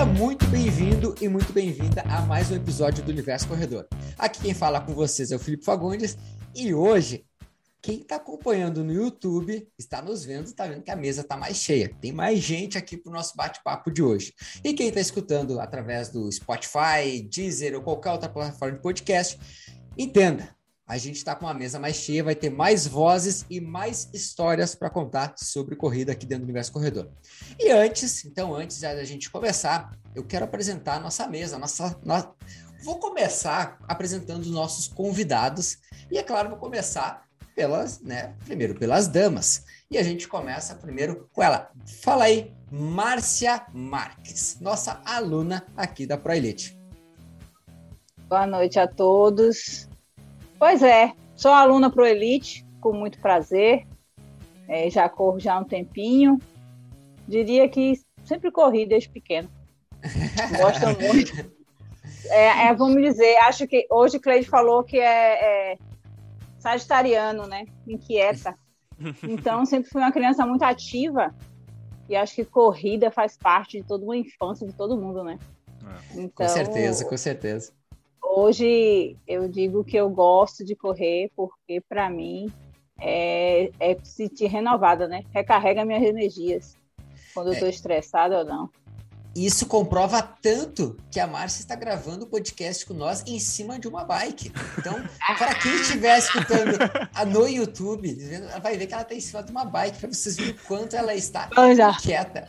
Seja 0.00 0.12
muito 0.12 0.46
bem-vindo 0.46 1.14
e 1.20 1.28
muito 1.28 1.52
bem-vinda 1.52 2.00
a 2.08 2.22
mais 2.22 2.50
um 2.50 2.56
episódio 2.56 3.04
do 3.04 3.10
Universo 3.10 3.46
Corredor. 3.46 3.86
Aqui 4.16 4.40
quem 4.40 4.54
fala 4.54 4.80
com 4.80 4.94
vocês 4.94 5.30
é 5.30 5.36
o 5.36 5.38
Felipe 5.38 5.62
Fagundes 5.62 6.16
e 6.54 6.72
hoje 6.72 7.26
quem 7.82 8.00
está 8.00 8.16
acompanhando 8.16 8.82
no 8.82 8.94
YouTube 8.94 9.68
está 9.78 10.00
nos 10.00 10.24
vendo, 10.24 10.46
está 10.46 10.66
vendo 10.66 10.82
que 10.82 10.90
a 10.90 10.96
mesa 10.96 11.20
está 11.20 11.36
mais 11.36 11.58
cheia. 11.58 11.94
Tem 12.00 12.12
mais 12.12 12.38
gente 12.38 12.78
aqui 12.78 12.96
para 12.96 13.10
o 13.10 13.12
nosso 13.12 13.36
bate-papo 13.36 13.90
de 13.90 14.02
hoje. 14.02 14.32
E 14.64 14.72
quem 14.72 14.88
está 14.88 15.00
escutando 15.00 15.60
através 15.60 16.08
do 16.08 16.32
Spotify, 16.32 17.20
Deezer 17.30 17.74
ou 17.74 17.82
qualquer 17.82 18.12
outra 18.12 18.30
plataforma 18.30 18.76
de 18.76 18.82
podcast, 18.82 19.38
entenda, 19.98 20.48
a 20.90 20.98
gente 20.98 21.18
está 21.18 21.36
com 21.36 21.46
uma 21.46 21.54
mesa 21.54 21.78
mais 21.78 21.94
cheia, 21.94 22.24
vai 22.24 22.34
ter 22.34 22.50
mais 22.50 22.84
vozes 22.84 23.46
e 23.48 23.60
mais 23.60 24.10
histórias 24.12 24.74
para 24.74 24.90
contar 24.90 25.34
sobre 25.36 25.76
corrida 25.76 26.10
aqui 26.10 26.26
dentro 26.26 26.42
do 26.42 26.46
Universo 26.46 26.72
Corredor. 26.72 27.08
E 27.60 27.70
antes, 27.70 28.24
então, 28.24 28.52
antes 28.56 28.80
da 28.80 29.04
gente 29.04 29.30
começar, 29.30 29.96
eu 30.16 30.24
quero 30.24 30.44
apresentar 30.44 30.96
a 30.96 31.00
nossa 31.00 31.28
mesa, 31.28 31.58
nossa... 31.60 31.96
Vou 32.82 32.98
começar 32.98 33.78
apresentando 33.86 34.40
os 34.40 34.50
nossos 34.50 34.88
convidados. 34.88 35.78
E 36.10 36.18
é 36.18 36.24
claro, 36.24 36.48
vou 36.48 36.58
começar 36.58 37.22
pelas, 37.54 38.00
né, 38.00 38.34
primeiro 38.44 38.74
pelas 38.74 39.06
damas. 39.06 39.62
E 39.88 39.96
a 39.96 40.02
gente 40.02 40.26
começa 40.26 40.74
primeiro 40.74 41.28
com 41.32 41.40
ela. 41.40 41.70
Fala 42.02 42.24
aí, 42.24 42.52
Márcia 42.68 43.64
Marques, 43.72 44.58
nossa 44.60 45.00
aluna 45.04 45.64
aqui 45.76 46.04
da 46.04 46.18
ProElite. 46.18 46.76
Boa 48.28 48.46
noite 48.46 48.78
a 48.78 48.88
todos. 48.88 49.89
Pois 50.60 50.82
é, 50.82 51.14
sou 51.34 51.52
aluna 51.52 51.90
ProElite, 51.90 52.66
com 52.82 52.92
muito 52.92 53.18
prazer. 53.18 53.86
É, 54.68 54.90
já 54.90 55.08
corro 55.08 55.40
já 55.40 55.54
há 55.54 55.58
um 55.58 55.64
tempinho. 55.64 56.38
Diria 57.26 57.66
que 57.66 57.94
sempre 58.24 58.52
corri 58.52 58.84
desde 58.84 59.08
pequeno. 59.08 59.50
Gosto 60.60 61.00
muito. 61.00 61.50
É, 62.26 62.66
é, 62.66 62.74
vamos 62.74 63.02
dizer, 63.02 63.38
acho 63.38 63.66
que 63.66 63.86
hoje 63.90 64.18
o 64.18 64.20
Cleide 64.20 64.50
falou 64.50 64.84
que 64.84 64.98
é, 64.98 65.72
é 65.72 65.78
sagitariano, 66.58 67.46
né? 67.46 67.64
Inquieta. 67.88 68.54
Então, 69.22 69.64
sempre 69.64 69.88
fui 69.88 70.02
uma 70.02 70.12
criança 70.12 70.44
muito 70.44 70.62
ativa 70.62 71.34
e 72.06 72.14
acho 72.14 72.34
que 72.34 72.44
corrida 72.44 73.10
faz 73.10 73.34
parte 73.34 73.80
de 73.80 73.84
toda 73.86 74.04
uma 74.04 74.16
infância 74.16 74.66
de 74.66 74.74
todo 74.74 74.98
mundo, 74.98 75.24
né? 75.24 75.38
É. 75.82 76.20
Então, 76.20 76.46
com 76.46 76.52
certeza, 76.52 77.04
com 77.06 77.16
certeza. 77.16 77.72
Hoje 78.32 79.16
eu 79.26 79.48
digo 79.48 79.82
que 79.82 79.96
eu 79.96 80.08
gosto 80.08 80.64
de 80.64 80.76
correr 80.76 81.32
porque 81.34 81.80
para 81.80 82.08
mim 82.08 82.48
é, 83.00 83.72
é 83.80 83.98
sentir 84.04 84.46
renovada, 84.46 85.08
né? 85.08 85.24
Recarrega 85.32 85.84
minhas 85.84 86.04
energias 86.04 86.76
quando 87.34 87.48
eu 87.48 87.54
estou 87.54 87.66
é. 87.66 87.72
estressada 87.72 88.38
ou 88.38 88.44
não. 88.44 88.70
Isso 89.34 89.66
comprova 89.66 90.22
tanto 90.22 90.96
que 91.10 91.18
a 91.18 91.26
Márcia 91.26 91.60
está 91.60 91.74
gravando 91.74 92.24
o 92.24 92.28
podcast 92.28 92.86
com 92.86 92.94
nós 92.94 93.24
em 93.26 93.38
cima 93.40 93.80
de 93.80 93.88
uma 93.88 94.04
bike. 94.04 94.52
Então, 94.78 94.94
para 95.36 95.54
quem 95.54 95.72
estiver 95.72 96.18
escutando 96.18 96.78
no 97.32 97.48
YouTube, 97.48 98.16
vai 98.62 98.76
ver 98.76 98.86
que 98.86 98.92
ela 98.92 99.02
está 99.02 99.14
em 99.14 99.20
cima 99.20 99.42
de 99.42 99.50
uma 99.50 99.64
bike, 99.64 99.98
para 99.98 100.08
vocês 100.08 100.36
verem 100.36 100.52
o 100.52 100.58
quanto 100.66 100.94
ela 100.94 101.14
está 101.14 101.48
quieta. 102.00 102.46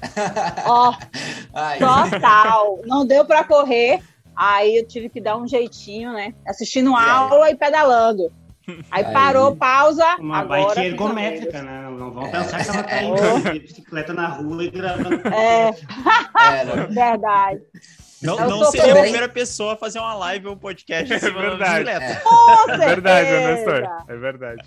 Ó, 0.65 0.91
oh, 1.53 2.09
total. 2.11 2.79
Não 2.85 3.05
deu 3.05 3.25
para 3.25 3.43
correr, 3.43 4.01
aí 4.35 4.77
eu 4.77 4.87
tive 4.87 5.09
que 5.09 5.21
dar 5.21 5.37
um 5.37 5.47
jeitinho, 5.47 6.13
né? 6.13 6.33
Assistindo 6.45 6.95
aula 6.95 7.49
e 7.49 7.55
pedalando. 7.55 8.31
Aí, 8.67 9.03
aí 9.05 9.13
parou, 9.13 9.55
pausa. 9.55 10.15
Uma 10.19 10.43
bike 10.43 10.79
ergométrica, 10.79 11.61
né? 11.61 11.89
Não 11.89 12.11
vão 12.11 12.29
pensar 12.29 12.63
que 12.63 12.69
ela 12.69 12.83
tá 12.83 13.03
indo 13.03 13.53
de 13.53 13.59
bicicleta 13.59 14.13
na 14.13 14.27
rua 14.27 14.63
e 14.63 14.69
gravando. 14.69 15.27
É, 15.27 15.69
é 15.69 16.87
verdade. 16.87 17.61
Não, 18.21 18.37
não 18.47 18.65
seria 18.65 18.93
a 18.93 19.01
primeira 19.01 19.29
pessoa 19.29 19.73
a 19.73 19.77
fazer 19.77 19.97
uma 19.97 20.13
live 20.13 20.47
ou 20.47 20.53
um 20.53 20.57
podcast. 20.57 21.11
É 21.11 21.19
verdade. 21.19 21.89
É. 21.89 22.21
é 22.69 22.77
verdade. 22.77 23.29
É 24.07 24.15
verdade. 24.15 24.63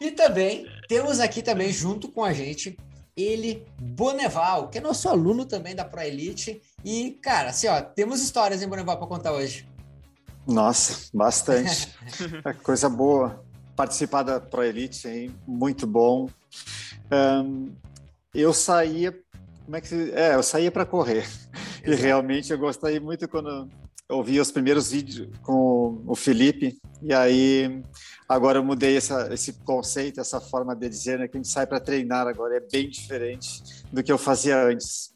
E 0.00 0.10
também 0.10 0.66
temos 0.88 1.20
aqui 1.20 1.42
também 1.42 1.70
junto 1.70 2.08
com 2.08 2.24
a 2.24 2.32
gente 2.32 2.76
ele, 3.16 3.66
Boneval, 3.78 4.68
que 4.68 4.78
é 4.78 4.80
nosso 4.80 5.08
aluno 5.08 5.44
também 5.44 5.74
da 5.74 5.84
Pro 5.84 6.00
Elite. 6.00 6.60
E, 6.84 7.12
cara, 7.22 7.50
assim, 7.50 7.66
ó, 7.68 7.80
temos 7.80 8.22
histórias 8.22 8.62
em 8.62 8.68
Boneval 8.68 8.98
para 8.98 9.06
contar 9.06 9.32
hoje. 9.32 9.68
Nossa, 10.46 11.08
bastante. 11.14 11.94
É 12.44 12.52
coisa 12.52 12.88
boa. 12.88 13.44
Participar 13.76 14.22
da 14.22 14.40
Pro 14.40 14.62
Elite, 14.62 15.08
hein? 15.08 15.34
muito 15.46 15.86
bom. 15.86 16.28
Um, 17.10 17.72
eu 18.34 18.52
saía, 18.52 19.12
como 19.64 19.76
é 19.76 19.80
que 19.80 20.12
é? 20.12 20.34
Eu 20.34 20.42
saía 20.42 20.70
para 20.70 20.86
correr. 20.86 21.26
E 21.84 21.94
realmente 21.94 22.52
eu 22.52 22.58
gostei 22.58 23.00
muito 23.00 23.26
quando 23.26 23.68
eu 24.10 24.42
os 24.42 24.50
primeiros 24.50 24.90
vídeos 24.90 25.28
com 25.42 26.02
o 26.06 26.14
Felipe. 26.14 26.80
E 27.02 27.14
aí 27.14 27.82
agora 28.28 28.58
eu 28.58 28.64
mudei 28.64 28.96
essa, 28.96 29.32
esse 29.32 29.52
conceito, 29.64 30.20
essa 30.20 30.40
forma 30.40 30.74
de 30.74 30.88
dizer 30.88 31.18
né, 31.18 31.28
que 31.28 31.36
a 31.36 31.40
gente 31.40 31.50
sai 31.50 31.66
para 31.66 31.80
treinar 31.80 32.26
agora 32.26 32.56
é 32.56 32.60
bem 32.60 32.88
diferente 32.88 33.62
do 33.92 34.02
que 34.02 34.10
eu 34.10 34.18
fazia 34.18 34.62
antes. 34.62 35.14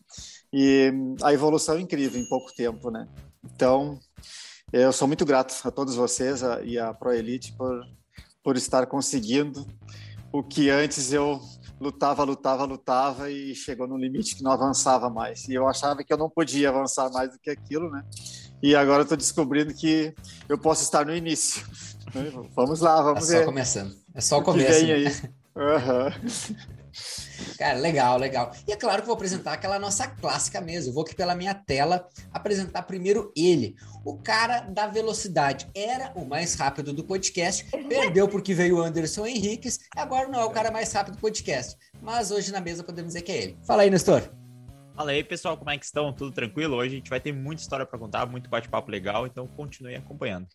E 0.52 0.92
a 1.22 1.32
evolução 1.32 1.76
é 1.76 1.80
incrível 1.80 2.20
em 2.20 2.28
pouco 2.28 2.54
tempo, 2.54 2.90
né? 2.90 3.08
Então 3.44 3.98
eu 4.72 4.92
sou 4.92 5.08
muito 5.08 5.24
grato 5.24 5.54
a 5.64 5.70
todos 5.70 5.96
vocês 5.96 6.44
a, 6.44 6.62
e 6.62 6.78
a 6.78 6.94
ProElite 6.94 7.52
por, 7.54 7.84
por 8.42 8.56
estar 8.56 8.86
conseguindo 8.86 9.66
o 10.32 10.42
que 10.42 10.70
antes 10.70 11.12
eu 11.12 11.40
lutava, 11.80 12.24
lutava, 12.24 12.64
lutava 12.64 13.30
e 13.30 13.54
chegou 13.54 13.86
no 13.86 13.96
limite 13.96 14.36
que 14.36 14.42
não 14.42 14.52
avançava 14.52 15.10
mais. 15.10 15.48
E 15.48 15.54
eu 15.54 15.68
achava 15.68 16.02
que 16.02 16.12
eu 16.12 16.16
não 16.16 16.30
podia 16.30 16.68
avançar 16.70 17.10
mais 17.10 17.32
do 17.32 17.38
que 17.38 17.50
aquilo, 17.50 17.90
né? 17.90 18.04
E 18.64 18.74
agora 18.74 19.00
eu 19.00 19.02
estou 19.02 19.18
descobrindo 19.18 19.74
que 19.74 20.14
eu 20.48 20.56
posso 20.56 20.82
estar 20.82 21.04
no 21.04 21.14
início. 21.14 21.62
Vamos 22.56 22.80
lá, 22.80 23.02
vamos 23.02 23.28
ver. 23.28 23.36
É 23.36 23.38
só 23.40 23.44
começando. 23.44 23.96
É 24.14 24.20
só 24.22 24.38
o 24.38 24.42
começo. 24.42 24.80
Que 24.80 24.86
vem 24.86 24.92
aí. 24.92 25.06
Uhum. 25.54 26.54
Cara, 27.58 27.78
legal, 27.78 28.16
legal. 28.16 28.52
E 28.66 28.72
é 28.72 28.76
claro 28.76 29.02
que 29.02 29.06
vou 29.06 29.16
apresentar 29.16 29.52
aquela 29.52 29.78
nossa 29.78 30.06
clássica 30.06 30.62
mesmo. 30.62 30.90
Eu 30.90 30.94
vou 30.94 31.02
aqui 31.02 31.14
pela 31.14 31.34
minha 31.34 31.52
tela 31.52 32.08
apresentar 32.32 32.84
primeiro 32.84 33.30
ele. 33.36 33.74
O 34.02 34.16
cara 34.16 34.60
da 34.60 34.86
velocidade. 34.86 35.68
Era 35.74 36.12
o 36.14 36.24
mais 36.24 36.54
rápido 36.54 36.94
do 36.94 37.04
podcast, 37.04 37.66
perdeu 37.86 38.28
porque 38.28 38.54
veio 38.54 38.78
o 38.78 38.82
Anderson 38.82 39.26
Henriques, 39.26 39.80
agora 39.94 40.28
não 40.28 40.40
é 40.40 40.44
o 40.44 40.50
cara 40.50 40.70
mais 40.70 40.90
rápido 40.90 41.16
do 41.16 41.20
podcast. 41.20 41.76
Mas 42.00 42.30
hoje 42.30 42.50
na 42.50 42.62
mesa 42.62 42.82
podemos 42.82 43.12
dizer 43.12 43.22
que 43.22 43.32
é 43.32 43.42
ele. 43.42 43.58
Fala 43.66 43.82
aí, 43.82 43.90
Nestor. 43.90 44.22
Fala 44.94 45.10
aí, 45.10 45.24
pessoal, 45.24 45.56
como 45.56 45.70
é 45.70 45.76
que 45.76 45.84
estão? 45.84 46.12
Tudo 46.12 46.30
tranquilo? 46.30 46.76
Hoje 46.76 46.94
a 46.94 46.98
gente 46.98 47.10
vai 47.10 47.18
ter 47.18 47.32
muita 47.32 47.60
história 47.60 47.84
para 47.84 47.98
contar, 47.98 48.26
muito 48.26 48.48
bate-papo 48.48 48.88
legal, 48.90 49.26
então 49.26 49.44
continue 49.48 49.96
acompanhando. 49.96 50.46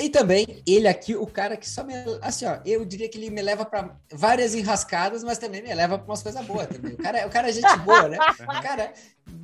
E 0.00 0.08
também, 0.08 0.62
ele 0.66 0.88
aqui, 0.88 1.14
o 1.14 1.26
cara 1.26 1.54
que 1.54 1.68
só 1.68 1.84
me. 1.84 1.92
Assim, 2.22 2.46
ó, 2.46 2.58
eu 2.64 2.82
diria 2.82 3.08
que 3.08 3.18
ele 3.18 3.28
me 3.28 3.42
leva 3.42 3.64
para 3.64 3.94
várias 4.10 4.54
enrascadas, 4.54 5.22
mas 5.22 5.36
também 5.36 5.62
me 5.62 5.72
leva 5.74 5.98
para 5.98 6.06
umas 6.06 6.22
coisas 6.22 6.44
boas 6.46 6.66
também. 6.66 6.94
O 6.94 6.96
cara, 6.96 7.26
o 7.26 7.30
cara 7.30 7.48
é 7.50 7.52
gente 7.52 7.76
boa, 7.80 8.08
né? 8.08 8.16
O 8.40 8.62
cara 8.62 8.92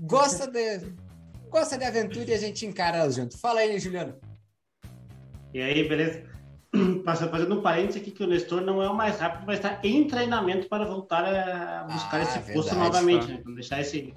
gosta 0.00 0.46
de, 0.50 0.92
gosta 1.50 1.76
de 1.76 1.84
aventura 1.84 2.30
e 2.30 2.34
a 2.34 2.38
gente 2.38 2.64
encara 2.64 2.96
elas 2.96 3.14
junto. 3.14 3.38
Fala 3.38 3.60
aí, 3.60 3.78
Juliano. 3.78 4.18
E 5.52 5.60
aí, 5.60 5.86
beleza? 5.86 6.29
Fazendo 7.04 7.58
um 7.58 7.62
parênteses 7.62 8.00
aqui 8.00 8.10
que 8.10 8.22
o 8.22 8.26
Nestor 8.26 8.60
não 8.60 8.82
é 8.82 8.88
o 8.88 8.94
mais 8.94 9.18
rápido, 9.18 9.44
mas 9.46 9.56
está 9.56 9.80
em 9.82 10.06
treinamento 10.06 10.68
para 10.68 10.84
voltar 10.84 11.24
a 11.24 11.84
buscar 11.84 12.18
ah, 12.18 12.22
esse 12.22 12.38
verdade, 12.38 12.52
posto 12.52 12.74
novamente, 12.76 13.26
né? 13.26 13.40
Para 13.42 13.54
deixar 13.54 13.80
esse, 13.80 14.14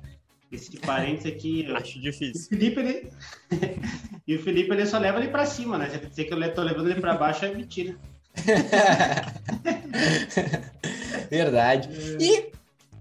esse 0.52 0.78
parênteses 0.78 1.32
aqui. 1.32 1.66
Acho 1.74 2.00
difícil. 2.00 2.46
O 2.46 2.50
Felipe, 2.50 2.80
ele... 2.80 3.12
e 4.28 4.36
o 4.36 4.44
Felipe, 4.44 4.72
ele 4.72 4.86
só 4.86 5.00
leva 5.00 5.20
ele 5.20 5.30
para 5.30 5.46
cima, 5.46 5.78
né? 5.78 5.90
Se 5.90 5.98
dizer 5.98 6.26
que 6.26 6.34
eu 6.34 6.44
estou 6.44 6.64
levando 6.64 6.90
ele 6.90 7.02
para 7.02 7.16
baixo, 7.16 7.46
é 7.46 7.54
mentira. 7.54 7.98
Verdade. 11.30 11.90
E, 12.20 12.52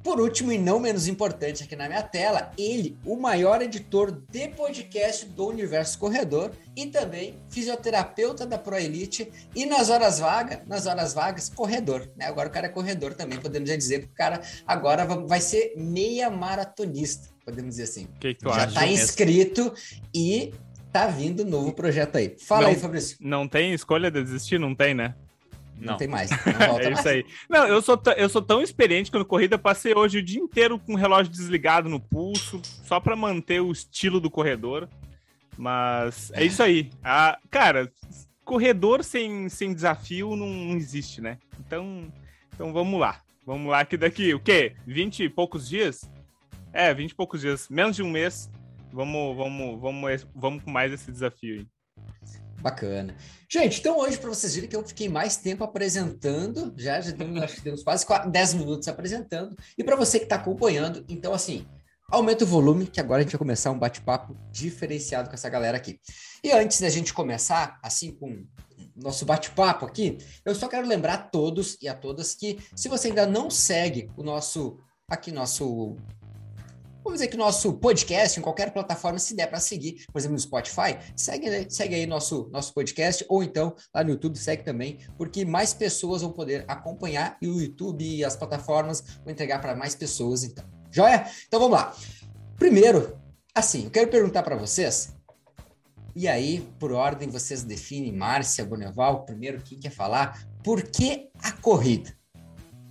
por 0.03 0.21
último 0.21 0.53
e 0.53 0.59
não 0.59 0.79
menos 0.79 1.07
importante 1.09 1.63
aqui 1.63 1.77
na 1.77 1.89
minha 1.89 2.03
tela, 2.03 2.51
ele, 2.59 2.99
o 3.05 3.17
maior 3.17 3.63
editor 3.63 4.11
de 4.31 4.49
podcast 4.49 5.27
do 5.27 5.49
Universo 5.49 5.99
Corredor 5.99 6.53
e 6.77 6.87
também 6.87 7.39
fisioterapeuta 7.49 8.47
da 8.47 8.59
Pro 8.59 8.77
Elite 8.77 9.31
e 9.55 9.67
nas 9.67 9.91
horas 9.91 10.19
vagas, 10.19 10.67
nas 10.67 10.87
horas 10.87 11.15
vagas, 11.15 11.49
corredor, 11.49 12.11
né? 12.17 12.27
Agora 12.27 12.49
o 12.49 12.53
cara 12.53 12.67
é 12.67 12.71
corredor 12.71 13.15
também, 13.15 13.39
podemos 13.39 13.69
já 13.69 13.77
dizer 13.77 14.01
que 14.01 14.07
o 14.07 14.15
cara 14.15 14.41
agora 14.67 15.05
vai 15.05 15.41
ser 15.41 15.75
meia 15.77 16.31
maratonista 16.31 17.33
podemos 17.45 17.71
dizer 17.71 17.85
assim. 17.85 18.09
Que 18.21 18.35
que 18.35 18.49
Já 18.49 18.67
está 18.67 18.87
inscrito 18.87 19.73
e 20.15 20.53
tá 20.93 21.07
vindo 21.07 21.43
um 21.43 21.49
novo 21.49 21.73
projeto 21.73 22.17
aí. 22.17 22.37
Fala 22.39 22.63
não, 22.63 22.69
aí, 22.69 22.77
Fabrício. 22.77 23.17
Não 23.21 23.49
tem 23.49 23.73
escolha 23.73 24.11
de 24.11 24.23
desistir? 24.23 24.59
Não 24.59 24.75
tem, 24.75 24.95
né? 24.95 25.15
Não, 25.83 25.93
não 25.93 25.99
tem 25.99 26.07
mais. 26.07 26.31
Não 26.47 26.79
é 26.79 26.93
isso 26.93 27.03
mais. 27.03 27.07
aí. 27.07 27.27
Não, 27.51 27.67
eu 27.67 27.83
sou, 27.83 28.01
eu 28.17 28.29
sou 28.29 28.41
tão 28.41 28.63
experiente 28.63 29.11
que 29.11 29.19
no 29.19 29.25
corrida 29.25 29.59
passei 29.59 29.95
hoje 29.95 30.19
o 30.19 30.23
dia 30.23 30.41
inteiro 30.41 30.79
com 30.79 30.95
o 30.95 30.97
relógio 30.97 31.33
desligado 31.33 31.89
no 31.89 31.99
pulso, 31.99 32.63
só 32.85 33.01
para 33.01 33.17
manter 33.17 33.61
o 33.61 33.73
estilo 33.73 34.21
do 34.21 34.31
corredor. 34.31 34.89
Mas 35.59 36.31
é 36.35 36.45
isso 36.45 36.63
aí. 36.63 36.91
Ah, 37.03 37.39
cara, 37.51 37.93
corredor 38.45 39.03
sem, 39.03 39.49
sem 39.49 39.75
desafio 39.75 40.37
não, 40.37 40.47
não 40.47 40.77
existe, 40.77 41.21
né? 41.21 41.39
Então, 41.59 42.13
então 42.55 42.73
vamos 42.73 42.99
lá. 42.99 43.21
Vamos 43.45 43.71
lá 43.71 43.85
que 43.85 43.97
daqui, 43.97 44.33
o 44.33 44.41
quê? 44.41 44.77
20 44.87 45.25
e 45.25 45.29
poucos 45.29 45.69
dias? 45.69 46.09
É, 46.73 46.95
20 46.95 47.11
e 47.11 47.15
poucos 47.15 47.41
dias. 47.41 47.69
Menos 47.69 47.97
de 47.97 48.03
um 48.03 48.11
mês. 48.11 48.49
Vamos, 48.93 49.37
vamos, 49.37 49.81
vamos, 49.81 50.27
vamos 50.35 50.63
com 50.63 50.71
mais 50.71 50.93
esse 50.93 51.11
desafio 51.11 51.61
aí. 51.61 51.67
Bacana. 52.63 53.17
Gente, 53.51 53.81
então 53.81 53.99
hoje, 53.99 54.17
para 54.17 54.31
vocês 54.31 54.55
verem 54.55 54.71
que 54.71 54.77
eu 54.77 54.87
fiquei 54.87 55.09
mais 55.09 55.37
tempo 55.37 55.65
apresentando, 55.65 56.73
já, 56.77 57.01
já 57.01 57.11
demos, 57.11 57.43
acho 57.43 57.57
que 57.57 57.61
demos 57.63 57.83
quase 57.83 58.07
10 58.31 58.55
minutos 58.55 58.87
apresentando. 58.87 59.57
E 59.77 59.83
para 59.83 59.97
você 59.97 60.19
que 60.19 60.25
está 60.25 60.37
acompanhando, 60.37 61.05
então, 61.09 61.35
assim, 61.35 61.67
aumenta 62.09 62.45
o 62.45 62.47
volume, 62.47 62.87
que 62.87 63.01
agora 63.01 63.21
a 63.21 63.23
gente 63.23 63.33
vai 63.33 63.39
começar 63.41 63.73
um 63.73 63.79
bate-papo 63.79 64.37
diferenciado 64.53 65.29
com 65.29 65.35
essa 65.35 65.49
galera 65.49 65.77
aqui. 65.77 65.99
E 66.45 66.53
antes 66.53 66.81
da 66.81 66.89
gente 66.89 67.13
começar, 67.13 67.81
assim, 67.83 68.13
com 68.13 68.47
nosso 68.95 69.27
bate-papo 69.27 69.87
aqui, 69.87 70.19
eu 70.45 70.55
só 70.55 70.69
quero 70.69 70.87
lembrar 70.87 71.15
a 71.15 71.19
todos 71.19 71.77
e 71.83 71.89
a 71.89 71.95
todas 71.95 72.35
que, 72.37 72.59
se 72.77 72.89
você 72.89 73.09
ainda 73.09 73.27
não 73.27 73.51
segue 73.51 74.09
o 74.17 74.23
nosso, 74.23 74.79
aqui, 75.09 75.33
nosso 75.33 75.97
Vamos 77.05 77.19
dizer 77.19 77.29
que 77.29 77.37
nosso 77.37 77.73
podcast, 77.75 78.39
em 78.39 78.43
qualquer 78.43 78.73
plataforma, 78.73 79.19
se 79.19 79.35
der 79.35 79.49
para 79.49 79.59
seguir, 79.59 80.05
por 80.13 80.19
exemplo, 80.19 80.35
no 80.35 80.39
Spotify, 80.39 80.97
segue, 81.17 81.69
segue 81.69 81.97
aí 81.97 82.07
nosso, 82.07 82.49
nosso 82.53 82.73
podcast, 82.73 83.25
ou 83.29 83.43
então 83.43 83.75
lá 83.93 84.05
no 84.05 84.11
YouTube, 84.11 84.39
segue 84.39 84.63
também, 84.63 84.99
porque 85.19 85.45
mais 85.45 85.75
pessoas 85.75 86.23
vão 86.23 86.31
poder 86.31 86.65
acompanhar 86.69 87.37
e 87.43 87.49
o 87.49 87.61
YouTube 87.61 88.05
e 88.05 88.25
as 88.25 88.37
plataformas 88.37 89.03
vão 89.25 89.33
entregar 89.33 89.61
para 89.61 89.75
mais 89.75 89.97
pessoas, 89.97 90.45
então. 90.45 90.65
Joia? 90.93 91.27
Então 91.49 91.59
vamos 91.59 91.77
lá. 91.77 91.97
Primeiro, 92.57 93.19
assim, 93.53 93.85
eu 93.85 93.91
quero 93.91 94.09
perguntar 94.09 94.45
para 94.45 94.55
vocês, 94.55 95.13
e 96.15 96.29
aí, 96.29 96.61
por 96.79 96.93
ordem, 96.93 97.29
vocês 97.29 97.65
definem, 97.65 98.13
Márcia, 98.13 98.65
Boneval, 98.65 99.25
primeiro, 99.25 99.61
quem 99.63 99.81
quer 99.81 99.91
falar, 99.91 100.47
por 100.63 100.83
que 100.83 101.31
a 101.43 101.51
corrida? 101.51 102.15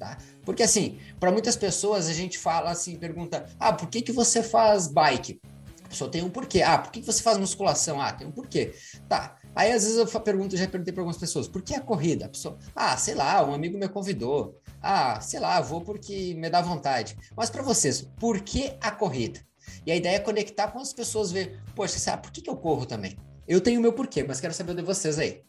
Tá? 0.01 0.17
Porque 0.43 0.63
assim, 0.63 0.97
para 1.19 1.31
muitas 1.31 1.55
pessoas 1.55 2.09
a 2.09 2.13
gente 2.13 2.39
fala 2.39 2.71
assim, 2.71 2.95
pergunta: 2.95 3.45
"Ah, 3.59 3.71
por 3.71 3.87
que 3.87 4.01
que 4.01 4.11
você 4.11 4.41
faz 4.41 4.87
bike?" 4.87 5.39
A 5.83 5.89
pessoa 5.89 6.09
tem 6.09 6.23
um 6.23 6.29
porquê. 6.29 6.63
Ah, 6.63 6.79
por 6.79 6.91
que, 6.91 7.01
que 7.01 7.05
você 7.05 7.21
faz 7.21 7.37
musculação? 7.37 8.01
Ah, 8.01 8.11
tem 8.11 8.25
um 8.25 8.31
porquê. 8.31 8.73
Tá. 9.07 9.37
Aí 9.55 9.71
às 9.71 9.83
vezes 9.83 9.97
eu 9.99 10.21
pergunto, 10.21 10.57
já 10.57 10.67
perguntei 10.67 10.91
para 10.91 11.01
algumas 11.01 11.19
pessoas: 11.19 11.47
"Por 11.47 11.61
que 11.61 11.75
a 11.75 11.81
corrida?" 11.81 12.25
A 12.25 12.29
pessoa: 12.29 12.57
"Ah, 12.75 12.97
sei 12.97 13.13
lá, 13.13 13.47
um 13.47 13.53
amigo 13.53 13.77
me 13.77 13.87
convidou." 13.87 14.59
Ah, 14.81 15.21
sei 15.21 15.39
lá, 15.39 15.61
vou 15.61 15.81
porque 15.81 16.33
me 16.33 16.49
dá 16.49 16.61
vontade. 16.63 17.15
Mas 17.37 17.51
para 17.51 17.61
vocês, 17.61 18.01
por 18.19 18.41
que 18.41 18.75
a 18.81 18.89
corrida? 18.89 19.39
E 19.85 19.91
a 19.91 19.95
ideia 19.95 20.15
é 20.15 20.19
conectar 20.19 20.69
com 20.69 20.79
as 20.79 20.91
pessoas, 20.91 21.31
ver, 21.31 21.61
poxa, 21.75 21.99
sabe, 21.99 22.23
por 22.23 22.31
que, 22.31 22.41
que 22.41 22.49
eu 22.49 22.57
corro 22.57 22.87
também? 22.87 23.15
Eu 23.47 23.61
tenho 23.61 23.79
o 23.79 23.83
meu 23.83 23.93
porquê, 23.93 24.23
mas 24.23 24.41
quero 24.41 24.55
saber 24.55 24.73
de 24.73 24.81
vocês 24.81 25.19
aí. 25.19 25.43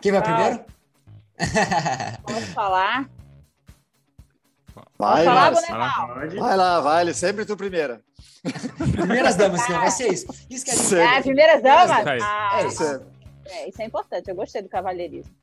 Quem 0.00 0.10
vai 0.10 0.20
ah, 0.20 0.24
primeiro? 0.24 0.81
Posso 2.22 2.46
falar? 2.54 3.10
Vai, 4.98 5.24
falar, 5.24 5.50
vai, 5.50 6.28
vai 6.28 6.56
lá, 6.56 6.80
vai, 6.80 7.12
sempre 7.12 7.44
tu 7.44 7.56
primeira. 7.56 8.00
Primeiras 8.92 9.36
damas, 9.36 9.64
que 9.66 9.72
vai 9.72 9.90
ser 9.90 10.12
isso. 10.12 10.26
Isso 10.48 10.64
que 10.64 10.70
a 10.70 10.74
gente... 10.74 11.00
Ah, 11.00 11.20
primeiras 11.20 11.62
damas? 11.62 11.90
Ah, 12.22 12.60
é, 12.60 12.66
isso. 12.66 13.06
É, 13.44 13.68
isso 13.68 13.82
é 13.82 13.84
importante, 13.84 14.28
eu 14.28 14.36
gostei 14.36 14.62
do 14.62 14.68
cavalheirismo. 14.68 15.34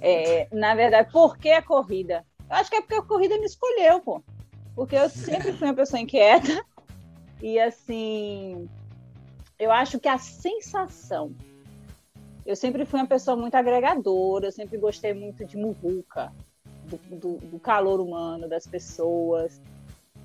É, 0.00 0.48
na 0.52 0.74
verdade, 0.74 1.10
por 1.10 1.38
que 1.38 1.50
a 1.50 1.62
corrida? 1.62 2.24
Eu 2.48 2.56
acho 2.56 2.70
que 2.70 2.76
é 2.76 2.80
porque 2.80 2.94
a 2.94 3.02
corrida 3.02 3.38
me 3.38 3.46
escolheu, 3.46 4.00
pô. 4.00 4.22
Porque 4.74 4.96
eu 4.96 5.08
sempre 5.08 5.52
fui 5.52 5.66
uma 5.66 5.74
pessoa 5.74 6.00
inquieta. 6.00 6.64
E 7.40 7.58
assim, 7.58 8.68
eu 9.58 9.70
acho 9.70 9.98
que 9.98 10.08
a 10.08 10.18
sensação 10.18 11.34
eu 12.46 12.54
sempre 12.54 12.84
fui 12.84 13.00
uma 13.00 13.06
pessoa 13.06 13.36
muito 13.36 13.54
agregadora, 13.56 14.46
eu 14.46 14.52
sempre 14.52 14.78
gostei 14.78 15.12
muito 15.12 15.44
de 15.44 15.56
muvuca, 15.56 16.32
do, 16.84 16.96
do, 17.16 17.38
do 17.38 17.58
calor 17.58 18.00
humano, 18.00 18.48
das 18.48 18.66
pessoas, 18.66 19.60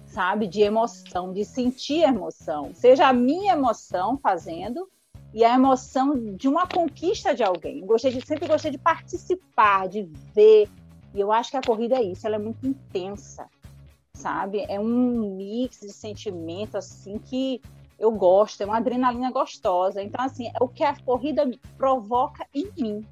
sabe? 0.06 0.48
De 0.48 0.62
emoção, 0.62 1.34
de 1.34 1.44
sentir 1.44 2.04
emoção. 2.04 2.72
Seja 2.76 3.08
a 3.08 3.14
minha 3.14 3.54
emoção 3.54 4.18
fazendo 4.18 4.88
e 5.34 5.44
a 5.44 5.56
emoção 5.56 6.36
de 6.36 6.48
uma 6.48 6.68
conquista 6.68 7.34
de 7.34 7.44
alguém. 7.44 7.86
Gostei 7.86 8.12
de, 8.12 8.26
sempre 8.26 8.48
gostei 8.48 8.70
de 8.70 8.78
participar, 8.78 9.88
de 9.88 10.04
ver. 10.34 10.70
E 11.16 11.20
eu 11.20 11.32
acho 11.32 11.50
que 11.50 11.58
a 11.58 11.62
corrida 11.62 11.96
é 11.96 12.04
isso, 12.04 12.28
ela 12.28 12.36
é 12.36 12.40
muito 12.40 12.66
intensa, 12.66 13.48
sabe? 14.14 14.64
É 14.70 14.80
um 14.80 15.36
mix 15.36 15.80
de 15.80 15.92
sentimento 15.92 16.78
assim 16.78 17.18
que 17.18 17.62
eu 18.02 18.12
gosto, 18.12 18.62
é 18.62 18.66
uma 18.66 18.78
adrenalina 18.78 19.30
gostosa. 19.30 20.02
Então, 20.02 20.26
assim, 20.26 20.48
é 20.48 20.54
o 20.60 20.68
que 20.68 20.84
a 20.84 21.00
corrida 21.00 21.50
provoca 21.78 22.48
em 22.52 22.68
mim. 22.76 23.06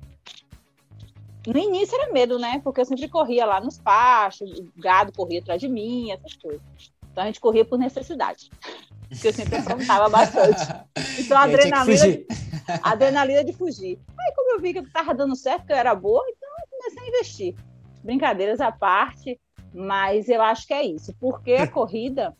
No 1.45 1.57
início 1.59 1.95
era 1.95 2.11
medo, 2.11 2.39
né? 2.39 2.59
Porque 2.63 2.81
eu 2.81 2.85
sempre 2.85 3.07
corria 3.07 3.45
lá 3.45 3.61
nos 3.61 3.77
pastos, 3.77 4.51
o 4.51 4.71
gado 4.75 5.13
corria 5.13 5.41
atrás 5.41 5.61
de 5.61 5.67
mim, 5.67 6.11
essas 6.11 6.33
coisas. 6.33 6.61
Então 7.11 7.23
a 7.23 7.27
gente 7.27 7.39
corria 7.39 7.63
por 7.63 7.77
necessidade. 7.77 8.49
Porque 9.07 9.27
eu 9.27 9.33
sempre 9.33 9.57
aprontava 9.57 10.09
bastante. 10.09 10.59
Então 11.19 11.37
a 11.37 11.43
adrenalina, 11.43 12.25
a 12.81 12.89
adrenalina 12.91 13.43
de 13.43 13.53
fugir. 13.53 13.99
Aí, 14.19 14.33
como 14.35 14.53
eu 14.53 14.59
vi 14.59 14.73
que 14.73 14.79
estava 14.79 15.13
dando 15.13 15.35
certo, 15.35 15.67
que 15.67 15.71
eu 15.71 15.77
era 15.77 15.93
boa, 15.93 16.23
então 16.29 16.49
eu 16.49 16.77
comecei 16.77 17.03
a 17.03 17.07
investir. 17.07 17.55
Brincadeiras 18.03 18.59
à 18.59 18.71
parte, 18.71 19.39
mas 19.73 20.27
eu 20.29 20.41
acho 20.41 20.65
que 20.65 20.73
é 20.73 20.83
isso. 20.83 21.13
Porque 21.19 21.53
a 21.53 21.67
corrida 21.67 22.35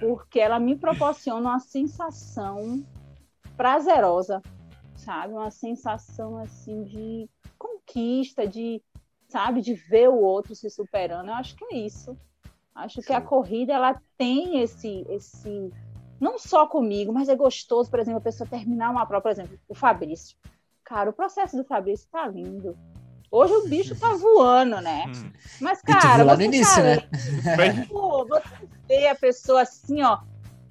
porque 0.00 0.40
ela 0.40 0.58
me 0.58 0.76
proporciona 0.76 1.50
uma 1.50 1.60
sensação 1.60 2.84
prazerosa, 3.56 4.42
sabe? 4.96 5.32
Uma 5.32 5.50
sensação 5.50 6.38
assim 6.38 6.84
de 6.84 7.28
conquista, 7.58 8.46
de 8.46 8.82
sabe, 9.28 9.60
de 9.60 9.74
ver 9.74 10.08
o 10.08 10.20
outro 10.20 10.54
se 10.54 10.70
superando. 10.70 11.28
Eu 11.28 11.34
acho 11.34 11.56
que 11.56 11.64
é 11.64 11.76
isso. 11.76 12.16
Acho 12.74 13.00
que 13.00 13.12
a 13.12 13.20
corrida 13.20 13.72
ela 13.72 14.00
tem 14.18 14.60
esse 14.60 15.04
esse 15.08 15.72
não 16.20 16.38
só 16.38 16.66
comigo, 16.66 17.12
mas 17.12 17.28
é 17.28 17.36
gostoso, 17.36 17.90
por 17.90 18.00
exemplo, 18.00 18.18
a 18.18 18.22
pessoa 18.22 18.48
terminar 18.48 18.90
uma 18.90 19.06
prova, 19.06 19.22
por 19.22 19.30
exemplo, 19.30 19.58
o 19.68 19.74
Fabrício. 19.74 20.36
Cara, 20.82 21.10
o 21.10 21.12
processo 21.12 21.56
do 21.56 21.64
Fabrício 21.64 22.08
tá 22.10 22.26
lindo. 22.26 22.76
Hoje 23.30 23.52
o 23.52 23.68
bicho 23.68 23.94
tá 23.94 24.14
voando, 24.16 24.80
né? 24.80 25.04
Hum. 25.08 25.30
Mas, 25.60 25.80
cara, 25.82 26.24
você, 26.24 26.44
início, 26.44 26.82
né? 26.82 26.98
Pô, 27.88 28.26
você 28.26 28.68
vê 28.88 29.08
a 29.08 29.14
pessoa 29.14 29.62
assim, 29.62 30.02
ó. 30.02 30.18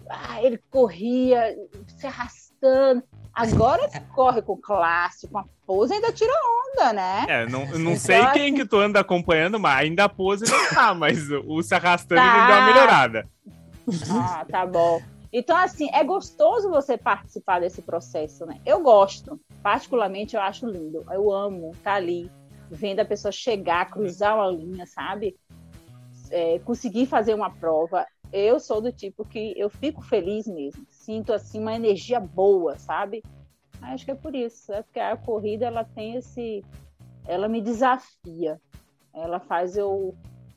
Ah, 0.09 0.41
ele 0.41 0.59
corria, 0.69 1.55
se 1.97 2.05
arrastando. 2.05 3.03
Agora 3.33 3.89
corre 4.13 4.41
com 4.41 4.55
classe, 4.55 5.27
com 5.27 5.39
a 5.39 5.45
pose, 5.67 5.93
ainda 5.93 6.11
tira 6.11 6.31
onda, 6.31 6.93
né? 6.93 7.25
É, 7.27 7.45
não, 7.47 7.65
não 7.65 7.91
então, 7.91 7.97
sei 7.97 8.25
quem 8.27 8.45
assim... 8.45 8.55
que 8.55 8.65
tu 8.65 8.77
anda 8.77 9.01
acompanhando, 9.01 9.59
mas 9.59 9.79
ainda 9.79 10.05
a 10.05 10.09
pose 10.09 10.49
não 10.49 10.69
tá, 10.69 10.93
mas 10.93 11.29
o 11.29 11.61
se 11.61 11.75
arrastando 11.75 12.21
tá. 12.21 12.31
ainda 12.31 12.47
deu 12.47 12.55
uma 12.55 12.65
melhorada. 12.65 13.29
Ah, 14.09 14.45
tá 14.49 14.65
bom. 14.65 15.01
Então, 15.33 15.57
assim, 15.57 15.89
é 15.91 16.01
gostoso 16.01 16.69
você 16.69 16.97
participar 16.97 17.59
desse 17.59 17.81
processo, 17.81 18.45
né? 18.45 18.57
Eu 18.65 18.81
gosto, 18.81 19.37
particularmente 19.61 20.37
eu 20.37 20.41
acho 20.41 20.65
lindo. 20.65 21.03
Eu 21.11 21.29
amo 21.29 21.71
estar 21.71 21.91
tá 21.91 21.97
ali, 21.97 22.31
vendo 22.69 22.99
a 22.99 23.05
pessoa 23.05 23.31
chegar, 23.31 23.89
cruzar 23.89 24.35
uma 24.35 24.47
linha, 24.47 24.85
sabe? 24.85 25.35
É, 26.29 26.59
conseguir 26.59 27.05
fazer 27.05 27.33
uma 27.33 27.49
prova. 27.49 28.05
Eu 28.31 28.59
sou 28.59 28.81
do 28.81 28.91
tipo 28.91 29.23
que 29.23 29.53
eu 29.55 29.69
fico 29.69 30.01
feliz 30.01 30.47
mesmo, 30.47 30.85
sinto 30.89 31.31
assim 31.31 31.59
uma 31.59 31.75
energia 31.75 32.19
boa, 32.19 32.77
sabe? 32.77 33.23
Acho 33.81 34.05
que 34.05 34.11
é 34.11 34.15
por 34.15 34.33
isso, 34.35 34.73
é 34.73 34.81
porque 34.81 34.99
a 34.99 35.15
corrida 35.15 35.65
ela 35.65 35.83
tem 35.83 36.15
esse, 36.15 36.63
ela 37.27 37.47
me 37.47 37.61
desafia, 37.61 38.59
ela 39.13 39.39
faz 39.39 39.77
eu 39.77 40.15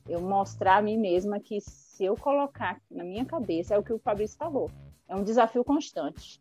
eu 0.08 0.22
mostrar 0.22 0.78
a 0.78 0.82
mim 0.82 0.96
mesma 0.96 1.38
que 1.38 1.60
se 1.60 2.02
eu 2.02 2.16
colocar 2.16 2.80
na 2.90 3.04
minha 3.04 3.26
cabeça 3.26 3.74
é 3.74 3.78
o 3.78 3.82
que 3.82 3.92
o 3.92 3.98
Fabrício 3.98 4.38
falou, 4.38 4.70
é 5.06 5.14
um 5.14 5.22
desafio 5.22 5.62
constante 5.62 6.40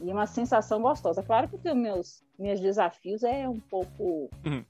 e 0.00 0.12
uma 0.12 0.26
sensação 0.26 0.80
gostosa. 0.80 1.20
Claro 1.22 1.48
que 1.48 1.56
os 1.56 1.74
meus 1.74 2.24
meus 2.38 2.60
desafios 2.60 3.24
é 3.24 3.48
um 3.48 3.58
pouco 3.58 4.30
uhum 4.44 4.64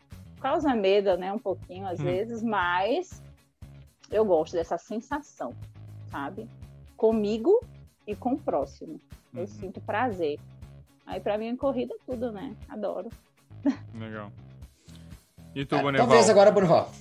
causa 0.46 0.74
medo, 0.74 1.16
né? 1.16 1.32
Um 1.32 1.38
pouquinho 1.38 1.86
às 1.86 1.98
hum. 1.98 2.04
vezes, 2.04 2.42
mas 2.42 3.20
eu 4.10 4.24
gosto 4.24 4.52
dessa 4.52 4.78
sensação, 4.78 5.52
sabe? 6.10 6.48
Comigo 6.96 7.60
e 8.06 8.14
com 8.14 8.34
o 8.34 8.38
próximo. 8.38 9.00
Eu 9.34 9.40
uhum. 9.40 9.46
sinto 9.46 9.80
prazer. 9.80 10.38
Aí 11.04 11.20
para 11.20 11.36
mim 11.36 11.50
a 11.50 11.56
corrida 11.56 11.94
é 11.94 11.98
tudo, 12.10 12.30
né? 12.30 12.54
Adoro. 12.68 13.10
Legal. 13.94 14.30
E 15.54 15.64
tu, 15.64 15.74
é, 15.74 15.82
Bonival? 15.82 16.06
Talvez 16.06 16.30
agora, 16.30 16.52
Bonival. 16.52 16.92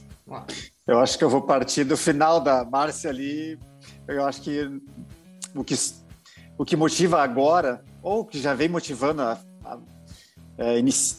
Eu 0.87 0.99
acho 0.99 1.17
que 1.17 1.23
eu 1.23 1.29
vou 1.29 1.43
partir 1.43 1.83
do 1.83 1.95
final 1.95 2.39
da 2.39 2.65
Márcia 2.65 3.11
ali. 3.11 3.59
Eu 4.07 4.25
acho 4.25 4.41
que 4.41 4.81
o 5.53 5.63
que, 5.63 5.75
o 6.57 6.65
que 6.65 6.75
motiva 6.75 7.21
agora, 7.21 7.83
ou 8.01 8.25
que 8.25 8.39
já 8.39 8.55
vem 8.55 8.67
motivando 8.67 9.21
a, 9.21 9.37
é, 10.57 10.75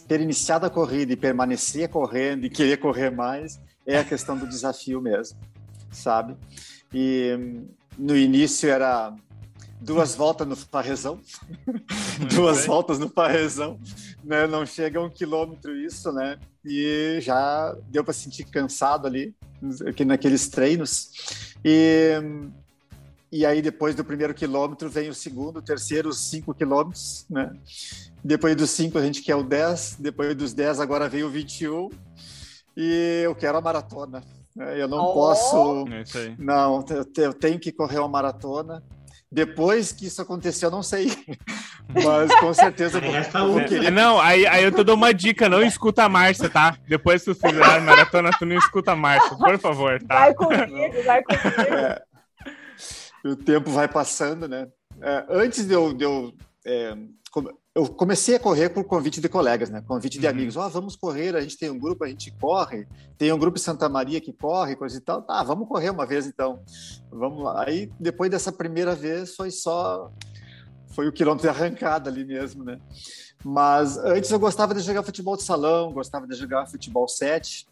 ter 0.08 0.20
iniciado 0.20 0.66
a 0.66 0.70
corrida 0.70 1.12
e 1.12 1.16
permanecer 1.16 1.88
correndo 1.88 2.46
e 2.46 2.50
querer 2.50 2.78
correr 2.78 3.10
mais 3.10 3.60
é 3.86 3.98
a 3.98 4.04
questão 4.04 4.36
do 4.36 4.48
desafio 4.48 5.00
mesmo, 5.00 5.38
sabe? 5.90 6.36
E 6.92 7.36
no 7.98 8.16
início 8.16 8.68
era 8.68 9.14
duas 9.80 10.14
voltas 10.14 10.46
no 10.46 10.56
farrezão, 10.56 11.20
duas 12.34 12.66
voltas 12.66 12.98
no 12.98 13.08
farrezão, 13.08 13.78
né? 14.24 14.46
Não 14.46 14.64
chega 14.66 14.98
a 14.98 15.02
um 15.02 15.10
quilômetro 15.10 15.76
isso, 15.76 16.10
né? 16.12 16.38
E 16.64 17.18
já 17.20 17.76
deu 17.88 18.02
para 18.02 18.12
sentir 18.12 18.44
cansado 18.44 19.06
ali, 19.06 19.34
aqui 19.86 20.04
naqueles 20.04 20.48
treinos. 20.48 21.10
E, 21.64 22.20
e 23.38 23.46
aí, 23.46 23.60
depois 23.60 23.94
do 23.94 24.04
primeiro 24.04 24.32
quilômetro, 24.32 24.88
vem 24.88 25.08
o 25.08 25.14
segundo, 25.14 25.58
o 25.58 25.62
terceiro, 25.62 26.08
os 26.08 26.18
cinco 26.18 26.54
quilômetros, 26.54 27.26
né? 27.28 27.52
Depois 28.24 28.56
dos 28.56 28.70
cinco, 28.70 28.98
a 28.98 29.02
gente 29.02 29.22
quer 29.22 29.36
o 29.36 29.42
10. 29.42 29.96
Depois 30.00 30.34
dos 30.34 30.52
10, 30.52 30.80
agora 30.80 31.08
veio 31.08 31.26
o 31.26 31.30
21. 31.30 31.90
E 32.76 33.22
eu 33.24 33.34
quero 33.34 33.56
a 33.58 33.60
maratona. 33.60 34.22
Né? 34.54 34.80
Eu 34.80 34.88
não 34.88 34.98
oh. 34.98 35.12
posso. 35.12 35.84
É 35.88 36.34
não, 36.38 36.84
eu 37.16 37.32
tenho 37.34 37.58
que 37.58 37.70
correr 37.70 37.98
uma 37.98 38.08
maratona. 38.08 38.82
Depois 39.30 39.92
que 39.92 40.06
isso 40.06 40.22
aconteceu, 40.22 40.68
eu 40.68 40.72
não 40.72 40.82
sei. 40.82 41.10
Mas 41.88 42.34
com 42.40 42.54
certeza 42.54 42.98
eu 42.98 43.48
vou 43.52 43.64
querer. 43.64 43.90
Não, 43.90 44.20
aí, 44.20 44.46
aí 44.46 44.64
eu 44.64 44.72
te 44.72 44.82
dou 44.82 44.94
uma 44.94 45.12
dica: 45.12 45.48
não 45.48 45.62
escuta 45.62 46.04
a 46.04 46.08
Márcia, 46.08 46.48
tá? 46.48 46.76
Depois 46.88 47.22
que 47.22 47.34
tu 47.34 47.40
fizer 47.40 47.62
a 47.62 47.80
maratona, 47.80 48.30
tu 48.38 48.46
não 48.46 48.56
escuta 48.56 48.92
a 48.92 48.96
Márcia, 48.96 49.36
por 49.36 49.58
favor, 49.58 50.02
tá? 50.02 50.14
Vai 50.14 50.34
comigo, 50.34 51.02
vai 51.04 51.22
comigo. 51.22 51.60
É, 51.60 52.02
o 53.26 53.36
tempo 53.36 53.70
vai 53.70 53.88
passando, 53.88 54.48
né? 54.48 54.68
É, 55.00 55.26
antes 55.28 55.66
de 55.66 55.74
eu, 55.74 55.92
de 55.92 56.04
eu 56.04 56.32
é, 56.64 56.96
eu 57.74 57.86
comecei 57.88 58.36
a 58.36 58.40
correr 58.40 58.70
por 58.70 58.84
convite 58.84 59.20
de 59.20 59.28
colegas, 59.28 59.68
né? 59.68 59.82
Convite 59.86 60.18
de 60.18 60.26
uhum. 60.26 60.32
amigos. 60.32 60.56
Ó, 60.56 60.66
oh, 60.66 60.70
vamos 60.70 60.96
correr, 60.96 61.36
a 61.36 61.40
gente 61.42 61.58
tem 61.58 61.70
um 61.70 61.78
grupo, 61.78 62.04
a 62.04 62.08
gente 62.08 62.30
corre. 62.30 62.88
Tem 63.18 63.30
um 63.32 63.38
grupo 63.38 63.58
em 63.58 63.60
Santa 63.60 63.88
Maria 63.88 64.20
que 64.20 64.32
corre, 64.32 64.74
coisa 64.74 64.96
e 64.96 65.00
tal. 65.00 65.20
Tá, 65.20 65.42
vamos 65.42 65.68
correr 65.68 65.90
uma 65.90 66.06
vez 66.06 66.26
então. 66.26 66.62
Vamos 67.10 67.44
lá. 67.44 67.64
Aí 67.66 67.92
depois 68.00 68.30
dessa 68.30 68.50
primeira 68.50 68.94
vez 68.94 69.34
foi 69.34 69.50
só 69.50 70.10
foi 70.88 71.06
o 71.06 71.12
quilômetro 71.12 71.42
de 71.42 71.54
arrancada 71.54 72.08
ali 72.08 72.24
mesmo, 72.24 72.64
né? 72.64 72.80
Mas 73.44 73.98
antes 73.98 74.30
eu 74.30 74.38
gostava 74.38 74.74
de 74.74 74.80
jogar 74.80 75.02
futebol 75.02 75.36
de 75.36 75.42
salão, 75.42 75.92
gostava 75.92 76.26
de 76.26 76.34
jogar 76.34 76.66
futebol 76.66 77.06
7. 77.06 77.68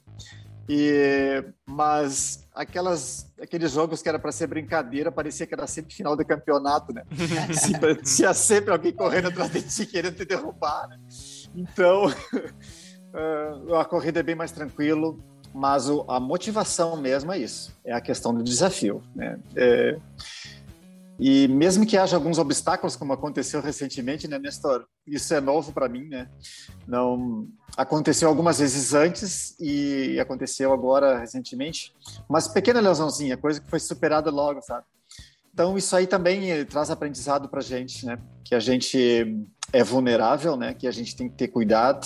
E, 0.68 1.44
mas 1.66 2.47
aquelas, 2.54 3.30
aqueles 3.40 3.73
jogos 3.73 4.00
que 4.02 4.09
era 4.09 4.18
para 4.18 4.33
ser 4.33 4.47
brincadeira, 4.47 5.12
parecia 5.12 5.47
que 5.47 5.54
era 5.54 5.66
sempre 5.66 5.94
final 5.94 6.16
de 6.16 6.25
campeonato, 6.25 6.92
né? 6.92 7.04
Tinha 8.04 8.33
sempre 8.33 8.73
alguém 8.73 8.92
correndo 8.92 9.28
atrás 9.28 9.50
de 9.50 9.62
ti 9.62 9.87
querendo 9.87 10.16
te 10.16 10.25
derrubar. 10.25 10.88
Né? 10.88 10.99
Então, 11.54 12.04
a 13.78 13.85
corrida 13.85 14.21
é 14.21 14.23
bem 14.23 14.35
mais 14.35 14.52
tranquilo, 14.52 15.23
mas 15.52 15.88
a 16.09 16.18
motivação 16.18 16.97
mesmo 16.97 17.33
é 17.33 17.38
isso, 17.38 17.76
é 17.85 17.92
a 17.92 18.00
questão 18.00 18.35
do 18.35 18.42
desafio. 18.42 19.02
Né? 19.14 19.38
É, 19.54 19.99
e 21.18 21.47
mesmo 21.47 21.87
que 21.87 21.97
haja 21.97 22.16
alguns 22.16 22.38
obstáculos, 22.38 22.97
como 22.97 23.12
aconteceu 23.12 23.61
recentemente, 23.61 24.26
né, 24.26 24.38
Nestor? 24.38 24.85
Isso 25.06 25.33
é 25.33 25.40
novo 25.40 25.73
para 25.73 25.88
mim, 25.88 26.09
né? 26.09 26.28
Não 26.87 27.47
aconteceu 27.76 28.28
algumas 28.28 28.59
vezes 28.59 28.94
antes 28.94 29.54
e 29.61 30.18
aconteceu 30.18 30.73
agora 30.73 31.18
recentemente, 31.18 31.94
mas 32.28 32.49
pequena 32.49 32.80
lesãozinha, 32.80 33.37
coisa 33.37 33.61
que 33.61 33.71
foi 33.71 33.78
superada 33.78 34.30
logo, 34.30 34.61
sabe? 34.62 34.85
Então 35.52 35.78
isso 35.78 35.94
aí 35.94 36.06
também 36.06 36.50
eh, 36.50 36.64
traz 36.64 36.90
aprendizado 36.90 37.49
para 37.49 37.61
gente, 37.61 38.04
né? 38.04 38.18
Que 38.44 38.56
a 38.56 38.61
gente 38.61 39.47
é 39.73 39.85
vulnerável, 39.85 40.56
né? 40.56 40.75
Que 40.75 40.88
a 40.88 40.90
gente 40.90 41.14
tem 41.14 41.28
que 41.28 41.37
ter 41.37 41.49
cuidado, 41.49 42.04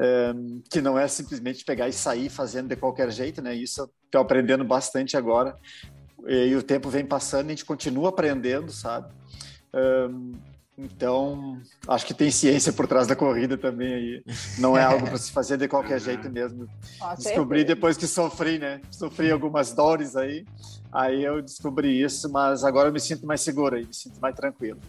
é, 0.00 0.32
que 0.70 0.80
não 0.80 0.96
é 0.96 1.08
simplesmente 1.08 1.64
pegar 1.64 1.88
e 1.88 1.92
sair 1.92 2.28
fazendo 2.28 2.68
de 2.68 2.76
qualquer 2.76 3.10
jeito, 3.10 3.42
né? 3.42 3.52
Isso 3.52 3.80
eu 3.80 3.90
estou 4.04 4.20
aprendendo 4.20 4.64
bastante 4.64 5.16
agora 5.16 5.56
e 6.26 6.54
o 6.54 6.62
tempo 6.62 6.88
vem 6.88 7.04
passando, 7.04 7.46
a 7.46 7.50
gente 7.50 7.64
continua 7.64 8.10
aprendendo, 8.10 8.70
sabe? 8.70 9.12
Um, 9.74 10.32
então, 10.76 11.60
acho 11.86 12.06
que 12.06 12.14
tem 12.14 12.30
ciência 12.30 12.72
por 12.72 12.86
trás 12.86 13.06
da 13.06 13.14
corrida 13.14 13.58
também 13.58 13.92
aí. 13.92 14.24
Não 14.58 14.76
é 14.76 14.82
algo 14.82 15.06
para 15.06 15.18
se 15.18 15.30
fazer 15.30 15.58
de 15.58 15.68
qualquer 15.68 16.00
jeito 16.02 16.30
mesmo. 16.30 16.66
Descobri 17.18 17.64
depois 17.64 17.96
que 17.96 18.06
sofri, 18.06 18.58
né? 18.58 18.80
Sofri 18.90 19.30
algumas 19.30 19.72
dores 19.72 20.16
aí. 20.16 20.46
Aí 20.90 21.22
eu 21.24 21.42
descobri 21.42 22.02
isso, 22.02 22.30
mas 22.30 22.64
agora 22.64 22.88
eu 22.88 22.92
me 22.92 23.00
sinto 23.00 23.26
mais 23.26 23.40
seguro 23.42 23.76
aí, 23.76 23.86
me 23.86 23.94
sinto 23.94 24.18
mais 24.20 24.34
tranquilo. 24.34 24.80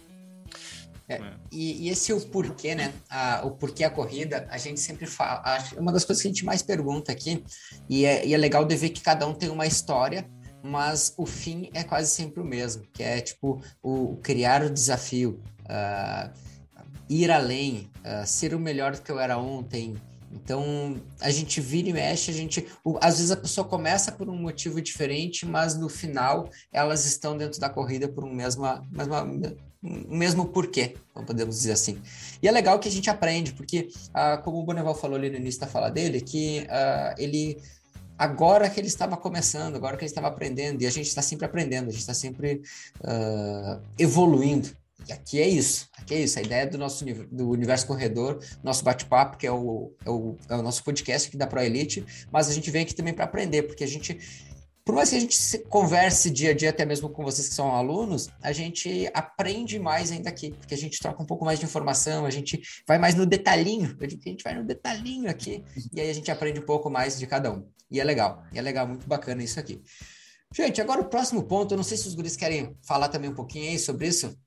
É, 1.06 1.20
e, 1.52 1.86
e, 1.86 1.90
esse 1.90 2.12
é 2.12 2.14
o 2.14 2.20
porquê, 2.20 2.74
né? 2.74 2.94
A, 3.10 3.42
o 3.44 3.50
porquê 3.50 3.84
a 3.84 3.90
corrida, 3.90 4.46
a 4.50 4.56
gente 4.56 4.80
sempre 4.80 5.04
fala. 5.06 5.42
É 5.76 5.78
uma 5.78 5.92
das 5.92 6.02
coisas 6.02 6.22
que 6.22 6.28
a 6.28 6.30
gente 6.30 6.46
mais 6.46 6.62
pergunta 6.62 7.12
aqui, 7.12 7.44
e 7.90 8.06
é, 8.06 8.26
e 8.26 8.32
é 8.32 8.38
legal 8.38 8.64
de 8.64 8.74
ver 8.74 8.88
que 8.88 9.02
cada 9.02 9.26
um 9.26 9.34
tem 9.34 9.50
uma 9.50 9.66
história 9.66 10.26
mas 10.64 11.12
o 11.18 11.26
fim 11.26 11.68
é 11.74 11.84
quase 11.84 12.10
sempre 12.10 12.40
o 12.40 12.44
mesmo, 12.44 12.84
que 12.90 13.02
é 13.02 13.20
tipo 13.20 13.60
o, 13.82 14.16
criar 14.22 14.62
o 14.62 14.70
desafio, 14.70 15.38
uh, 15.64 16.32
ir 17.06 17.30
além, 17.30 17.90
uh, 17.98 18.26
ser 18.26 18.54
o 18.54 18.58
melhor 18.58 18.96
do 18.96 19.02
que 19.02 19.12
eu 19.12 19.20
era 19.20 19.36
ontem. 19.36 19.94
Então 20.32 20.96
a 21.20 21.30
gente 21.30 21.60
vira 21.60 21.90
e 21.90 21.92
mexe, 21.92 22.30
a 22.30 22.34
gente. 22.34 22.66
O, 22.82 22.96
às 23.02 23.18
vezes 23.18 23.30
a 23.30 23.36
pessoa 23.36 23.68
começa 23.68 24.10
por 24.10 24.26
um 24.30 24.36
motivo 24.36 24.80
diferente, 24.80 25.44
mas 25.44 25.76
no 25.76 25.90
final 25.90 26.48
elas 26.72 27.04
estão 27.04 27.36
dentro 27.36 27.60
da 27.60 27.68
corrida 27.68 28.08
por 28.08 28.24
um 28.24 28.32
mesmo, 28.32 28.64
um 28.64 30.16
mesmo 30.16 30.46
porquê, 30.46 30.96
podemos 31.26 31.56
dizer 31.56 31.72
assim. 31.72 32.00
E 32.42 32.48
é 32.48 32.50
legal 32.50 32.78
que 32.78 32.88
a 32.88 32.90
gente 32.90 33.10
aprende, 33.10 33.52
porque, 33.52 33.90
uh, 34.08 34.42
como 34.42 34.60
o 34.60 34.64
Boneval 34.64 34.94
falou 34.94 35.18
ali 35.18 35.28
no 35.28 35.36
início 35.36 35.60
da 35.60 35.66
fala 35.66 35.90
dele, 35.90 36.22
que 36.22 36.66
ele 37.18 37.58
agora 38.18 38.68
que 38.68 38.80
ele 38.80 38.88
estava 38.88 39.16
começando, 39.16 39.76
agora 39.76 39.96
que 39.96 40.04
ele 40.04 40.10
estava 40.10 40.28
aprendendo, 40.28 40.82
e 40.82 40.86
a 40.86 40.90
gente 40.90 41.06
está 41.06 41.22
sempre 41.22 41.46
aprendendo, 41.46 41.88
a 41.88 41.90
gente 41.90 42.00
está 42.00 42.14
sempre 42.14 42.62
uh, 43.00 43.82
evoluindo. 43.98 44.70
E 45.06 45.12
aqui 45.12 45.40
é 45.40 45.46
isso, 45.46 45.88
aqui 45.98 46.14
é 46.14 46.20
isso, 46.20 46.38
a 46.38 46.42
ideia 46.42 46.66
do 46.66 46.78
nosso 46.78 47.04
do 47.04 47.50
Universo 47.50 47.86
Corredor, 47.86 48.38
nosso 48.62 48.82
bate-papo, 48.82 49.36
que 49.36 49.46
é 49.46 49.52
o, 49.52 49.92
é, 50.04 50.08
o, 50.08 50.36
é 50.48 50.54
o 50.54 50.62
nosso 50.62 50.82
podcast 50.82 51.28
aqui 51.28 51.36
da 51.36 51.46
Pro 51.46 51.60
Elite, 51.60 52.06
mas 52.32 52.48
a 52.48 52.52
gente 52.52 52.70
vem 52.70 52.82
aqui 52.82 52.94
também 52.94 53.12
para 53.12 53.24
aprender, 53.24 53.64
porque 53.64 53.84
a 53.84 53.88
gente 53.88 54.18
por 54.84 54.94
mais 54.94 55.08
que 55.08 55.16
a 55.16 55.20
gente 55.20 55.58
converse 55.70 56.30
dia 56.30 56.50
a 56.50 56.54
dia, 56.54 56.68
até 56.68 56.84
mesmo 56.84 57.08
com 57.08 57.24
vocês 57.24 57.48
que 57.48 57.54
são 57.54 57.74
alunos, 57.74 58.28
a 58.42 58.52
gente 58.52 59.10
aprende 59.14 59.78
mais 59.78 60.12
ainda 60.12 60.28
aqui, 60.28 60.50
porque 60.50 60.74
a 60.74 60.76
gente 60.76 61.00
troca 61.00 61.22
um 61.22 61.26
pouco 61.26 61.44
mais 61.44 61.58
de 61.58 61.64
informação, 61.64 62.26
a 62.26 62.30
gente 62.30 62.60
vai 62.86 62.98
mais 62.98 63.14
no 63.14 63.24
detalhinho, 63.24 63.96
a 63.98 64.06
gente 64.06 64.44
vai 64.44 64.54
no 64.54 64.64
detalhinho 64.64 65.30
aqui, 65.30 65.64
e 65.92 66.00
aí 66.00 66.10
a 66.10 66.12
gente 66.12 66.30
aprende 66.30 66.60
um 66.60 66.66
pouco 66.66 66.90
mais 66.90 67.18
de 67.18 67.26
cada 67.26 67.50
um. 67.50 67.66
E 67.90 67.98
é 67.98 68.04
legal, 68.04 68.44
é 68.52 68.60
legal, 68.60 68.86
muito 68.86 69.06
bacana 69.06 69.42
isso 69.42 69.58
aqui. 69.58 69.82
Gente, 70.54 70.80
agora 70.80 71.00
o 71.00 71.08
próximo 71.08 71.44
ponto, 71.44 71.72
eu 71.72 71.76
não 71.76 71.84
sei 71.84 71.96
se 71.96 72.06
os 72.06 72.14
guris 72.14 72.36
querem 72.36 72.76
falar 72.86 73.08
também 73.08 73.30
um 73.30 73.34
pouquinho 73.34 73.70
aí 73.70 73.78
sobre 73.78 74.06
isso. 74.06 74.38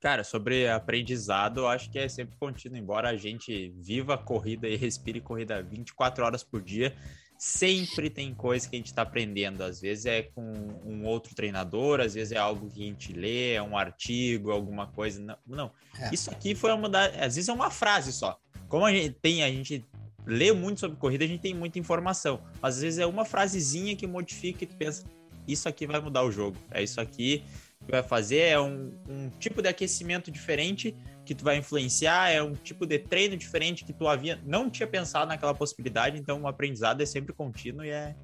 Cara, 0.00 0.22
sobre 0.24 0.68
aprendizado, 0.68 1.60
eu 1.60 1.68
acho 1.68 1.90
que 1.90 1.98
é 1.98 2.08
sempre 2.08 2.36
contínuo, 2.38 2.76
embora 2.76 3.08
a 3.08 3.16
gente 3.16 3.70
viva 3.76 4.14
a 4.14 4.18
corrida 4.18 4.68
e 4.68 4.76
respire 4.76 5.20
corrida 5.20 5.62
24 5.62 6.24
horas 6.24 6.44
por 6.44 6.60
dia, 6.60 6.94
sempre 7.38 8.10
tem 8.10 8.34
coisa 8.34 8.68
que 8.68 8.74
a 8.74 8.78
gente 8.78 8.86
está 8.86 9.02
aprendendo. 9.02 9.62
Às 9.62 9.80
vezes 9.80 10.06
é 10.06 10.22
com 10.22 10.42
um 10.84 11.06
outro 11.06 11.34
treinador, 11.36 12.00
às 12.00 12.14
vezes 12.14 12.32
é 12.32 12.36
algo 12.36 12.68
que 12.68 12.82
a 12.82 12.86
gente 12.86 13.12
lê, 13.12 13.52
é 13.52 13.62
um 13.62 13.78
artigo, 13.78 14.50
alguma 14.50 14.88
coisa. 14.88 15.20
Não, 15.20 15.36
não. 15.46 15.72
É. 15.98 16.12
isso 16.12 16.30
aqui 16.30 16.56
foi 16.56 16.72
uma 16.72 16.88
da, 16.88 17.06
às 17.06 17.36
vezes 17.36 17.48
é 17.48 17.52
uma 17.52 17.70
frase 17.70 18.12
só. 18.12 18.36
Como 18.68 18.84
a 18.84 18.92
gente 18.92 19.14
tem, 19.22 19.44
a 19.44 19.48
gente 19.48 19.86
lê 20.26 20.52
muito 20.52 20.80
sobre 20.80 20.98
corrida, 20.98 21.24
a 21.24 21.28
gente 21.28 21.40
tem 21.40 21.54
muita 21.54 21.78
informação. 21.78 22.42
Às 22.60 22.80
vezes 22.80 22.98
é 22.98 23.06
uma 23.06 23.24
frasezinha 23.24 23.94
que 23.94 24.06
modifica 24.06 24.64
e 24.64 24.66
tu 24.66 24.76
pensa, 24.76 25.04
isso 25.46 25.68
aqui 25.68 25.86
vai 25.86 26.00
mudar 26.00 26.24
o 26.24 26.32
jogo. 26.32 26.56
É 26.72 26.82
isso 26.82 27.00
aqui 27.00 27.44
que 27.86 27.92
vai 27.92 28.02
fazer, 28.02 28.40
é 28.40 28.60
um, 28.60 28.92
um 29.08 29.30
tipo 29.38 29.62
de 29.62 29.68
aquecimento 29.68 30.30
diferente 30.30 30.94
que 31.28 31.34
tu 31.34 31.44
vai 31.44 31.58
influenciar, 31.58 32.30
é 32.30 32.42
um 32.42 32.54
tipo 32.54 32.86
de 32.86 32.98
treino 32.98 33.36
diferente 33.36 33.84
que 33.84 33.92
tu 33.92 34.08
havia 34.08 34.40
não 34.46 34.70
tinha 34.70 34.86
pensado 34.86 35.28
naquela 35.28 35.52
possibilidade, 35.52 36.18
então 36.18 36.40
o 36.40 36.48
aprendizado 36.48 37.02
é 37.02 37.06
sempre 37.06 37.34
contínuo 37.34 37.84
e 37.84 37.90
é 37.90 38.16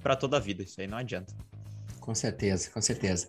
para 0.00 0.14
toda 0.14 0.36
a 0.36 0.40
vida, 0.40 0.62
isso 0.62 0.80
aí 0.80 0.86
não 0.86 0.96
adianta. 0.96 1.34
Com 1.98 2.14
certeza, 2.14 2.70
com 2.70 2.80
certeza. 2.80 3.28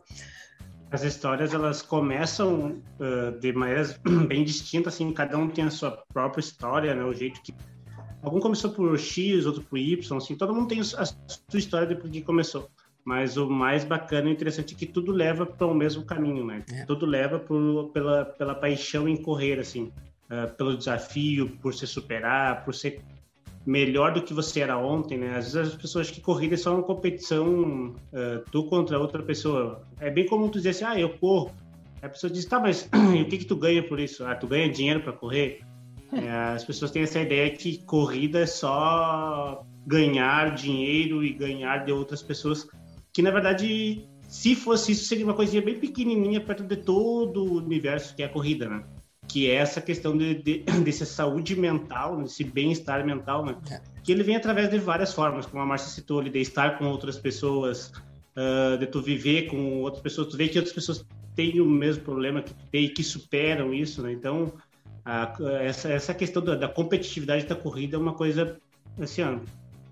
As 0.92 1.02
histórias 1.02 1.52
elas 1.52 1.82
começam 1.82 2.80
uh, 3.00 3.40
de 3.40 3.52
maneiras 3.54 4.00
bem 4.28 4.44
distintas, 4.44 4.94
assim, 4.94 5.12
cada 5.12 5.36
um 5.36 5.50
tem 5.50 5.66
a 5.66 5.72
sua 5.72 6.04
própria 6.14 6.40
história, 6.40 6.94
né? 6.94 7.04
O 7.04 7.14
jeito 7.14 7.42
que 7.42 7.56
algum 8.22 8.40
começou 8.40 8.70
por 8.70 9.00
X, 9.00 9.48
outro 9.48 9.64
por 9.64 9.80
Y, 9.80 10.16
assim, 10.16 10.36
todo 10.36 10.54
mundo 10.54 10.68
tem 10.68 10.80
a 10.80 10.84
sua 10.84 11.18
história 11.56 11.88
de 11.88 11.96
por 11.96 12.08
que 12.08 12.22
começou. 12.22 12.70
Mas 13.06 13.36
o 13.36 13.50
mais 13.50 13.84
bacana 13.84 14.30
e 14.30 14.34
interessante 14.34 14.74
é 14.74 14.78
que 14.78 14.86
tudo 14.86 15.12
leva 15.12 15.46
para 15.46 15.68
o 15.68 15.74
mesmo 15.74 16.04
caminho, 16.04 16.46
né? 16.46 16.64
É. 16.72 16.86
Tudo 16.86 17.06
leva 17.06 17.38
por, 17.38 17.90
pela, 17.94 18.24
pela 18.24 18.56
paixão 18.56 19.08
em 19.08 19.18
correr, 19.18 19.60
assim. 19.60 19.92
Uh, 20.30 20.52
pelo 20.56 20.78
desafio, 20.78 21.50
por 21.62 21.74
se 21.74 21.86
superar, 21.86 22.64
por 22.64 22.74
ser 22.74 23.02
melhor 23.66 24.14
do 24.14 24.22
que 24.22 24.34
você 24.34 24.62
era 24.62 24.78
ontem, 24.78 25.18
né? 25.18 25.38
Às 25.38 25.54
vezes 25.54 25.74
as 25.74 25.76
pessoas 25.76 26.10
que 26.10 26.22
corrida 26.22 26.56
é 26.56 26.58
só 26.58 26.74
uma 26.74 26.84
competição 26.84 27.94
uh, 28.14 28.44
tu 28.52 28.64
contra 28.66 29.00
outra 29.00 29.22
pessoa. 29.22 29.86
É 30.00 30.10
bem 30.10 30.26
comum 30.26 30.48
tu 30.48 30.58
dizer 30.58 30.70
assim, 30.70 30.86
ah, 30.86 31.00
eu 31.00 31.10
corro. 31.18 31.52
a 32.02 32.10
pessoa 32.10 32.32
diz, 32.32 32.46
tá, 32.46 32.60
mas 32.60 32.90
o 32.94 33.26
que 33.26 33.40
que 33.40 33.46
tu 33.46 33.56
ganha 33.56 33.84
por 33.84 34.00
isso? 34.00 34.26
Ah, 34.26 34.36
tu 34.36 34.48
ganha 34.48 34.70
dinheiro 34.70 35.02
para 35.02 35.14
correr? 35.14 35.62
É, 36.12 36.30
as 36.30 36.64
pessoas 36.64 36.92
têm 36.92 37.04
essa 37.04 37.20
ideia 37.20 37.50
que 37.50 37.84
corrida 37.86 38.40
é 38.40 38.46
só 38.46 39.66
ganhar 39.86 40.54
dinheiro 40.54 41.24
e 41.24 41.34
ganhar 41.34 41.86
de 41.86 41.92
outras 41.92 42.22
pessoas 42.22 42.68
que 43.14 43.22
na 43.22 43.32
verdade, 43.32 44.08
se 44.28 44.56
fosse 44.56 44.92
isso, 44.92 45.06
seria 45.06 45.24
uma 45.24 45.34
coisinha 45.34 45.62
bem 45.62 45.80
pequenininha 45.80 46.42
perto 46.42 46.64
de 46.64 46.76
todo 46.76 47.44
o 47.46 47.58
universo 47.58 48.16
que 48.16 48.24
é 48.24 48.26
a 48.26 48.30
corrida, 48.30 48.68
né? 48.68 48.84
Que 49.28 49.50
é 49.50 49.56
essa 49.56 49.80
questão 49.80 50.18
de, 50.18 50.36
de 50.36 50.60
dessa 50.84 51.06
saúde 51.06 51.56
mental, 51.56 52.22
desse 52.22 52.44
bem-estar 52.44 53.06
mental, 53.06 53.46
né? 53.46 53.56
É. 53.70 53.80
Que 54.04 54.12
ele 54.12 54.24
vem 54.24 54.36
através 54.36 54.70
de 54.70 54.80
várias 54.80 55.14
formas, 55.14 55.46
como 55.46 55.62
a 55.62 55.66
Márcia 55.66 55.90
citou, 55.90 56.22
de 56.24 56.40
estar 56.40 56.78
com 56.78 56.86
outras 56.86 57.18
pessoas, 57.18 57.92
uh, 58.36 58.78
de 58.78 58.88
tu 58.88 59.02
viver 59.02 59.44
com 59.44 59.82
outras 59.82 60.02
pessoas, 60.02 60.28
tu 60.28 60.38
vê 60.38 60.48
que 60.48 60.58
outras 60.58 60.74
pessoas 60.74 61.06
têm 61.36 61.60
o 61.62 61.66
mesmo 61.66 62.04
problema 62.04 62.42
que 62.42 62.54
tu 62.54 62.66
tem 62.72 62.86
e 62.86 62.90
que 62.90 63.04
superam 63.04 63.74
isso, 63.74 64.02
né? 64.02 64.12
Então, 64.12 64.54
a, 65.06 65.34
essa, 65.62 65.90
essa 65.90 66.14
questão 66.14 66.44
da, 66.44 66.56
da, 66.56 66.68
competitividade 66.68 67.46
da 67.46 67.56
corrida 67.56 67.96
é 67.96 68.00
uma 68.00 68.14
coisa, 68.14 68.58
assim, 69.00 69.22
ó, 69.22 69.40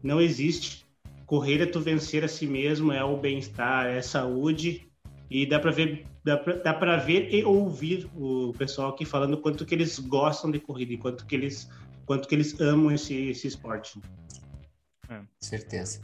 não 0.01 0.22
existe. 0.22 0.86
Correr 1.31 1.61
é 1.61 1.65
tu 1.65 1.79
vencer 1.79 2.25
a 2.25 2.27
si 2.27 2.45
mesmo, 2.45 2.91
é 2.91 3.01
o 3.01 3.15
bem-estar, 3.15 3.85
é 3.85 4.01
saúde, 4.01 4.91
e 5.29 5.45
dá 5.45 5.61
para 5.61 5.71
ver 5.71 6.05
dá 6.25 6.73
para 6.73 6.97
ver 6.97 7.33
e 7.33 7.41
ouvir 7.45 8.05
o 8.17 8.51
pessoal 8.57 8.89
aqui 8.89 9.05
falando 9.05 9.38
quanto 9.38 9.65
que 9.65 9.73
eles 9.73 9.97
gostam 9.97 10.51
de 10.51 10.59
corrida 10.59 10.91
e 10.91 10.97
quanto 10.97 11.25
que 11.25 11.33
eles 11.33 11.69
quanto 12.05 12.27
que 12.27 12.35
eles 12.35 12.59
amam 12.59 12.91
esse, 12.91 13.29
esse 13.29 13.47
esporte. 13.47 13.97
É. 15.09 15.21
Certeza. 15.39 16.01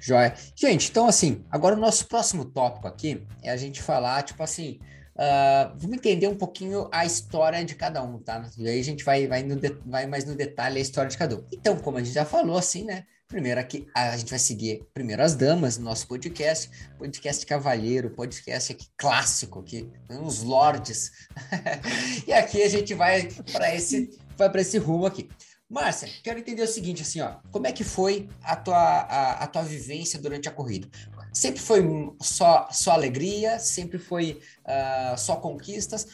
Joia. 0.00 0.34
Gente, 0.56 0.90
então 0.90 1.06
assim, 1.06 1.44
agora 1.52 1.76
o 1.76 1.78
nosso 1.78 2.08
próximo 2.08 2.44
tópico 2.44 2.88
aqui 2.88 3.24
é 3.44 3.52
a 3.52 3.56
gente 3.56 3.80
falar, 3.80 4.24
tipo 4.24 4.42
assim, 4.42 4.80
uh, 5.14 5.72
vamos 5.76 5.98
entender 5.98 6.26
um 6.26 6.36
pouquinho 6.36 6.88
a 6.90 7.06
história 7.06 7.64
de 7.64 7.76
cada 7.76 8.02
um, 8.02 8.18
tá? 8.18 8.44
E 8.58 8.68
aí 8.68 8.80
a 8.80 8.84
gente 8.84 9.04
vai, 9.04 9.28
vai, 9.28 9.44
no 9.44 9.56
vai 9.86 10.08
mais 10.08 10.24
no 10.24 10.34
detalhe 10.34 10.78
a 10.78 10.82
história 10.82 11.08
de 11.08 11.16
cada 11.16 11.36
um. 11.36 11.44
Então, 11.52 11.78
como 11.78 11.96
a 11.98 12.02
gente 12.02 12.12
já 12.12 12.24
falou, 12.24 12.58
assim, 12.58 12.84
né? 12.84 13.04
Primeiro 13.28 13.60
aqui, 13.60 13.86
a 13.94 14.16
gente 14.16 14.30
vai 14.30 14.38
seguir 14.38 14.88
primeiro 14.94 15.22
as 15.22 15.34
damas 15.34 15.76
no 15.76 15.84
nosso 15.84 16.08
podcast, 16.08 16.70
podcast 16.96 17.44
cavalheiro, 17.44 18.08
podcast 18.08 18.72
aqui 18.72 18.86
clássico, 18.96 19.60
aqui, 19.60 19.86
os 20.24 20.42
lords. 20.42 21.12
e 22.26 22.32
aqui 22.32 22.62
a 22.62 22.68
gente 22.70 22.94
vai 22.94 23.28
para 23.52 23.74
esse, 23.74 24.18
vai 24.34 24.48
para 24.48 24.62
esse 24.62 24.78
rumo 24.78 25.04
aqui. 25.04 25.28
Márcia, 25.68 26.08
quero 26.24 26.38
entender 26.38 26.62
o 26.62 26.66
seguinte, 26.66 27.02
assim, 27.02 27.20
ó, 27.20 27.36
como 27.50 27.66
é 27.66 27.72
que 27.72 27.84
foi 27.84 28.30
a 28.42 28.56
tua, 28.56 28.78
a, 28.78 29.44
a 29.44 29.46
tua 29.46 29.62
vivência 29.62 30.18
durante 30.18 30.48
a 30.48 30.52
corrida? 30.52 30.88
Sempre 31.30 31.60
foi 31.60 31.84
só, 32.22 32.66
só 32.72 32.92
alegria? 32.92 33.58
Sempre 33.58 33.98
foi 33.98 34.40
uh, 34.64 35.18
só 35.18 35.36
conquistas? 35.36 36.06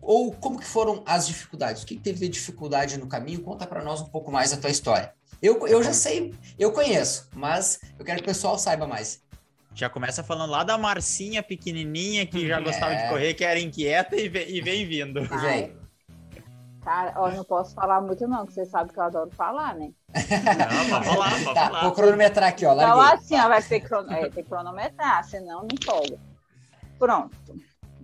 Ou 0.00 0.32
como 0.32 0.60
que 0.60 0.66
foram 0.66 1.02
as 1.04 1.26
dificuldades? 1.26 1.82
O 1.82 1.86
que, 1.86 1.96
que 1.96 2.02
teve 2.02 2.20
de 2.20 2.28
dificuldade 2.28 2.96
no 2.98 3.08
caminho? 3.08 3.42
Conta 3.42 3.66
para 3.66 3.82
nós 3.82 4.00
um 4.00 4.06
pouco 4.06 4.30
mais 4.30 4.52
a 4.52 4.56
tua 4.56 4.70
história. 4.70 5.12
Eu, 5.42 5.66
eu 5.66 5.82
já 5.82 5.92
sei, 5.92 6.34
eu 6.58 6.70
conheço, 6.70 7.28
mas 7.34 7.80
eu 7.98 8.04
quero 8.04 8.18
que 8.18 8.24
o 8.24 8.26
pessoal 8.26 8.58
saiba 8.58 8.86
mais. 8.86 9.22
Já 9.74 9.88
começa 9.88 10.22
falando 10.22 10.50
lá 10.50 10.62
da 10.62 10.76
Marcinha 10.76 11.42
pequenininha 11.42 12.26
que 12.26 12.46
já 12.46 12.60
gostava 12.60 12.92
é. 12.92 13.02
de 13.02 13.08
correr, 13.08 13.34
que 13.34 13.44
era 13.44 13.58
inquieta 13.58 14.16
e 14.16 14.28
vem, 14.28 14.50
e 14.50 14.60
vem 14.60 14.86
vindo. 14.86 15.22
Vem. 15.40 15.78
Cara, 16.82 17.12
ó, 17.16 17.30
não 17.30 17.44
posso 17.44 17.74
falar 17.74 18.00
muito 18.00 18.26
não, 18.26 18.38
porque 18.38 18.54
você 18.54 18.64
sabe 18.64 18.92
que 18.92 18.98
eu 18.98 19.02
adoro 19.02 19.30
falar, 19.30 19.74
né? 19.74 19.92
Não, 20.12 20.88
vamos 20.88 21.06
falar, 21.06 21.30
tá, 21.54 21.66
falar. 21.66 21.82
Vou 21.82 21.92
cronometrar 21.92 22.48
aqui, 22.48 22.66
ó, 22.66 22.72
larguei. 22.72 22.92
Então 22.92 23.14
assim, 23.14 23.36
ó, 23.38 23.48
vai 23.48 23.62
ter, 23.62 23.80
cron... 23.80 24.10
é, 24.10 24.28
ter 24.28 24.42
que 24.42 24.48
cronometrar, 24.48 25.24
senão 25.24 25.60
não 25.62 25.76
folga. 25.84 26.18
Pronto. 26.98 27.36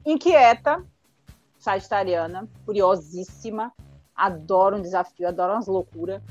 Inquieta, 0.04 0.84
sagitariana, 1.58 2.48
curiosíssima, 2.64 3.72
adoro 4.14 4.76
um 4.76 4.82
desafio, 4.82 5.26
adoro 5.26 5.54
umas 5.54 5.66
loucuras. 5.66 6.22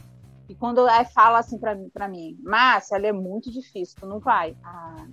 E 0.48 0.56
quando 0.56 0.86
aí 0.88 1.06
fala 1.06 1.40
assim 1.40 1.58
pra, 1.58 1.76
pra 1.94 2.08
mim, 2.08 2.38
Márcia, 2.44 2.96
ela 2.96 3.08
é 3.08 3.12
muito 3.12 3.52
difícil, 3.52 3.98
tu 4.00 4.06
não 4.06 4.20
vai. 4.20 4.56
Ah, 4.64 5.06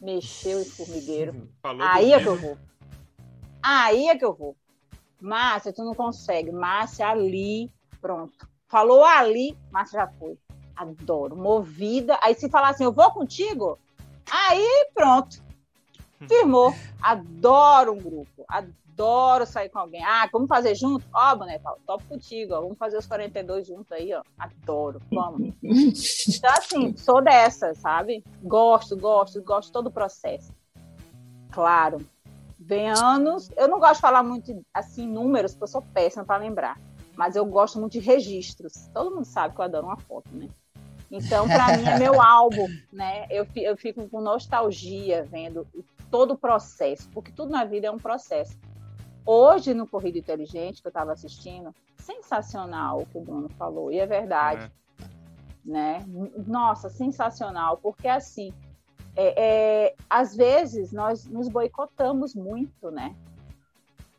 mexeu 0.00 0.60
em 0.60 0.64
formigueiro. 0.64 1.48
Falou 1.62 1.86
aí 1.86 2.12
é 2.12 2.20
que 2.20 2.28
eu 2.28 2.36
vou. 2.36 2.58
Aí 3.62 4.08
é 4.08 4.16
que 4.16 4.24
eu 4.24 4.34
vou. 4.34 4.56
Márcia, 5.20 5.72
tu 5.72 5.84
não 5.84 5.94
consegue. 5.94 6.50
Márcia, 6.50 7.08
ali, 7.08 7.70
pronto. 8.00 8.48
Falou 8.66 9.04
ali, 9.04 9.56
Márcia 9.70 10.00
já 10.00 10.08
foi. 10.08 10.38
Adoro. 10.74 11.36
Movida. 11.36 12.18
Aí 12.22 12.34
se 12.34 12.48
falar 12.48 12.70
assim, 12.70 12.84
eu 12.84 12.92
vou 12.92 13.10
contigo, 13.10 13.78
aí 14.30 14.88
pronto. 14.94 15.42
Firmou. 16.26 16.74
Adoro 17.02 17.92
um 17.92 17.98
grupo. 17.98 18.44
Adoro 18.48 18.74
sair 19.46 19.68
com 19.68 19.78
alguém. 19.78 20.02
Ah, 20.04 20.28
vamos 20.32 20.48
fazer 20.48 20.74
junto? 20.74 21.06
Ó, 21.14 21.32
oh, 21.32 21.36
boneca, 21.36 21.74
topo 21.86 22.04
contigo. 22.06 22.54
Ó. 22.54 22.60
Vamos 22.62 22.78
fazer 22.78 22.98
os 22.98 23.06
42 23.06 23.66
juntos 23.66 23.90
aí, 23.92 24.12
ó. 24.12 24.22
Adoro. 24.38 25.00
Vamos. 25.10 25.54
Então, 26.36 26.50
assim, 26.52 26.96
sou 26.96 27.22
dessa, 27.22 27.74
sabe? 27.74 28.24
Gosto, 28.42 28.96
gosto, 28.96 29.42
gosto 29.42 29.72
todo 29.72 29.88
o 29.88 29.90
processo. 29.90 30.52
Claro, 31.50 31.98
Vem 32.60 32.90
anos. 32.90 33.50
Eu 33.56 33.66
não 33.66 33.80
gosto 33.80 33.94
de 33.94 34.00
falar 34.02 34.22
muito 34.22 34.62
assim 34.72 35.06
números, 35.06 35.52
porque 35.52 35.64
eu 35.64 35.68
sou 35.68 35.82
péssima 35.82 36.24
para 36.24 36.36
lembrar. 36.36 36.78
Mas 37.16 37.34
eu 37.34 37.44
gosto 37.44 37.80
muito 37.80 37.94
de 37.94 38.00
registros. 38.00 38.88
Todo 38.92 39.14
mundo 39.14 39.24
sabe 39.24 39.54
que 39.54 39.60
eu 39.60 39.64
adoro 39.64 39.86
uma 39.86 39.96
foto, 39.96 40.28
né? 40.32 40.48
Então, 41.10 41.48
para 41.48 41.76
mim, 41.76 41.84
é 41.84 41.98
meu 41.98 42.20
álbum, 42.22 42.68
né? 42.92 43.26
Eu, 43.30 43.46
eu 43.56 43.76
fico 43.76 44.08
com 44.08 44.20
nostalgia 44.20 45.24
vendo 45.24 45.66
todo 46.10 46.34
o 46.34 46.38
processo, 46.38 47.08
porque 47.12 47.32
tudo 47.32 47.50
na 47.50 47.64
vida 47.64 47.88
é 47.88 47.90
um 47.90 47.98
processo. 47.98 48.56
Hoje, 49.32 49.72
no 49.74 49.86
Corrida 49.86 50.18
Inteligente, 50.18 50.82
que 50.82 50.88
eu 50.88 50.90
estava 50.90 51.12
assistindo, 51.12 51.72
sensacional 51.96 53.02
o 53.02 53.06
que 53.06 53.16
o 53.16 53.20
Bruno 53.20 53.48
falou, 53.50 53.92
e 53.92 54.00
é 54.00 54.04
verdade. 54.04 54.68
É. 54.98 55.08
Né? 55.64 56.04
Nossa, 56.48 56.90
sensacional, 56.90 57.76
porque 57.76 58.08
assim, 58.08 58.52
é, 59.14 59.86
é, 59.86 59.94
às 60.10 60.34
vezes 60.34 60.90
nós 60.90 61.26
nos 61.26 61.48
boicotamos 61.48 62.34
muito, 62.34 62.90
né? 62.90 63.14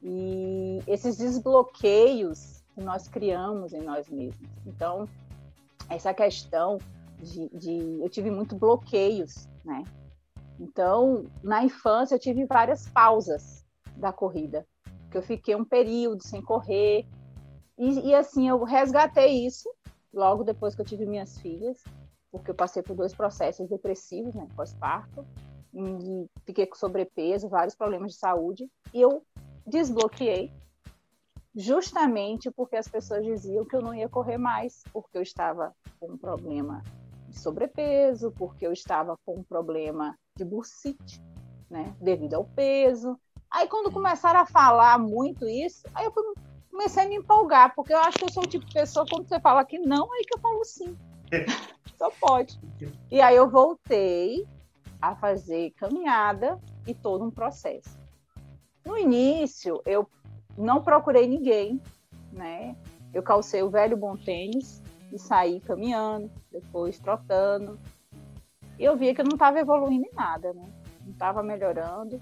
E 0.02 0.80
esses 0.88 1.18
desbloqueios 1.18 2.64
que 2.74 2.82
nós 2.82 3.10
criamos 3.10 3.74
em 3.74 3.82
nós 3.82 4.08
mesmos. 4.08 4.50
Então, 4.66 5.10
essa 5.90 6.14
questão 6.14 6.78
de, 7.20 7.50
de 7.50 8.00
eu 8.02 8.08
tive 8.08 8.32
muito 8.32 8.56
bloqueios, 8.56 9.46
né? 9.66 9.84
Então, 10.58 11.26
na 11.44 11.66
infância 11.66 12.16
eu 12.16 12.20
tive 12.20 12.46
várias 12.46 12.88
pausas 12.88 13.66
da 13.98 14.14
corrida, 14.14 14.66
que 15.12 15.18
eu 15.18 15.22
fiquei 15.22 15.56
um 15.56 15.66
período 15.66 16.24
sem 16.24 16.42
correr 16.42 17.06
e, 17.78 18.10
e 18.10 18.16
assim 18.16 18.48
eu 18.48 18.64
resgatei 18.64 19.46
isso 19.46 19.70
logo 20.14 20.44
depois 20.44 20.74
que 20.74 20.82
eu 20.82 20.86
tive 20.86 21.06
minhas 21.06 21.38
filhas 21.40 21.84
porque 22.32 22.50
eu 22.50 22.56
passei 22.56 22.82
por 22.82 22.96
dois 22.96 23.14
processos 23.14 23.68
depressivos, 23.68 24.34
né, 24.34 24.48
pós-parto, 24.56 25.26
fiquei 26.46 26.66
com 26.66 26.76
sobrepeso, 26.76 27.50
vários 27.50 27.76
problemas 27.76 28.14
de 28.14 28.18
saúde, 28.18 28.70
e 28.94 29.02
eu 29.02 29.24
desbloqueei 29.68 30.52
justamente 31.54 32.50
porque 32.52 32.78
as 32.78 32.88
pessoas 32.88 33.26
diziam 33.26 33.66
que 33.66 33.76
eu 33.76 33.82
não 33.82 33.94
ia 33.94 34.08
correr 34.08 34.38
mais, 34.38 34.82
porque 34.94 35.18
eu 35.18 35.22
estava 35.22 35.76
com 36.00 36.14
um 36.14 36.18
problema 36.18 36.82
de 37.28 37.38
sobrepeso, 37.38 38.32
porque 38.38 38.66
eu 38.66 38.72
estava 38.72 39.18
com 39.26 39.40
um 39.40 39.44
problema 39.44 40.18
de 40.38 40.46
bursite, 40.46 41.22
né, 41.70 41.94
devido 42.02 42.36
ao 42.36 42.46
peso. 42.46 43.20
Aí 43.52 43.68
quando 43.68 43.92
começaram 43.92 44.40
a 44.40 44.46
falar 44.46 44.98
muito 44.98 45.48
isso, 45.48 45.86
aí 45.94 46.06
eu 46.06 46.14
comecei 46.72 47.04
a 47.04 47.08
me 47.08 47.16
empolgar, 47.16 47.76
porque 47.76 47.94
eu 47.94 48.00
acho 48.00 48.18
que 48.18 48.24
eu 48.24 48.32
sou 48.32 48.44
o 48.44 48.48
tipo 48.48 48.66
de 48.66 48.74
pessoa, 48.74 49.06
quando 49.10 49.28
você 49.28 49.40
fala 49.42 49.66
que 49.66 49.78
não, 49.78 50.12
aí 50.14 50.24
que 50.24 50.36
eu 50.38 50.40
falo 50.40 50.64
sim. 50.64 50.98
Só 51.98 52.10
pode. 52.20 52.60
E 53.12 53.22
aí 53.22 53.36
eu 53.36 53.50
voltei 53.50 54.48
a 55.02 55.16
fazer 55.16 55.72
caminhada 55.72 56.58
e 56.88 56.94
todo 56.94 57.26
um 57.26 57.30
processo. 57.30 57.98
No 58.86 58.98
início, 58.98 59.82
eu 59.86 60.08
não 60.58 60.82
procurei 60.82 61.28
ninguém, 61.28 61.80
né? 62.32 62.76
Eu 63.14 63.22
calcei 63.22 63.62
o 63.62 63.70
velho 63.70 63.98
bom 63.98 64.16
tênis 64.16 64.82
e 65.12 65.20
saí 65.20 65.60
caminhando, 65.60 66.32
depois 66.52 66.98
trotando. 66.98 67.78
E 68.80 68.84
eu 68.84 68.96
via 68.96 69.14
que 69.14 69.22
eu 69.22 69.26
não 69.26 69.34
estava 69.34 69.60
evoluindo 69.60 70.06
em 70.06 70.16
nada, 70.16 70.54
né? 70.54 70.66
Não 71.06 71.12
estava 71.12 71.44
melhorando. 71.44 72.22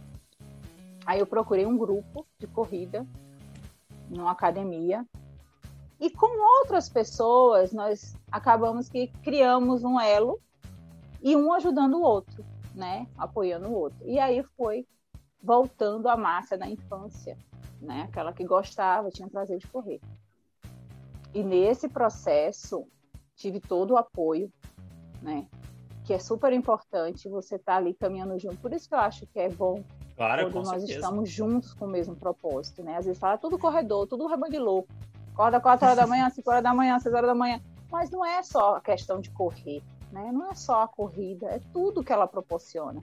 Aí 1.05 1.19
eu 1.19 1.27
procurei 1.27 1.65
um 1.65 1.77
grupo 1.77 2.25
de 2.37 2.47
corrida 2.47 3.05
numa 4.09 4.31
academia 4.31 5.05
e 5.99 6.09
com 6.09 6.59
outras 6.59 6.87
pessoas, 6.87 7.73
nós 7.73 8.15
acabamos 8.31 8.87
que 8.87 9.07
criamos 9.21 9.83
um 9.83 9.99
elo 9.99 10.39
e 11.21 11.35
um 11.35 11.51
ajudando 11.51 11.95
o 11.95 12.01
outro, 12.01 12.45
né? 12.73 13.05
Apoiando 13.17 13.67
o 13.67 13.73
outro. 13.73 13.99
E 14.07 14.17
aí 14.17 14.41
foi 14.55 14.87
voltando 15.43 16.07
à 16.07 16.15
massa 16.15 16.57
da 16.57 16.69
infância, 16.69 17.37
né? 17.81 18.03
Aquela 18.03 18.31
que 18.31 18.45
gostava, 18.45 19.09
tinha 19.09 19.27
prazer 19.27 19.59
de 19.59 19.67
correr. 19.67 19.99
E 21.33 21.43
nesse 21.43 21.89
processo 21.89 22.87
tive 23.35 23.59
todo 23.59 23.91
o 23.91 23.97
apoio, 23.97 24.49
né? 25.21 25.47
Que 26.05 26.13
é 26.13 26.19
super 26.19 26.53
importante 26.53 27.27
você 27.27 27.55
estar 27.55 27.73
tá 27.73 27.77
ali 27.77 27.93
caminhando 27.93 28.39
junto. 28.39 28.57
Por 28.57 28.71
isso 28.71 28.87
que 28.87 28.95
eu 28.95 28.99
acho 28.99 29.27
que 29.27 29.39
é 29.39 29.49
bom 29.49 29.83
claro, 30.27 30.51
quando 30.51 30.65
nós 30.65 30.81
certeza. 30.81 30.99
estamos 30.99 31.29
juntos 31.29 31.73
com 31.73 31.85
o 31.85 31.87
mesmo 31.87 32.15
propósito, 32.15 32.83
né? 32.83 32.97
Às 32.97 33.05
vezes 33.05 33.19
fala 33.19 33.37
tudo 33.37 33.57
corredor, 33.57 34.05
tudo 34.05 34.27
rebanho 34.27 34.51
de 34.51 34.59
louco. 34.59 34.89
Acorda 35.33 35.61
4 35.61 35.85
horas 35.85 35.97
da 35.97 36.05
manhã, 36.05 36.29
5 36.29 36.49
horas 36.49 36.63
da 36.63 36.73
manhã, 36.73 36.99
6 36.99 37.15
horas 37.15 37.27
da 37.27 37.35
manhã. 37.35 37.61
Mas 37.89 38.09
não 38.09 38.25
é 38.25 38.43
só 38.43 38.75
a 38.75 38.81
questão 38.81 39.21
de 39.21 39.31
correr, 39.31 39.81
né? 40.11 40.29
Não 40.31 40.51
é 40.51 40.55
só 40.55 40.83
a 40.83 40.87
corrida, 40.87 41.47
é 41.47 41.61
tudo 41.71 42.03
que 42.03 42.11
ela 42.11 42.27
proporciona. 42.27 43.01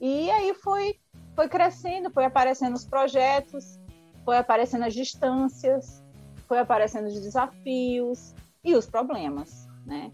E 0.00 0.30
aí 0.30 0.54
foi, 0.54 0.96
foi 1.34 1.48
crescendo, 1.48 2.10
foi 2.10 2.24
aparecendo 2.24 2.74
os 2.74 2.84
projetos, 2.84 3.80
foi 4.24 4.38
aparecendo 4.38 4.84
as 4.84 4.94
distâncias, 4.94 6.02
foi 6.46 6.60
aparecendo 6.60 7.06
os 7.06 7.20
desafios 7.20 8.32
e 8.62 8.76
os 8.76 8.86
problemas, 8.86 9.68
né? 9.84 10.12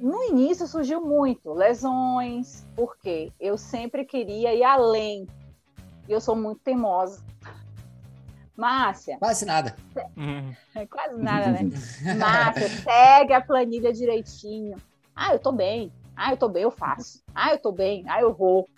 No 0.00 0.22
início 0.24 0.66
surgiu 0.66 1.00
muito 1.00 1.52
lesões, 1.52 2.66
porque 2.74 3.32
eu 3.40 3.56
sempre 3.56 4.04
queria 4.04 4.54
ir 4.54 4.62
além. 4.62 5.26
E 6.08 6.12
eu 6.12 6.20
sou 6.20 6.36
muito 6.36 6.60
teimosa. 6.60 7.24
Márcia. 8.56 9.18
Quase 9.18 9.44
nada. 9.44 9.76
Uhum. 10.16 10.54
Quase 10.88 11.22
nada, 11.22 11.50
né? 11.50 11.70
Márcia, 12.18 12.68
segue 12.68 13.32
a 13.32 13.40
planilha 13.40 13.92
direitinho. 13.92 14.76
Ah, 15.14 15.32
eu 15.32 15.38
tô 15.38 15.52
bem. 15.52 15.92
Ah, 16.14 16.32
eu 16.32 16.36
tô 16.36 16.48
bem, 16.48 16.62
eu 16.62 16.70
faço. 16.70 17.22
Ah, 17.34 17.52
eu 17.52 17.58
tô 17.58 17.70
bem. 17.70 18.04
Ah, 18.08 18.20
eu 18.20 18.32
vou. 18.32 18.68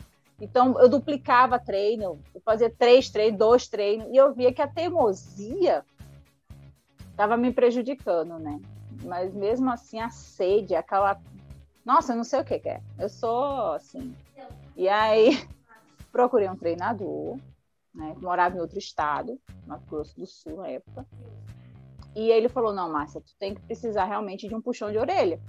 Então, 0.40 0.80
eu 0.80 0.88
duplicava 0.88 1.58
treino, 1.58 2.20
eu 2.32 2.40
fazia 2.44 2.70
três 2.70 3.10
treinos, 3.10 3.38
dois 3.38 3.66
treinos, 3.66 4.08
e 4.12 4.16
eu 4.16 4.32
via 4.32 4.52
que 4.52 4.62
a 4.62 4.68
teimosia 4.68 5.84
estava 7.10 7.36
me 7.36 7.52
prejudicando, 7.52 8.38
né? 8.38 8.60
Mas 9.04 9.32
mesmo 9.34 9.70
assim, 9.70 10.00
a 10.00 10.10
sede, 10.10 10.74
aquela. 10.74 11.20
Nossa, 11.84 12.12
eu 12.12 12.16
não 12.16 12.24
sei 12.24 12.40
o 12.40 12.44
que, 12.44 12.58
que 12.58 12.68
é. 12.68 12.82
Eu 12.98 13.08
sou 13.08 13.72
assim. 13.72 14.14
E 14.76 14.88
aí, 14.88 15.46
procurei 16.12 16.48
um 16.48 16.56
treinador, 16.56 17.38
né? 17.94 18.14
Morava 18.18 18.56
em 18.56 18.60
outro 18.60 18.78
estado, 18.78 19.38
Mato 19.66 19.86
Grosso 19.88 20.18
do 20.18 20.26
Sul 20.26 20.56
na 20.56 20.68
época. 20.68 21.06
E 22.14 22.30
ele 22.30 22.48
falou: 22.48 22.72
Não, 22.72 22.90
Márcia, 22.90 23.20
tu 23.20 23.34
tem 23.38 23.54
que 23.54 23.60
precisar 23.62 24.04
realmente 24.04 24.48
de 24.48 24.54
um 24.54 24.60
puxão 24.60 24.90
de 24.90 24.98
orelha. 24.98 25.40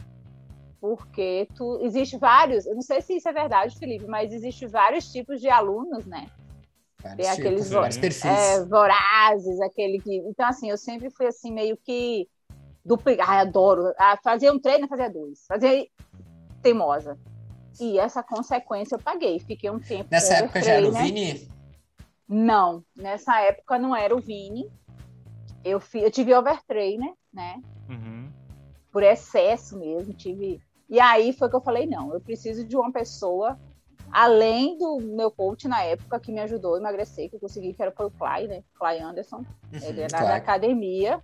Porque 0.79 1.47
tu 1.55 1.79
existe 1.81 2.17
vários, 2.17 2.65
eu 2.65 2.73
não 2.73 2.81
sei 2.81 3.01
se 3.01 3.17
isso 3.17 3.27
é 3.27 3.33
verdade, 3.33 3.77
Felipe, 3.77 4.05
mas 4.05 4.31
existe 4.31 4.65
vários 4.65 5.11
tipos 5.11 5.41
de 5.41 5.49
alunos, 5.49 6.05
né? 6.05 6.27
Vários 7.01 7.17
Tem 7.17 7.29
aqueles 7.29 7.69
tipos, 7.69 8.23
é, 8.23 8.63
vorazes, 8.65 9.59
aquele 9.61 9.99
que. 9.99 10.15
Então, 10.17 10.47
assim, 10.47 10.69
eu 10.69 10.77
sempre 10.77 11.09
fui 11.09 11.27
assim, 11.27 11.51
meio 11.51 11.75
que 11.77 12.29
duplicar. 12.89 13.29
Ai, 13.29 13.39
adoro. 13.41 13.93
Ah, 13.97 14.17
fazia 14.21 14.51
um 14.51 14.59
treino, 14.59 14.87
fazia 14.87 15.09
dois. 15.09 15.45
Fazia 15.47 15.87
teimosa. 16.61 17.17
E 17.79 17.99
essa 17.99 18.23
consequência 18.23 18.95
eu 18.95 18.99
paguei. 18.99 19.39
Fiquei 19.39 19.69
um 19.69 19.79
tempo. 19.79 20.09
Nessa 20.11 20.33
época 20.33 20.61
já 20.61 20.73
era 20.73 20.87
o 20.87 20.91
Vini? 20.91 21.47
Não, 22.27 22.83
nessa 22.95 23.39
época 23.41 23.77
não 23.77 23.95
era 23.95 24.15
o 24.15 24.19
Vini. 24.19 24.69
Eu, 25.63 25.79
fi, 25.79 25.99
eu 25.99 26.11
tive 26.11 26.33
overtrainer, 26.33 27.13
né? 27.31 27.61
Uhum. 27.87 28.31
Por 28.91 29.03
excesso 29.03 29.77
mesmo, 29.77 30.13
tive. 30.13 30.59
E 30.89 30.99
aí 30.99 31.31
foi 31.31 31.49
que 31.49 31.55
eu 31.55 31.61
falei: 31.61 31.85
não, 31.85 32.13
eu 32.13 32.19
preciso 32.19 32.65
de 32.65 32.75
uma 32.75 32.91
pessoa, 32.91 33.59
além 34.11 34.77
do 34.77 34.99
meu 34.99 35.29
coach 35.29 35.67
na 35.67 35.83
época, 35.83 36.19
que 36.19 36.31
me 36.31 36.39
ajudou 36.39 36.75
a 36.75 36.79
emagrecer, 36.79 37.29
que 37.29 37.35
eu 37.35 37.39
consegui, 37.39 37.73
que 37.73 37.81
era 37.81 37.91
foi 37.91 38.07
o 38.07 38.11
Clay, 38.11 38.47
né? 38.47 38.63
Clay 38.77 38.99
Anderson. 38.99 39.37
Uhum, 39.73 39.79
ele 39.83 40.01
era 40.01 40.09
claro. 40.09 40.27
da 40.27 40.35
academia. 40.35 41.21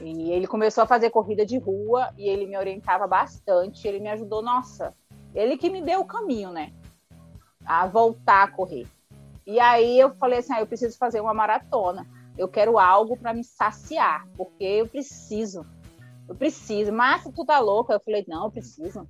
E 0.00 0.32
ele 0.32 0.46
começou 0.46 0.84
a 0.84 0.86
fazer 0.86 1.10
corrida 1.10 1.46
de 1.46 1.58
rua 1.58 2.12
e 2.16 2.28
ele 2.28 2.46
me 2.46 2.56
orientava 2.56 3.06
bastante. 3.06 3.86
Ele 3.86 4.00
me 4.00 4.08
ajudou, 4.08 4.42
nossa, 4.42 4.94
ele 5.34 5.56
que 5.56 5.70
me 5.70 5.82
deu 5.82 6.00
o 6.00 6.06
caminho, 6.06 6.50
né? 6.50 6.72
A 7.64 7.86
voltar 7.86 8.42
a 8.44 8.50
correr. 8.50 8.86
E 9.46 9.60
aí 9.60 9.98
eu 9.98 10.14
falei 10.14 10.38
assim: 10.38 10.52
ah, 10.52 10.60
eu 10.60 10.66
preciso 10.66 10.96
fazer 10.96 11.20
uma 11.20 11.34
maratona. 11.34 12.06
Eu 12.36 12.48
quero 12.48 12.78
algo 12.78 13.16
para 13.16 13.32
me 13.32 13.44
saciar, 13.44 14.26
porque 14.36 14.64
eu 14.64 14.88
preciso. 14.88 15.66
Eu 16.28 16.34
preciso. 16.34 16.92
Márcia, 16.92 17.32
tu 17.32 17.44
tá 17.44 17.58
louca? 17.58 17.92
Eu 17.92 18.00
falei: 18.00 18.24
não, 18.26 18.44
eu 18.44 18.50
preciso. 18.50 19.08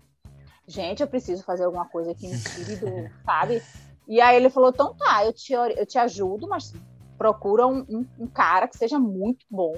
Gente, 0.66 1.02
eu 1.02 1.06
preciso 1.06 1.44
fazer 1.44 1.64
alguma 1.64 1.86
coisa 1.86 2.14
que 2.14 2.26
me 2.26 2.38
tire 2.40 2.76
do, 2.76 3.10
sabe? 3.24 3.62
E 4.08 4.20
aí 4.20 4.36
ele 4.36 4.50
falou: 4.50 4.70
então 4.70 4.94
tá, 4.94 5.24
eu 5.24 5.32
te, 5.32 5.52
eu 5.52 5.86
te 5.86 5.98
ajudo, 5.98 6.48
mas 6.48 6.74
procura 7.16 7.66
um, 7.66 7.80
um, 7.88 8.06
um 8.18 8.26
cara 8.26 8.66
que 8.66 8.76
seja 8.76 8.98
muito 8.98 9.46
bom. 9.50 9.74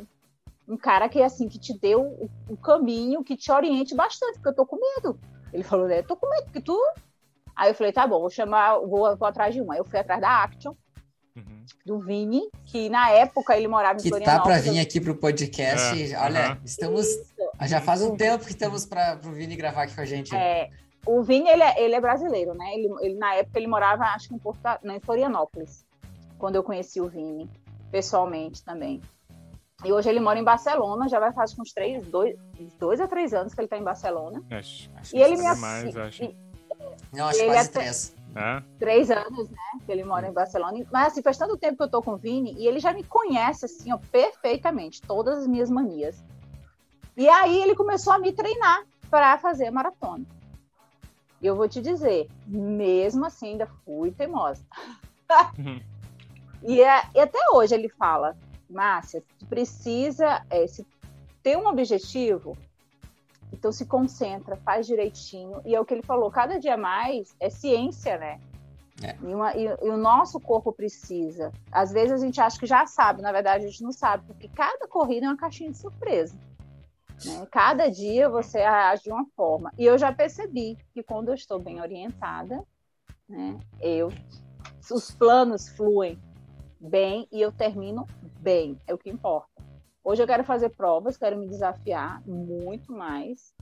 Um 0.69 0.77
cara 0.77 1.09
que, 1.09 1.23
assim, 1.23 1.49
que 1.49 1.59
te 1.59 1.79
dê 1.79 1.95
o, 1.95 2.29
o 2.49 2.57
caminho, 2.57 3.23
que 3.23 3.37
te 3.37 3.53
oriente 3.53 3.95
bastante, 3.95 4.35
porque 4.35 4.49
eu 4.49 4.55
tô 4.55 4.67
com 4.67 4.77
medo. 4.77 5.19
Ele 5.53 5.63
falou, 5.63 5.87
né? 5.87 6.03
Tô 6.03 6.17
com 6.17 6.29
medo 6.29 6.51
que 6.51 6.61
tu 6.61 6.77
Aí 7.57 7.71
eu 7.71 7.75
falei, 7.75 7.91
tá 7.91 8.07
bom, 8.07 8.21
vou 8.21 8.29
chamar, 8.29 8.79
vou, 8.81 9.17
vou 9.17 9.27
atrás 9.27 9.55
de 9.55 9.63
uma. 9.63 9.73
Aí 9.73 9.81
eu 9.81 9.85
fui 9.85 9.99
atrás 9.99 10.21
da 10.21 10.45
Action, 10.45 10.75
uhum. 11.35 11.65
do 11.87 11.99
Vini, 11.99 12.43
que 12.67 12.91
na 12.91 13.09
época 13.11 13.57
ele 13.57 13.67
morava 13.67 13.99
em 13.99 14.03
que 14.03 14.11
Florianópolis. 14.11 14.43
Que 14.43 14.49
tá 14.55 14.63
para 14.63 14.73
vir 14.73 14.79
aqui 14.79 15.01
pro 15.01 15.17
podcast. 15.17 16.13
É, 16.13 16.19
Olha, 16.19 16.51
uhum. 16.51 16.59
estamos. 16.63 17.07
Isso. 17.07 17.35
Já 17.63 17.81
faz 17.81 18.03
um 18.03 18.15
tempo 18.15 18.45
que 18.45 18.51
estamos 18.51 18.85
para 18.85 19.19
o 19.25 19.33
Vini 19.33 19.57
gravar 19.57 19.85
aqui 19.85 19.95
com 19.95 20.03
a 20.03 20.05
gente. 20.05 20.37
É, 20.37 20.69
o 21.07 21.23
Vini, 21.23 21.49
ele 21.49 21.63
é, 21.63 21.83
ele 21.83 21.95
é 21.95 22.01
brasileiro, 22.01 22.53
né? 22.53 22.75
Ele, 22.75 22.95
ele, 23.01 23.15
na 23.15 23.37
época 23.37 23.59
ele 23.59 23.69
morava, 23.69 24.05
acho 24.05 24.29
que 24.29 24.35
em, 24.35 24.39
Porto, 24.39 24.61
em 24.85 25.01
Florianópolis, 25.01 25.87
quando 26.39 26.57
eu 26.57 26.63
conheci 26.63 27.01
o 27.01 27.09
Vini, 27.09 27.49
pessoalmente 27.91 28.63
também. 28.63 29.01
E 29.85 29.93
hoje 29.93 30.09
ele 30.09 30.21
mora 30.21 30.39
em 30.39 30.45
Barcelona, 30.45 31.09
já 31.09 31.21
vai 31.21 31.33
fazer 31.33 31.61
uns 31.61 31.73
três, 31.73 32.07
dois, 32.07 32.37
dois 32.79 33.01
a 33.01 33.07
três 33.07 33.35
anos 33.35 33.53
que 33.53 33.61
ele 33.61 33.67
está 33.67 33.77
em 33.77 33.85
Barcelona. 33.85 34.43
Acho, 34.51 34.91
acho 34.97 35.15
e 35.15 35.21
ele 35.21 35.37
me 35.37 35.43
mais, 35.57 35.97
acho. 35.97 36.35
Não, 37.13 37.29
acho 37.29 37.39
ele 37.41 37.53
quase 37.53 37.69
é 37.69 37.73
três. 37.73 38.17
É? 38.35 38.63
Três 38.79 39.11
anos, 39.11 39.49
né? 39.49 39.81
Que 39.85 39.93
ele 39.93 40.05
mora 40.05 40.29
em 40.29 40.33
Barcelona. 40.33 40.85
Mas 40.93 41.09
assim, 41.09 41.23
faz 41.23 41.39
tanto 41.39 41.57
tempo 41.57 41.77
que 41.77 41.83
eu 41.83 41.91
tô 41.91 42.03
com 42.03 42.13
o 42.13 42.17
Vini 42.17 42.55
e 42.59 42.67
ele 42.67 42.79
já 42.79 42.93
me 42.93 43.03
conhece, 43.03 43.65
assim, 43.65 43.93
ó, 43.93 43.99
perfeitamente, 44.11 45.01
todas 45.03 45.39
as 45.39 45.47
minhas 45.47 45.71
manias. 45.71 46.23
E 47.17 47.29
aí 47.29 47.63
ele 47.63 47.75
começou 47.75 48.13
a 48.13 48.19
me 48.19 48.33
treinar 48.33 48.85
para 49.11 49.39
fazer 49.39 49.69
a 49.69 49.73
maratona. 49.73 50.25
E 51.41 51.47
eu 51.47 51.57
vou 51.57 51.69
te 51.69 51.81
dizer, 51.81 52.29
mesmo 52.47 53.25
assim, 53.25 53.53
ainda 53.53 53.67
fui 53.85 54.11
teimosa. 54.11 54.63
Uhum. 55.59 55.81
e, 56.63 56.83
é, 56.83 57.03
e, 57.15 57.21
até 57.21 57.39
hoje 57.55 57.75
ele 57.75 57.89
fala, 57.89 58.37
Márcia, 58.69 59.23
tu 59.39 59.47
precisa 59.47 60.45
é, 60.51 60.67
se 60.67 60.87
ter 61.43 61.57
um 61.57 61.69
objetivo, 61.69 62.57
então 63.53 63.71
se 63.71 63.87
concentra, 63.87 64.57
faz 64.57 64.87
direitinho. 64.87 65.61
E 65.65 65.75
é 65.75 65.81
o 65.81 65.85
que 65.85 65.95
ele 65.95 66.03
falou, 66.03 66.31
cada 66.31 66.59
dia 66.59 66.77
mais 66.77 67.35
é 67.39 67.49
ciência, 67.49 68.19
né? 68.19 68.41
É. 69.03 69.15
E, 69.23 69.35
uma, 69.35 69.55
e, 69.55 69.65
e, 69.65 69.91
o 69.91 69.97
nosso 69.97 70.41
corpo 70.41 70.73
precisa. 70.73 71.53
Às 71.71 71.93
vezes 71.93 72.13
a 72.13 72.25
gente 72.25 72.41
acha 72.41 72.59
que 72.59 72.67
já 72.67 72.87
sabe, 72.87 73.23
na 73.23 73.31
verdade 73.31 73.65
a 73.65 73.69
gente 73.69 73.83
não 73.83 73.93
sabe, 73.93 74.25
porque 74.27 74.49
cada 74.49 74.89
corrida 74.89 75.27
é 75.27 75.29
uma 75.29 75.37
caixinha 75.37 75.71
de 75.71 75.79
surpresa. 75.79 76.37
Né? 77.25 77.47
Cada 77.51 77.89
dia 77.89 78.29
você 78.29 78.59
age 78.61 79.05
de 79.05 79.11
uma 79.11 79.27
forma. 79.37 79.73
E 79.79 79.85
eu 79.85 79.99
já 79.99 80.13
percebi 80.13 80.79
que 80.93 81.03
quando 81.03 81.29
eu 81.29 81.35
estou 81.35 81.59
bem 81.59 81.81
orientada, 81.81 82.65
né, 83.29 83.59
eu, 83.81 84.11
os 84.91 85.11
planos 85.11 85.69
fluem 85.69 86.19
bem 86.81 87.27
e 87.33 87.41
eu 87.41 87.53
termino 87.53 88.07
bem, 88.41 88.81
é 88.87 88.95
o 88.95 88.99
que 88.99 89.11
importa. 89.11 89.63
Hoje 90.05 90.23
eu 90.23 90.27
quero 90.27 90.45
fazer 90.45 90.71
provas, 90.71 91.17
quero 91.17 91.37
me 91.37 91.49
desafiar 91.49 92.23
muito 92.27 92.93
mais 92.93 93.55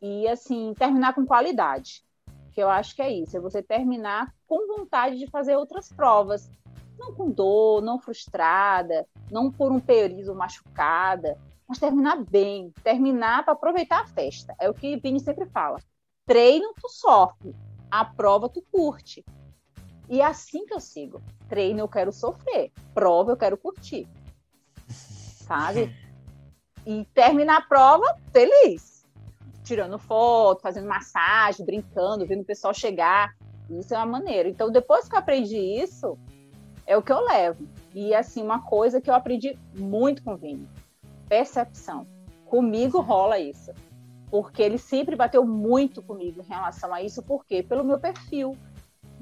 e 0.00 0.28
assim 0.28 0.72
terminar 0.74 1.14
com 1.14 1.26
qualidade. 1.26 2.04
Que 2.52 2.62
eu 2.62 2.70
acho 2.70 2.94
que 2.94 3.02
é 3.02 3.10
isso, 3.10 3.36
é 3.36 3.40
você 3.40 3.62
terminar 3.62 4.32
com 4.46 4.66
vontade 4.68 5.18
de 5.18 5.26
fazer 5.26 5.56
outras 5.56 5.92
provas, 5.92 6.48
não 6.96 7.12
com 7.12 7.30
dor, 7.30 7.82
não 7.82 7.98
frustrada, 7.98 9.06
não 9.30 9.50
por 9.50 9.72
um 9.72 9.80
período 9.80 10.34
machucada, 10.34 11.36
mas 11.66 11.78
terminar 11.78 12.22
bem, 12.24 12.72
terminar 12.82 13.44
para 13.44 13.54
aproveitar 13.54 14.02
a 14.02 14.06
festa. 14.06 14.54
É 14.60 14.68
o 14.68 14.74
que 14.74 14.96
Vini 14.98 15.18
sempre 15.18 15.46
fala. 15.46 15.80
Treino 16.26 16.72
tu 16.80 16.88
sofre, 16.88 17.54
a 17.90 18.04
prova 18.04 18.48
tu 18.48 18.62
curte. 18.70 19.24
E 20.08 20.20
é 20.20 20.24
assim 20.24 20.66
que 20.66 20.74
eu 20.74 20.80
sigo. 20.80 21.22
Treino 21.48 21.80
eu 21.80 21.88
quero 21.88 22.12
sofrer, 22.12 22.72
prova 22.92 23.32
eu 23.32 23.36
quero 23.36 23.56
curtir 23.56 24.08
sabe? 25.44 25.94
E 26.86 27.04
terminar 27.14 27.58
a 27.58 27.62
prova 27.62 28.18
feliz, 28.32 29.06
tirando 29.62 29.98
foto, 29.98 30.62
fazendo 30.62 30.88
massagem, 30.88 31.64
brincando, 31.64 32.26
vendo 32.26 32.42
o 32.42 32.46
pessoal 32.46 32.74
chegar. 32.74 33.34
Isso 33.70 33.94
é 33.94 33.96
uma 33.96 34.06
maneira. 34.06 34.48
Então, 34.48 34.70
depois 34.70 35.08
que 35.08 35.14
eu 35.14 35.18
aprendi 35.18 35.56
isso, 35.56 36.18
é 36.86 36.96
o 36.96 37.02
que 37.02 37.12
eu 37.12 37.20
levo. 37.20 37.66
E, 37.94 38.14
assim, 38.14 38.42
uma 38.42 38.60
coisa 38.60 39.00
que 39.00 39.08
eu 39.08 39.14
aprendi 39.14 39.58
muito 39.74 40.22
com 40.22 40.34
o 40.34 40.36
Vini: 40.36 40.68
percepção. 41.28 42.06
Comigo 42.44 43.00
rola 43.00 43.38
isso. 43.38 43.72
Porque 44.30 44.62
ele 44.62 44.78
sempre 44.78 45.16
bateu 45.16 45.44
muito 45.44 46.02
comigo 46.02 46.42
em 46.42 46.46
relação 46.46 46.92
a 46.92 47.00
isso, 47.00 47.22
por 47.22 47.44
quê? 47.46 47.62
Pelo 47.62 47.84
meu 47.84 47.98
perfil, 47.98 48.56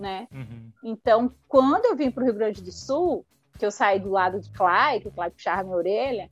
né? 0.02 0.28
Uhum. 0.32 0.70
Então, 0.84 1.32
quando 1.48 1.86
eu 1.86 1.96
vim 1.96 2.10
para 2.10 2.22
o 2.22 2.26
Rio 2.26 2.34
Grande 2.34 2.60
do 2.60 2.72
Sul, 2.72 3.24
que 3.58 3.64
eu 3.64 3.70
saí 3.70 4.00
do 4.00 4.10
lado 4.10 4.40
de 4.40 4.50
Clay, 4.50 5.00
que 5.00 5.08
o 5.08 5.12
Clay 5.12 5.30
puxava 5.30 5.62
minha 5.62 5.76
orelha, 5.76 6.30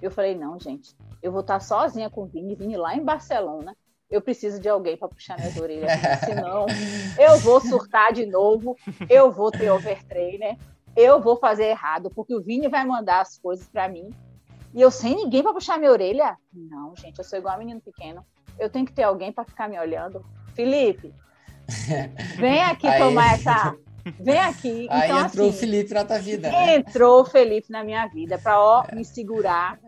eu 0.00 0.10
falei, 0.10 0.36
não, 0.36 0.60
gente, 0.60 0.94
eu 1.22 1.32
vou 1.32 1.40
estar 1.40 1.58
sozinha 1.60 2.10
com 2.10 2.22
o 2.22 2.26
Vini, 2.26 2.54
Vini 2.54 2.76
lá 2.76 2.94
em 2.94 3.02
Barcelona, 3.02 3.74
eu 4.10 4.22
preciso 4.22 4.60
de 4.60 4.68
alguém 4.68 4.96
para 4.96 5.08
puxar 5.08 5.38
minhas 5.38 5.56
orelhas, 5.56 5.90
senão 6.24 6.66
eu 7.18 7.38
vou 7.38 7.60
surtar 7.60 8.12
de 8.12 8.26
novo, 8.26 8.76
eu 9.08 9.32
vou 9.32 9.50
ter 9.50 9.70
overtrainer, 9.70 10.56
eu 10.94 11.20
vou 11.20 11.36
fazer 11.36 11.64
errado, 11.64 12.10
porque 12.14 12.34
o 12.34 12.42
Vini 12.42 12.68
vai 12.68 12.84
mandar 12.84 13.20
as 13.20 13.38
coisas 13.38 13.66
para 13.68 13.88
mim, 13.88 14.10
e 14.74 14.80
eu 14.80 14.90
sem 14.90 15.16
ninguém 15.16 15.42
para 15.42 15.54
puxar 15.54 15.78
minha 15.78 15.90
orelha? 15.90 16.36
Não, 16.52 16.94
gente, 16.94 17.18
eu 17.18 17.24
sou 17.24 17.38
igual 17.38 17.54
a 17.54 17.58
menino 17.58 17.80
pequeno, 17.80 18.24
eu 18.58 18.68
tenho 18.68 18.84
que 18.84 18.92
ter 18.92 19.04
alguém 19.04 19.32
para 19.32 19.44
ficar 19.44 19.68
me 19.68 19.78
olhando. 19.78 20.24
Felipe, 20.54 21.14
vem 22.36 22.62
aqui 22.64 22.86
Aí... 22.86 22.98
tomar 22.98 23.34
essa 23.38 23.76
Vem 24.20 24.38
aqui. 24.38 24.86
Aí 24.90 25.10
então, 25.10 25.26
entrou 25.26 25.48
assim, 25.48 25.56
o 25.56 25.60
Felipe 25.60 25.94
na 25.94 26.04
tua 26.04 26.18
vida. 26.18 26.50
Né? 26.50 26.76
Entrou 26.76 27.20
o 27.20 27.24
Felipe 27.24 27.70
na 27.70 27.84
minha 27.84 28.06
vida 28.06 28.38
para 28.38 28.60
ó 28.60 28.84
é. 28.88 28.94
me 28.94 29.04
segurar. 29.04 29.78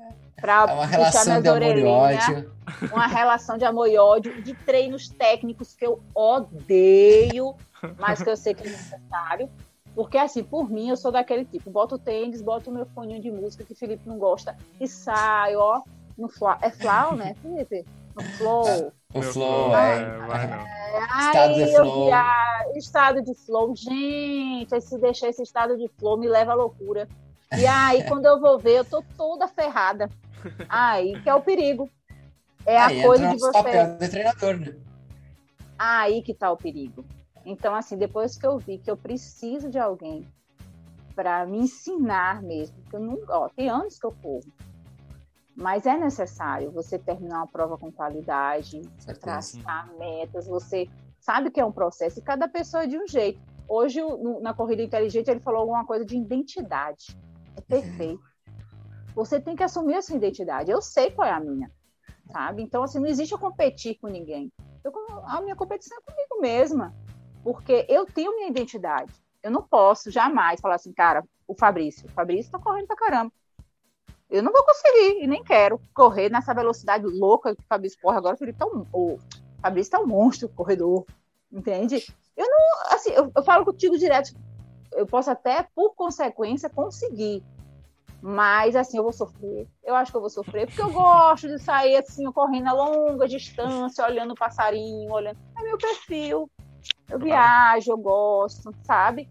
Pra 0.40 0.66
é 0.68 0.72
uma 0.72 0.86
relação 0.86 1.40
de 1.40 1.48
amor 1.48 1.62
e 1.62 1.84
ódio. 1.84 2.52
Uma 2.92 3.06
relação 3.06 3.58
de 3.58 3.64
amor 3.64 3.88
e 3.88 3.98
ódio, 3.98 4.42
de 4.42 4.54
treinos 4.54 5.08
técnicos 5.08 5.74
que 5.74 5.84
eu 5.86 6.02
odeio, 6.14 7.54
mas 7.98 8.22
que 8.22 8.30
eu 8.30 8.36
sei 8.36 8.54
que 8.54 8.66
é 8.66 8.70
necessário. 8.70 9.50
Porque, 9.94 10.16
assim, 10.16 10.42
por 10.42 10.70
mim, 10.70 10.88
eu 10.88 10.96
sou 10.96 11.12
daquele 11.12 11.44
tipo, 11.44 11.68
boto 11.70 11.96
o 11.96 11.98
tênis, 11.98 12.40
boto 12.40 12.70
o 12.70 12.72
meu 12.72 12.86
fone 12.86 13.20
de 13.20 13.30
música 13.30 13.64
que 13.64 13.72
o 13.72 13.76
Felipe 13.76 14.08
não 14.08 14.18
gosta 14.18 14.56
e 14.80 14.88
saio, 14.88 15.58
ó, 15.58 15.82
no 16.16 16.28
flow. 16.28 16.56
É 16.62 16.70
flow, 16.70 17.16
né, 17.16 17.34
Felipe? 17.42 17.84
No 18.14 18.22
flow. 18.22 18.92
O 19.12 19.22
flow, 19.22 19.74
é. 19.74 20.02
é, 20.02 21.18
estado 21.18 21.54
de 21.54 21.74
flow. 21.74 22.10
Estado 22.76 23.22
de 23.22 23.34
flow. 23.34 23.76
Gente, 23.76 24.80
se 24.80 24.98
deixar 24.98 25.28
esse 25.28 25.42
estado 25.42 25.76
de 25.76 25.88
flow 25.98 26.16
me 26.16 26.28
leva 26.28 26.52
à 26.52 26.54
loucura. 26.54 27.08
E 27.56 27.66
aí, 27.66 28.04
quando 28.08 28.26
eu 28.26 28.40
vou 28.40 28.58
ver, 28.58 28.78
eu 28.78 28.84
tô 28.84 29.02
toda 29.16 29.48
ferrada. 29.48 30.08
Aí 30.68 31.20
que 31.22 31.28
é 31.28 31.34
o 31.34 31.42
perigo. 31.42 31.90
É 32.64 32.78
aí 32.78 33.00
a 33.00 33.06
coisa 33.06 33.28
de 33.28 33.38
você. 33.38 33.52
Papel 33.52 33.96
de 33.96 34.08
treinador, 34.08 34.58
né? 34.58 34.74
Aí 35.78 36.22
que 36.22 36.32
tá 36.32 36.52
o 36.52 36.56
perigo. 36.56 37.04
Então, 37.44 37.74
assim, 37.74 37.96
depois 37.96 38.36
que 38.36 38.46
eu 38.46 38.58
vi 38.58 38.78
que 38.78 38.90
eu 38.90 38.96
preciso 38.96 39.70
de 39.70 39.78
alguém 39.78 40.26
para 41.14 41.44
me 41.46 41.58
ensinar 41.58 42.42
mesmo, 42.42 42.76
porque 42.82 42.96
eu 42.96 43.00
não, 43.00 43.18
ó, 43.28 43.48
tem 43.48 43.68
anos 43.68 43.98
que 43.98 44.06
eu 44.06 44.14
corro, 44.22 44.44
mas 45.60 45.84
é 45.84 45.94
necessário 45.96 46.70
você 46.70 46.98
terminar 46.98 47.36
uma 47.36 47.46
prova 47.46 47.76
com 47.76 47.92
qualidade, 47.92 48.80
traçar 49.20 49.92
metas, 49.98 50.46
você 50.46 50.88
sabe 51.20 51.50
que 51.50 51.60
é 51.60 51.64
um 51.64 51.70
processo 51.70 52.18
e 52.18 52.22
cada 52.22 52.48
pessoa 52.48 52.84
é 52.84 52.86
de 52.86 52.96
um 52.96 53.06
jeito. 53.06 53.38
Hoje, 53.68 54.00
na 54.40 54.54
Corrida 54.54 54.82
Inteligente, 54.82 55.30
ele 55.30 55.38
falou 55.38 55.60
alguma 55.60 55.84
coisa 55.84 56.04
de 56.04 56.16
identidade. 56.16 57.14
É 57.54 57.60
perfeito. 57.60 58.22
Você 59.14 59.38
tem 59.38 59.54
que 59.54 59.62
assumir 59.62 59.96
a 59.96 60.02
sua 60.02 60.16
identidade. 60.16 60.70
Eu 60.70 60.80
sei 60.80 61.10
qual 61.10 61.28
é 61.28 61.32
a 61.32 61.38
minha, 61.38 61.70
sabe? 62.32 62.62
Então, 62.62 62.82
assim, 62.82 62.98
não 62.98 63.06
existe 63.06 63.32
eu 63.32 63.38
competir 63.38 63.98
com 64.00 64.08
ninguém. 64.08 64.50
Eu, 64.82 64.92
a 65.24 65.42
minha 65.42 65.54
competição 65.54 65.98
é 65.98 66.10
comigo 66.10 66.40
mesma, 66.40 66.94
porque 67.44 67.84
eu 67.86 68.06
tenho 68.06 68.34
minha 68.34 68.48
identidade. 68.48 69.12
Eu 69.42 69.50
não 69.50 69.62
posso 69.62 70.10
jamais 70.10 70.58
falar 70.58 70.76
assim, 70.76 70.92
cara, 70.92 71.22
o 71.46 71.54
Fabrício, 71.54 72.06
o 72.06 72.12
Fabrício 72.12 72.50
tá 72.50 72.58
correndo 72.58 72.86
pra 72.86 72.96
caramba. 72.96 73.30
Eu 74.30 74.42
não 74.42 74.52
vou 74.52 74.64
conseguir 74.64 75.22
e 75.22 75.26
nem 75.26 75.42
quero 75.42 75.80
correr 75.92 76.30
nessa 76.30 76.54
velocidade 76.54 77.04
louca 77.04 77.54
que 77.54 77.62
o 77.62 77.66
Fabrício 77.66 77.98
corre 78.00 78.18
agora. 78.18 78.36
O 78.36 78.38
Felipe 78.38 78.58
tá 78.58 78.66
um, 78.66 78.86
o 78.92 79.18
Fabrício 79.60 79.90
tá 79.90 80.00
um 80.00 80.06
monstro 80.06 80.48
corredor, 80.48 81.04
entende? 81.50 82.06
Eu 82.36 82.48
não, 82.48 82.94
assim, 82.94 83.10
eu, 83.10 83.30
eu 83.34 83.42
falo 83.42 83.64
contigo 83.64 83.98
direto. 83.98 84.32
Eu 84.92 85.06
posso 85.06 85.30
até, 85.30 85.66
por 85.74 85.94
consequência, 85.94 86.70
conseguir. 86.70 87.42
Mas, 88.22 88.76
assim, 88.76 88.98
eu 88.98 89.02
vou 89.02 89.12
sofrer. 89.12 89.66
Eu 89.82 89.94
acho 89.94 90.10
que 90.12 90.16
eu 90.16 90.20
vou 90.20 90.30
sofrer, 90.30 90.66
porque 90.66 90.82
eu 90.82 90.92
gosto 90.92 91.48
de 91.48 91.58
sair, 91.58 91.96
assim, 91.96 92.30
correndo 92.32 92.68
a 92.68 92.72
longa 92.72 93.26
distância, 93.26 94.04
olhando 94.04 94.32
o 94.32 94.36
passarinho, 94.36 95.10
olhando. 95.12 95.38
É 95.58 95.62
meu 95.62 95.78
perfil. 95.78 96.50
Eu 97.08 97.18
viajo, 97.18 97.90
eu 97.90 97.98
gosto, 97.98 98.72
sabe? 98.84 99.28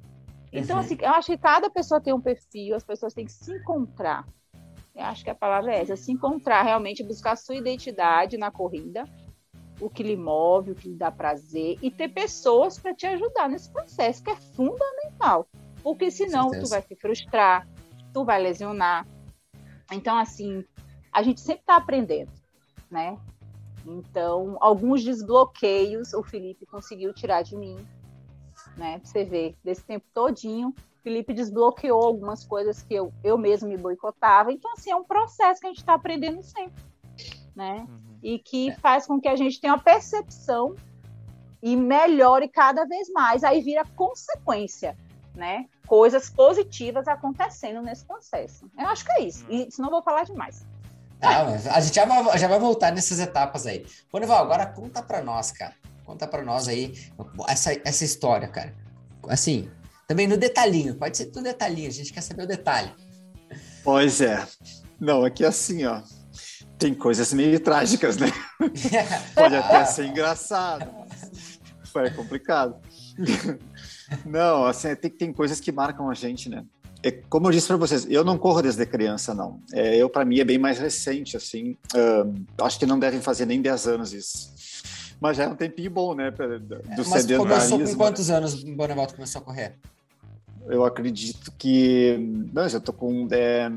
Então, 0.51 0.79
assim, 0.79 0.97
eu 0.99 1.11
acho 1.11 1.27
que 1.27 1.37
cada 1.37 1.69
pessoa 1.69 2.01
tem 2.01 2.13
um 2.13 2.21
perfil, 2.21 2.75
as 2.75 2.83
pessoas 2.83 3.13
têm 3.13 3.25
que 3.25 3.31
se 3.31 3.53
encontrar. 3.53 4.25
Eu 4.95 5.03
acho 5.03 5.23
que 5.23 5.29
a 5.29 5.35
palavra 5.35 5.73
é 5.73 5.81
essa, 5.81 5.95
se 5.95 6.11
encontrar 6.11 6.63
realmente, 6.63 7.03
buscar 7.03 7.31
a 7.31 7.35
sua 7.35 7.55
identidade 7.55 8.37
na 8.37 8.51
corrida, 8.51 9.07
o 9.79 9.89
que 9.89 10.03
lhe 10.03 10.17
move, 10.17 10.71
o 10.71 10.75
que 10.75 10.89
lhe 10.89 10.95
dá 10.95 11.11
prazer, 11.11 11.77
e 11.81 11.89
ter 11.89 12.09
pessoas 12.09 12.77
para 12.77 12.93
te 12.93 13.05
ajudar 13.07 13.47
nesse 13.47 13.71
processo, 13.71 14.23
que 14.23 14.29
é 14.29 14.35
fundamental. 14.35 15.47
Porque 15.81 16.11
senão 16.11 16.51
tu 16.51 16.67
vai 16.67 16.81
se 16.81 16.95
frustrar, 16.95 17.67
tu 18.13 18.25
vai 18.25 18.41
lesionar. 18.41 19.07
Então, 19.91 20.17
assim, 20.17 20.65
a 21.11 21.23
gente 21.23 21.39
sempre 21.39 21.61
está 21.61 21.77
aprendendo, 21.77 22.31
né? 22.91 23.17
Então, 23.85 24.57
alguns 24.59 25.03
desbloqueios 25.03 26.13
o 26.13 26.21
Felipe 26.21 26.65
conseguiu 26.65 27.13
tirar 27.13 27.41
de 27.41 27.55
mim, 27.55 27.77
né? 28.75 28.99
Pra 28.99 29.09
você 29.09 29.23
ver, 29.23 29.55
desse 29.63 29.83
tempo 29.83 30.05
todinho, 30.13 30.73
Felipe 31.09 31.33
desbloqueou 31.33 32.03
algumas 32.03 32.45
coisas 32.45 32.83
que 32.83 32.93
eu, 32.93 33.11
eu 33.23 33.35
mesmo 33.35 33.67
me 33.67 33.75
boicotava. 33.75 34.53
Então, 34.53 34.71
assim, 34.73 34.91
é 34.91 34.95
um 34.95 35.03
processo 35.03 35.59
que 35.59 35.65
a 35.65 35.69
gente 35.71 35.79
está 35.79 35.95
aprendendo 35.95 36.43
sempre, 36.43 36.83
né? 37.55 37.87
Uhum. 37.89 38.19
E 38.21 38.37
que 38.37 38.69
é. 38.69 38.75
faz 38.75 39.07
com 39.07 39.19
que 39.19 39.27
a 39.27 39.35
gente 39.35 39.59
tenha 39.59 39.73
uma 39.73 39.81
percepção 39.81 40.75
e 41.63 41.75
melhore 41.75 42.47
cada 42.47 42.85
vez 42.85 43.09
mais. 43.09 43.43
Aí 43.43 43.59
vira 43.59 43.83
consequência, 43.95 44.95
né? 45.33 45.65
Coisas 45.87 46.29
positivas 46.29 47.07
acontecendo 47.07 47.81
nesse 47.81 48.05
processo. 48.05 48.69
Eu 48.77 48.85
acho 48.85 49.03
que 49.03 49.11
é 49.13 49.21
isso. 49.23 49.43
Uhum. 49.49 49.65
E 49.67 49.71
senão 49.71 49.89
eu 49.89 49.93
vou 49.93 50.03
falar 50.03 50.25
demais. 50.25 50.63
Ah, 51.23 51.41
a 51.73 51.81
gente 51.81 51.95
já 51.95 52.05
vai, 52.05 52.37
já 52.37 52.47
vai 52.47 52.59
voltar 52.59 52.91
nessas 52.91 53.19
etapas 53.19 53.65
aí. 53.65 53.83
Bonival, 54.11 54.43
agora 54.43 54.67
conta 54.67 55.01
para 55.01 55.23
nós, 55.23 55.51
cara. 55.51 55.73
Conta 56.05 56.27
para 56.27 56.43
nós 56.43 56.67
aí 56.67 56.93
essa, 57.47 57.73
essa 57.83 58.05
história, 58.05 58.47
cara. 58.47 58.75
Assim, 59.27 59.69
também 60.09 60.27
no 60.27 60.37
detalhinho, 60.37 60.95
pode 60.95 61.15
ser 61.15 61.31
no 61.35 61.43
detalhinho, 61.43 61.87
a 61.87 61.91
gente 61.91 62.11
quer 62.11 62.21
saber 62.21 62.41
o 62.41 62.47
detalhe. 62.47 62.91
Pois 63.83 64.19
é. 64.21 64.43
Não, 64.99 65.23
aqui 65.23 65.45
é 65.45 65.47
assim, 65.47 65.85
ó. 65.85 66.01
Tem 66.79 66.95
coisas 66.95 67.31
meio 67.31 67.59
trágicas, 67.59 68.17
né? 68.17 68.31
pode 69.35 69.55
até 69.55 69.85
ser 69.85 70.07
engraçado. 70.07 70.89
Foi 71.93 72.09
complicado. 72.09 72.75
Não, 74.25 74.65
assim, 74.65 74.95
tem, 74.95 75.11
tem 75.11 75.31
coisas 75.31 75.59
que 75.59 75.71
marcam 75.71 76.09
a 76.09 76.15
gente, 76.15 76.49
né? 76.49 76.65
É, 77.03 77.11
como 77.11 77.45
eu 77.45 77.51
disse 77.51 77.67
para 77.67 77.77
vocês, 77.77 78.07
eu 78.09 78.23
não 78.23 78.35
corro 78.35 78.63
desde 78.63 78.83
criança, 78.87 79.35
não. 79.35 79.61
É, 79.71 79.95
eu, 79.95 80.09
para 80.09 80.25
mim, 80.25 80.39
é 80.39 80.43
bem 80.43 80.57
mais 80.57 80.79
recente, 80.79 81.37
assim. 81.37 81.77
acho 82.59 82.79
que 82.79 82.85
não 82.87 82.97
devem 82.97 83.21
fazer 83.21 83.45
nem 83.45 83.61
10 83.61 83.87
anos 83.87 84.11
isso. 84.11 84.49
Mas 85.21 85.37
já 85.37 85.43
é 85.43 85.47
um 85.47 85.55
tempinho 85.55 85.91
bom, 85.91 86.15
né? 86.15 86.31
Do 86.31 86.43
é, 86.43 86.81
Mas 86.97 87.27
começou 87.27 87.79
com 87.79 87.95
quantos 87.95 88.31
anos 88.31 88.63
o 88.63 88.75
Bonevaldo 88.75 89.13
começou 89.13 89.41
a 89.41 89.45
correr? 89.45 89.77
Eu 90.69 90.85
acredito 90.85 91.51
que. 91.57 92.17
Não, 92.53 92.67
eu 92.67 92.79
tô 92.79 92.93
com 92.93 93.27
é, 93.31 93.69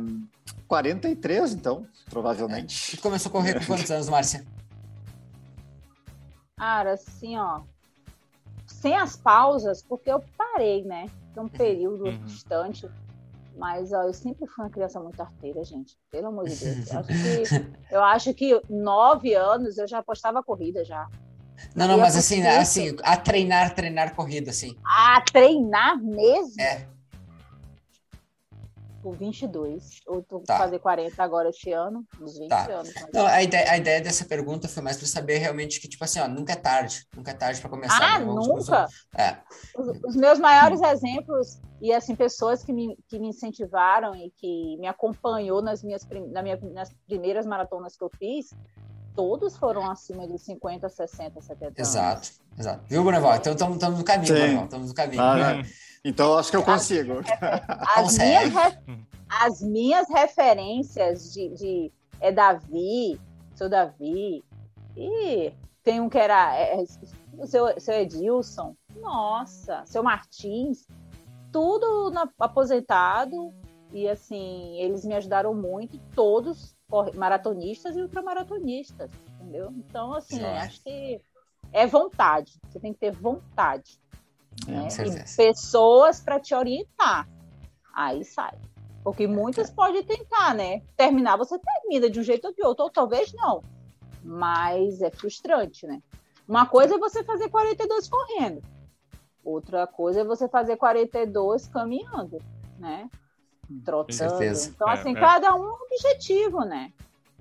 43, 0.68 1.54
então, 1.54 1.86
provavelmente. 2.10 2.96
É. 2.96 3.00
começou 3.00 3.30
a 3.30 3.32
correr 3.32 3.58
com 3.58 3.66
quantos 3.66 3.90
anos, 3.90 4.08
Márcia? 4.08 4.44
Cara, 6.56 6.92
assim, 6.92 7.36
ó. 7.38 7.62
Sem 8.66 8.94
as 8.94 9.16
pausas, 9.16 9.82
porque 9.82 10.10
eu 10.10 10.22
parei, 10.36 10.84
né? 10.84 11.08
Foi 11.34 11.42
um 11.42 11.48
período 11.48 12.04
uhum. 12.04 12.24
distante. 12.24 12.88
Mas 13.56 13.92
ó, 13.92 14.02
eu 14.02 14.14
sempre 14.14 14.46
fui 14.46 14.64
uma 14.64 14.70
criança 14.70 15.00
muito 15.00 15.20
arteira, 15.20 15.64
gente. 15.64 15.98
Pelo 16.10 16.28
amor 16.28 16.48
de 16.48 16.56
Deus. 16.56 16.90
Eu 16.90 16.98
acho 16.98 17.08
que, 17.12 17.94
eu 17.94 18.04
acho 18.04 18.34
que 18.34 18.62
nove 18.68 19.34
anos 19.34 19.78
eu 19.78 19.88
já 19.88 19.98
apostava 19.98 20.42
corrida 20.42 20.84
já. 20.84 21.08
Não, 21.74 21.88
não, 21.88 21.98
mas 21.98 22.16
assim, 22.16 22.46
assim, 22.46 22.96
a 23.02 23.16
treinar, 23.16 23.74
treinar 23.74 24.14
corrida, 24.14 24.50
assim. 24.50 24.76
A 24.84 25.20
treinar 25.20 26.02
mesmo? 26.02 26.60
É. 26.60 26.86
Por 29.02 29.16
22. 29.16 30.00
Ou 30.06 30.22
tu 30.22 30.40
tá. 30.40 30.58
fazer 30.58 30.78
40 30.78 31.20
agora 31.22 31.48
este 31.48 31.72
ano, 31.72 32.04
uns 32.20 32.38
20 32.38 32.48
tá. 32.48 32.64
anos. 32.66 32.94
Não, 33.12 33.26
a 33.26 33.42
ideia, 33.42 33.70
a 33.70 33.76
ideia 33.76 34.00
dessa 34.00 34.24
pergunta 34.24 34.68
foi 34.68 34.82
mais 34.82 34.96
para 34.96 35.08
saber 35.08 35.38
realmente 35.38 35.80
que, 35.80 35.88
tipo 35.88 36.04
assim, 36.04 36.20
ó, 36.20 36.28
nunca 36.28 36.52
é 36.52 36.56
tarde. 36.56 37.04
Nunca 37.16 37.32
é 37.32 37.34
tarde 37.34 37.60
para 37.60 37.70
começar. 37.70 38.14
Ah, 38.14 38.18
né? 38.20 38.24
nunca? 38.26 38.86
É. 39.16 39.38
Os, 39.76 39.88
os, 40.04 40.16
meus 40.16 40.38
maiores 40.38 40.80
exemplos 40.80 41.60
e, 41.80 41.92
assim, 41.92 42.14
pessoas 42.14 42.62
que 42.62 42.72
me, 42.72 42.96
que 43.08 43.18
me 43.18 43.28
incentivaram 43.28 44.14
e 44.14 44.30
que 44.36 44.76
me 44.78 44.86
acompanhou 44.86 45.60
nas 45.60 45.82
minhas, 45.82 46.06
na 46.30 46.42
minha, 46.42 46.58
nas 46.72 46.94
primeiras 47.06 47.44
maratonas 47.44 47.96
que 47.96 48.04
eu 48.04 48.10
fiz 48.18 48.50
todos 49.14 49.56
foram 49.56 49.90
acima 49.90 50.26
de 50.26 50.38
50, 50.38 50.88
60, 50.88 51.40
70 51.40 51.80
exato, 51.80 52.16
anos. 52.16 52.40
Exato, 52.58 52.84
Viu, 52.88 53.04
Boneval? 53.04 53.36
Então 53.36 53.52
estamos 53.52 53.98
no 53.98 54.04
caminho, 54.04 54.34
Boneval. 54.34 54.64
Estamos 54.64 54.88
no 54.88 54.94
caminho. 54.94 55.22
Ah, 55.22 55.52
é. 55.52 55.62
Então 56.04 56.36
acho 56.36 56.50
que 56.50 56.56
eu 56.56 56.62
consigo. 56.62 57.20
As, 57.96 58.06
as, 58.06 58.18
minhas, 58.18 58.52
as 59.28 59.62
minhas 59.62 60.08
referências 60.08 61.32
de, 61.32 61.48
de 61.50 61.92
é 62.20 62.32
Davi, 62.32 63.20
seu 63.54 63.68
Davi, 63.68 64.44
e 64.96 65.52
tem 65.82 66.00
um 66.00 66.08
que 66.08 66.18
era 66.18 66.56
é, 66.56 66.80
é, 66.80 66.84
o 67.38 67.46
seu, 67.46 67.80
seu 67.80 67.94
Edilson, 67.94 68.76
nossa, 68.96 69.82
seu 69.86 70.02
Martins, 70.02 70.86
tudo 71.50 72.10
na, 72.10 72.28
aposentado, 72.38 73.52
e 73.92 74.08
assim, 74.08 74.76
eles 74.78 75.04
me 75.04 75.14
ajudaram 75.14 75.54
muito, 75.54 75.98
todos 76.14 76.74
maratonistas 77.14 77.96
e 77.96 78.00
ultramaratonistas, 78.00 79.10
entendeu? 79.34 79.72
Então, 79.76 80.14
assim, 80.14 80.42
acho 80.44 80.82
que 80.82 81.20
é 81.72 81.86
vontade. 81.86 82.60
Você 82.68 82.78
tem 82.78 82.92
que 82.92 83.00
ter 83.00 83.12
vontade. 83.12 84.00
É, 84.68 84.70
né? 84.70 84.88
E 84.88 85.36
pessoas 85.36 86.20
para 86.20 86.38
te 86.38 86.54
orientar. 86.54 87.28
Aí 87.94 88.24
sai. 88.24 88.58
Porque 89.02 89.26
muitas 89.26 89.70
é. 89.70 89.74
podem 89.74 90.04
tentar, 90.04 90.54
né? 90.54 90.82
Terminar, 90.96 91.36
você 91.36 91.58
termina 91.58 92.08
de 92.08 92.20
um 92.20 92.22
jeito 92.22 92.46
ou 92.46 92.54
de 92.54 92.62
outro, 92.62 92.84
ou 92.84 92.90
talvez 92.90 93.32
não. 93.32 93.62
Mas 94.22 95.00
é 95.02 95.10
frustrante, 95.10 95.86
né? 95.86 96.00
Uma 96.46 96.66
coisa 96.66 96.94
é 96.94 96.98
você 96.98 97.24
fazer 97.24 97.48
42 97.48 98.08
correndo. 98.08 98.62
Outra 99.44 99.86
coisa 99.86 100.20
é 100.20 100.24
você 100.24 100.48
fazer 100.48 100.76
42 100.76 101.66
caminhando, 101.66 102.38
né? 102.78 103.10
Trotando. 103.84 104.42
Então, 104.42 104.88
é, 104.88 104.92
assim, 104.92 105.16
é. 105.16 105.20
cada 105.20 105.54
um 105.54 105.64
é 105.64 105.70
um 105.70 105.76
objetivo, 105.84 106.64
né? 106.64 106.92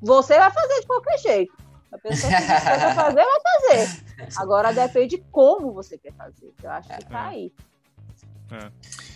você 0.02 0.38
vai 0.38 0.52
fazer 0.52 0.82
de 0.82 0.88
qualquer 0.88 1.18
jeito. 1.20 1.54
A 1.92 1.98
pessoa 1.98 2.34
que 2.34 2.42
você 2.42 2.48
quer 2.48 2.96
fazer, 2.96 3.24
vai 3.24 3.42
fazer. 3.42 4.04
Agora 4.38 4.74
depende 4.74 5.18
de 5.18 5.24
como 5.32 5.74
você 5.74 5.98
quer 5.98 6.14
fazer. 6.14 6.54
Eu 6.64 6.72
acho 6.72 6.90
que 6.90 7.06
tá 7.06 7.26
é. 7.26 7.28
aí. 7.28 7.54
É. 8.52 8.72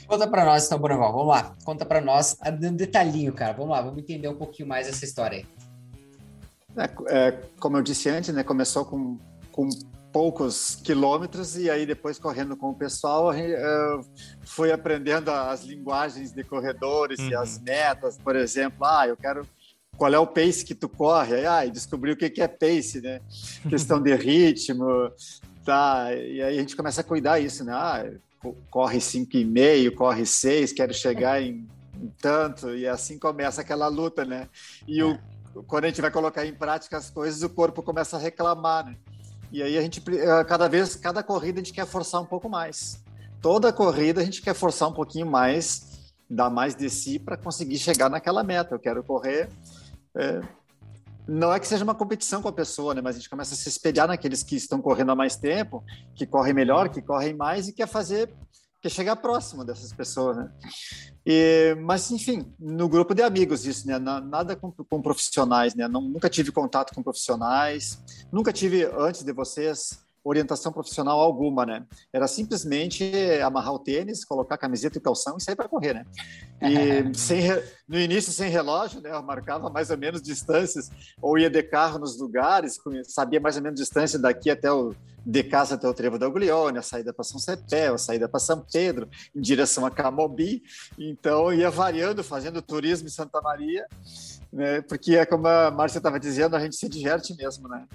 Conta 0.08 0.28
para 0.28 0.46
nós, 0.46 0.66
então, 0.66 0.78
Bonaval. 0.78 1.12
Vamos 1.12 1.28
lá. 1.28 1.56
Conta 1.64 1.86
para 1.86 2.02
nós, 2.02 2.38
um 2.46 2.76
detalhinho, 2.76 3.34
cara. 3.34 3.54
Vamos 3.54 3.72
lá, 3.72 3.82
vamos 3.82 3.98
entender 3.98 4.28
um 4.28 4.38
pouquinho 4.38 4.68
mais 4.68 4.88
essa 4.88 5.04
história 5.04 5.40
aí. 5.40 5.46
É, 6.78 7.28
é, 7.28 7.42
como 7.60 7.78
eu 7.78 7.82
disse 7.82 8.10
antes, 8.10 8.34
né? 8.34 8.44
Começou 8.44 8.86
com, 8.86 9.18
com 9.52 9.70
poucos 10.16 10.78
quilômetros 10.82 11.58
e 11.58 11.70
aí 11.70 11.86
depois 11.86 12.18
correndo 12.18 12.56
com 12.56 12.70
o 12.70 12.74
pessoal 12.74 13.32
uh, 13.32 14.06
fui 14.46 14.72
aprendendo 14.72 15.30
as 15.30 15.66
linguagens 15.66 16.32
de 16.32 16.42
corredores 16.42 17.20
uhum. 17.20 17.32
e 17.32 17.36
as 17.36 17.60
metas, 17.60 18.18
por 18.18 18.34
exemplo, 18.34 18.86
ah, 18.86 19.06
eu 19.06 19.18
quero 19.18 19.46
qual 19.98 20.14
é 20.14 20.18
o 20.18 20.26
pace 20.26 20.64
que 20.64 20.74
tu 20.74 20.88
corre, 20.88 21.46
aí 21.46 21.68
ah, 21.68 21.70
descobri 21.70 22.14
o 22.14 22.16
que 22.16 22.42
é 22.42 22.48
pace, 22.48 23.02
né? 23.02 23.20
Questão 23.70 24.02
de 24.02 24.16
ritmo, 24.16 25.12
tá? 25.66 26.14
E 26.14 26.42
aí 26.42 26.58
a 26.58 26.62
gente 26.62 26.78
começa 26.78 27.02
a 27.02 27.04
cuidar 27.04 27.42
isso, 27.42 27.66
né? 27.66 27.74
Ah, 27.74 28.10
corre 28.70 29.02
cinco 29.02 29.36
e 29.36 29.44
meio, 29.44 29.94
corre 29.94 30.26
seis, 30.26 30.72
quero 30.72 30.94
chegar 30.94 31.42
em, 31.42 31.68
em 32.02 32.08
tanto 32.22 32.74
e 32.74 32.88
assim 32.88 33.20
começa 33.20 33.60
aquela 33.60 33.90
luta, 33.90 34.24
né? 34.24 34.48
E 34.88 35.04
o, 35.04 35.20
quando 35.68 35.84
a 35.84 35.88
gente 35.90 36.00
vai 36.00 36.10
colocar 36.10 36.46
em 36.46 36.54
prática 36.54 36.96
as 36.96 37.10
coisas, 37.10 37.44
o 37.44 37.50
corpo 37.50 37.84
começa 37.84 38.16
a 38.16 38.20
reclamar, 38.20 38.86
né? 38.86 38.96
E 39.52 39.62
aí 39.62 39.78
a 39.78 39.82
gente, 39.82 40.02
eh, 40.10 40.44
cada 40.44 40.68
vez, 40.68 40.96
cada 40.96 41.24
corrida 41.24 41.60
a 41.60 41.64
gente 41.64 41.74
quer 41.74 41.86
forçar 41.86 42.22
um 42.22 42.26
pouco 42.26 42.50
mais. 42.50 43.04
Toda 43.42 43.72
corrida 43.72 44.22
a 44.22 44.24
gente 44.24 44.42
quer 44.42 44.54
forçar 44.54 44.90
um 44.90 44.94
pouquinho 44.94 45.26
mais, 45.26 46.12
dar 46.30 46.50
mais 46.50 46.76
de 46.76 46.90
si 46.90 47.20
para 47.20 47.38
conseguir 47.38 47.78
chegar 47.78 48.10
naquela 48.10 48.44
meta. 48.44 48.76
Eu 48.76 48.80
quero 48.80 49.04
correr. 49.04 49.50
É, 50.16 50.42
não 51.28 51.54
é 51.54 51.60
que 51.60 51.68
seja 51.68 51.84
uma 51.84 51.96
competição 51.96 52.42
com 52.42 52.48
a 52.48 52.54
pessoa, 52.54 52.94
né? 52.94 53.02
Mas 53.02 53.16
a 53.16 53.20
gente 53.20 53.30
começa 53.30 53.54
a 53.54 53.58
se 53.58 53.68
espelhar 53.68 54.08
naqueles 54.08 54.44
que 54.44 54.56
estão 54.56 54.82
correndo 54.82 55.12
há 55.12 55.16
mais 55.16 55.36
tempo, 55.36 55.84
que 56.16 56.26
correm 56.26 56.54
melhor, 56.54 56.90
que 56.90 57.02
correm 57.02 57.34
mais 57.34 57.68
e 57.68 57.74
quer 57.74 57.88
fazer, 57.88 58.32
quer 58.86 58.90
chegar 58.92 59.16
próximo 59.16 59.66
dessas 59.66 59.92
pessoas, 59.92 60.38
né? 60.38 60.52
E, 61.26 61.76
mas, 61.82 62.12
enfim, 62.12 62.54
no 62.60 62.88
grupo 62.88 63.16
de 63.16 63.24
amigos, 63.24 63.66
isso, 63.66 63.88
né? 63.88 63.98
Nada 63.98 64.56
com, 64.56 64.72
com 64.72 65.02
profissionais, 65.02 65.74
né? 65.74 65.88
Não, 65.88 66.02
nunca 66.02 66.30
tive 66.30 66.52
contato 66.52 66.94
com 66.94 67.02
profissionais, 67.02 68.00
nunca 68.32 68.54
tive, 68.54 68.86
antes 68.96 69.24
de 69.24 69.34
vocês, 69.34 70.05
orientação 70.26 70.72
profissional 70.72 71.20
alguma, 71.20 71.66
né? 71.66 71.86
Era 72.12 72.28
simplesmente 72.28 73.12
amarrar 73.44 73.74
o 73.74 73.80
tênis, 73.80 74.26
colocar 74.26 74.58
camiseta 74.58 74.98
e 74.98 75.02
calção 75.02 75.38
e 75.38 75.44
sair 75.44 75.56
para 75.56 75.70
correr, 75.70 75.94
né? 75.94 76.06
E 76.62 77.14
sem, 77.16 77.42
no 77.88 78.00
início 78.00 78.34
sem 78.34 78.50
relógio, 78.50 79.00
né? 79.02 79.12
Eu 79.12 79.22
marcava 79.22 79.70
mais 79.70 79.92
ou 79.92 79.98
menos 79.98 80.22
distâncias, 80.22 80.90
ou 81.22 81.38
ia 81.38 81.50
de 81.50 81.62
carro 81.62 82.00
nos 82.00 82.20
lugares, 82.20 82.80
sabia 83.04 83.40
mais 83.40 83.56
ou 83.56 83.62
menos 83.62 83.80
distância 83.80 84.18
daqui 84.18 84.50
até 84.50 84.72
o 84.72 84.94
de 85.26 85.44
casa 85.44 85.74
até 85.74 85.88
o 85.88 85.94
Trevo 85.94 86.20
da 86.20 86.28
Aguglione, 86.28 86.78
a 86.78 86.84
saída 86.84 87.12
para 87.12 87.24
São 87.24 87.40
Cepé, 87.40 87.88
a 87.88 87.98
saída 87.98 88.30
para 88.30 88.40
São 88.40 88.64
Pedro, 88.72 89.10
em 89.36 89.42
direção 89.42 89.84
a 89.84 89.90
Camobi. 89.90 90.62
Então 91.00 91.52
ia 91.52 91.72
variando, 91.72 92.24
fazendo 92.24 92.62
turismo 92.62 93.08
em 93.08 93.12
Santa 93.12 93.42
Maria 93.42 93.88
né? 94.56 94.82
Porque 94.82 95.18
é 95.18 95.26
como 95.26 95.46
a 95.48 95.70
Márcia 95.70 96.00
estava 96.00 96.18
dizendo, 96.18 96.56
a 96.56 96.60
gente 96.62 96.78
se 96.78 96.88
diverte 96.88 97.36
mesmo, 97.36 97.68
né? 97.68 97.86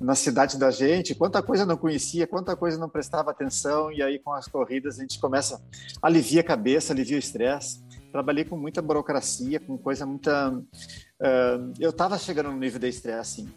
Na 0.00 0.16
cidade 0.16 0.58
da 0.58 0.68
gente, 0.68 1.14
quanta 1.14 1.40
coisa 1.40 1.64
não 1.64 1.76
conhecia, 1.76 2.26
quanta 2.26 2.56
coisa 2.56 2.76
não 2.76 2.88
prestava 2.88 3.30
atenção, 3.30 3.92
e 3.92 4.02
aí 4.02 4.18
com 4.18 4.32
as 4.32 4.48
corridas 4.48 4.98
a 4.98 5.02
gente 5.02 5.20
começa 5.20 5.62
a 6.02 6.06
aliviar 6.08 6.44
a 6.44 6.48
cabeça, 6.48 6.92
alivia 6.92 7.16
o 7.16 7.20
estresse. 7.20 7.80
Trabalhei 8.10 8.44
com 8.44 8.56
muita 8.56 8.82
burocracia, 8.82 9.60
com 9.60 9.78
coisa 9.78 10.04
muita. 10.04 10.50
Uh, 10.50 11.72
eu 11.78 11.90
estava 11.90 12.18
chegando 12.18 12.50
no 12.50 12.58
nível 12.58 12.80
de 12.80 12.88
estresse, 12.88 13.42
assim. 13.42 13.52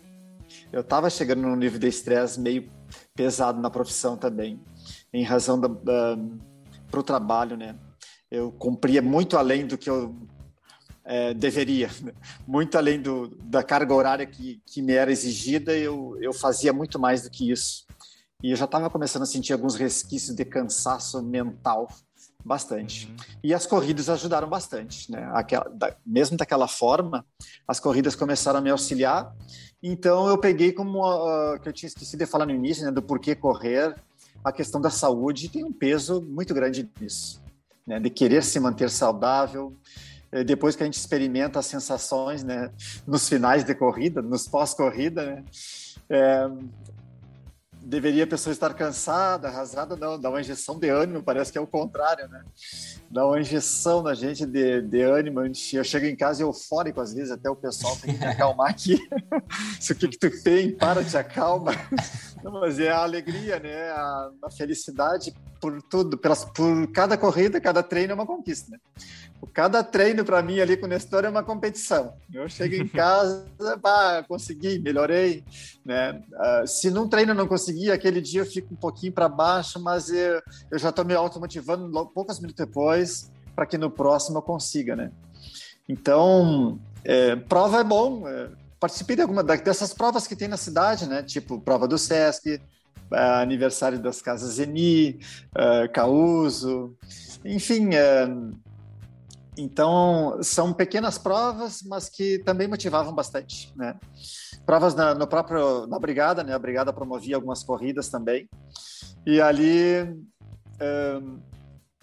Eu 0.72 0.82
estava 0.82 1.10
chegando 1.10 1.42
no 1.42 1.56
nível 1.56 1.80
de 1.80 1.88
estresse 1.88 2.40
meio 2.40 2.70
pesado 3.16 3.60
na 3.60 3.72
profissão 3.72 4.16
também, 4.16 4.62
em 5.12 5.24
razão 5.24 5.60
da 5.60 5.68
para 6.92 7.00
o 7.00 7.04
trabalho, 7.04 7.58
né? 7.58 7.76
Eu 8.30 8.52
cumpria 8.52 9.02
muito 9.02 9.36
além 9.36 9.66
do 9.66 9.76
que 9.76 9.90
eu 9.90 10.16
é, 11.06 11.34
deveria, 11.34 11.90
muito 12.48 12.78
além 12.78 13.02
do, 13.02 13.28
da 13.44 13.64
carga 13.64 13.94
horária 13.94 14.26
que, 14.26 14.62
que 14.66 14.82
me 14.82 14.94
era 14.94 15.12
exigida, 15.12 15.76
eu, 15.76 16.18
eu 16.22 16.34
fazia 16.34 16.72
muito 16.72 17.00
mais 17.00 17.24
do 17.24 17.30
que 17.30 17.52
isso. 17.52 17.86
E 18.42 18.52
eu 18.52 18.58
já 18.58 18.66
estava 18.66 18.90
começando 18.90 19.24
a 19.24 19.26
sentir 19.26 19.54
alguns 19.54 19.76
resquícios 19.76 20.36
de 20.36 20.44
cansaço 20.44 21.22
mental, 21.24 21.88
bastante. 22.44 23.08
Uhum. 23.08 23.16
E 23.44 23.54
as 23.54 23.66
corridas 23.66 24.10
ajudaram 24.10 24.50
bastante, 24.50 25.10
né? 25.10 25.30
Aquela, 25.34 25.70
da, 25.70 25.96
mesmo 26.06 26.36
daquela 26.36 26.68
forma, 26.68 27.26
as 27.66 27.80
corridas 27.80 28.16
começaram 28.16 28.60
a 28.60 28.62
me 28.62 28.70
auxiliar. 28.70 29.34
Então 29.82 30.28
eu 30.28 30.38
peguei 30.38 30.74
como 30.74 31.00
uh, 31.00 31.60
que 31.60 31.70
eu 31.70 31.74
tinha 31.74 31.88
esquecido 31.88 32.20
de 32.20 32.26
falar 32.26 32.46
no 32.46 32.54
início, 32.54 32.86
né, 32.86 32.92
do 32.92 33.02
porquê 33.02 33.34
correr, 33.34 33.96
a 34.44 34.52
questão 34.52 34.82
da 34.82 34.90
saúde 34.90 35.50
tem 35.50 35.64
um 35.64 35.72
peso 35.72 36.22
muito 36.22 36.54
grande 36.54 36.90
nisso, 37.00 37.42
né? 37.88 38.00
De 38.00 38.10
querer 38.10 38.44
se 38.44 38.60
manter 38.60 38.90
saudável, 38.90 39.74
depois 40.42 40.76
que 40.76 40.84
a 40.84 40.86
gente 40.86 40.98
experimenta 40.98 41.60
as 41.60 41.66
sensações, 41.66 42.44
né, 42.44 42.72
nos 43.06 43.28
finais 43.28 43.66
de 43.66 43.76
corrida, 43.76 44.22
nos 44.22 44.48
pós-corrida, 44.48 45.26
né, 45.26 45.44
é, 46.10 46.50
deveria 47.84 48.24
a 48.24 48.28
pessoa 48.28 48.54
estar 48.54 48.74
cansada, 48.74 49.50
arrasada, 49.50 49.96
não, 49.96 50.20
dá 50.20 50.30
uma 50.30 50.40
injeção 50.40 50.80
de 50.80 50.90
ânimo, 50.90 51.22
parece 51.22 51.52
que 51.52 51.58
é 51.58 51.62
o 51.62 51.68
contrário, 51.68 52.28
né? 52.30 52.42
Dá 53.12 53.28
uma 53.28 53.40
injeção 53.40 54.02
na 54.02 54.14
gente 54.14 54.46
de, 54.46 54.82
de 54.82 55.02
ânimo. 55.02 55.42
Eu 55.42 55.84
chego 55.84 56.06
em 56.06 56.16
casa 56.16 56.42
eufórico, 56.42 57.02
às 57.02 57.14
vezes, 57.14 57.32
até 57.32 57.50
o 57.50 57.56
pessoal 57.56 57.96
tem 57.98 58.14
que 58.14 58.20
me 58.20 58.26
acalmar 58.26 58.70
aqui. 58.70 58.96
o 59.92 59.96
que, 59.96 60.08
que 60.08 60.18
tu 60.18 60.42
tem? 60.42 60.72
Para, 60.72 61.04
te 61.04 61.16
acalma. 61.16 61.74
Não, 62.44 62.52
mas 62.52 62.80
é 62.80 62.90
a 62.90 63.04
alegria, 63.04 63.60
né? 63.60 63.90
A, 63.92 64.30
a 64.44 64.52
felicidade 64.52 65.34
por 65.62 65.82
tudo, 65.82 66.18
pelas, 66.18 66.44
por 66.44 66.88
cada 66.92 67.18
corrida, 67.18 67.62
cada 67.62 67.82
treino 67.82 68.12
é 68.12 68.16
uma 68.16 68.26
conquista, 68.26 68.72
né? 68.72 68.78
Cada 69.54 69.84
treino 69.84 70.24
para 70.26 70.42
mim 70.42 70.60
ali 70.60 70.76
com 70.76 70.86
o 70.86 70.90
Nestor 70.90 71.26
é 71.26 71.30
uma 71.30 71.44
competição. 71.44 72.14
Eu 72.34 72.50
chego 72.50 72.76
em 72.76 72.88
casa, 72.90 73.46
pá, 73.82 74.24
consegui, 74.28 74.80
melhorei, 74.80 75.44
né? 75.86 76.22
Uh, 76.32 76.68
se 76.68 76.90
num 76.92 77.08
treino 77.08 77.34
não 77.34 77.48
consegui, 77.48 77.92
aquele 77.92 78.20
dia 78.20 78.42
eu 78.42 78.46
fico 78.46 78.74
um 78.74 78.78
pouquinho 78.78 79.14
para 79.14 79.30
baixo, 79.30 79.80
mas 79.82 80.10
eu, 80.10 80.42
eu 80.70 80.80
já 80.80 80.90
estou 80.90 81.06
me 81.06 81.14
automotivando 81.14 81.90
poucos 82.08 82.40
minutos 82.40 82.66
depois 82.66 83.32
para 83.56 83.66
que 83.66 83.78
no 83.78 83.90
próximo 83.90 84.40
eu 84.40 84.42
consiga, 84.42 84.96
né? 84.96 85.12
Então, 85.88 86.80
é, 87.04 87.36
prova 87.36 87.80
é 87.80 87.84
bom. 87.84 88.28
É, 88.28 88.50
participei 88.84 89.16
de 89.16 89.22
alguma 89.22 89.42
dessas 89.42 89.94
provas 89.94 90.28
que 90.28 90.36
tem 90.36 90.50
na 90.50 90.58
cidade, 90.58 91.08
né? 91.08 91.24
Tipo 91.24 91.62
prova 91.62 91.88
do 91.88 91.98
Sesc, 91.98 92.62
é, 93.14 93.18
aniversário 93.42 93.98
das 93.98 94.22
casas 94.22 94.56
Zeni, 94.56 95.22
uh, 95.56 95.90
Causo, 95.94 96.94
enfim. 97.46 97.96
É, 97.96 98.28
então, 99.58 100.38
são 100.44 100.74
pequenas 100.74 101.18
provas, 101.18 101.82
mas 101.84 102.10
que 102.10 102.40
também 102.40 102.68
motivavam 102.68 103.16
bastante, 103.16 103.72
né? 103.78 103.98
Provas 104.66 104.94
na, 104.96 105.16
no 105.16 105.28
próprio, 105.28 105.88
na 105.88 105.98
Brigada, 105.98 106.44
né? 106.44 106.54
A 106.54 106.60
Brigada 106.60 106.92
promovia 106.92 107.38
algumas 107.38 107.64
corridas 107.64 108.10
também. 108.10 108.50
E 109.26 109.40
ali 109.40 110.02
um, 111.22 111.40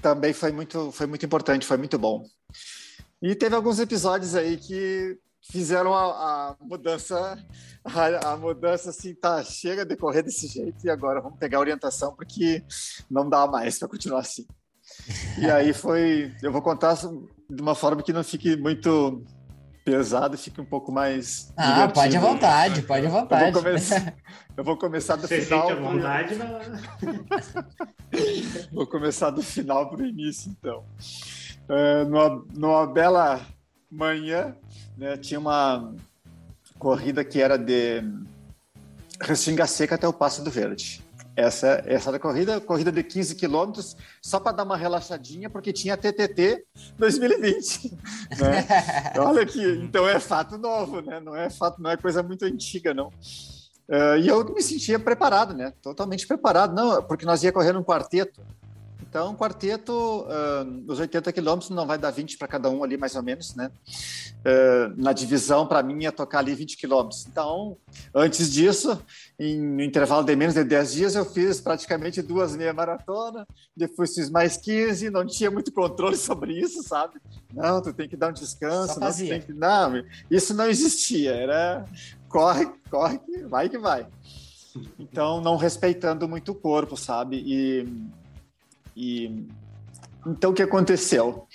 também 0.01 0.33
foi 0.33 0.51
muito, 0.51 0.91
foi 0.93 1.07
muito 1.07 1.27
importante, 1.27 1.67
foi 1.67 1.77
muito 1.77 1.99
bom. 1.99 2.25
E 3.21 3.35
teve 3.35 3.55
alguns 3.55 3.79
episódios 3.79 4.35
aí 4.35 4.57
que 4.57 5.19
fizeram 5.51 5.95
a, 5.95 6.05
a 6.51 6.57
mudança, 6.61 7.39
a, 7.85 8.33
a, 8.33 8.37
mudança 8.37 8.91
assim, 8.91 9.15
tá, 9.15 9.43
chega 9.43 9.85
de 9.85 9.97
correr 9.97 10.23
desse 10.23 10.47
jeito 10.47 10.85
e 10.85 10.91
agora 10.91 11.21
vamos 11.21 11.39
pegar 11.39 11.59
a 11.59 11.61
orientação 11.61 12.15
porque 12.15 12.63
não 13.11 13.29
dá 13.29 13.47
mais 13.47 13.79
para 13.79 13.89
continuar 13.89 14.21
assim. 14.21 14.47
E 15.39 15.51
aí 15.51 15.73
foi, 15.73 16.33
eu 16.43 16.53
vou 16.53 16.63
contar 16.63 16.95
de 16.95 17.63
uma 17.63 17.75
forma 17.75 18.03
que 18.03 18.13
não 18.13 18.25
fique 18.25 18.57
muito 18.57 19.23
pesado, 19.85 20.37
fique 20.37 20.61
um 20.61 20.65
pouco 20.65 20.93
mais. 20.93 21.53
Ah, 21.57 21.87
divertido. 21.87 21.95
pode 21.95 22.17
à 22.17 22.21
vontade, 22.21 22.83
pode 22.83 23.07
à 23.07 23.11
vontade. 23.11 23.47
Eu 23.47 23.53
vou 23.53 23.63
começar, 23.63 24.15
eu 24.57 24.65
vou 24.65 24.77
começar 24.77 25.17
do 25.17 25.27
Você 25.27 25.41
final. 25.43 25.69
Sente 25.69 25.81
vontade, 25.81 26.39
vou 28.73 28.87
começar 28.87 29.31
do 29.31 29.43
final 29.43 29.89
para 29.89 30.03
o 30.03 30.07
início, 30.07 30.51
então. 30.51 30.85
Uh, 31.69 32.09
numa, 32.09 32.45
numa 32.53 32.87
bela 32.87 33.41
manhã, 33.91 34.55
né, 34.97 35.17
tinha 35.17 35.41
uma 35.41 35.95
corrida 36.79 37.25
que 37.25 37.41
era 37.41 37.59
de 37.59 38.03
Restinga 39.21 39.67
Seca 39.67 39.97
até 39.97 40.07
o 40.07 40.13
Passo 40.13 40.43
do 40.43 40.51
Verde. 40.51 41.03
Essa, 41.37 41.83
essa 41.87 42.11
da 42.13 42.19
corrida, 42.19 42.61
corrida 42.61 42.91
de 42.91 43.03
15 43.03 43.35
quilômetros, 43.35 43.97
só 44.21 44.39
para 44.41 44.53
dar 44.53 44.65
uma 44.65 44.77
relaxadinha, 44.77 45.49
porque 45.49 45.73
tinha 45.73 45.97
TTT 45.97 46.65
2020. 46.99 47.97
Né? 48.31 48.65
Olha 49.19 49.43
aqui, 49.43 49.61
então 49.83 50.09
é 50.09 50.21
fato 50.21 50.57
novo, 50.57 51.01
né? 51.01 51.19
Não 51.19 51.35
é 51.35 51.51
fato, 51.51 51.83
não 51.83 51.91
é 51.91 51.97
coisa 51.97 52.23
muito 52.23 52.45
antiga, 52.45 52.95
não. 52.95 53.09
Uh, 53.89 54.17
e 54.21 54.29
eu 54.29 54.45
me 54.55 54.63
sentia 54.63 55.01
preparado, 55.01 55.53
né? 55.53 55.73
Totalmente 55.83 56.29
preparado, 56.29 56.73
não, 56.73 57.03
porque 57.03 57.27
nós 57.27 57.43
ia 57.43 57.51
correr 57.51 57.73
num 57.73 57.83
quarteto. 57.83 58.41
Então, 59.11 59.35
quarteto, 59.35 59.93
uh, 59.93 60.85
os 60.87 61.01
80 61.01 61.33
quilômetros 61.33 61.69
não 61.71 61.85
vai 61.85 61.99
dar 61.99 62.13
20 62.13 62.39
para 62.39 62.47
cada 62.47 62.71
um 62.71 62.85
ali, 62.85 62.97
mais 62.97 63.17
ou 63.17 63.23
menos, 63.25 63.57
né? 63.57 63.69
Uh, 64.39 64.95
na 64.97 65.13
divisão, 65.13 65.67
para 65.67 65.83
mim, 65.83 66.05
ia 66.05 66.13
tocar 66.13 66.39
ali 66.39 66.55
20 66.55 66.77
quilômetros. 66.77 67.27
Então, 67.27 67.77
antes 68.15 68.53
disso, 68.53 69.03
em 69.37 69.61
um 69.61 69.81
intervalo 69.81 70.23
de 70.23 70.37
menos 70.37 70.55
de 70.55 70.63
10 70.63 70.93
dias, 70.93 71.15
eu 71.17 71.25
fiz 71.25 71.61
praticamente 71.61 72.23
duas 72.23 72.55
meia 72.55 72.73
maratona, 72.73 73.49
depois 73.77 74.15
fiz 74.15 74.31
mais 74.31 74.57
15, 74.57 75.11
não 75.11 75.27
tinha 75.27 75.51
muito 75.51 75.73
controle 75.73 76.15
sobre 76.17 76.53
isso, 76.53 76.81
sabe? 76.85 77.21
Não, 77.53 77.83
tu 77.83 77.93
tem 77.93 78.09
que 78.09 78.17
dar 78.17 78.29
um 78.29 78.33
descanso, 78.33 79.01
não, 79.01 79.13
que... 79.13 79.53
não, 79.53 80.05
isso 80.31 80.55
não 80.55 80.67
existia, 80.67 81.33
era 81.33 81.85
corre, 82.29 82.71
corre, 82.89 83.19
vai 83.49 83.69
que 83.69 83.77
vai. 83.77 84.07
Então, 85.01 85.41
não 85.41 85.57
respeitando 85.57 86.29
muito 86.29 86.53
o 86.53 86.55
corpo, 86.55 86.97
sabe? 86.97 87.43
E, 87.45 87.89
e 88.97 89.47
então 90.27 90.51
o 90.51 90.55
que 90.55 90.63
aconteceu? 90.63 91.47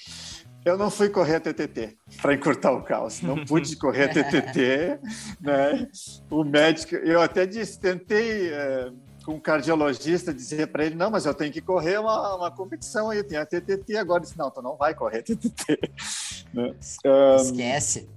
Eu 0.66 0.80
não 0.80 0.90
fui 0.90 1.10
correr 1.10 1.36
a 1.36 1.40
TTT 1.40 1.96
para 2.20 2.34
encurtar 2.34 2.72
o 2.72 2.82
caos, 2.82 3.22
não 3.22 3.46
pude 3.46 3.76
correr 3.78 4.06
a 4.06 4.10
TTT, 4.10 5.00
né? 5.40 5.88
O 6.28 6.44
médico, 6.44 6.96
eu 6.96 7.22
até 7.22 7.46
disse, 7.46 7.80
tentei 7.80 8.52
é, 8.52 8.92
com 9.24 9.34
um 9.34 9.40
cardiologista 9.40 10.34
dizer 10.34 10.68
para 10.68 10.84
ele, 10.84 10.96
não, 10.96 11.12
mas 11.12 11.28
eu 11.28 11.36
tenho 11.36 11.54
que 11.54 11.62
correr 11.62 12.00
uma, 12.00 12.36
uma 12.36 12.52
competição 12.52 13.12
aí, 13.12 13.24
tem 13.24 13.38
a 13.38 13.46
TTT 13.46 13.96
agora, 13.98 14.22
disse, 14.22 14.38
não, 14.38 14.50
tu 14.50 14.60
não 14.60 14.76
vai 14.76 14.96
correr 14.96 15.20
a 15.20 15.24
TTT. 15.24 15.80
Né? 16.54 16.74
Um, 17.06 17.36
Esquece. 17.36 18.08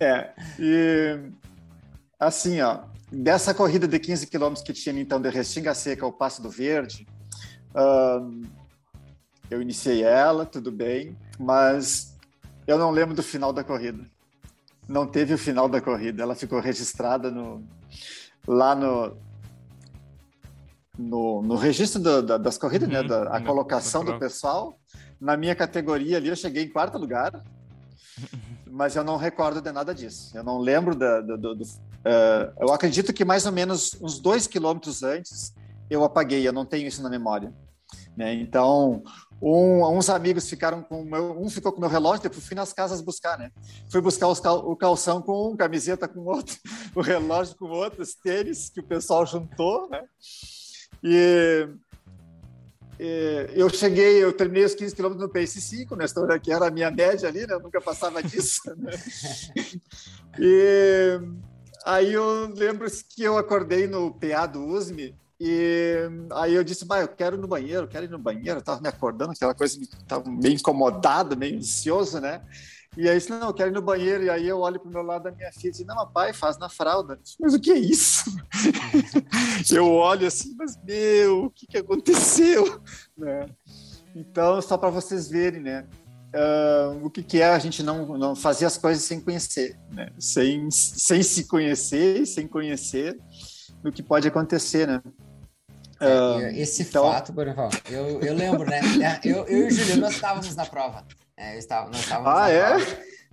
É, 0.00 0.30
e 0.58 1.18
assim, 2.18 2.62
ó, 2.62 2.84
dessa 3.12 3.52
corrida 3.52 3.86
de 3.86 3.98
15 3.98 4.26
quilômetros 4.26 4.64
que 4.64 4.72
tinha 4.72 4.98
então 4.98 5.20
de 5.20 5.28
Restinga 5.28 5.74
Seca 5.74 6.06
ao 6.06 6.12
Passo 6.12 6.40
do 6.40 6.48
Verde, 6.48 7.06
um, 7.78 8.42
eu 9.50 9.62
iniciei 9.62 10.02
ela, 10.02 10.44
tudo 10.44 10.70
bem, 10.70 11.16
mas 11.38 12.14
eu 12.66 12.76
não 12.76 12.90
lembro 12.90 13.14
do 13.14 13.22
final 13.22 13.52
da 13.52 13.64
corrida. 13.64 14.04
Não 14.86 15.06
teve 15.06 15.34
o 15.34 15.38
final 15.38 15.68
da 15.68 15.80
corrida, 15.80 16.22
ela 16.22 16.34
ficou 16.34 16.60
registrada 16.60 17.30
no, 17.30 17.62
lá 18.46 18.74
no, 18.74 19.16
no, 20.98 21.42
no 21.42 21.56
registro 21.56 22.00
do, 22.00 22.22
da, 22.22 22.38
das 22.38 22.58
corridas, 22.58 22.88
né, 22.88 23.00
uhum, 23.00 23.02
né, 23.02 23.08
da, 23.08 23.36
a 23.36 23.40
colocação 23.42 24.04
do 24.04 24.18
pessoal. 24.18 24.78
Na 25.20 25.36
minha 25.36 25.54
categoria 25.54 26.16
ali, 26.16 26.28
eu 26.28 26.36
cheguei 26.36 26.64
em 26.64 26.72
quarto 26.72 26.98
lugar, 26.98 27.42
mas 28.66 28.96
eu 28.96 29.04
não 29.04 29.16
recordo 29.16 29.60
de 29.60 29.72
nada 29.72 29.94
disso. 29.94 30.36
Eu 30.36 30.42
não 30.42 30.58
lembro 30.58 30.94
da, 30.94 31.20
do, 31.20 31.38
do, 31.38 31.54
do 31.54 31.64
uh, 31.64 32.52
eu 32.60 32.72
acredito 32.72 33.12
que 33.12 33.24
mais 33.24 33.46
ou 33.46 33.52
menos 33.52 33.96
uns 34.00 34.18
dois 34.18 34.46
quilômetros 34.46 35.02
antes 35.02 35.54
eu 35.90 36.04
apaguei. 36.04 36.46
Eu 36.46 36.52
não 36.52 36.64
tenho 36.64 36.86
isso 36.86 37.02
na 37.02 37.10
memória. 37.10 37.52
Né? 38.16 38.34
Então, 38.34 39.02
um, 39.40 39.84
uns 39.96 40.10
amigos 40.10 40.48
ficaram 40.48 40.82
com 40.82 41.04
meu, 41.04 41.40
um 41.40 41.48
ficou 41.48 41.72
com 41.72 41.80
meu 41.80 41.88
relógio, 41.88 42.22
depois 42.22 42.44
fui 42.44 42.56
nas 42.56 42.72
casas 42.72 43.00
buscar, 43.00 43.38
né? 43.38 43.52
Fui 43.90 44.00
buscar 44.00 44.34
cal, 44.42 44.68
o 44.68 44.76
calção 44.76 45.22
com 45.22 45.52
um, 45.52 45.56
camiseta 45.56 46.08
com 46.08 46.20
outro, 46.20 46.56
o 46.94 47.00
relógio 47.00 47.56
com 47.56 47.66
outro, 47.66 48.02
os 48.02 48.14
tênis 48.14 48.68
que 48.68 48.80
o 48.80 48.84
pessoal 48.84 49.24
juntou, 49.24 49.88
né? 49.88 50.02
E 51.02 51.68
é, 52.98 53.50
eu 53.54 53.70
cheguei, 53.70 54.22
eu 54.22 54.32
terminei 54.32 54.64
os 54.64 54.74
15 54.74 54.94
quilômetros 54.94 55.24
no 55.24 55.32
Pace 55.32 55.60
5, 55.60 55.94
né, 55.94 56.06
que 56.42 56.50
era 56.50 56.66
a 56.66 56.70
minha 56.70 56.90
média 56.90 57.28
ali, 57.28 57.46
né, 57.46 57.54
eu 57.54 57.60
nunca 57.60 57.80
passava 57.80 58.22
disso. 58.22 58.60
Né? 58.76 58.92
E 60.40 61.20
aí 61.84 62.12
eu 62.12 62.48
lembro 62.54 62.88
que 63.08 63.22
eu 63.22 63.38
acordei 63.38 63.86
no 63.86 64.12
PA 64.12 64.46
do 64.46 64.64
USME 64.64 65.14
e 65.40 66.10
aí 66.32 66.54
eu 66.54 66.64
disse, 66.64 66.84
mas 66.84 67.02
eu 67.02 67.08
quero 67.08 67.36
ir 67.36 67.38
no 67.38 67.46
banheiro, 67.46 67.86
quero 67.86 68.06
ir 68.06 68.10
no 68.10 68.18
banheiro, 68.18 68.58
eu 68.58 68.62
tava 68.62 68.80
me 68.80 68.88
acordando, 68.88 69.32
aquela 69.32 69.54
coisa, 69.54 69.78
tava 70.06 70.28
meio 70.28 70.54
incomodado, 70.54 71.36
meio 71.36 71.58
ansioso, 71.58 72.20
né? 72.20 72.42
E 72.96 73.08
aí 73.08 73.16
disse, 73.16 73.30
não, 73.30 73.46
eu 73.46 73.54
quero 73.54 73.70
ir 73.70 73.74
no 73.74 73.82
banheiro. 73.82 74.24
E 74.24 74.30
aí 74.30 74.48
eu 74.48 74.58
olho 74.58 74.80
para 74.80 74.88
o 74.88 74.92
meu 74.92 75.02
lado 75.02 75.24
da 75.24 75.30
minha 75.30 75.52
filha 75.52 75.68
e 75.68 75.70
disse, 75.70 75.84
não, 75.84 76.10
pai, 76.10 76.32
faz 76.32 76.58
na 76.58 76.68
fralda. 76.68 77.16
Disse, 77.22 77.36
mas 77.38 77.54
o 77.54 77.60
que 77.60 77.70
é 77.70 77.78
isso? 77.78 78.24
eu 79.70 79.86
olho 79.92 80.26
assim, 80.26 80.54
mas 80.56 80.76
meu, 80.82 81.44
o 81.44 81.50
que, 81.50 81.66
que 81.66 81.78
aconteceu? 81.78 82.80
Né? 83.16 83.46
Então, 84.14 84.62
só 84.62 84.78
para 84.78 84.90
vocês 84.90 85.28
verem, 85.28 85.60
né? 85.60 85.86
Uh, 86.28 87.04
o 87.04 87.10
que, 87.10 87.22
que, 87.22 87.40
é 87.40 87.48
a 87.48 87.58
gente 87.58 87.82
não, 87.82 88.16
não 88.16 88.36
fazer 88.36 88.64
as 88.64 88.78
coisas 88.78 89.02
sem 89.02 89.20
conhecer, 89.20 89.76
né? 89.90 90.12
sem, 90.18 90.70
sem 90.70 91.22
se 91.22 91.48
conhecer, 91.48 92.26
sem 92.26 92.46
conhecer 92.46 93.18
o 93.84 93.90
que 93.90 94.02
pode 94.02 94.28
acontecer, 94.28 94.86
né? 94.86 95.02
Uh, 96.00 96.46
esse 96.54 96.82
então... 96.82 97.10
fato, 97.10 97.32
Bonival, 97.32 97.70
eu, 97.90 98.20
eu 98.20 98.34
lembro, 98.34 98.68
né? 98.68 98.80
Eu, 99.24 99.44
eu 99.46 99.64
e 99.64 99.66
o 99.66 99.70
Juliano, 99.70 100.02
nós 100.02 100.14
estávamos 100.14 100.54
na 100.54 100.64
prova. 100.64 101.04
É, 101.36 101.54
eu 101.54 101.58
estava, 101.58 101.88
nós 101.90 102.00
estávamos 102.00 102.40
ah, 102.40 102.50
é? 102.50 102.76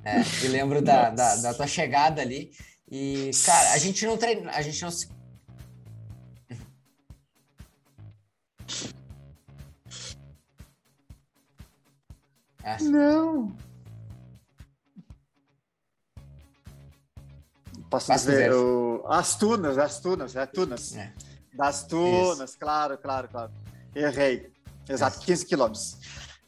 é? 0.03 0.22
E 0.43 0.47
lembro 0.47 0.82
da, 0.82 1.11
da, 1.11 1.36
da, 1.36 1.53
tua 1.53 1.68
chegada 1.68 2.22
ali. 2.22 2.51
E, 2.89 3.30
cara, 3.45 3.74
a 3.74 3.78
gente 3.78 4.05
não 4.05 4.18
treina, 4.18 4.51
a 4.51 4.61
gente 4.61 4.82
não 4.82 4.89
se. 4.89 5.07
É. 12.63 12.82
Não. 12.82 13.55
Posso 17.91 18.07
Passo 18.07 18.26
dizer, 18.26 18.51
o... 18.51 19.05
as 19.07 19.36
tunas, 19.36 19.78
as 19.78 19.99
tunas, 19.99 20.36
é 20.36 20.45
tunas. 20.47 20.95
É. 20.95 21.13
Das 21.56 21.84
tunas, 21.84 22.51
Isso. 22.51 22.60
claro, 22.60 22.97
claro, 22.97 23.30
claro. 23.30 23.51
Errei. 23.95 24.51
Exato, 24.88 25.20
15 25.20 25.45
quilômetros. 25.45 25.97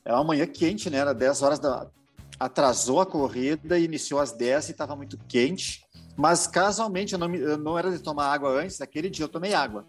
É 0.03 0.13
uma 0.13 0.23
manhã 0.23 0.45
quente, 0.45 0.89
né? 0.89 0.97
Era 0.97 1.13
10 1.13 1.41
horas 1.41 1.59
da. 1.59 1.87
Atrasou 2.39 3.01
a 3.01 3.05
corrida, 3.05 3.79
iniciou 3.79 4.19
às 4.19 4.31
10 4.31 4.69
e 4.69 4.71
estava 4.71 4.95
muito 4.95 5.17
quente. 5.27 5.83
Mas 6.15 6.45
casualmente 6.45 7.13
eu 7.13 7.19
não, 7.19 7.33
eu 7.33 7.57
não 7.57 7.77
era 7.77 7.91
de 7.91 7.99
tomar 7.99 8.31
água 8.31 8.49
antes, 8.49 8.79
naquele 8.79 9.09
dia 9.09 9.25
eu 9.25 9.29
tomei 9.29 9.53
água. 9.53 9.85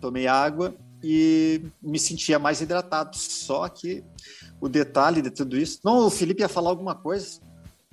Tomei 0.00 0.26
água 0.26 0.74
e 1.02 1.62
me 1.82 1.98
sentia 1.98 2.38
mais 2.38 2.60
hidratado. 2.60 3.16
Só 3.16 3.68
que 3.68 4.04
o 4.60 4.68
detalhe 4.68 5.20
de 5.20 5.30
tudo 5.30 5.56
isso. 5.56 5.80
Não, 5.84 6.06
o 6.06 6.10
Felipe 6.10 6.42
ia 6.42 6.48
falar 6.48 6.70
alguma 6.70 6.94
coisa. 6.94 7.40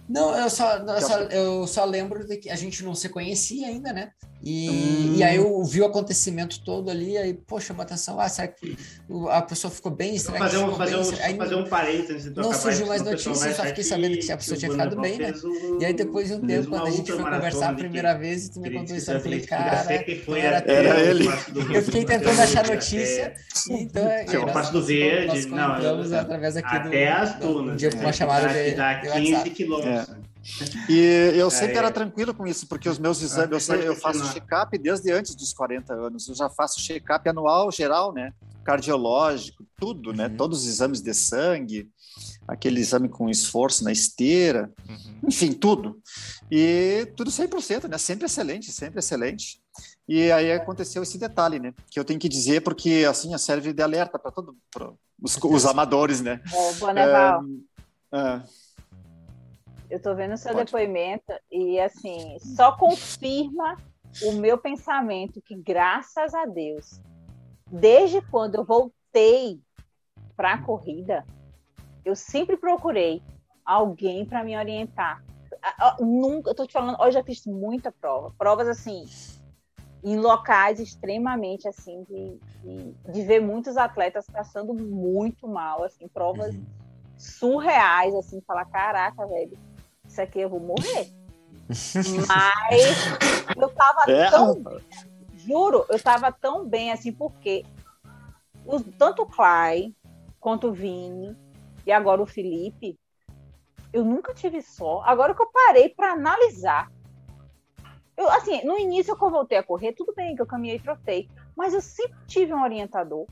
Não, 0.08 0.36
eu 0.36 0.50
só, 0.50 0.78
eu 0.78 1.02
só, 1.02 1.20
eu 1.20 1.68
só 1.68 1.86
lembro 1.86 2.26
de 2.26 2.38
que 2.38 2.50
a 2.50 2.56
gente 2.56 2.84
não 2.84 2.94
se 2.94 3.10
conhecia 3.10 3.68
ainda, 3.68 3.94
né? 3.94 4.12
E, 4.44 4.70
hum. 4.70 5.16
e 5.18 5.24
aí 5.24 5.36
eu 5.36 5.64
vi 5.64 5.82
o 5.82 5.86
acontecimento 5.86 6.64
todo 6.64 6.90
ali, 6.90 7.16
aí, 7.16 7.34
poxa, 7.34 7.68
chamou 7.68 7.84
atenção, 7.84 8.20
ah, 8.20 8.28
será 8.28 8.48
que 8.48 8.76
a 9.30 9.42
pessoa 9.44 9.70
ficou 9.70 9.92
bem? 9.92 10.18
Será 10.18 10.40
fazer 10.40 10.58
um, 10.58 10.76
fazer, 10.76 10.96
um, 10.96 11.24
aí, 11.24 11.38
fazer 11.38 11.56
um 11.56 11.66
parênteses. 11.66 12.34
Não 12.34 12.52
surgiu 12.52 12.88
mais 12.88 13.04
notícias, 13.04 13.56
só 13.56 13.64
fiquei 13.64 13.84
sabendo 13.84 14.18
que 14.18 14.32
a 14.32 14.38
pessoa 14.38 14.58
tinha 14.58 14.72
ficado 14.72 15.00
bem, 15.00 15.20
né? 15.20 15.32
E 15.80 15.86
aí 15.86 15.94
depois 15.94 16.28
de 16.28 16.34
um 16.34 16.42
tempo, 16.42 16.70
quando 16.70 16.88
a 16.88 16.92
gente 16.92 17.12
foi 17.12 17.24
conversar 17.24 17.70
a 17.70 17.74
primeira 17.74 18.14
vez, 18.16 18.50
tu 18.50 18.60
me 18.60 18.72
contou 18.72 18.96
isso, 18.96 19.12
eu 19.12 19.22
falei, 19.22 19.42
cara, 19.42 19.86
era, 20.38 20.72
era 20.72 21.00
ele. 21.02 21.28
Eu 21.72 21.84
fiquei 21.84 22.04
tentando 22.04 22.42
achar 22.42 22.68
notícia, 22.68 23.36
então... 23.70 24.04
Tinha 24.28 24.42
uma 24.42 24.54
parte 24.54 24.72
do 24.72 24.82
verde, 24.82 25.48
não, 25.48 25.74
através 26.20 26.58
aqui 26.58 26.80
do... 26.80 26.88
Até 26.88 27.12
as 27.12 27.36
dunas. 27.36 27.74
Um 27.74 27.76
dia 27.76 27.92
uma 27.94 28.12
chamada 28.12 28.48
de 28.48 29.12
15 29.12 29.50
quilômetros. 29.52 30.21
E 30.90 31.34
eu 31.36 31.50
sempre 31.52 31.76
é, 31.76 31.78
era 31.78 31.92
tranquilo 31.92 32.34
com 32.34 32.48
isso, 32.48 32.68
porque 32.68 32.90
os 32.90 32.98
meus 32.98 33.22
exames, 33.22 33.52
eu, 33.52 33.60
sei, 33.60 33.88
eu 33.88 33.96
faço 33.96 34.26
check-up 34.34 34.76
desde 34.78 35.12
antes 35.12 35.36
dos 35.36 35.54
40 35.54 35.94
anos. 35.94 36.28
Eu 36.28 36.36
já 36.36 36.50
faço 36.50 36.80
check-up 36.80 37.28
anual 37.30 37.72
geral, 37.72 38.14
né? 38.14 38.34
Cardiológico, 38.64 39.66
tudo, 39.78 40.14
né? 40.14 40.26
uhum. 40.26 40.30
né? 40.32 40.38
Todos 40.38 40.62
os 40.62 40.68
exames 40.68 41.02
de 41.02 41.14
sangue, 41.14 41.90
aquele 42.48 42.80
exame 42.80 43.08
com 43.08 43.30
esforço 43.30 43.84
na 43.84 43.92
esteira, 43.92 44.72
uhum. 44.88 45.20
enfim, 45.28 45.52
tudo. 45.54 46.02
E 46.50 47.08
tudo 47.16 47.30
100%, 47.30 47.88
né? 47.88 47.98
Sempre 47.98 48.26
excelente, 48.26 48.72
sempre 48.72 49.00
excelente. 49.00 49.62
E 50.08 50.32
aí 50.32 50.52
aconteceu 50.52 51.04
esse 51.04 51.18
detalhe, 51.18 51.60
né? 51.60 51.74
Que 51.90 52.00
eu 52.00 52.04
tenho 52.04 52.20
que 52.20 52.28
dizer, 52.28 52.62
porque 52.62 53.06
assim 53.10 53.36
serve 53.38 53.72
de 53.72 53.82
alerta 53.82 54.20
para 54.20 54.32
todos 54.32 54.54
os, 55.22 55.38
os, 55.42 55.66
amadores, 55.68 56.20
né? 56.20 56.42
Ô, 56.52 56.74
Boneval. 56.74 57.44
É, 58.14 58.42
eu 59.92 59.98
estou 59.98 60.16
vendo 60.16 60.34
o 60.34 60.38
seu 60.38 60.54
Pode. 60.54 60.66
depoimento 60.66 61.34
e, 61.52 61.78
assim, 61.78 62.38
só 62.40 62.72
confirma 62.78 63.78
o 64.24 64.32
meu 64.32 64.58
pensamento 64.58 65.42
que, 65.42 65.54
graças 65.54 66.34
a 66.34 66.46
Deus, 66.46 67.02
desde 67.70 68.22
quando 68.22 68.56
eu 68.56 68.64
voltei 68.64 69.60
para 70.34 70.54
a 70.54 70.62
corrida, 70.62 71.26
eu 72.06 72.16
sempre 72.16 72.56
procurei 72.56 73.22
alguém 73.66 74.26
para 74.26 74.46
me 74.46 74.58
orientar. 74.58 75.22
Nunca, 76.00 76.50
eu 76.50 76.52
estou 76.52 76.66
te 76.66 76.72
falando, 76.72 76.98
hoje 77.02 77.12
já 77.12 77.24
fiz 77.24 77.46
muita 77.46 77.92
prova, 77.92 78.34
provas 78.38 78.70
assim, 78.70 79.04
em 80.02 80.18
locais 80.18 80.80
extremamente 80.80 81.68
assim, 81.68 82.04
de, 82.06 82.40
de, 82.64 83.12
de 83.12 83.24
ver 83.24 83.42
muitos 83.42 83.76
atletas 83.76 84.26
passando 84.26 84.74
muito 84.74 85.50
mal, 85.50 85.84
assim, 85.84 86.08
provas 86.08 86.56
uhum. 86.56 86.66
surreais, 87.18 88.16
assim, 88.16 88.42
falar, 88.48 88.66
caraca, 88.66 89.28
velho, 89.28 89.58
isso 90.12 90.22
aqui 90.22 90.42
eu 90.42 90.50
vou 90.50 90.60
morrer. 90.60 91.10
Mas 92.28 93.58
eu 93.58 93.70
tava 93.70 94.12
é. 94.12 94.30
tão. 94.30 94.62
Juro, 95.36 95.86
eu 95.90 96.00
tava 96.02 96.32
tão 96.32 96.68
bem 96.68 96.92
assim, 96.92 97.12
porque 97.12 97.66
o, 98.66 98.80
tanto 98.80 99.24
o 99.24 99.26
Clay 99.26 99.96
quanto 100.40 100.68
o 100.68 100.74
Vini 100.74 101.36
e 101.86 101.92
agora 101.92 102.22
o 102.22 102.28
Felipe, 102.28 103.00
eu 103.92 104.04
nunca 104.04 104.34
tive 104.34 104.62
só. 104.62 105.02
Agora 105.04 105.34
que 105.34 105.42
eu 105.42 105.52
parei 105.52 105.90
para 105.90 106.12
analisar. 106.12 106.92
Eu, 108.16 108.30
assim, 108.30 108.64
no 108.66 108.78
início 108.78 109.16
que 109.18 109.24
eu 109.24 109.32
voltei 109.32 109.58
a 109.58 109.64
correr, 109.64 109.94
tudo 109.94 110.14
bem 110.14 110.36
que 110.36 110.42
eu 110.42 110.46
caminhei 110.46 110.76
e 110.76 110.82
trotei, 110.82 111.30
mas 111.56 111.74
eu 111.74 111.82
sempre 111.82 112.18
tive 112.28 112.54
um 112.54 112.62
orientador. 112.62 113.26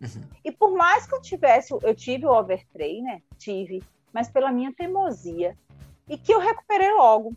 Uhum. 0.00 0.22
E 0.44 0.50
por 0.50 0.72
mais 0.72 1.06
que 1.06 1.14
eu 1.14 1.20
tivesse, 1.20 1.72
eu 1.72 1.94
tive 1.94 2.24
o 2.24 2.32
overtray, 2.32 3.02
né? 3.02 3.20
Tive, 3.36 3.82
mas 4.12 4.30
pela 4.30 4.50
minha 4.50 4.72
teimosia. 4.72 5.58
E 6.08 6.18
que 6.18 6.32
eu 6.32 6.38
recuperei 6.38 6.92
logo, 6.92 7.34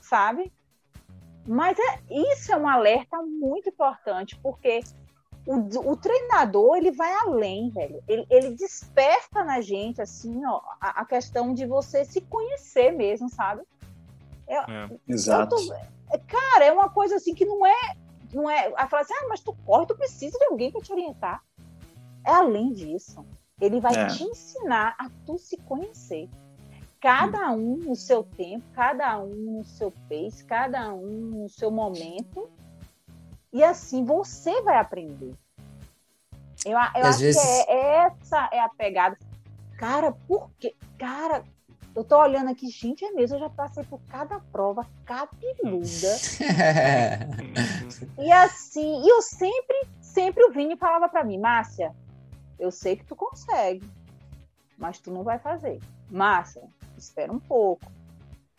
sabe? 0.00 0.52
Mas 1.46 1.78
é, 1.78 2.00
isso 2.10 2.52
é 2.52 2.56
um 2.56 2.68
alerta 2.68 3.22
muito 3.22 3.70
importante, 3.70 4.38
porque 4.42 4.80
o, 5.46 5.92
o, 5.92 5.96
treinador 5.96 6.76
ele 6.76 6.90
vai 6.90 7.10
além, 7.14 7.70
velho. 7.70 8.02
Ele, 8.06 8.26
ele 8.28 8.50
desperta 8.50 9.42
na 9.42 9.62
gente 9.62 10.02
assim, 10.02 10.44
ó, 10.44 10.60
a, 10.78 11.00
a, 11.00 11.04
questão 11.06 11.54
de 11.54 11.64
você 11.64 12.04
se 12.04 12.20
conhecer 12.20 12.92
mesmo, 12.92 13.30
sabe? 13.30 13.62
Eu, 14.46 14.60
é. 14.62 14.90
Exato. 15.08 15.56
Tô, 15.56 16.18
cara, 16.26 16.66
é 16.66 16.72
uma 16.72 16.90
coisa 16.90 17.16
assim 17.16 17.34
que 17.34 17.46
não 17.46 17.64
é, 17.64 17.96
não 18.30 18.50
é. 18.50 18.70
A 18.76 18.86
falar 18.86 19.02
assim, 19.02 19.14
ah, 19.14 19.26
mas 19.28 19.40
tu 19.40 19.56
corre, 19.64 19.86
tu 19.86 19.96
precisa 19.96 20.38
de 20.38 20.44
alguém 20.44 20.70
para 20.70 20.82
te 20.82 20.92
orientar. 20.92 21.42
É 22.26 22.32
além 22.32 22.74
disso. 22.74 23.24
Ele 23.58 23.80
vai 23.80 23.94
é. 23.94 24.06
te 24.06 24.24
ensinar 24.24 24.94
a 24.98 25.08
tu 25.24 25.38
se 25.38 25.56
conhecer. 25.56 26.28
Cada 27.00 27.52
um 27.52 27.76
no 27.76 27.94
seu 27.94 28.24
tempo, 28.24 28.64
cada 28.74 29.18
um 29.20 29.58
no 29.58 29.64
seu 29.64 29.92
pace, 30.08 30.44
cada 30.44 30.92
um 30.92 31.42
no 31.42 31.48
seu 31.48 31.70
momento 31.70 32.50
e 33.52 33.62
assim 33.62 34.04
você 34.04 34.60
vai 34.62 34.78
aprender. 34.78 35.34
Eu, 36.64 36.72
eu 36.72 36.78
acho 36.78 37.20
vezes... 37.20 37.40
que 37.40 37.48
é, 37.70 38.06
essa 38.06 38.48
é 38.52 38.60
a 38.60 38.68
pegada. 38.68 39.16
Cara, 39.76 40.12
por 40.26 40.50
quê? 40.58 40.74
Cara, 40.98 41.44
eu 41.94 42.04
tô 42.04 42.18
olhando 42.18 42.50
aqui, 42.50 42.68
gente, 42.68 43.04
é 43.04 43.12
mesmo, 43.12 43.36
eu 43.36 43.40
já 43.40 43.50
passei 43.50 43.84
por 43.84 44.00
cada 44.08 44.40
prova 44.52 44.86
cabeluda. 45.04 46.16
e 48.18 48.32
assim, 48.32 49.02
e 49.04 49.08
eu 49.08 49.22
sempre, 49.22 49.86
sempre 50.00 50.44
o 50.44 50.52
Vini 50.52 50.76
falava 50.76 51.08
para 51.08 51.24
mim, 51.24 51.38
Márcia, 51.38 51.94
eu 52.58 52.70
sei 52.70 52.96
que 52.96 53.04
tu 53.04 53.16
consegue, 53.16 53.88
mas 54.76 54.98
tu 54.98 55.10
não 55.12 55.22
vai 55.22 55.38
fazer. 55.38 55.80
Márcia, 56.10 56.62
espera 56.98 57.32
um 57.32 57.38
pouco, 57.38 57.90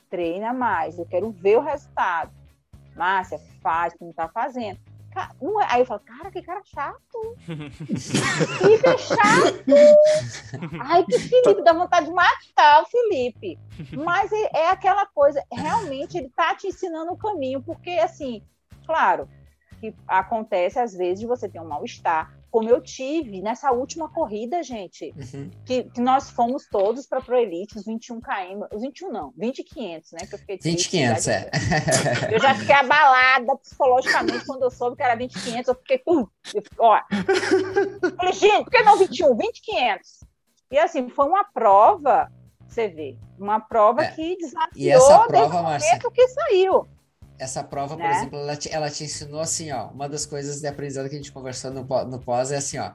treina 0.10 0.54
mais, 0.54 0.98
eu 0.98 1.06
quero 1.06 1.32
ver 1.32 1.58
o 1.58 1.62
resultado. 1.62 2.32
Márcia, 2.96 3.40
faz, 3.62 3.94
não 4.00 4.12
tá 4.12 4.28
fazendo. 4.28 4.80
não 5.42 5.62
é. 5.62 5.68
Aí 5.70 5.82
eu 5.82 5.86
falo, 5.86 6.02
cara, 6.02 6.32
que 6.32 6.42
cara 6.42 6.62
chato. 6.66 7.36
Felipe 7.46 8.90
é 8.90 8.98
chato. 8.98 9.66
Ai, 10.82 11.06
que 11.06 11.20
Felipe, 11.20 11.64
dá 11.64 11.74
vontade 11.74 12.08
de 12.08 12.12
matar 12.12 12.84
o 12.84 12.86
Felipe. 12.86 13.58
Mas 13.94 14.32
é, 14.32 14.50
é 14.54 14.70
aquela 14.70 15.06
coisa, 15.06 15.44
realmente 15.52 16.18
ele 16.18 16.30
tá 16.30 16.56
te 16.56 16.68
ensinando 16.68 17.14
o 17.14 17.18
caminho, 17.18 17.62
porque 17.62 17.92
assim, 17.92 18.44
claro, 18.86 19.30
que 19.80 19.96
acontece 20.08 20.80
às 20.80 20.94
vezes 20.94 21.22
de 21.22 21.28
você 21.28 21.48
ter 21.48 21.60
um 21.60 21.68
mal-estar, 21.68 22.38
como 22.52 22.70
eu 22.70 22.82
tive 22.82 23.42
nessa 23.42 23.72
última 23.72 24.10
corrida, 24.10 24.64
gente, 24.64 25.14
uhum. 25.16 25.52
que, 25.66 25.84
que, 25.84 26.02
nós 26.02 26.30
fomos 26.32 26.68
todos 26.68 27.06
para 27.06 27.22
Pro 27.22 27.38
Elite, 27.38 27.78
os 27.78 27.86
21 27.86 28.20
km, 28.20 28.66
os 28.74 28.82
21 28.82 29.12
não, 29.12 29.34
20 29.38 29.64
500, 29.64 30.12
né, 30.14 30.20
que 30.28 30.36
eu 30.36 30.40
fiquei 30.40 30.58
20 30.58 30.90
500, 30.90 31.28
é. 31.28 31.50
Eu 32.32 32.40
já 32.40 32.56
fiquei 32.56 32.76
abalada 32.76 33.56
psicologicamente 33.58 34.46
quando 34.46 34.64
eu 34.64 34.72
soube 34.72 34.98
que 34.98 35.04
era 35.04 35.16
20 35.16 35.34
500, 35.34 35.68
eu 35.68 35.76
fiquei, 35.76 36.02
uh, 36.08 36.28
eu, 36.54 36.64
ó. 36.80 37.02
Falei, 38.18 38.34
gente, 38.34 38.64
por 38.64 38.72
que 38.72 38.82
não 38.82 38.98
21? 38.98 39.38
20 39.38 39.62
500. 39.62 40.20
E 40.72 40.78
assim, 40.78 41.10
foi 41.10 41.26
uma 41.26 41.44
prova, 41.44 42.32
você 42.68 42.88
vê, 42.88 43.18
uma 43.38 43.60
prova 43.60 44.04
é. 44.04 44.12
que 44.12 44.38
desafiou 44.38 44.70
e 44.76 44.90
essa 44.90 45.20
prova, 45.20 45.32
desde 45.32 45.56
o 45.56 45.62
momento 45.62 46.12
que 46.12 46.28
saiu. 46.28 46.88
Essa 47.40 47.64
prova, 47.64 47.96
né? 47.96 48.04
por 48.04 48.16
exemplo, 48.16 48.40
ela 48.40 48.56
te, 48.56 48.74
ela 48.74 48.90
te 48.90 49.04
ensinou 49.06 49.40
assim, 49.40 49.72
ó. 49.72 49.88
Uma 49.88 50.10
das 50.10 50.26
coisas 50.26 50.60
de 50.60 50.68
aprendizado 50.68 51.08
que 51.08 51.16
a 51.16 51.18
gente 51.18 51.32
conversou 51.32 51.72
no, 51.72 51.84
no 52.06 52.20
pós 52.20 52.52
é 52.52 52.58
assim, 52.58 52.78
ó. 52.78 52.92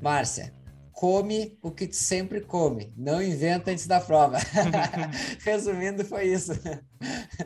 Márcia, 0.00 0.54
come 0.92 1.58
o 1.60 1.70
que 1.70 1.88
tu 1.88 1.96
sempre 1.96 2.40
come, 2.40 2.92
não 2.96 3.22
inventa 3.22 3.70
antes 3.70 3.86
da 3.86 4.00
prova. 4.00 4.38
Resumindo, 5.44 6.04
foi 6.04 6.28
isso. 6.28 6.52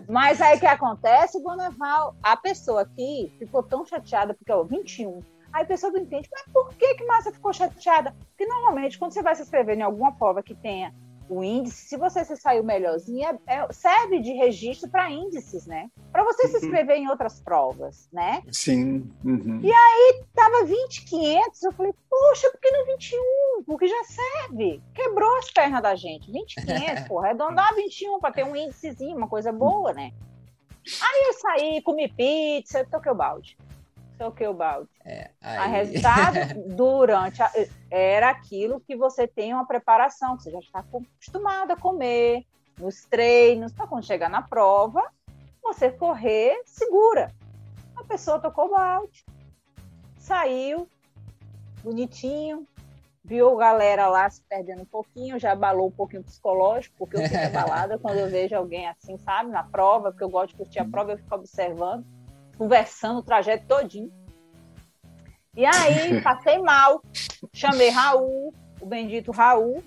Mas 0.08 0.40
aí 0.40 0.56
o 0.56 0.60
que 0.60 0.66
acontece, 0.66 1.42
Bonaval? 1.42 2.14
A 2.22 2.36
pessoa 2.36 2.82
aqui 2.82 3.34
ficou 3.38 3.62
tão 3.62 3.84
chateada, 3.84 4.34
porque, 4.34 4.52
ó, 4.52 4.62
21. 4.62 5.20
Aí 5.52 5.62
a 5.62 5.66
pessoa 5.66 5.90
não 5.90 6.00
entende, 6.00 6.28
mas 6.30 6.44
por 6.52 6.74
que 6.74 6.94
que 6.94 7.04
Márcia 7.04 7.32
ficou 7.32 7.52
chateada? 7.52 8.14
Porque 8.28 8.46
normalmente, 8.46 8.98
quando 8.98 9.12
você 9.12 9.22
vai 9.22 9.34
se 9.34 9.42
inscrever 9.42 9.76
em 9.76 9.82
alguma 9.82 10.12
prova 10.12 10.42
que 10.42 10.54
tenha 10.54 10.94
o 11.28 11.44
índice, 11.44 11.88
se 11.88 11.96
você 11.96 12.24
se 12.24 12.36
saiu 12.36 12.64
melhorzinho, 12.64 13.26
é, 13.26 13.38
é, 13.46 13.72
serve 13.72 14.20
de 14.20 14.32
registro 14.32 14.88
para 14.88 15.10
índices, 15.10 15.66
né? 15.66 15.90
Para 16.10 16.24
você 16.24 16.48
se 16.48 16.56
uhum. 16.56 16.64
inscrever 16.64 16.96
em 16.96 17.08
outras 17.08 17.40
provas, 17.40 18.08
né? 18.12 18.42
Sim. 18.50 19.10
Uhum. 19.24 19.60
E 19.62 19.72
aí 19.72 20.24
tava 20.34 20.64
20,500, 20.64 21.62
eu 21.62 21.72
falei, 21.72 21.94
poxa, 22.08 22.50
por 22.50 22.60
que 22.60 22.70
não 22.70 22.86
21? 22.86 23.64
Porque 23.66 23.86
já 23.86 24.04
serve. 24.04 24.82
Quebrou 24.94 25.38
as 25.38 25.50
pernas 25.50 25.82
da 25.82 25.94
gente. 25.94 26.30
20,500, 26.30 27.04
pô, 27.08 27.20
arredondar 27.20 27.74
21 27.74 28.18
para 28.18 28.32
ter 28.32 28.44
um 28.44 28.56
índicezinho, 28.56 29.16
uma 29.16 29.28
coisa 29.28 29.52
boa, 29.52 29.92
né? 29.92 30.12
Aí 31.02 31.26
eu 31.26 31.32
saí, 31.34 31.82
comi 31.82 32.08
pizza, 32.08 32.86
toquei 32.90 33.12
o 33.12 33.14
balde 33.14 33.56
toquei 34.18 34.48
o 34.48 34.54
balde. 34.54 34.90
É, 35.04 35.30
aí... 35.40 35.56
A 35.58 35.66
resultado, 35.66 36.36
durante 36.74 37.42
a, 37.42 37.50
era 37.90 38.30
aquilo 38.30 38.80
que 38.80 38.96
você 38.96 39.26
tem 39.26 39.54
uma 39.54 39.66
preparação, 39.66 40.36
que 40.36 40.42
você 40.42 40.50
já 40.50 40.58
está 40.58 40.80
acostumado 40.80 41.70
a 41.70 41.76
comer 41.76 42.44
nos 42.78 43.04
treinos, 43.04 43.72
para 43.72 43.86
quando 43.86 44.04
chegar 44.04 44.28
na 44.28 44.42
prova, 44.42 45.02
você 45.62 45.90
correr 45.90 46.60
segura. 46.64 47.32
A 47.96 48.04
pessoa 48.04 48.38
tocou 48.38 48.66
o 48.66 48.70
balde, 48.70 49.24
saiu, 50.18 50.88
bonitinho, 51.82 52.66
viu 53.24 53.54
a 53.54 53.58
galera 53.58 54.08
lá 54.08 54.28
se 54.30 54.40
perdendo 54.42 54.82
um 54.82 54.86
pouquinho, 54.86 55.38
já 55.38 55.52
abalou 55.52 55.88
um 55.88 55.92
pouquinho 55.92 56.22
psicológico, 56.22 56.94
porque 56.98 57.16
eu 57.16 57.22
fico 57.22 57.36
abalada 57.46 57.98
quando 57.98 58.18
eu 58.18 58.30
vejo 58.30 58.54
alguém 58.54 58.86
assim, 58.86 59.18
sabe, 59.18 59.50
na 59.50 59.64
prova, 59.64 60.10
porque 60.10 60.24
eu 60.24 60.30
gosto 60.30 60.50
de 60.50 60.56
curtir 60.56 60.78
a 60.78 60.84
prova, 60.84 61.12
eu 61.12 61.18
fico 61.18 61.34
observando 61.34 62.06
conversando 62.58 63.20
o 63.20 63.22
trajeto 63.22 63.66
todinho. 63.66 64.12
E 65.56 65.64
aí, 65.64 66.20
passei 66.22 66.58
mal, 66.58 67.00
chamei 67.54 67.88
Raul, 67.88 68.52
o 68.80 68.86
bendito 68.86 69.30
Raul. 69.30 69.82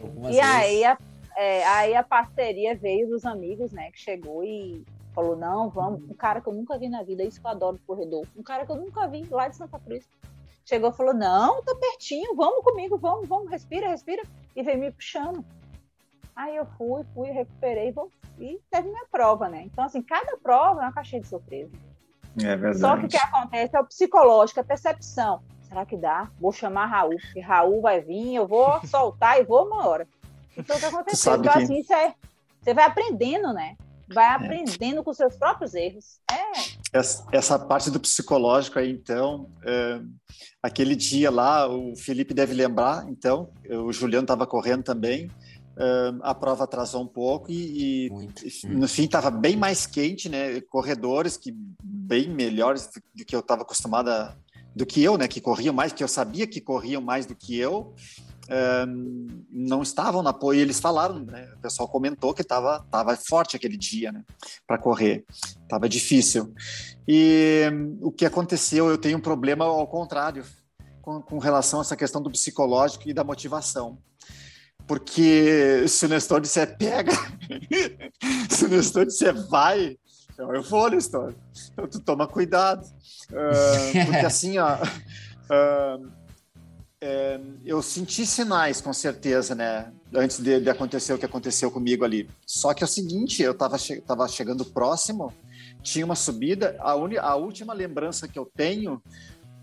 Algumas 0.00 0.36
e 0.36 0.40
aí 0.40 0.84
a, 0.84 0.98
é, 1.36 1.66
aí 1.66 1.96
a 1.96 2.02
parceria 2.02 2.76
veio 2.76 3.08
dos 3.08 3.24
amigos, 3.24 3.72
né, 3.72 3.90
que 3.90 3.98
chegou 3.98 4.44
e 4.44 4.84
falou, 5.14 5.36
não, 5.36 5.70
vamos, 5.70 6.02
um 6.08 6.14
cara 6.14 6.40
que 6.40 6.48
eu 6.48 6.52
nunca 6.52 6.78
vi 6.78 6.88
na 6.88 7.02
vida, 7.02 7.24
isso 7.24 7.40
que 7.40 7.46
eu 7.46 7.50
adoro 7.50 7.74
no 7.74 7.86
corredor, 7.86 8.26
um 8.36 8.42
cara 8.42 8.66
que 8.66 8.72
eu 8.72 8.76
nunca 8.76 9.06
vi 9.08 9.24
lá 9.30 9.48
de 9.48 9.56
Santa 9.56 9.78
Cruz. 9.78 10.06
Chegou 10.64 10.90
e 10.90 10.94
falou, 10.94 11.14
não, 11.14 11.62
tá 11.62 11.74
pertinho, 11.74 12.34
vamos 12.34 12.64
comigo, 12.64 12.96
vamos, 12.96 13.28
vamos, 13.28 13.50
respira, 13.50 13.88
respira, 13.88 14.22
e 14.56 14.62
veio 14.62 14.78
me 14.78 14.90
puxando. 14.90 15.44
Aí 16.34 16.56
eu 16.56 16.66
fui, 16.78 17.04
fui, 17.14 17.30
recuperei, 17.30 17.92
vou, 17.92 18.10
e 18.38 18.58
teve 18.70 18.88
minha 18.88 19.06
prova, 19.10 19.48
né? 19.48 19.62
Então, 19.64 19.84
assim, 19.84 20.02
cada 20.02 20.36
prova 20.38 20.80
é 20.80 20.84
uma 20.84 20.92
caixinha 20.92 21.20
de 21.20 21.28
surpresa. 21.28 21.70
É 22.42 22.56
verdade. 22.56 22.80
Só 22.80 22.96
que 22.96 23.06
o 23.06 23.08
que 23.08 23.16
acontece 23.16 23.76
é 23.76 23.80
o 23.80 23.84
psicológico, 23.84 24.60
a 24.60 24.64
percepção. 24.64 25.42
Será 25.68 25.84
que 25.84 25.96
dá? 25.96 26.30
Vou 26.40 26.52
chamar 26.52 26.86
Raul, 26.86 27.16
porque 27.16 27.40
Raul 27.40 27.80
vai 27.80 28.00
vir, 28.00 28.34
eu 28.34 28.46
vou 28.46 28.80
soltar 28.86 29.40
e 29.40 29.44
vou 29.44 29.66
uma 29.66 29.86
hora. 29.86 30.06
Então, 30.56 30.76
o 30.76 30.78
que 30.78 30.86
acontece? 30.86 31.28
Então, 31.28 31.42
que... 31.42 31.48
assim, 31.48 31.84
é, 31.92 32.14
você 32.60 32.72
vai 32.72 32.84
aprendendo, 32.84 33.52
né? 33.52 33.76
Vai 34.08 34.26
é. 34.26 34.28
aprendendo 34.28 35.00
é. 35.00 35.02
com 35.02 35.12
seus 35.12 35.36
próprios 35.36 35.74
erros. 35.74 36.20
É. 36.30 36.74
Essa, 36.92 37.26
essa, 37.32 37.58
parte 37.58 37.90
do 37.90 37.98
psicológico 37.98 38.78
aí, 38.78 38.90
então, 38.90 39.50
é, 39.64 40.00
aquele 40.62 40.94
dia 40.94 41.30
lá, 41.30 41.68
o 41.68 41.96
Felipe 41.96 42.32
deve 42.32 42.54
lembrar, 42.54 43.04
então, 43.08 43.50
o 43.68 43.92
Juliano 43.92 44.24
estava 44.24 44.46
correndo 44.46 44.84
também, 44.84 45.28
Uh, 45.76 46.20
a 46.22 46.32
prova 46.32 46.64
atrasou 46.64 47.02
um 47.02 47.06
pouco 47.06 47.50
e, 47.50 48.06
e 48.06 48.68
no 48.68 48.86
fim 48.86 49.04
estava 49.04 49.28
bem 49.28 49.56
mais 49.56 49.86
quente, 49.86 50.28
né? 50.28 50.60
Corredores 50.60 51.36
que 51.36 51.52
bem 51.82 52.28
melhores 52.28 52.88
do 53.12 53.24
que 53.24 53.34
eu 53.34 53.40
estava 53.40 53.62
acostumada, 53.62 54.36
do 54.74 54.86
que 54.86 55.02
eu, 55.02 55.18
né? 55.18 55.26
Que 55.26 55.40
corriam 55.40 55.74
mais, 55.74 55.92
que 55.92 56.04
eu 56.04 56.08
sabia 56.08 56.46
que 56.46 56.60
corriam 56.60 57.02
mais 57.02 57.26
do 57.26 57.34
que 57.34 57.58
eu, 57.58 57.92
uh, 58.44 59.36
não 59.50 59.82
estavam 59.82 60.22
na 60.22 60.30
apoio. 60.30 60.60
Eles 60.60 60.78
falaram, 60.78 61.18
né? 61.18 61.50
O 61.56 61.60
pessoal 61.60 61.88
comentou 61.88 62.32
que 62.32 62.42
estava 62.42 62.86
tava 62.88 63.16
forte 63.16 63.56
aquele 63.56 63.76
dia, 63.76 64.12
né? 64.12 64.22
Para 64.66 64.78
correr, 64.78 65.24
estava 65.60 65.88
difícil. 65.88 66.54
E 67.06 67.68
um, 67.72 67.98
o 68.00 68.12
que 68.12 68.24
aconteceu? 68.24 68.88
Eu 68.88 68.98
tenho 68.98 69.18
um 69.18 69.22
problema 69.22 69.64
ao 69.64 69.88
contrário 69.88 70.44
com, 71.02 71.20
com 71.20 71.38
relação 71.38 71.80
a 71.80 71.82
essa 71.82 71.96
questão 71.96 72.22
do 72.22 72.30
psicológico 72.30 73.08
e 73.08 73.12
da 73.12 73.24
motivação. 73.24 73.98
Porque 74.86 75.86
se 75.88 76.06
o 76.06 76.08
Nestor 76.08 76.40
disser 76.40 76.76
pega, 76.76 77.12
se 78.50 78.66
o 78.66 78.68
Nestor 78.68 79.06
disser 79.06 79.34
vai, 79.48 79.96
então 80.32 80.54
eu 80.54 80.62
vou, 80.62 80.90
Nestor. 80.90 81.34
Então 81.72 81.86
tu 81.86 82.00
toma 82.00 82.26
cuidado. 82.26 82.84
Uh, 83.30 84.04
porque 84.06 84.26
assim, 84.26 84.58
ó, 84.58 84.76
uh, 84.76 86.12
é, 87.06 87.38
eu 87.64 87.82
senti 87.82 88.24
sinais, 88.24 88.80
com 88.80 88.92
certeza, 88.92 89.54
né? 89.54 89.92
Antes 90.14 90.38
de, 90.40 90.58
de, 90.58 90.70
acontecer 90.70 91.12
o 91.12 91.18
que 91.18 91.26
aconteceu 91.26 91.70
comigo 91.70 92.02
ali. 92.02 92.28
Só 92.46 92.72
que 92.72 92.82
é 92.82 92.86
o 92.86 92.88
seguinte, 92.88 93.42
eu 93.42 93.52
estava 93.52 93.76
che 93.76 94.00
tava 94.00 94.26
chegando 94.26 94.64
próximo, 94.64 95.30
tinha 95.82 96.04
uma 96.04 96.14
subida, 96.14 96.76
a, 96.80 96.92
a 96.92 97.34
última 97.36 97.74
lembrança 97.74 98.26
que 98.26 98.38
eu 98.38 98.50
tenho 98.56 99.02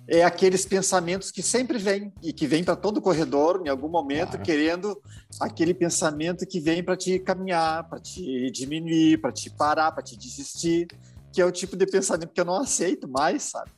é 0.08 0.24
aqueles 0.24 0.66
pensamentos 0.66 1.32
que 1.32 1.42
sempre 1.42 1.78
vêm 1.78 2.12
e 2.22 2.34
que 2.34 2.48
vêm 2.48 2.64
para 2.64 2.76
todo 2.76 3.02
corredor 3.02 3.62
em 3.66 3.70
algum 3.70 3.88
momento, 3.88 4.32
claro. 4.32 4.44
querendo 4.44 5.02
aquele 5.40 5.74
pensamento 5.74 6.46
que 6.46 6.60
vem 6.60 6.84
para 6.84 6.98
te 6.98 7.20
caminhar, 7.20 7.88
para 7.88 8.00
te 8.00 8.50
diminuir, 8.52 9.20
para 9.22 9.32
te 9.32 9.50
parar, 9.50 9.92
para 9.92 10.04
te 10.04 10.18
desistir, 10.18 10.88
que 11.32 11.42
é 11.42 11.46
o 11.46 11.52
tipo 11.52 11.78
de 11.78 11.86
pensamento 11.86 12.34
que 12.34 12.42
eu 12.42 12.46
não 12.46 12.56
aceito 12.56 13.08
mais, 13.08 13.44
sabe? 13.44 13.72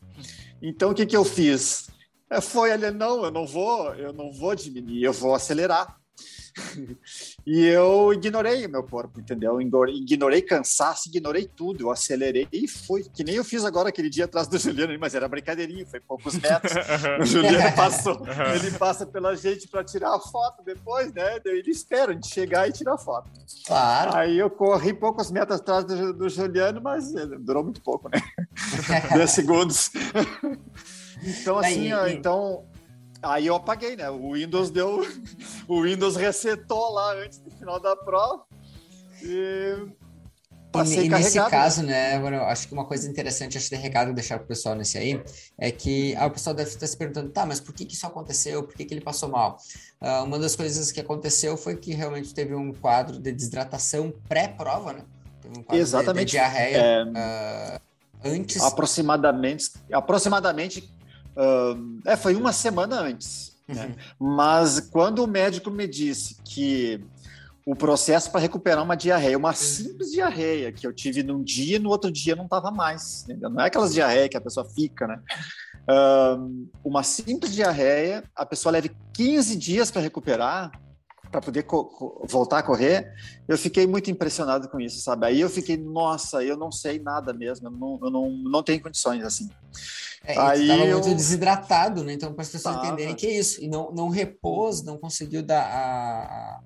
Então 0.62 0.92
o 0.92 0.94
que 0.94 1.06
que 1.06 1.16
eu 1.16 1.26
fiz? 1.26 1.88
É, 2.30 2.42
foi 2.42 2.72
ali, 2.72 2.90
não, 2.90 3.26
eu 3.26 3.32
não 3.32 3.46
vou, 3.46 3.94
eu 3.96 4.12
não 4.12 4.32
vou 4.32 4.56
diminuir, 4.56 5.04
eu 5.04 5.14
vou 5.14 5.36
acelerar. 5.36 6.03
e 7.46 7.66
eu 7.66 8.14
ignorei 8.14 8.66
o 8.66 8.70
meu 8.70 8.84
corpo, 8.84 9.20
entendeu? 9.20 9.60
Ignorei 9.62 10.42
cansaço, 10.42 11.10
ignorei 11.10 11.46
tudo. 11.46 11.84
Eu 11.84 11.92
acelerei 11.92 12.48
e 12.52 12.68
fui. 12.68 13.04
Que 13.04 13.24
nem 13.24 13.36
eu 13.36 13.44
fiz 13.44 13.66
agora 13.66 13.90
aquele 13.90 14.10
dia 14.10 14.26
atrás 14.26 14.48
do 14.48 14.58
Juliano, 14.60 14.98
mas 15.00 15.16
era 15.16 15.28
brincadeirinha, 15.28 15.86
foi 15.86 16.00
poucos 16.00 16.36
metros. 16.36 16.74
o 17.22 17.26
Juliano 17.26 17.76
passou, 17.76 18.22
ele 18.56 18.72
passa 18.78 19.06
pela 19.06 19.36
gente 19.36 19.68
para 19.68 19.84
tirar 19.84 20.16
a 20.16 20.20
foto 20.20 20.64
depois, 20.64 21.14
né? 21.14 21.40
Ele 21.46 21.72
espera 21.72 22.12
a 22.12 22.14
gente 22.14 22.28
chegar 22.28 22.68
e 22.68 22.72
tirar 22.72 22.94
a 22.94 22.98
foto. 22.98 23.30
Claro. 23.66 24.16
Aí 24.16 24.38
eu 24.38 24.50
corri 24.50 24.94
poucos 24.94 25.32
metros 25.32 25.60
atrás 25.60 25.86
do, 25.86 26.14
do 26.14 26.30
Juliano, 26.30 26.82
mas 26.82 27.12
durou 27.40 27.64
muito 27.64 27.82
pouco, 27.82 28.10
né? 28.10 28.22
10 29.14 29.32
segundos. 29.32 29.92
então, 31.22 31.58
assim, 31.58 31.92
ó, 31.94 32.08
então 32.08 32.66
Aí 33.24 33.48
eu 33.48 33.56
apaguei, 33.56 33.96
né? 33.96 34.10
O 34.10 34.34
Windows 34.34 34.70
deu. 34.70 35.02
O 35.68 35.82
Windows 35.82 36.18
resetou 36.18 36.92
lá 36.92 37.14
antes 37.14 37.40
do 37.40 37.50
final 37.50 37.80
da 37.80 37.96
prova. 37.96 38.44
E. 39.22 39.88
Passei 40.74 41.06
e, 41.06 41.10
nesse 41.10 41.40
caso, 41.50 41.84
né, 41.84 42.18
eu 42.18 42.44
acho 42.46 42.68
que 42.68 42.74
uma 42.74 42.86
coisa 42.86 43.08
interessante, 43.08 43.60
acho 43.60 43.70
que 43.70 43.76
recado 43.76 44.12
deixar 44.12 44.40
para 44.40 44.46
o 44.46 44.48
pessoal 44.48 44.74
nesse 44.74 44.98
aí, 44.98 45.24
é 45.56 45.72
que 45.72 46.16
ah, 46.16 46.26
o 46.26 46.32
pessoal 46.32 46.56
deve 46.56 46.72
estar 46.72 46.88
se 46.88 46.98
perguntando, 46.98 47.30
tá, 47.30 47.46
mas 47.46 47.60
por 47.60 47.76
que, 47.76 47.86
que 47.86 47.94
isso 47.94 48.08
aconteceu? 48.08 48.64
Por 48.64 48.74
que, 48.76 48.84
que 48.84 48.92
ele 48.92 49.02
passou 49.02 49.30
mal? 49.30 49.60
Uh, 50.02 50.24
uma 50.24 50.40
das 50.40 50.56
coisas 50.56 50.92
que 50.92 51.00
aconteceu 51.00 51.56
foi 51.56 51.78
que 51.78 51.94
realmente 51.94 52.34
teve 52.34 52.56
um 52.56 52.74
quadro 52.74 53.20
de 53.20 53.32
desidratação 53.32 54.12
pré-prova, 54.28 54.94
né? 54.94 55.04
Teve 55.44 55.60
um 55.60 55.64
quadro 55.64 55.80
Exatamente. 55.80 56.26
De, 56.26 56.32
de 56.32 56.32
diarreia 56.32 56.78
é... 56.78 57.04
uh, 57.04 57.82
antes. 58.26 58.60
Aproximadamente, 58.64 59.70
aproximadamente 59.92 60.92
Uh, 61.36 62.00
é, 62.06 62.16
foi 62.16 62.36
uma 62.36 62.54
semana 62.54 63.00
antes. 63.00 63.56
Né? 63.68 63.96
Uhum. 64.20 64.36
Mas 64.36 64.80
quando 64.80 65.24
o 65.24 65.28
médico 65.28 65.72
me 65.72 65.88
disse 65.88 66.38
que 66.44 67.04
o 67.66 67.76
processo 67.76 68.30
para 68.30 68.42
recuperar 68.42 68.84
uma 68.84 68.96
diarreia, 68.96 69.38
uma 69.38 69.54
simples 69.54 70.12
diarreia 70.12 70.72
que 70.72 70.86
eu 70.86 70.94
tive 70.94 71.24
num 71.24 71.42
dia 71.42 71.78
e 71.78 71.80
no 71.80 71.90
outro 71.90 72.12
dia 72.12 72.36
não 72.36 72.46
estava 72.46 72.72
mais. 72.72 73.24
Entendeu? 73.24 73.50
Não 73.50 73.62
é 73.62 73.68
aquelas 73.68 73.94
diarreia 73.94 74.28
que 74.28 74.38
a 74.38 74.42
pessoa 74.42 74.68
fica, 74.70 75.08
né? 75.08 75.20
Uma 76.84 77.04
simples 77.04 77.54
diarreia, 77.54 78.24
a 78.36 78.46
pessoa 78.46 78.72
leva 78.72 78.90
15 79.14 79.56
dias 79.56 79.92
para 79.92 80.02
recuperar, 80.02 80.72
para 81.32 81.42
poder 81.42 81.66
voltar 82.30 82.60
a 82.60 82.64
correr, 82.64 83.12
eu 83.48 83.58
fiquei 83.58 83.88
muito 83.88 84.12
impressionado 84.12 84.70
com 84.70 84.80
isso, 84.80 85.02
sabe? 85.02 85.26
Aí 85.26 85.42
eu 85.42 85.50
fiquei, 85.50 85.76
nossa, 85.76 86.44
eu 86.44 86.56
não 86.56 86.72
sei 86.72 87.00
nada 87.00 87.34
mesmo, 87.34 87.68
eu 87.68 87.72
não, 87.72 88.00
eu 88.04 88.12
não, 88.12 88.30
não 88.30 88.64
tenho 88.64 88.82
condições 88.82 89.24
assim. 89.24 89.50
É, 90.26 90.40
Aí 90.40 90.62
estava 90.62 90.86
eu... 90.86 91.00
muito 91.00 91.16
desidratado, 91.16 92.04
né? 92.04 92.14
Então, 92.14 92.34
para 92.34 92.44
as 92.44 92.50
pessoas 92.50 92.76
tava. 92.76 92.88
entenderem 92.88 93.14
que 93.14 93.28
é 93.28 93.38
isso. 93.38 93.62
E 93.62 93.68
não, 93.68 93.92
não 93.92 94.08
repôs, 94.08 94.82
não 94.82 94.98
conseguiu 94.98 95.44
dar 95.44 95.64
a, 95.64 96.62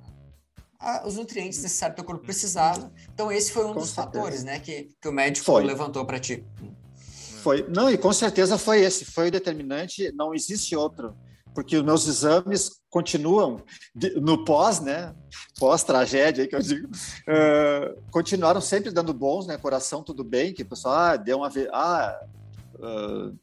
a, 0.80 1.00
a, 1.00 1.08
os 1.08 1.16
nutrientes 1.16 1.62
necessários 1.62 1.96
que 1.96 2.02
o 2.02 2.06
corpo 2.06 2.24
precisava. 2.24 2.92
Então, 3.12 3.32
esse 3.32 3.52
foi 3.52 3.66
um 3.66 3.74
com 3.74 3.80
dos 3.80 3.90
certeza. 3.90 4.06
fatores, 4.06 4.44
né? 4.44 4.60
Que, 4.60 4.90
que 5.02 5.08
o 5.08 5.12
médico 5.12 5.46
foi. 5.46 5.64
levantou 5.64 6.06
para 6.06 6.20
ti. 6.20 6.46
Foi. 7.42 7.66
Não, 7.68 7.90
e 7.90 7.98
com 7.98 8.14
certeza 8.14 8.60
foi 8.60 8.82
esse. 8.82 9.06
Foi 9.06 9.30
o 9.30 9.32
determinante. 9.32 10.12
Não 10.16 10.36
existe 10.36 10.76
outro. 10.76 11.16
Porque 11.56 11.76
os 11.76 11.84
meus 11.84 12.08
exames 12.08 12.70
continuam 12.92 13.64
no 14.22 14.46
pós, 14.46 14.80
né? 14.80 15.16
Pós-tragédia, 15.58 16.48
que 16.48 16.56
eu 16.56 16.60
digo, 16.60 16.88
uh, 16.88 18.00
continuaram 18.12 18.62
sempre 18.62 18.92
dando 18.92 19.12
bons, 19.12 19.48
né? 19.48 19.58
Coração 19.58 20.04
tudo 20.04 20.24
bem, 20.24 20.54
que 20.54 20.62
o 20.62 20.68
pessoal 20.68 20.94
ah, 20.94 21.16
deu 21.16 21.38
uma 21.38 21.52
ah, 21.74 22.20
uh, 22.76 23.36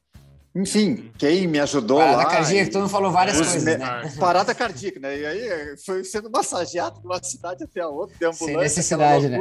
enfim, 0.54 1.10
quem 1.18 1.48
me 1.48 1.58
ajudou 1.58 1.98
Parada 1.98 2.16
lá... 2.16 2.24
Parada 2.24 2.42
cardíaca, 2.42 2.70
todo 2.70 2.82
mundo 2.82 2.90
falou 2.90 3.10
várias 3.10 3.36
coisas, 3.36 3.64
me... 3.64 3.76
né? 3.76 4.14
Parada 4.20 4.54
cardíaca, 4.54 5.00
né? 5.00 5.18
E 5.18 5.26
aí 5.26 5.76
foi 5.84 6.04
sendo 6.04 6.30
massageado 6.30 7.00
de 7.00 7.06
uma 7.06 7.20
cidade 7.20 7.64
até 7.64 7.80
a 7.80 7.88
outra, 7.88 8.16
de 8.16 8.24
ambulância. 8.24 8.46
Sem 8.46 8.56
necessidade, 8.56 9.28
né? 9.28 9.40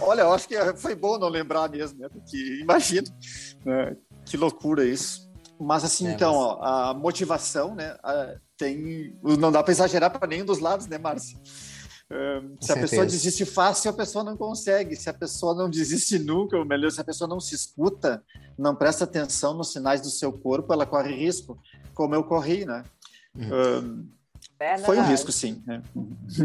Olha, 0.00 0.22
eu 0.22 0.32
acho 0.32 0.48
que 0.48 0.56
foi 0.76 0.94
bom 0.94 1.18
não 1.18 1.28
lembrar 1.28 1.68
mesmo, 1.68 1.98
né? 1.98 2.08
Porque 2.08 2.60
imagina, 2.60 3.06
né? 3.66 3.96
que 4.24 4.36
loucura 4.38 4.84
isso. 4.84 5.30
Mas 5.60 5.84
assim, 5.84 6.08
é, 6.08 6.12
então, 6.12 6.32
mas... 6.32 6.42
Ó, 6.42 6.62
a 6.62 6.94
motivação, 6.94 7.74
né? 7.74 7.94
tem... 8.56 9.18
Não 9.22 9.52
dá 9.52 9.62
para 9.62 9.72
exagerar 9.72 10.10
para 10.10 10.26
nenhum 10.26 10.46
dos 10.46 10.58
lados, 10.58 10.86
né, 10.86 10.96
Márcio? 10.96 11.38
Se 12.60 12.72
a 12.72 12.76
pessoa 12.76 13.06
desiste 13.06 13.44
fácil, 13.44 13.90
a 13.90 13.94
pessoa 13.94 14.22
não 14.22 14.36
consegue. 14.36 14.94
Se 14.94 15.08
a 15.08 15.14
pessoa 15.14 15.54
não 15.54 15.70
desiste 15.70 16.18
nunca, 16.18 16.56
ou 16.56 16.64
melhor, 16.64 16.90
se 16.90 17.00
a 17.00 17.04
pessoa 17.04 17.28
não 17.28 17.40
se 17.40 17.54
escuta, 17.54 18.22
não 18.58 18.74
presta 18.74 19.04
atenção 19.04 19.54
nos 19.54 19.72
sinais 19.72 20.00
do 20.00 20.10
seu 20.10 20.32
corpo, 20.32 20.72
ela 20.72 20.86
corre 20.86 21.14
risco, 21.14 21.58
como 21.94 22.14
eu 22.14 22.22
corri, 22.24 22.64
né? 22.64 22.84
Uhum. 23.34 24.08
É 24.60 24.78
foi 24.78 24.98
um 24.98 25.04
risco, 25.04 25.32
sim. 25.32 25.62
Né? 25.66 25.82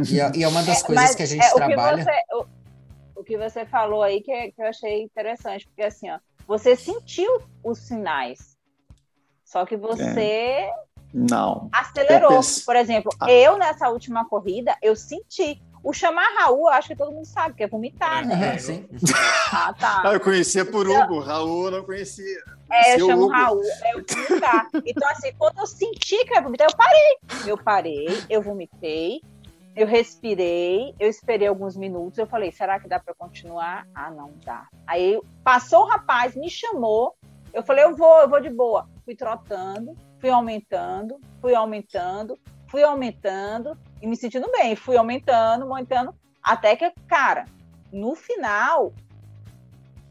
E, 0.10 0.20
é, 0.20 0.32
e, 0.36 0.44
é 0.44 0.48
uma 0.48 0.64
das 0.64 0.82
é, 0.82 0.86
coisas 0.86 1.16
que 1.16 1.24
a 1.24 1.26
gente 1.26 1.46
é, 1.46 1.54
trabalha. 1.54 2.04
O 2.04 2.06
que, 2.06 2.12
você, 2.12 2.22
o, 2.32 3.22
o 3.22 3.24
que 3.24 3.38
você 3.38 3.66
falou 3.66 4.02
aí 4.02 4.22
que, 4.22 4.52
que 4.52 4.62
eu 4.62 4.68
achei 4.68 5.04
interessante, 5.04 5.68
porque 5.68 5.84
assim, 5.84 6.10
ó, 6.10 6.20
você 6.48 6.76
sentiu 6.76 7.42
os 7.64 7.78
sinais, 7.80 8.58
só 9.46 9.66
que 9.66 9.78
você 9.78 10.22
é. 10.22 10.74
Não. 11.14 11.70
Acelerou. 11.72 12.30
Pense... 12.30 12.66
Por 12.66 12.76
exemplo, 12.76 13.12
ah. 13.20 13.30
eu 13.32 13.58
nessa 13.58 13.90
última 13.90 14.26
corrida, 14.26 14.76
eu 14.82 14.96
senti. 14.96 15.62
O 15.82 15.94
chamar 15.94 16.28
Raul, 16.38 16.68
eu 16.68 16.74
acho 16.74 16.90
que 16.90 16.96
todo 16.96 17.12
mundo 17.12 17.26
sabe, 17.26 17.56
que 17.56 17.64
é 17.64 17.68
vomitar, 17.68 18.28
né? 18.28 18.56
É, 18.56 18.58
sim. 18.58 18.86
Ah, 19.52 19.74
tá. 19.74 20.02
Ah, 20.06 20.14
eu 20.14 20.20
conhecia 20.20 20.66
por 20.66 20.86
Hugo, 20.88 21.20
Raul 21.20 21.66
eu 21.66 21.72
não 21.72 21.84
conhecia. 21.84 22.44
É, 22.70 22.96
eu 22.96 23.08
chamo 23.08 23.24
Hugo. 23.24 23.32
Raul, 23.32 23.62
é 23.64 23.96
o 23.96 24.04
vomitar. 24.08 24.68
Então, 24.86 25.10
assim, 25.10 25.32
quando 25.38 25.58
eu 25.58 25.66
senti 25.66 26.24
que 26.26 26.32
eu 26.32 26.36
ia 26.36 26.42
vomitar, 26.42 26.68
eu 26.70 26.76
parei. 26.76 27.18
Eu 27.48 27.58
parei, 27.58 28.24
eu 28.30 28.42
vomitei, 28.42 29.22
eu 29.76 29.88
respirei, 29.88 30.94
eu 31.00 31.10
esperei 31.10 31.48
alguns 31.48 31.78
minutos, 31.78 32.20
eu 32.20 32.28
falei, 32.28 32.52
será 32.52 32.80
que 32.80 32.88
dá 32.90 33.00
para 33.00 33.14
continuar? 33.14 33.88
Ah, 33.96 34.12
não 34.12 34.34
dá. 34.46 34.68
Aí 34.86 35.20
passou 35.44 35.84
o 35.84 35.88
rapaz, 35.88 36.36
me 36.36 36.50
chamou, 36.50 37.16
eu 37.54 37.64
falei, 37.64 37.86
eu 37.86 37.96
vou, 37.96 38.20
eu 38.20 38.30
vou 38.30 38.42
de 38.42 38.50
boa. 38.50 38.90
Fui 39.06 39.16
trotando, 39.16 39.96
fui 40.20 40.30
aumentando, 40.30 41.20
fui 41.42 41.56
aumentando, 41.56 42.38
fui 42.68 42.84
aumentando 42.84 43.78
e 44.02 44.08
me 44.08 44.16
sentindo 44.16 44.52
bem. 44.52 44.76
Fui 44.76 44.98
aumentando, 44.98 45.64
aumentando, 45.64 46.14
até 46.44 46.76
que, 46.76 46.92
cara, 47.08 47.46
no 47.92 48.16
final, 48.16 48.94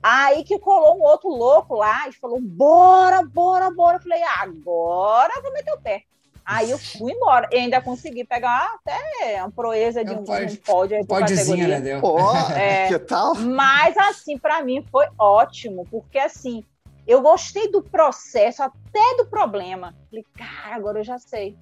aí 0.03 0.43
que 0.45 0.59
colou 0.59 0.99
um 0.99 1.03
outro 1.03 1.29
louco 1.29 1.77
lá 1.77 2.09
e 2.09 2.13
falou: 2.13 2.41
bora, 2.41 3.23
bora, 3.23 3.71
bora. 3.71 3.97
Eu 3.97 4.03
falei: 4.03 4.23
agora 4.23 5.33
eu 5.37 5.43
vou 5.43 5.53
meter 5.53 5.73
o 5.73 5.81
pé. 5.81 6.03
Aí 6.45 6.71
eu 6.71 6.79
fui 6.79 7.13
embora. 7.13 7.47
E 7.53 7.57
ainda 7.57 7.79
consegui 7.83 8.25
pegar 8.25 8.77
até 8.77 9.37
uma 9.43 9.51
proeza 9.51 10.03
de 10.03 10.15
um, 10.15 10.25
pode, 10.25 10.55
um 10.55 10.57
pódio 10.57 10.97
aí 10.97 11.07
categoria. 11.07 11.69
Né, 11.69 11.81
deu. 11.83 12.01
Pô, 12.01 12.19
é, 12.57 12.89
que 12.89 12.99
tal? 13.01 13.35
Mas 13.35 13.95
assim, 13.99 14.39
para 14.39 14.63
mim 14.63 14.83
foi 14.91 15.07
ótimo, 15.19 15.87
porque 15.91 16.19
assim, 16.19 16.65
eu 17.09 17.23
gostei 17.23 17.71
do 17.71 17.83
processo, 17.83 18.63
até 18.63 19.17
do 19.17 19.27
problema. 19.27 19.97
Falei, 20.11 20.27
cara, 20.35 20.77
agora 20.77 21.01
eu 21.01 21.05
já 21.05 21.19
sei. 21.19 21.59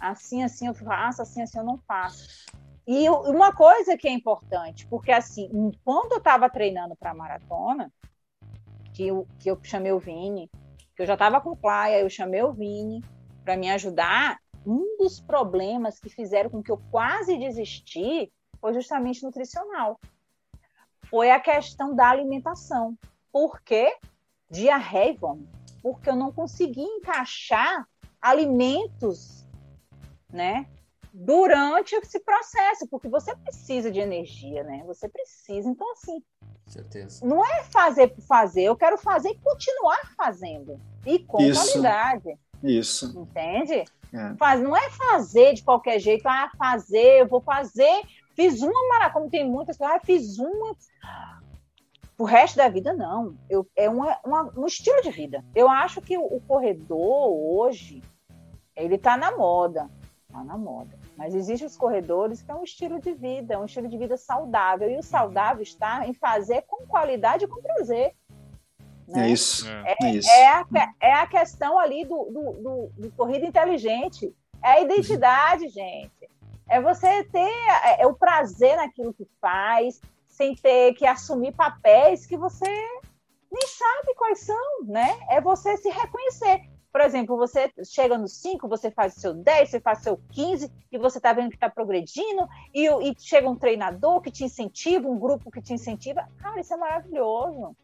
Assim, 0.00 0.44
assim 0.44 0.68
eu 0.68 0.74
faço, 0.74 1.20
assim, 1.20 1.42
assim 1.42 1.58
eu 1.58 1.64
não 1.64 1.76
faço. 1.76 2.46
E 2.86 3.10
uma 3.10 3.52
coisa 3.52 3.98
que 3.98 4.06
é 4.06 4.12
importante, 4.12 4.86
porque 4.86 5.10
assim, 5.10 5.50
quando 5.84 6.12
eu 6.12 6.18
estava 6.18 6.48
treinando 6.48 6.94
para 6.94 7.10
a 7.10 7.14
maratona, 7.14 7.92
que 8.94 9.08
eu, 9.08 9.26
que 9.40 9.50
eu 9.50 9.58
chamei 9.62 9.90
o 9.90 9.98
Vini, 9.98 10.48
que 10.94 11.02
eu 11.02 11.06
já 11.06 11.14
estava 11.14 11.40
com 11.40 11.56
playa, 11.56 12.00
eu 12.00 12.08
chamei 12.08 12.42
o 12.42 12.52
Vini 12.52 13.02
para 13.44 13.56
me 13.56 13.70
ajudar. 13.72 14.38
Um 14.64 14.96
dos 14.98 15.20
problemas 15.20 15.98
que 15.98 16.08
fizeram 16.08 16.48
com 16.48 16.62
que 16.62 16.70
eu 16.70 16.80
quase 16.92 17.36
desisti 17.36 18.32
foi 18.60 18.72
justamente 18.72 19.24
nutricional. 19.24 19.98
Foi 21.08 21.30
a 21.30 21.40
questão 21.40 21.94
da 21.94 22.08
alimentação. 22.08 22.96
Por 23.32 23.60
quê? 23.62 23.96
Diarreia 24.50 25.12
e 25.12 25.16
vômito, 25.16 25.48
porque 25.82 26.10
eu 26.10 26.16
não 26.16 26.32
consegui 26.32 26.82
encaixar 26.82 27.86
alimentos, 28.20 29.46
né, 30.32 30.66
durante 31.12 31.94
esse 31.96 32.20
processo, 32.20 32.86
porque 32.88 33.08
você 33.08 33.34
precisa 33.36 33.90
de 33.90 33.98
energia, 33.98 34.62
né? 34.62 34.82
Você 34.86 35.08
precisa. 35.08 35.68
Então, 35.68 35.90
assim, 35.92 36.22
Certeza. 36.66 37.26
não 37.26 37.44
é 37.44 37.64
fazer 37.64 38.08
por 38.08 38.22
fazer, 38.22 38.62
eu 38.62 38.76
quero 38.76 38.96
fazer 38.96 39.30
e 39.30 39.38
continuar 39.38 40.12
fazendo. 40.16 40.80
E 41.04 41.18
com 41.18 41.40
Isso. 41.40 41.64
qualidade. 41.64 42.38
Isso. 42.62 43.18
Entende? 43.18 43.84
É. 44.12 44.34
Faz, 44.36 44.60
não 44.60 44.76
é 44.76 44.90
fazer 44.90 45.54
de 45.54 45.62
qualquer 45.62 45.98
jeito, 45.98 46.26
ah, 46.26 46.50
fazer, 46.56 47.22
eu 47.22 47.26
vou 47.26 47.40
fazer, 47.40 48.02
fiz 48.34 48.60
uma 48.60 48.88
maratona, 48.88 49.12
como 49.12 49.30
tem 49.30 49.48
muitas 49.48 49.76
pessoas, 49.76 49.96
ah, 49.96 50.00
fiz 50.04 50.38
uma. 50.38 50.76
O 52.20 52.24
resto 52.24 52.58
da 52.58 52.68
vida, 52.68 52.92
não. 52.92 53.34
Eu, 53.48 53.66
é 53.74 53.88
uma, 53.88 54.18
uma, 54.22 54.52
um 54.54 54.66
estilo 54.66 55.00
de 55.00 55.10
vida. 55.10 55.42
Eu 55.54 55.70
acho 55.70 56.02
que 56.02 56.18
o, 56.18 56.22
o 56.22 56.38
corredor 56.42 57.32
hoje, 57.32 58.02
ele 58.76 58.96
está 58.96 59.16
na 59.16 59.34
moda. 59.34 59.88
Está 60.26 60.44
na 60.44 60.58
moda. 60.58 60.98
Mas 61.16 61.34
existem 61.34 61.66
os 61.66 61.78
corredores 61.78 62.42
que 62.42 62.50
é 62.50 62.54
um 62.54 62.62
estilo 62.62 63.00
de 63.00 63.14
vida, 63.14 63.54
é 63.54 63.58
um 63.58 63.64
estilo 63.64 63.88
de 63.88 63.96
vida 63.96 64.18
saudável. 64.18 64.90
E 64.90 64.98
o 64.98 65.02
saudável 65.02 65.62
está 65.62 66.06
em 66.06 66.12
fazer 66.12 66.60
com 66.66 66.86
qualidade 66.86 67.46
e 67.46 67.48
com 67.48 67.62
prazer. 67.62 68.14
Né? 69.08 69.28
É 69.28 69.30
isso. 69.30 69.66
É, 69.66 69.96
é, 70.02 70.10
isso. 70.10 70.30
É, 70.30 70.46
a, 70.46 70.66
é 71.00 71.12
a 71.14 71.26
questão 71.26 71.78
ali 71.78 72.04
do, 72.04 72.24
do, 72.26 72.52
do, 72.52 72.90
do 72.98 73.12
corrida 73.12 73.46
inteligente. 73.46 74.36
É 74.62 74.72
a 74.72 74.80
identidade, 74.82 75.68
gente. 75.68 76.28
É 76.68 76.78
você 76.82 77.24
ter 77.24 77.38
é, 77.38 78.02
é, 78.02 78.06
o 78.06 78.12
prazer 78.12 78.76
naquilo 78.76 79.14
que 79.14 79.26
faz, 79.40 80.02
sem 80.40 80.54
ter 80.54 80.94
que 80.94 81.06
assumir 81.06 81.52
papéis 81.52 82.24
que 82.24 82.34
você 82.34 82.64
nem 82.64 83.66
sabe 83.66 84.14
quais 84.16 84.40
são, 84.40 84.84
né? 84.86 85.18
É 85.28 85.38
você 85.38 85.76
se 85.76 85.90
reconhecer. 85.90 86.62
Por 86.90 87.02
exemplo, 87.02 87.36
você 87.36 87.70
chega 87.84 88.16
no 88.16 88.26
5, 88.26 88.66
você 88.66 88.90
faz 88.90 89.18
o 89.18 89.20
seu 89.20 89.34
10, 89.34 89.68
você 89.68 89.80
faz 89.80 89.98
o 89.98 90.02
seu 90.02 90.20
15, 90.30 90.72
e 90.90 90.96
você 90.96 91.18
está 91.18 91.34
vendo 91.34 91.50
que 91.50 91.56
está 91.56 91.68
progredindo, 91.68 92.48
e, 92.72 92.88
e, 92.88 93.14
chega 93.18 93.50
um 93.50 93.54
treinador 93.54 94.22
que 94.22 94.30
te 94.30 94.42
incentiva, 94.42 95.06
um 95.06 95.18
grupo 95.18 95.50
que 95.50 95.60
te 95.60 95.74
incentiva. 95.74 96.26
Cara, 96.38 96.58
isso 96.58 96.72
é 96.72 96.76
maravilhoso. 96.78 97.76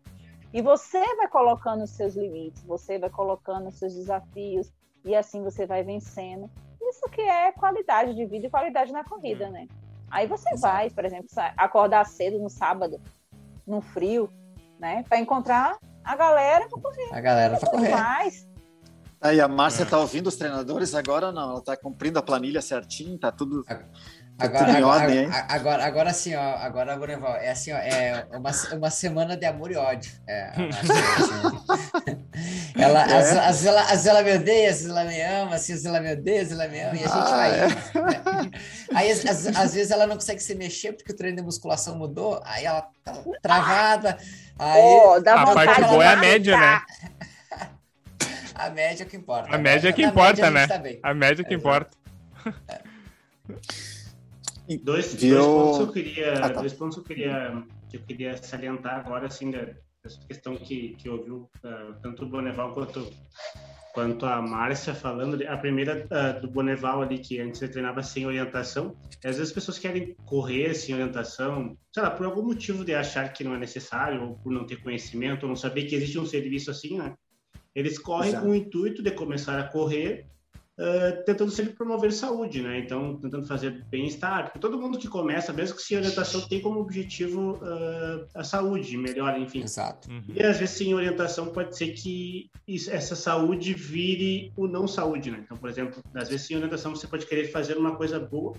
E 0.50 0.62
você 0.62 1.14
vai 1.16 1.28
colocando 1.28 1.84
os 1.84 1.90
seus 1.90 2.16
limites, 2.16 2.64
você 2.64 2.98
vai 2.98 3.10
colocando 3.10 3.68
os 3.68 3.78
seus 3.78 3.94
desafios, 3.94 4.72
e 5.04 5.14
assim 5.14 5.42
você 5.42 5.66
vai 5.66 5.82
vencendo. 5.82 6.50
Isso 6.80 7.06
que 7.10 7.20
é 7.20 7.52
qualidade 7.52 8.14
de 8.14 8.24
vida 8.24 8.46
e 8.46 8.50
qualidade 8.50 8.92
na 8.92 9.04
corrida, 9.04 9.50
né? 9.50 9.68
Aí 10.10 10.26
você 10.26 10.48
Exato. 10.50 10.74
vai, 10.74 10.90
por 10.90 11.04
exemplo, 11.04 11.26
acordar 11.56 12.04
cedo 12.06 12.38
no 12.38 12.48
sábado, 12.48 13.00
no 13.66 13.80
frio, 13.80 14.30
né? 14.78 15.04
Para 15.08 15.18
encontrar 15.18 15.76
a 16.04 16.16
galera 16.16 16.68
para 16.68 16.80
correr. 16.80 17.08
A 17.12 17.20
galera 17.20 17.58
para 17.58 17.70
correr. 17.70 17.90
Mais. 17.90 18.46
Aí 19.20 19.40
a 19.40 19.48
Márcia 19.48 19.82
está 19.82 19.98
ouvindo 19.98 20.28
os 20.28 20.36
treinadores 20.36 20.94
agora 20.94 21.26
ou 21.28 21.32
não? 21.32 21.50
Ela 21.50 21.58
está 21.58 21.76
cumprindo 21.76 22.18
a 22.18 22.22
planilha 22.22 22.62
certinho, 22.62 23.18
tá 23.18 23.32
tudo. 23.32 23.64
Agora, 24.38 24.76
agora, 24.76 24.86
ordem, 24.86 25.24
agora, 25.24 25.46
agora, 25.48 25.84
agora 25.86 26.12
sim, 26.12 26.34
ó, 26.34 26.56
agora, 26.56 26.94
Boneval, 26.98 27.36
é 27.36 27.50
assim, 27.50 27.72
ó, 27.72 27.76
é 27.78 28.26
uma, 28.32 28.50
uma 28.74 28.90
semana 28.90 29.34
de 29.34 29.46
amor 29.46 29.70
e 29.70 29.76
ódio. 29.76 30.12
É, 30.26 30.50
assim, 30.50 30.68
ela, 32.78 33.02
é. 33.10 33.16
Às, 33.16 33.36
às, 33.36 33.64
ela, 33.64 33.80
às 33.80 34.06
ela 34.06 34.22
me 34.22 34.36
odeia, 34.36 34.68
às 34.68 34.76
vezes 34.76 34.90
ela 34.90 35.04
me 35.04 35.22
ama, 35.22 35.54
assim, 35.54 35.72
às 35.72 35.82
vezes 35.82 35.86
ela 35.86 36.00
me 36.00 36.12
odeia, 36.12 36.42
às 36.42 36.48
vezes 36.48 36.60
ela 36.60 36.68
me 36.68 36.80
ama, 36.80 36.94
e 36.96 36.98
a 36.98 37.08
gente 37.08 37.16
ah, 37.16 37.36
vai. 37.36 37.60
É. 37.60 37.66
Né? 37.66 38.50
Aí, 38.94 39.10
às, 39.10 39.74
vezes, 39.74 39.90
ela 39.90 40.06
não 40.06 40.16
consegue 40.16 40.42
se 40.42 40.54
mexer 40.54 40.92
porque 40.92 41.12
o 41.12 41.16
treino 41.16 41.38
de 41.38 41.42
musculação 41.42 41.96
mudou, 41.96 42.40
aí 42.44 42.66
ela 42.66 42.86
tá 43.02 43.14
travada. 43.40 44.18
Aí, 44.58 44.82
oh, 44.82 45.18
dá 45.20 45.42
a 45.42 45.54
parte 45.54 45.80
boa 45.82 46.04
é 46.04 46.08
a 46.08 46.16
média, 46.16 46.58
né? 46.58 46.82
A 48.54 48.70
média 48.70 49.02
é 49.02 49.06
que 49.06 49.18
importa. 49.18 49.54
A 49.54 49.58
média 49.58 49.90
é 49.90 49.92
que 49.92 50.02
importa, 50.02 50.50
né? 50.50 50.66
Tá 50.66 50.80
a 51.02 51.12
média 51.12 51.42
é 51.42 51.44
que 51.44 51.52
importa. 51.52 51.90
Dois, 54.82 55.14
Viu... 55.14 55.36
dois, 55.36 55.46
pontos 55.46 55.76
que 55.76 55.82
eu 55.82 55.92
queria, 55.92 56.32
ah, 56.34 56.50
tá. 56.50 56.60
dois 56.60 56.72
pontos 56.72 56.98
eu 56.98 57.04
queria, 57.04 57.64
que 57.88 57.96
eu 57.96 58.02
queria 58.02 58.36
salientar 58.36 58.98
agora, 58.98 59.26
assim, 59.26 59.50
dessa 59.50 60.20
questão 60.26 60.56
que, 60.56 60.96
que 60.98 61.08
ouviu 61.08 61.48
uh, 61.64 61.94
tanto 62.02 62.24
o 62.24 62.28
Boneval 62.28 62.72
quanto, 62.72 63.08
quanto 63.94 64.26
a 64.26 64.42
Márcia 64.42 64.92
falando. 64.92 65.40
A 65.46 65.56
primeira 65.56 66.06
uh, 66.06 66.40
do 66.40 66.48
Boneval 66.48 67.02
ali, 67.02 67.18
que 67.18 67.40
antes 67.40 67.62
ele 67.62 67.72
treinava 67.72 68.02
sem 68.02 68.26
orientação. 68.26 68.96
Às 69.24 69.36
vezes 69.36 69.40
as 69.48 69.52
pessoas 69.52 69.78
querem 69.78 70.16
correr 70.24 70.74
sem 70.74 70.94
orientação, 70.94 71.76
sei 71.92 72.02
lá, 72.02 72.10
por 72.10 72.26
algum 72.26 72.42
motivo 72.42 72.84
de 72.84 72.94
achar 72.94 73.32
que 73.32 73.44
não 73.44 73.54
é 73.54 73.58
necessário, 73.58 74.22
ou 74.22 74.34
por 74.38 74.50
não 74.52 74.66
ter 74.66 74.82
conhecimento, 74.82 75.44
ou 75.44 75.48
não 75.48 75.56
saber 75.56 75.84
que 75.84 75.94
existe 75.94 76.18
um 76.18 76.26
serviço 76.26 76.72
assim, 76.72 76.98
né? 76.98 77.14
Eles 77.72 77.98
correm 77.98 78.30
Exato. 78.30 78.44
com 78.44 78.50
o 78.50 78.54
intuito 78.54 79.02
de 79.02 79.10
começar 79.12 79.60
a 79.60 79.68
correr 79.68 80.26
uh, 80.78 81.24
tentando 81.24 81.50
sempre 81.50 81.72
promover 81.72 82.12
saúde, 82.12 82.62
né? 82.62 82.78
Então, 82.78 83.16
tentando 83.16 83.46
fazer 83.46 83.84
bem-estar. 83.88 84.44
Porque 84.44 84.58
todo 84.58 84.80
mundo 84.80 84.98
que 84.98 85.08
começa, 85.08 85.52
mesmo 85.52 85.76
que 85.76 85.82
sem 85.82 85.96
orientação, 85.96 86.40
tem 86.42 86.60
como 86.60 86.80
objetivo 86.80 87.52
uh, 87.54 88.26
a 88.34 88.44
saúde, 88.44 88.96
melhor, 88.96 89.38
enfim. 89.38 89.62
Exato. 89.62 90.10
Uhum. 90.10 90.22
E 90.34 90.42
às 90.42 90.58
vezes, 90.58 90.76
sem 90.76 90.94
orientação, 90.94 91.46
pode 91.46 91.76
ser 91.76 91.88
que 91.88 92.50
isso, 92.66 92.90
essa 92.90 93.16
saúde 93.16 93.74
vire 93.74 94.52
o 94.56 94.66
não 94.66 94.86
saúde, 94.86 95.30
né? 95.30 95.40
Então, 95.44 95.56
por 95.56 95.68
exemplo, 95.68 96.02
às 96.14 96.28
vezes, 96.28 96.46
sem 96.46 96.56
orientação, 96.56 96.94
você 96.94 97.06
pode 97.06 97.26
querer 97.26 97.50
fazer 97.50 97.76
uma 97.76 97.96
coisa 97.96 98.18
boa 98.18 98.54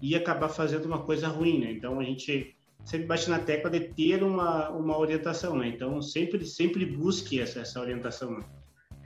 e 0.00 0.16
acabar 0.16 0.48
fazendo 0.48 0.86
uma 0.86 1.02
coisa 1.02 1.28
ruim, 1.28 1.60
né? 1.60 1.72
Então, 1.72 2.00
a 2.00 2.04
gente 2.04 2.56
sempre 2.84 3.06
bate 3.06 3.30
na 3.30 3.38
tecla 3.38 3.70
de 3.70 3.80
ter 3.80 4.22
uma, 4.22 4.68
uma 4.70 4.98
orientação, 4.98 5.56
né? 5.56 5.68
Então, 5.68 6.02
sempre, 6.02 6.44
sempre 6.44 6.84
busque 6.84 7.40
essa, 7.40 7.60
essa 7.60 7.80
orientação, 7.80 8.32
né? 8.32 8.44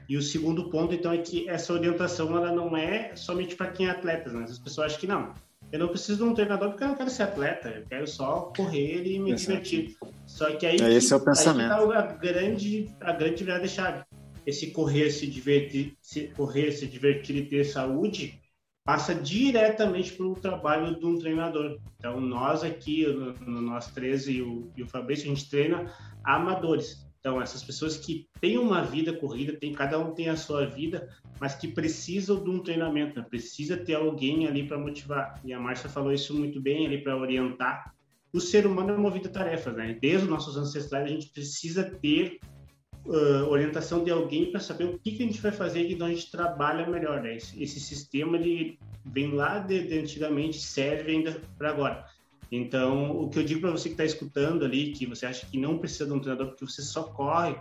E 0.07 0.15
o 0.15 0.21
segundo 0.21 0.69
ponto, 0.69 0.93
então, 0.93 1.11
é 1.11 1.17
que 1.17 1.49
essa 1.49 1.73
orientação 1.73 2.35
ela 2.35 2.51
não 2.51 2.75
é 2.75 3.15
somente 3.15 3.55
para 3.55 3.71
quem 3.71 3.87
é 3.87 3.89
atleta, 3.89 4.31
né? 4.31 4.43
As 4.43 4.59
pessoas 4.59 4.87
acham 4.87 4.99
que 4.99 5.07
não. 5.07 5.33
Eu 5.71 5.79
não 5.79 5.89
preciso 5.89 6.23
de 6.23 6.23
um 6.23 6.33
treinador 6.33 6.69
porque 6.69 6.83
eu 6.83 6.87
não 6.87 6.95
quero 6.95 7.09
ser 7.09 7.23
atleta, 7.23 7.69
eu 7.69 7.85
quero 7.85 8.07
só 8.07 8.53
correr 8.55 9.05
e 9.05 9.19
me 9.19 9.31
Exato. 9.31 9.51
divertir. 9.51 9.97
Só 10.25 10.49
que 10.55 10.65
aí, 10.65 10.77
é, 10.79 10.93
esse 10.93 11.11
é 11.11 11.15
o 11.15 11.19
pensamento. 11.19 11.73
Aí 11.73 11.87
tá 11.87 11.99
a 11.99 12.01
grande, 12.13 12.89
a 13.01 13.11
grande 13.11 13.43
virada 13.43 13.67
chave. 13.67 14.03
Esse 14.45 14.71
correr, 14.71 15.09
se 15.09 15.27
divertir, 15.27 15.97
se 16.01 16.29
correr, 16.29 16.71
se 16.71 16.87
divertir 16.87 17.35
e 17.35 17.45
ter 17.45 17.65
saúde 17.65 18.39
passa 18.85 19.13
diretamente 19.13 20.13
para 20.13 20.25
o 20.25 20.33
trabalho 20.33 20.97
de 20.97 21.05
um 21.05 21.19
treinador. 21.19 21.77
Então, 21.97 22.21
nós 22.21 22.63
aqui, 22.63 23.05
nós 23.45 23.87
13 23.87 24.31
e 24.31 24.41
o, 24.41 24.71
e 24.77 24.83
o 24.83 24.87
Fabrício, 24.87 25.25
a 25.25 25.35
gente 25.35 25.49
treina 25.49 25.91
amadores. 26.23 27.05
Então, 27.27 27.41
essas 27.41 27.61
pessoas 27.61 27.97
que 27.97 28.25
têm 28.39 28.57
uma 28.57 28.81
vida 28.81 29.11
corrida, 29.11 29.51
tem, 29.51 29.73
cada 29.73 29.99
um 29.99 30.13
tem 30.13 30.29
a 30.29 30.37
sua 30.37 30.65
vida, 30.65 31.09
mas 31.41 31.55
que 31.55 31.67
precisam 31.67 32.41
de 32.41 32.49
um 32.49 32.63
treinamento, 32.63 33.19
né? 33.19 33.25
precisa 33.29 33.75
ter 33.75 33.95
alguém 33.95 34.47
ali 34.47 34.65
para 34.65 34.77
motivar. 34.77 35.37
E 35.43 35.51
a 35.51 35.59
Márcia 35.59 35.89
falou 35.89 36.13
isso 36.13 36.33
muito 36.33 36.61
bem 36.61 36.87
ali 36.87 37.03
para 37.03 37.17
orientar. 37.17 37.93
O 38.31 38.39
ser 38.39 38.65
humano 38.65 38.93
é 38.93 38.97
movido 38.97 39.27
a 39.27 39.31
tarefas, 39.31 39.75
né? 39.75 39.97
Desde 40.01 40.23
os 40.23 40.29
nossos 40.29 40.55
ancestrais, 40.55 41.03
a 41.03 41.09
gente 41.09 41.27
precisa 41.27 41.83
ter 41.83 42.39
uh, 43.05 43.49
orientação 43.49 44.05
de 44.05 44.09
alguém 44.09 44.49
para 44.49 44.61
saber 44.61 44.85
o 44.85 44.97
que, 44.97 45.11
que, 45.11 45.23
a 45.23 45.25
gente 45.25 45.41
vai 45.41 45.51
fazer 45.51 45.81
e 45.81 45.95
onde 45.95 46.03
a 46.03 46.07
gente 46.07 46.31
trabalha 46.31 46.87
melhor. 46.87 47.21
Né? 47.21 47.35
Esse, 47.35 47.61
esse 47.61 47.81
sistema 47.81 48.37
ele 48.37 48.79
vem 49.03 49.33
lá 49.33 49.59
de, 49.59 49.85
de 49.85 49.99
antigamente, 49.99 50.61
serve 50.61 51.11
ainda 51.11 51.41
para 51.57 51.71
agora. 51.71 52.05
Então, 52.51 53.11
o 53.11 53.29
que 53.29 53.39
eu 53.39 53.43
digo 53.43 53.61
para 53.61 53.71
você 53.71 53.89
que 53.89 53.93
está 53.93 54.05
escutando 54.05 54.63
ali, 54.63 54.91
que 54.91 55.05
você 55.05 55.25
acha 55.25 55.45
que 55.45 55.59
não 55.59 55.77
precisa 55.77 56.05
de 56.05 56.13
um 56.13 56.19
treinador 56.19 56.47
porque 56.47 56.65
você 56.65 56.81
só 56.81 57.03
corre 57.03 57.55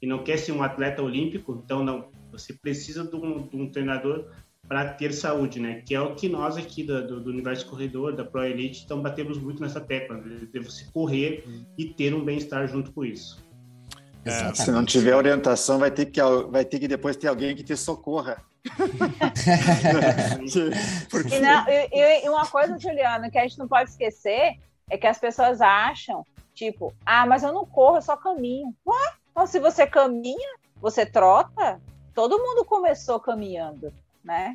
e 0.00 0.06
não 0.06 0.24
quer 0.24 0.36
ser 0.36 0.52
um 0.52 0.62
atleta 0.62 1.02
olímpico, 1.02 1.60
então 1.64 1.84
não. 1.84 2.08
Você 2.32 2.52
precisa 2.52 3.04
de 3.04 3.14
um, 3.14 3.46
de 3.46 3.56
um 3.56 3.70
treinador 3.70 4.26
para 4.66 4.88
ter 4.88 5.12
saúde, 5.12 5.60
né? 5.60 5.82
Que 5.84 5.94
é 5.94 6.00
o 6.00 6.14
que 6.14 6.28
nós 6.28 6.56
aqui 6.56 6.82
do, 6.82 7.20
do, 7.20 7.30
Universo 7.30 7.66
Corredor, 7.66 8.16
da 8.16 8.24
Pro 8.24 8.44
Elite, 8.44 8.82
então 8.84 9.00
batemos 9.00 9.38
muito 9.38 9.60
nessa 9.60 9.80
tecla, 9.80 10.16
né? 10.16 10.48
de 10.50 10.58
você 10.60 10.86
correr 10.92 11.44
e 11.76 11.84
ter 11.84 12.14
um 12.14 12.24
bem-estar 12.24 12.66
junto 12.66 12.90
com 12.92 13.04
isso. 13.04 13.38
É, 14.24 14.54
se 14.54 14.70
não 14.70 14.84
tiver 14.84 15.14
orientação, 15.16 15.78
vai 15.78 15.90
ter, 15.90 16.06
que, 16.06 16.20
vai 16.50 16.64
ter 16.64 16.78
que 16.78 16.88
depois 16.88 17.16
ter 17.16 17.28
alguém 17.28 17.54
que 17.54 17.62
te 17.62 17.76
socorra. 17.76 18.42
Porque... 21.10 21.34
e, 21.36 21.40
não, 21.40 21.68
e, 21.68 22.24
e, 22.24 22.28
uma 22.28 22.46
coisa, 22.46 22.78
Juliano, 22.78 23.30
que 23.30 23.38
a 23.38 23.42
gente 23.42 23.58
não 23.58 23.66
pode 23.66 23.90
esquecer 23.90 24.58
é 24.88 24.96
que 24.96 25.06
as 25.06 25.18
pessoas 25.18 25.60
acham, 25.60 26.24
tipo, 26.54 26.94
ah, 27.04 27.26
mas 27.26 27.42
eu 27.42 27.52
não 27.52 27.66
corro, 27.66 27.96
eu 27.96 28.02
só 28.02 28.16
caminho. 28.16 28.74
Ué? 28.86 29.12
Então, 29.30 29.46
se 29.46 29.58
você 29.58 29.86
caminha, 29.86 30.56
você 30.80 31.04
trota, 31.06 31.80
todo 32.14 32.38
mundo 32.38 32.64
começou 32.64 33.18
caminhando, 33.18 33.92
né? 34.22 34.54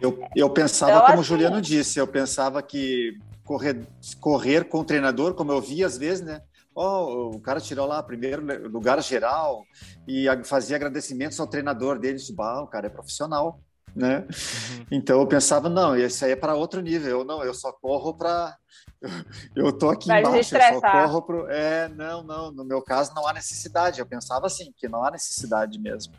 Eu, 0.00 0.26
eu 0.34 0.50
pensava, 0.50 0.92
então, 0.92 1.06
como 1.06 1.20
o 1.20 1.24
Juliano 1.24 1.60
disse, 1.60 1.98
eu 1.98 2.06
pensava 2.06 2.62
que 2.62 3.18
correr, 3.44 3.86
correr 4.20 4.64
com 4.64 4.80
o 4.80 4.84
treinador, 4.84 5.34
como 5.34 5.52
eu 5.52 5.60
vi 5.60 5.84
às 5.84 5.96
vezes, 5.96 6.24
né? 6.24 6.42
Oh, 6.78 7.30
o 7.34 7.40
cara 7.40 7.58
tirou 7.58 7.86
lá 7.86 8.02
primeiro 8.02 8.68
lugar 8.68 9.02
geral 9.02 9.64
e 10.06 10.26
fazia 10.44 10.76
agradecimentos 10.76 11.40
ao 11.40 11.46
treinador 11.46 11.98
dele. 11.98 12.18
Disse, 12.18 12.34
bah, 12.34 12.60
o 12.60 12.66
cara 12.66 12.88
é 12.88 12.90
profissional, 12.90 13.58
né? 13.94 14.18
Uhum. 14.18 14.86
Então 14.92 15.18
eu 15.18 15.26
pensava, 15.26 15.70
não, 15.70 15.96
isso 15.96 16.22
aí 16.22 16.32
é 16.32 16.36
para 16.36 16.54
outro 16.54 16.82
nível. 16.82 17.20
Eu 17.20 17.24
não, 17.24 17.42
eu 17.42 17.54
só 17.54 17.72
corro 17.72 18.12
para 18.12 18.54
eu 19.56 19.72
tô 19.72 19.88
aqui 19.88 20.06
Vai 20.06 20.20
embaixo, 20.20 20.54
eu 20.54 20.60
só 20.60 20.80
corro 20.80 21.22
pro 21.22 21.48
é, 21.48 21.88
não, 21.88 22.22
não, 22.22 22.52
no 22.52 22.64
meu 22.64 22.82
caso 22.82 23.14
não 23.14 23.26
há 23.26 23.32
necessidade. 23.32 23.98
Eu 23.98 24.06
pensava 24.06 24.46
assim, 24.46 24.70
que 24.76 24.86
não 24.86 25.02
há 25.02 25.10
necessidade 25.10 25.80
mesmo. 25.80 26.12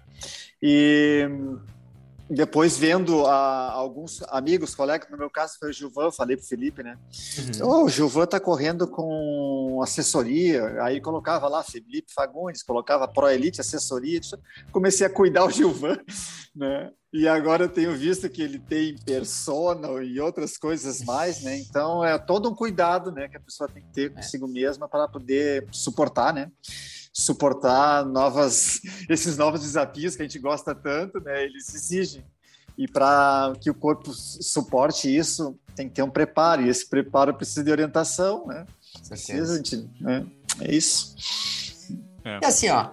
E 0.60 1.30
depois 2.30 2.78
vendo 2.78 3.26
a, 3.26 3.72
alguns 3.72 4.22
amigos, 4.30 4.76
colegas, 4.76 5.10
no 5.10 5.18
meu 5.18 5.30
caso 5.30 5.56
foi 5.60 5.70
o 5.70 5.74
Gilvan, 5.74 6.12
falei 6.12 6.36
pro 6.36 6.46
Felipe, 6.46 6.84
né? 6.84 6.98
Uhum. 7.62 7.70
Oh, 7.70 7.86
o 7.86 7.90
Gilvan 7.90 8.26
tá 8.26 8.40
correndo 8.40 8.88
com 8.88 9.80
assessoria, 9.82 10.82
aí 10.84 11.00
colocava 11.00 11.48
lá 11.48 11.64
Felipe 11.64 12.14
Fagundes, 12.14 12.64
colocava 12.64 13.08
Pro 13.08 13.30
Elite 13.30 13.62
assessoria, 13.62 14.20
comecei 14.72 15.08
a 15.08 15.10
cuidar 15.10 15.46
o 15.46 15.50
Gilvan, 15.50 15.98
né? 16.56 16.92
E 17.14 17.28
agora 17.28 17.64
eu 17.64 17.70
tenho 17.70 17.96
visto 17.96 18.30
que 18.30 18.42
ele 18.42 18.60
tem 18.60 18.98
persona 18.98 19.88
e 20.04 20.20
outras 20.20 20.58
coisas 20.58 21.02
mais, 21.04 21.42
né? 21.42 21.58
Então 21.58 22.04
é 22.04 22.18
todo 22.18 22.50
um 22.50 22.56
cuidado, 22.56 23.12
né, 23.12 23.30
que 23.30 23.38
a 23.38 23.40
pessoa 23.40 23.70
tem 23.70 23.82
que 23.82 23.94
ter 23.94 24.14
consigo 24.14 24.46
é. 24.48 24.52
mesma 24.52 24.90
para 24.90 25.08
poder 25.08 25.66
suportar, 25.72 26.34
né? 26.34 26.52
Suportar 27.14 28.06
novas, 28.06 28.82
esses 29.10 29.38
novos 29.38 29.62
desafios 29.62 30.16
que 30.16 30.22
a 30.22 30.26
gente 30.26 30.40
gosta 30.40 30.74
tanto, 30.74 31.20
né? 31.20 31.44
Eles 31.44 31.74
exigem. 31.74 32.24
E 32.78 32.88
para 32.88 33.54
que 33.60 33.70
o 33.70 33.74
corpo 33.74 34.14
suporte 34.14 35.14
isso, 35.14 35.58
tem 35.76 35.90
que 35.90 35.96
ter 35.96 36.04
um 36.04 36.10
preparo. 36.10 36.64
E 36.64 36.70
esse 36.70 36.88
preparo 36.88 37.34
precisa 37.34 37.64
de 37.64 37.72
orientação, 37.72 38.46
né? 38.46 38.66
Precisa 39.08 39.62
de, 39.62 39.90
né? 40.00 40.26
É 40.62 40.74
isso. 40.74 41.16
É. 42.24 42.40
E 42.42 42.46
assim, 42.46 42.70
ó. 42.70 42.92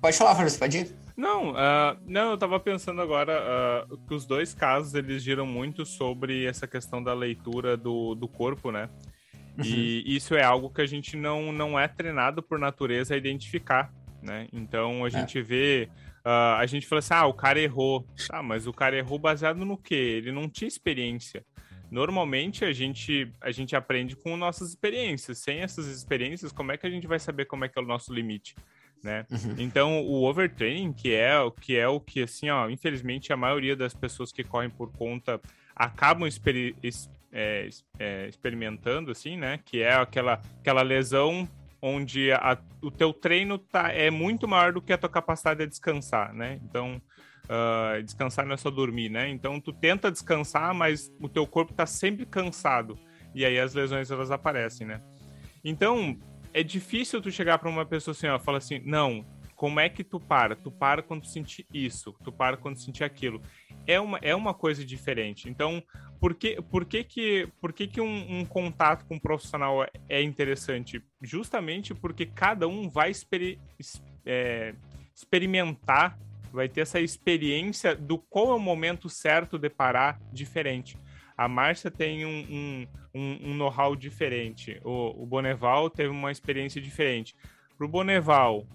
Pode 0.00 0.16
falar, 0.16 0.34
Fernando, 0.34 0.58
pode 0.58 0.78
ir? 0.78 0.96
Não, 1.16 1.52
uh, 1.52 1.96
não, 2.06 2.28
eu 2.28 2.34
estava 2.34 2.60
pensando 2.60 3.00
agora 3.00 3.86
uh, 3.90 3.96
que 4.06 4.12
os 4.12 4.26
dois 4.26 4.52
casos 4.52 4.94
eles 4.94 5.22
giram 5.22 5.46
muito 5.46 5.86
sobre 5.86 6.44
essa 6.44 6.66
questão 6.66 7.02
da 7.02 7.14
leitura 7.14 7.74
do, 7.74 8.14
do 8.14 8.28
corpo, 8.28 8.70
né? 8.70 8.90
E 9.64 10.04
uhum. 10.06 10.12
isso 10.16 10.34
é 10.34 10.42
algo 10.42 10.70
que 10.70 10.82
a 10.82 10.86
gente 10.86 11.16
não, 11.16 11.52
não 11.52 11.78
é 11.78 11.88
treinado 11.88 12.42
por 12.42 12.58
natureza 12.58 13.14
a 13.14 13.16
identificar, 13.16 13.92
né? 14.22 14.48
Então 14.52 15.04
a 15.04 15.08
é. 15.08 15.10
gente 15.10 15.40
vê. 15.40 15.88
Uh, 16.24 16.58
a 16.58 16.66
gente 16.66 16.86
fala 16.86 16.98
assim: 16.98 17.14
ah, 17.14 17.26
o 17.26 17.34
cara 17.34 17.60
errou. 17.60 18.06
Ah, 18.30 18.42
mas 18.42 18.66
o 18.66 18.72
cara 18.72 18.96
errou 18.96 19.18
baseado 19.18 19.64
no 19.64 19.78
quê? 19.78 19.94
Ele 19.94 20.32
não 20.32 20.48
tinha 20.48 20.68
experiência. 20.68 21.44
Normalmente 21.90 22.64
a 22.64 22.72
gente, 22.72 23.32
a 23.40 23.50
gente 23.50 23.76
aprende 23.76 24.16
com 24.16 24.36
nossas 24.36 24.70
experiências. 24.70 25.38
Sem 25.38 25.60
essas 25.60 25.86
experiências, 25.86 26.52
como 26.52 26.72
é 26.72 26.76
que 26.76 26.86
a 26.86 26.90
gente 26.90 27.06
vai 27.06 27.18
saber 27.18 27.46
como 27.46 27.64
é 27.64 27.68
que 27.68 27.78
é 27.78 27.82
o 27.82 27.86
nosso 27.86 28.12
limite? 28.12 28.54
Né? 29.02 29.24
Uhum. 29.30 29.54
Então, 29.58 30.02
o 30.02 30.24
overtraining, 30.24 30.92
que 30.92 31.14
é, 31.14 31.34
que 31.60 31.76
é 31.76 31.86
o 31.86 32.00
que, 32.00 32.22
assim, 32.22 32.50
ó, 32.50 32.68
infelizmente, 32.68 33.32
a 33.32 33.36
maioria 33.36 33.76
das 33.76 33.94
pessoas 33.94 34.32
que 34.32 34.42
correm 34.42 34.70
por 34.70 34.90
conta 34.90 35.40
acabam 35.76 36.26
experi 36.26 36.74
é, 37.38 37.68
é, 37.98 38.26
experimentando, 38.28 39.10
assim, 39.10 39.36
né? 39.36 39.60
Que 39.62 39.82
é 39.82 39.94
aquela, 39.94 40.40
aquela 40.58 40.80
lesão 40.80 41.46
onde 41.82 42.32
a, 42.32 42.56
o 42.80 42.90
teu 42.90 43.12
treino 43.12 43.58
tá, 43.58 43.92
é 43.92 44.10
muito 44.10 44.48
maior 44.48 44.72
do 44.72 44.80
que 44.80 44.90
a 44.90 44.96
tua 44.96 45.10
capacidade 45.10 45.60
de 45.60 45.66
descansar, 45.66 46.32
né? 46.32 46.58
Então, 46.64 47.00
uh, 47.44 48.02
descansar 48.02 48.46
não 48.46 48.54
é 48.54 48.56
só 48.56 48.70
dormir, 48.70 49.10
né? 49.10 49.28
Então, 49.28 49.60
tu 49.60 49.70
tenta 49.70 50.10
descansar, 50.10 50.72
mas 50.72 51.12
o 51.20 51.28
teu 51.28 51.46
corpo 51.46 51.74
tá 51.74 51.84
sempre 51.84 52.24
cansado. 52.24 52.98
E 53.34 53.44
aí 53.44 53.58
as 53.60 53.74
lesões, 53.74 54.10
elas 54.10 54.30
aparecem, 54.30 54.86
né? 54.86 55.02
Então, 55.62 56.18
é 56.54 56.62
difícil 56.62 57.20
tu 57.20 57.30
chegar 57.30 57.58
para 57.58 57.68
uma 57.68 57.84
pessoa 57.84 58.12
assim, 58.12 58.28
ó, 58.28 58.38
fala 58.38 58.56
assim, 58.56 58.80
não, 58.82 59.26
como 59.56 59.80
é 59.80 59.88
que 59.88 60.04
tu 60.04 60.20
para? 60.20 60.54
Tu 60.54 60.70
para 60.70 61.02
quando 61.02 61.22
tu 61.22 61.28
sentir 61.28 61.66
isso, 61.72 62.14
tu 62.22 62.30
para 62.30 62.56
quando 62.58 62.76
tu 62.76 62.82
sentir 62.82 63.02
aquilo. 63.02 63.40
É 63.86 63.98
uma, 63.98 64.18
é 64.20 64.34
uma 64.34 64.52
coisa 64.52 64.84
diferente. 64.84 65.48
Então, 65.48 65.82
por 66.20 66.34
que, 66.34 66.60
por 66.60 66.84
que, 66.84 67.02
que, 67.02 67.48
por 67.60 67.72
que, 67.72 67.86
que 67.86 68.00
um, 68.00 68.40
um 68.40 68.44
contato 68.44 69.06
com 69.06 69.14
um 69.14 69.18
profissional 69.18 69.86
é 70.08 70.22
interessante? 70.22 71.02
Justamente 71.22 71.94
porque 71.94 72.26
cada 72.26 72.68
um 72.68 72.88
vai 72.88 73.10
exper 73.10 73.58
é, 74.24 74.74
experimentar, 75.14 76.18
vai 76.52 76.68
ter 76.68 76.82
essa 76.82 77.00
experiência 77.00 77.96
do 77.96 78.18
qual 78.18 78.50
é 78.50 78.54
o 78.54 78.60
momento 78.60 79.08
certo 79.08 79.58
de 79.58 79.70
parar 79.70 80.20
diferente. 80.30 80.98
A 81.36 81.48
Márcia 81.48 81.90
tem 81.90 82.24
um, 82.24 82.46
um, 82.50 82.86
um, 83.14 83.50
um 83.50 83.54
know-how 83.54 83.96
diferente. 83.96 84.80
O, 84.84 85.22
o 85.22 85.26
Boneval 85.26 85.88
teve 85.88 86.10
uma 86.10 86.30
experiência 86.30 86.80
diferente. 86.80 87.34
Para 87.76 87.86
o 87.86 87.88
Boneval, 87.90 88.66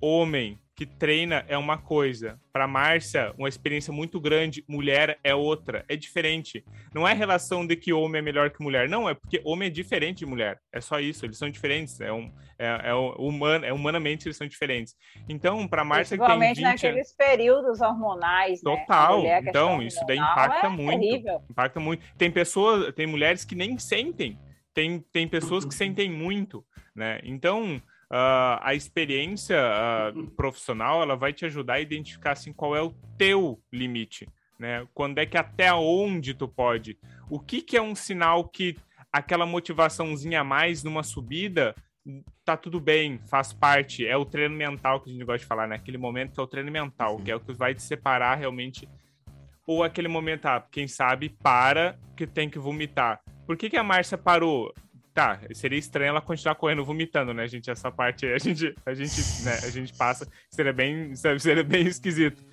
homem, 0.00 0.58
que 0.80 0.86
treina 0.86 1.44
é 1.46 1.58
uma 1.58 1.76
coisa. 1.76 2.40
Para 2.50 2.66
Márcia, 2.66 3.34
uma 3.36 3.50
experiência 3.50 3.92
muito 3.92 4.18
grande, 4.18 4.64
mulher 4.66 5.18
é 5.22 5.34
outra. 5.34 5.84
É 5.86 5.94
diferente. 5.94 6.64
Não 6.94 7.06
é 7.06 7.12
relação 7.12 7.66
de 7.66 7.76
que 7.76 7.92
homem 7.92 8.20
é 8.20 8.22
melhor 8.22 8.48
que 8.48 8.62
mulher. 8.62 8.88
Não, 8.88 9.06
é 9.06 9.12
porque 9.12 9.42
homem 9.44 9.66
é 9.66 9.70
diferente 9.70 10.20
de 10.20 10.26
mulher. 10.26 10.58
É 10.72 10.80
só 10.80 10.98
isso. 10.98 11.26
Eles 11.26 11.36
são 11.36 11.50
diferentes. 11.50 12.00
É, 12.00 12.10
um, 12.10 12.32
é, 12.58 12.80
é, 12.84 12.94
humano, 12.94 13.66
é 13.66 13.74
humanamente 13.74 14.26
eles 14.26 14.38
são 14.38 14.46
diferentes. 14.46 14.96
Então, 15.28 15.68
para 15.68 15.84
Márcia 15.84 16.16
que 16.16 16.24
tem 16.24 16.38
20 16.38 16.60
naqueles 16.62 17.14
períodos 17.14 17.82
hormonais. 17.82 18.62
Né? 18.62 18.76
Total. 18.76 19.22
Né? 19.22 19.40
Então, 19.40 19.82
isso 19.82 20.00
daí 20.06 20.16
impacta 20.16 20.66
é 20.66 20.70
muito. 20.70 20.98
Terrível. 20.98 21.42
Impacta 21.50 21.78
muito. 21.78 22.02
Tem 22.16 22.30
pessoas, 22.30 22.90
tem 22.94 23.06
mulheres 23.06 23.44
que 23.44 23.54
nem 23.54 23.78
sentem. 23.78 24.38
Tem, 24.72 25.00
tem 25.12 25.28
pessoas 25.28 25.66
que 25.66 25.74
sentem 25.74 26.10
muito, 26.10 26.64
né? 26.96 27.20
Então, 27.22 27.82
uh, 28.10 28.58
a 28.60 28.74
experiência 28.74 29.56
uh, 29.56 30.26
profissional 30.32 31.02
ela 31.02 31.16
vai 31.16 31.32
te 31.32 31.44
ajudar 31.44 31.74
a 31.74 31.80
identificar 31.80 32.32
assim 32.32 32.52
qual 32.52 32.76
é 32.76 32.82
o 32.82 32.94
teu 33.16 33.60
limite, 33.72 34.28
né? 34.58 34.86
Quando 34.92 35.18
é 35.18 35.26
que 35.26 35.38
até 35.38 35.72
onde 35.72 36.34
tu 36.34 36.48
pode? 36.48 36.98
O 37.28 37.38
que 37.38 37.62
que 37.62 37.76
é 37.76 37.82
um 37.82 37.94
sinal 37.94 38.48
que 38.48 38.76
aquela 39.12 39.46
motivaçãozinha 39.46 40.40
a 40.40 40.44
mais 40.44 40.82
numa 40.82 41.02
subida 41.02 41.74
tá 42.44 42.56
tudo 42.56 42.80
bem, 42.80 43.20
faz 43.28 43.52
parte, 43.52 44.06
é 44.06 44.16
o 44.16 44.24
treino 44.24 44.56
mental 44.56 45.00
que 45.00 45.10
a 45.10 45.12
gente 45.12 45.24
gosta 45.24 45.40
de 45.40 45.46
falar, 45.46 45.68
né? 45.68 45.76
Aquele 45.76 45.98
momento 45.98 46.32
que 46.32 46.40
é 46.40 46.42
o 46.42 46.46
treino 46.46 46.70
mental, 46.70 47.18
que 47.18 47.30
é 47.30 47.36
o 47.36 47.40
que 47.40 47.52
vai 47.52 47.74
te 47.74 47.82
separar 47.82 48.36
realmente 48.36 48.88
ou 49.66 49.84
aquele 49.84 50.08
momento, 50.08 50.46
ah, 50.46 50.66
quem 50.68 50.88
sabe, 50.88 51.28
para 51.28 51.96
que 52.16 52.26
tem 52.26 52.50
que 52.50 52.58
vomitar. 52.58 53.20
Por 53.46 53.56
que, 53.56 53.70
que 53.70 53.76
a 53.76 53.84
Márcia 53.84 54.18
parou? 54.18 54.74
Tá, 55.14 55.40
seria 55.52 55.78
estranho 55.78 56.10
ela 56.10 56.20
continuar 56.20 56.54
correndo 56.54 56.84
vomitando, 56.84 57.34
né, 57.34 57.46
gente? 57.48 57.70
Essa 57.70 57.90
parte 57.90 58.26
a 58.26 58.38
gente, 58.38 58.74
a 58.84 58.94
gente, 58.94 59.42
né, 59.42 59.54
a 59.62 59.70
gente 59.70 59.92
passa, 59.94 60.28
seria 60.48 60.72
bem, 60.72 61.14
seria 61.14 61.64
bem 61.64 61.86
esquisito. 61.86 62.44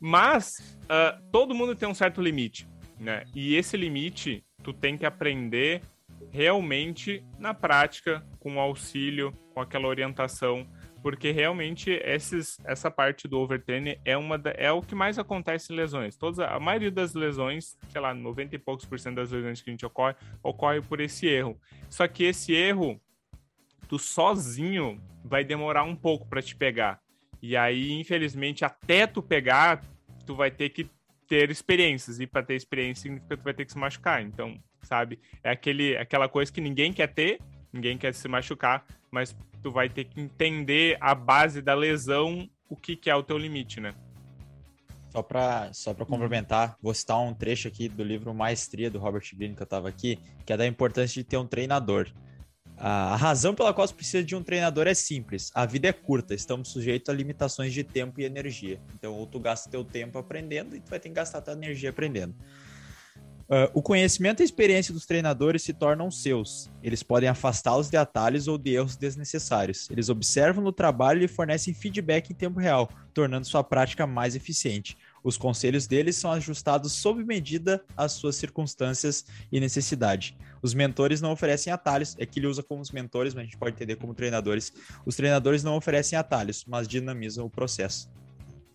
Mas 0.00 0.78
uh, 0.84 1.20
todo 1.30 1.54
mundo 1.54 1.74
tem 1.74 1.88
um 1.88 1.94
certo 1.94 2.20
limite, 2.20 2.68
né? 2.98 3.24
E 3.34 3.56
esse 3.56 3.76
limite 3.76 4.44
tu 4.62 4.72
tem 4.72 4.96
que 4.96 5.06
aprender 5.06 5.82
realmente 6.30 7.24
na 7.38 7.54
prática, 7.54 8.24
com 8.38 8.60
auxílio, 8.60 9.32
com 9.54 9.60
aquela 9.60 9.86
orientação 9.86 10.66
porque 11.06 11.30
realmente 11.30 11.88
esses, 12.02 12.58
essa 12.64 12.90
parte 12.90 13.28
do 13.28 13.38
overtraining 13.38 13.96
é, 14.04 14.16
uma 14.16 14.36
da, 14.36 14.50
é 14.56 14.72
o 14.72 14.82
que 14.82 14.92
mais 14.92 15.20
acontece 15.20 15.72
em 15.72 15.76
lesões. 15.76 16.16
Todas, 16.16 16.40
a 16.40 16.58
maioria 16.58 16.90
das 16.90 17.14
lesões, 17.14 17.78
sei 17.90 18.00
lá, 18.00 18.12
90 18.12 18.56
e 18.56 18.58
poucos 18.58 18.84
por 18.84 18.98
cento 18.98 19.14
das 19.14 19.30
lesões 19.30 19.62
que 19.62 19.70
a 19.70 19.72
gente 19.72 19.86
ocorre, 19.86 20.16
ocorre 20.42 20.80
por 20.82 21.00
esse 21.00 21.28
erro. 21.28 21.56
Só 21.88 22.08
que 22.08 22.24
esse 22.24 22.52
erro, 22.52 23.00
tu 23.88 24.00
sozinho 24.00 25.00
vai 25.24 25.44
demorar 25.44 25.84
um 25.84 25.94
pouco 25.94 26.26
para 26.26 26.42
te 26.42 26.56
pegar. 26.56 27.00
E 27.40 27.56
aí, 27.56 27.92
infelizmente, 27.92 28.64
até 28.64 29.06
tu 29.06 29.22
pegar, 29.22 29.84
tu 30.26 30.34
vai 30.34 30.50
ter 30.50 30.70
que 30.70 30.90
ter 31.28 31.52
experiências. 31.52 32.18
E 32.18 32.26
para 32.26 32.42
ter 32.42 32.56
experiência 32.56 33.02
significa 33.02 33.36
que 33.36 33.42
tu 33.42 33.44
vai 33.44 33.54
ter 33.54 33.64
que 33.64 33.70
se 33.70 33.78
machucar. 33.78 34.24
Então, 34.24 34.60
sabe? 34.82 35.20
É 35.44 35.50
aquele, 35.50 35.96
aquela 35.96 36.28
coisa 36.28 36.52
que 36.52 36.60
ninguém 36.60 36.92
quer 36.92 37.14
ter, 37.14 37.38
ninguém 37.72 37.96
quer 37.96 38.12
se 38.12 38.26
machucar, 38.26 38.84
mas 39.08 39.36
tu 39.66 39.72
vai 39.72 39.88
ter 39.88 40.04
que 40.04 40.20
entender 40.20 40.96
a 41.00 41.12
base 41.12 41.60
da 41.60 41.74
lesão, 41.74 42.48
o 42.68 42.76
que, 42.76 42.94
que 42.94 43.10
é 43.10 43.16
o 43.16 43.22
teu 43.24 43.36
limite, 43.36 43.80
né? 43.80 43.92
Só 45.10 45.24
para 45.24 45.72
só 45.72 45.92
complementar, 45.92 46.76
vou 46.80 46.94
citar 46.94 47.18
um 47.18 47.34
trecho 47.34 47.66
aqui 47.66 47.88
do 47.88 48.04
livro 48.04 48.32
Maestria, 48.32 48.88
do 48.88 49.00
Robert 49.00 49.24
Greene, 49.34 49.56
que 49.56 49.62
eu 49.62 49.64
estava 49.64 49.88
aqui, 49.88 50.20
que 50.44 50.52
é 50.52 50.56
da 50.56 50.64
importância 50.64 51.20
de 51.20 51.28
ter 51.28 51.36
um 51.36 51.48
treinador. 51.48 52.08
A 52.76 53.16
razão 53.16 53.56
pela 53.56 53.74
qual 53.74 53.88
você 53.88 53.94
precisa 53.94 54.22
de 54.22 54.36
um 54.36 54.42
treinador 54.42 54.86
é 54.86 54.94
simples. 54.94 55.50
A 55.52 55.66
vida 55.66 55.88
é 55.88 55.92
curta, 55.92 56.32
estamos 56.32 56.68
sujeitos 56.68 57.08
a 57.08 57.12
limitações 57.12 57.72
de 57.72 57.82
tempo 57.82 58.20
e 58.20 58.24
energia. 58.24 58.80
Então, 58.94 59.14
ou 59.14 59.26
tu 59.26 59.40
gasta 59.40 59.68
teu 59.68 59.84
tempo 59.84 60.16
aprendendo 60.16 60.76
e 60.76 60.80
tu 60.80 60.90
vai 60.90 61.00
ter 61.00 61.08
que 61.08 61.14
gastar 61.16 61.40
tua 61.40 61.54
energia 61.54 61.90
aprendendo. 61.90 62.36
Uh, 63.48 63.70
o 63.74 63.80
conhecimento 63.80 64.40
e 64.40 64.42
a 64.42 64.44
experiência 64.44 64.92
dos 64.92 65.06
treinadores 65.06 65.62
se 65.62 65.72
tornam 65.72 66.10
seus. 66.10 66.68
Eles 66.82 67.04
podem 67.04 67.28
afastá-los 67.28 67.88
de 67.88 67.96
atalhos 67.96 68.48
ou 68.48 68.58
de 68.58 68.74
erros 68.74 68.96
desnecessários. 68.96 69.88
Eles 69.88 70.08
observam 70.08 70.64
no 70.64 70.72
trabalho 70.72 71.22
e 71.22 71.28
fornecem 71.28 71.72
feedback 71.72 72.30
em 72.30 72.34
tempo 72.34 72.58
real, 72.58 72.90
tornando 73.14 73.46
sua 73.46 73.62
prática 73.62 74.04
mais 74.04 74.34
eficiente. 74.34 74.98
Os 75.22 75.36
conselhos 75.36 75.86
deles 75.86 76.16
são 76.16 76.32
ajustados 76.32 76.92
sob 76.92 77.24
medida 77.24 77.84
às 77.96 78.12
suas 78.12 78.34
circunstâncias 78.34 79.24
e 79.52 79.60
necessidade. 79.60 80.36
Os 80.60 80.74
mentores 80.74 81.20
não 81.20 81.30
oferecem 81.30 81.72
atalhos, 81.72 82.16
é 82.18 82.26
que 82.26 82.40
ele 82.40 82.48
usa 82.48 82.64
como 82.64 82.82
os 82.82 82.90
mentores, 82.90 83.32
mas 83.32 83.42
a 83.42 83.44
gente 83.44 83.56
pode 83.56 83.76
entender 83.76 83.94
como 83.94 84.12
treinadores. 84.12 84.72
Os 85.04 85.14
treinadores 85.14 85.62
não 85.62 85.76
oferecem 85.76 86.18
atalhos, 86.18 86.64
mas 86.66 86.88
dinamizam 86.88 87.46
o 87.46 87.50
processo. 87.50 88.10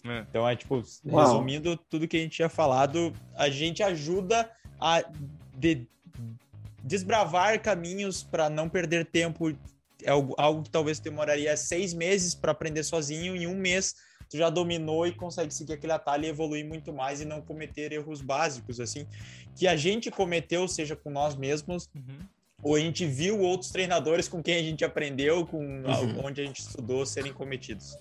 É. 0.03 0.25
Então 0.29 0.47
é 0.47 0.55
tipo, 0.55 0.81
Uau. 1.05 1.25
resumindo 1.25 1.77
tudo 1.77 2.07
que 2.07 2.17
a 2.17 2.19
gente 2.19 2.37
tinha 2.37 2.49
falado, 2.49 3.13
a 3.35 3.49
gente 3.49 3.83
ajuda 3.83 4.49
a 4.81 5.03
de, 5.55 5.87
desbravar 6.83 7.61
caminhos 7.61 8.23
para 8.23 8.49
não 8.49 8.67
perder 8.67 9.05
tempo. 9.05 9.55
É 10.03 10.09
algo, 10.09 10.33
algo 10.37 10.63
que 10.63 10.69
talvez 10.69 10.99
demoraria 10.99 11.55
seis 11.55 11.93
meses 11.93 12.33
para 12.33 12.51
aprender 12.51 12.83
sozinho, 12.83 13.35
em 13.35 13.45
um 13.45 13.55
mês 13.55 13.95
tu 14.31 14.37
já 14.37 14.49
dominou 14.49 15.05
e 15.05 15.11
consegue 15.11 15.53
seguir 15.53 15.73
aquele 15.73 15.91
atalho 15.91 16.23
e 16.23 16.29
evoluir 16.29 16.65
muito 16.65 16.93
mais 16.93 17.19
e 17.19 17.25
não 17.25 17.41
cometer 17.41 17.91
erros 17.91 18.21
básicos, 18.21 18.79
assim, 18.79 19.05
que 19.57 19.67
a 19.67 19.75
gente 19.75 20.09
cometeu, 20.09 20.69
seja 20.69 20.95
com 20.95 21.09
nós 21.09 21.35
mesmos, 21.35 21.89
uhum. 21.93 22.19
ou 22.63 22.75
a 22.77 22.79
gente 22.79 23.05
viu 23.05 23.41
outros 23.41 23.71
treinadores 23.71 24.29
com 24.29 24.41
quem 24.41 24.55
a 24.55 24.63
gente 24.63 24.85
aprendeu, 24.85 25.45
com 25.45 25.57
uhum. 25.57 26.25
onde 26.25 26.41
a 26.41 26.45
gente 26.45 26.61
estudou 26.61 27.05
serem 27.05 27.33
cometidos. 27.33 27.97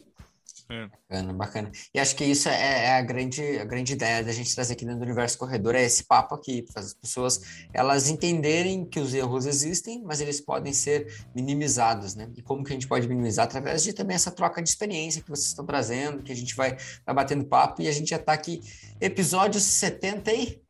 É. 0.71 0.87
Bacana, 0.87 1.33
bacana. 1.33 1.73
E 1.93 1.99
acho 1.99 2.15
que 2.15 2.25
isso 2.25 2.49
é, 2.49 2.85
é, 2.85 2.93
a, 2.93 3.03
grande, 3.03 3.43
a 3.59 3.65
grande 3.65 3.93
ideia 3.93 4.23
da 4.23 4.31
gente 4.31 4.55
trazer 4.55 4.75
aqui 4.75 4.85
dentro 4.85 5.01
do 5.01 5.05
Universo 5.05 5.37
Corredor, 5.37 5.75
é 5.75 5.83
esse 5.83 6.05
papo 6.05 6.33
aqui, 6.37 6.63
para 6.63 6.81
as 6.81 6.95
pessoas 6.95 7.41
elas 7.75 8.09
entenderem 8.09 8.85
que 8.85 9.01
os 9.01 9.13
erros 9.13 9.47
existem, 9.47 10.01
mas 10.05 10.21
eles 10.21 10.41
podem 10.41 10.73
ser 10.73 11.13
minimizados, 11.35 12.15
né? 12.15 12.31
E 12.37 12.43
como 12.43 12.63
que 12.63 12.71
a 12.71 12.75
gente 12.75 12.87
pode 12.87 13.09
minimizar? 13.09 13.47
Através 13.47 13.83
de 13.83 13.93
também 13.93 14.15
essa 14.15 14.31
troca 14.31 14.63
de 14.63 14.69
experiência 14.69 15.21
que 15.21 15.29
vocês 15.29 15.49
estão 15.49 15.67
trazendo, 15.67 16.23
que 16.23 16.31
a 16.31 16.37
gente 16.37 16.55
vai, 16.55 16.77
vai 17.05 17.15
batendo 17.17 17.45
papo, 17.45 17.83
e 17.83 17.89
a 17.89 17.93
gente 17.93 18.11
já 18.11 18.17
está 18.17 18.33
aqui, 18.33 18.61
episódio 19.01 19.61
70 19.61 20.33
e... 20.33 20.63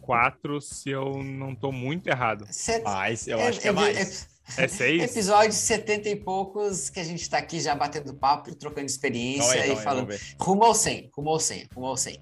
Quatro, 0.00 0.60
se 0.60 0.90
eu 0.90 1.22
não 1.22 1.52
estou 1.52 1.70
muito 1.70 2.08
errado. 2.08 2.44
Set... 2.50 2.82
Mais, 2.82 3.28
eu 3.28 3.38
é, 3.38 3.48
acho 3.48 3.60
que 3.60 3.68
é, 3.68 3.70
é 3.70 3.72
mais. 3.72 4.31
É 4.56 4.68
seis? 4.68 5.02
Episódio 5.02 5.52
70 5.52 6.08
e 6.08 6.16
poucos 6.16 6.90
que 6.90 7.00
a 7.00 7.04
gente 7.04 7.22
está 7.22 7.38
aqui 7.38 7.60
já 7.60 7.74
batendo 7.74 8.14
papo 8.14 8.54
trocando 8.54 8.86
experiência 8.86 9.66
e 9.66 9.76
falando. 9.76 10.08
Rumo 10.38 10.64
ao 10.64 10.74
100, 10.74 11.10
rumo 11.14 11.30
ao 11.30 11.40
100, 11.40 11.68
rumo 11.74 11.86
ao 11.86 11.96
100. 11.96 12.14
Uh, 12.16 12.18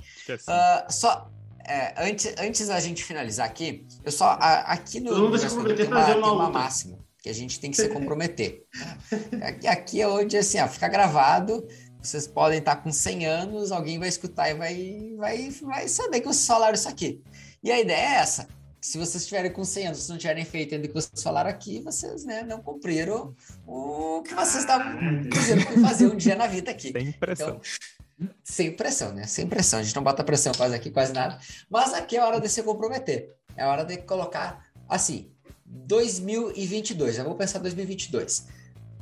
só, 0.91 1.31
é, 1.67 1.95
antes, 1.99 2.35
antes 2.39 2.69
da 2.69 2.81
gente 2.81 3.05
finalizar 3.05 3.47
aqui, 3.47 3.87
eu 4.05 4.13
só. 4.13 4.37
A, 4.41 4.73
aqui 4.73 5.01
no. 5.01 5.15
Vamos 5.15 5.41
se 5.41 5.49
comprometer 5.49 5.87
tem 5.87 5.95
uma, 5.95 6.05
tem 6.05 6.15
uma 6.17 6.51
máxima 6.51 6.99
que 7.23 7.29
a 7.29 7.35
gente 7.35 7.61
tem 7.61 7.71
que 7.71 7.77
se 7.77 7.89
comprometer. 7.89 8.65
aqui, 9.43 9.67
aqui 9.67 10.01
é 10.01 10.09
onde, 10.09 10.37
assim, 10.37 10.61
ó, 10.61 10.69
fica 10.69 10.89
gravado. 10.89 11.67
Vocês 12.01 12.27
podem 12.27 12.61
estar 12.61 12.77
com 12.77 12.91
100 12.91 13.27
anos, 13.27 13.71
alguém 13.71 13.99
vai 13.99 14.09
escutar 14.09 14.49
e 14.49 14.55
vai, 14.55 15.15
vai, 15.19 15.51
vai 15.51 15.87
saber 15.87 16.21
que 16.21 16.27
vocês 16.27 16.47
falaram 16.47 16.75
isso 16.75 16.89
aqui. 16.89 17.23
E 17.63 17.71
a 17.71 17.79
ideia 17.79 17.99
é 17.99 18.15
essa 18.21 18.49
se 18.81 18.97
vocês 18.97 19.23
estiverem 19.23 19.53
com 19.53 19.65
100 19.65 19.87
anos, 19.87 19.99
se 19.99 20.09
não 20.09 20.17
tiverem 20.17 20.45
feito 20.45 20.75
ainda 20.75 20.87
o 20.87 20.89
que 20.89 20.95
vocês 20.95 21.23
falaram 21.23 21.51
aqui, 21.51 21.81
vocês 21.81 22.25
né, 22.25 22.43
não 22.43 22.63
cumpriram 22.63 23.35
o 23.67 24.23
que 24.23 24.35
vocês 24.35 24.63
estavam 24.63 25.23
dizendo 25.29 25.67
que 25.67 25.81
fazer 25.81 26.07
um 26.07 26.17
dia 26.17 26.35
na 26.35 26.47
vida 26.47 26.71
aqui. 26.71 26.93
Sem 26.93 27.13
pressão. 27.13 27.49
Então, 27.49 27.61
sem 28.43 28.73
pressão, 28.73 29.13
né? 29.13 29.27
Sem 29.27 29.47
pressão. 29.47 29.81
A 29.81 29.83
gente 29.83 29.95
não 29.97 30.03
bota 30.03 30.25
pressão 30.25 30.53
quase 30.55 30.75
aqui, 30.75 30.91
quase 30.91 31.13
nada. 31.13 31.39
Mas 31.69 31.93
aqui 31.95 32.17
é 32.17 32.21
a 32.21 32.27
hora 32.27 32.41
de 32.41 32.49
se 32.49 32.63
comprometer. 32.63 33.35
É 33.57 33.63
a 33.63 33.69
hora 33.69 33.85
de 33.85 33.97
colocar, 33.99 34.67
assim, 34.89 35.31
2022. 35.65 37.17
Já 37.17 37.25
vou 37.25 37.35
pensar 37.35 37.59
2022. 37.61 38.47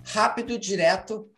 Rápido, 0.04 0.58
direto. 0.58 1.28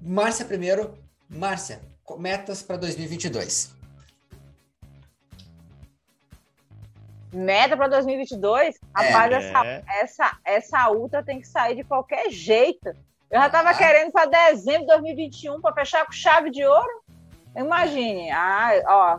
Márcia 0.00 0.44
primeiro. 0.44 0.94
Márcia, 1.28 1.80
metas 2.18 2.62
para 2.62 2.76
2022. 2.76 3.75
Meta 7.36 7.76
para 7.76 7.88
2022, 7.88 8.78
rapaz, 8.94 9.32
é. 9.32 9.36
essa, 9.36 9.82
essa, 10.00 10.38
essa 10.44 10.90
ultra 10.90 11.22
tem 11.22 11.40
que 11.40 11.46
sair 11.46 11.76
de 11.76 11.84
qualquer 11.84 12.30
jeito. 12.30 12.88
Eu 13.30 13.40
já 13.40 13.46
estava 13.46 13.70
ah. 13.70 13.74
querendo 13.74 14.12
para 14.12 14.26
dezembro 14.26 14.82
de 14.82 14.86
2021 14.86 15.60
para 15.60 15.74
fechar 15.74 16.06
com 16.06 16.12
chave 16.12 16.50
de 16.50 16.64
ouro. 16.64 17.04
Imagine, 17.54 18.30
ah, 18.30 18.70
ó, 18.86 19.18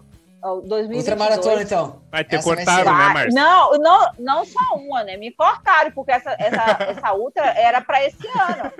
2022. 0.61 0.97
Ultramaratona, 0.97 1.61
então. 1.61 2.01
Vai 2.11 2.23
ter 2.23 2.37
essa 2.37 2.43
cortado, 2.43 2.85
vai 2.85 3.07
né, 3.07 3.13
Marcia? 3.13 3.41
Não, 3.41 3.71
não, 3.73 4.11
não 4.19 4.45
só 4.45 4.75
uma, 4.75 5.03
né? 5.03 5.17
Me 5.17 5.31
cortaram, 5.31 5.91
porque 5.91 6.11
essa, 6.11 6.35
essa, 6.39 6.83
essa 6.83 7.13
ultra 7.13 7.45
era 7.45 7.81
para 7.81 8.03
esse 8.05 8.27
ano. 8.27 8.71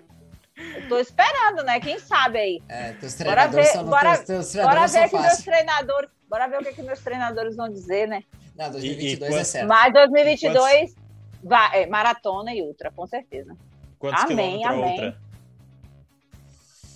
Eu 0.76 0.90
tô 0.90 0.98
esperando, 0.98 1.64
né? 1.64 1.80
Quem 1.80 2.00
sabe 2.00 2.40
aí. 2.40 2.64
É, 2.68 2.94
teus 2.94 3.14
treinadores 3.14 3.54
bora 3.54 3.64
ver, 3.64 3.72
são, 3.74 3.86
bora, 3.86 4.18
teus, 4.18 4.26
teus 4.28 4.52
treinadores 4.52 4.68
bora 4.68 4.88
ver 4.88 5.10
que 5.10 5.20
meus 5.20 5.38
treinadores, 5.38 6.10
bora 6.28 6.48
ver 6.48 6.60
o 6.60 6.64
que, 6.64 6.74
que 6.74 6.82
meus 6.82 7.00
treinadores 7.00 7.56
vão 7.56 7.70
dizer, 7.70 8.08
né? 8.08 8.24
Não, 8.58 8.72
2022 8.72 9.32
e, 9.32 9.36
e, 9.36 9.40
é 9.40 9.44
certo. 9.44 9.68
Mas 9.68 9.94
2022 9.94 10.94
quantos... 10.94 10.96
vai, 11.44 11.84
é, 11.84 11.88
maratona 11.88 12.54
e 12.54 12.62
ultra, 12.62 12.92
com 12.92 13.06
certeza. 13.06 13.56
Quantos 14.00 14.24
amém, 14.24 14.66
amém. 14.66 14.92
Ultra? 14.92 15.18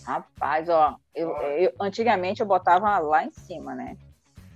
Rapaz, 0.05 0.67
ó, 0.67 0.95
eu, 1.13 1.29
eu, 1.37 1.73
antigamente 1.79 2.41
eu 2.41 2.47
botava 2.47 2.97
lá 2.97 3.23
em 3.23 3.31
cima, 3.31 3.75
né? 3.75 3.95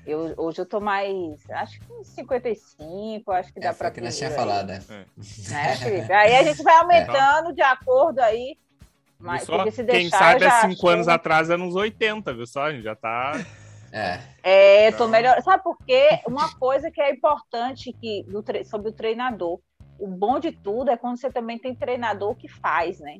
Eu, 0.06 0.34
hoje 0.38 0.62
eu 0.62 0.66
tô 0.66 0.80
mais, 0.80 1.49
acho 1.49 1.80
que 1.80 1.93
uns 1.93 2.08
55, 2.08 3.32
acho 3.32 3.53
que 3.53 3.60
dá 3.60 3.70
é, 3.70 3.74
para 3.74 3.89
que 3.89 4.01
nós 4.01 4.18
tinha 4.18 4.32
falado, 4.32 4.68
né? 4.68 4.84
É, 4.88 5.76
Felipe? 5.78 6.14
Aí 6.14 6.36
a 6.36 6.43
gente 6.43 6.62
vai 6.62 6.78
aumentando 6.78 7.49
é. 7.49 7.53
de 7.53 7.62
acordo 7.62 8.20
aí. 8.20 8.58
Mas, 9.18 9.43
só, 9.43 9.70
se 9.72 9.82
deixar, 9.82 9.99
quem 9.99 10.10
sabe 10.10 10.45
há 10.45 10.70
5 10.70 10.88
anos 10.88 11.08
atrás 11.08 11.49
era 11.49 11.62
uns 11.62 11.74
80, 11.74 12.34
viu 12.34 12.45
só? 12.45 12.66
A 12.66 12.72
gente 12.72 12.84
já 12.84 12.95
tá 12.95 13.34
é. 13.96 14.20
É, 14.43 14.91
tô 14.91 15.08
melhor. 15.08 15.41
Sabe 15.41 15.64
por 15.64 15.78
quê? 15.86 16.20
Uma 16.28 16.54
coisa 16.58 16.91
que 16.91 17.00
é 17.00 17.12
importante 17.12 17.93
que, 17.93 18.26
tre... 18.46 18.66
sobre 18.66 18.89
o 18.89 18.93
treinador. 18.93 19.62
O 19.98 20.08
bom 20.08 20.38
de 20.38 20.52
tudo 20.52 20.91
é 20.91 20.98
quando 20.98 21.18
você 21.18 21.32
também 21.32 21.58
tem 21.58 21.74
treinador 21.74 22.36
que 22.36 22.50
faz, 22.50 23.00
né? 23.00 23.20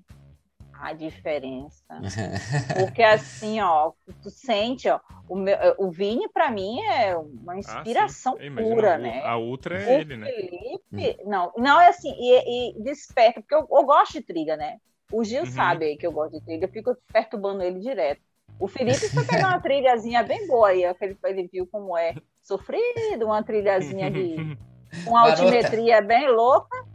A 0.73 0.91
diferença. 0.91 1.86
Porque 2.78 3.01
assim, 3.01 3.61
ó, 3.61 3.93
tu 4.21 4.30
sente, 4.30 4.89
ó, 4.89 4.99
o, 5.30 5.38
meu, 5.38 5.57
o 5.78 5.89
Vini 5.89 6.28
para 6.28 6.51
mim 6.51 6.82
é 6.82 7.15
uma 7.15 7.53
ah, 7.53 7.57
inspiração 7.57 8.34
ah, 8.34 8.61
pura, 8.61 8.97
né? 8.97 9.21
A 9.23 9.38
Ultra 9.38 9.82
é 9.82 9.88
o 9.88 10.01
ele, 10.01 10.17
né? 10.17 10.28
Felipe, 10.28 11.23
hum. 11.23 11.30
não, 11.30 11.53
não 11.55 11.80
é 11.80 11.88
assim, 11.88 12.13
e, 12.19 12.73
e 12.73 12.84
desperta, 12.84 13.39
porque 13.39 13.55
eu, 13.55 13.65
eu, 13.71 13.86
gosto 13.86 14.11
de 14.11 14.21
triga, 14.21 14.57
né? 14.57 14.80
O 15.09 15.23
Gil 15.23 15.43
uhum. 15.43 15.45
sabe 15.45 15.86
aí 15.86 15.97
que 15.97 16.05
eu 16.05 16.11
gosto 16.11 16.34
de 16.34 16.43
triga, 16.43 16.65
eu 16.65 16.71
fico 16.71 16.97
perturbando 17.13 17.63
ele 17.63 17.80
direto. 17.80 18.21
O 18.60 18.68
Felipe 18.68 19.10
foi 19.10 19.26
pegar 19.26 19.49
uma 19.49 19.60
trilhazinha 19.60 20.24
bem 20.24 20.47
boa 20.47 20.70
aí, 20.70 20.84
ele, 20.84 21.18
ele 21.26 21.49
viu 21.51 21.68
como 21.68 21.97
é 21.97 22.16
sofrido, 22.41 23.26
uma 23.26 23.43
trilhazinha 23.43 24.10
de 24.10 24.58
uma 25.06 25.30
altimetria 25.30 26.01
bem 26.01 26.30
louca, 26.30 26.86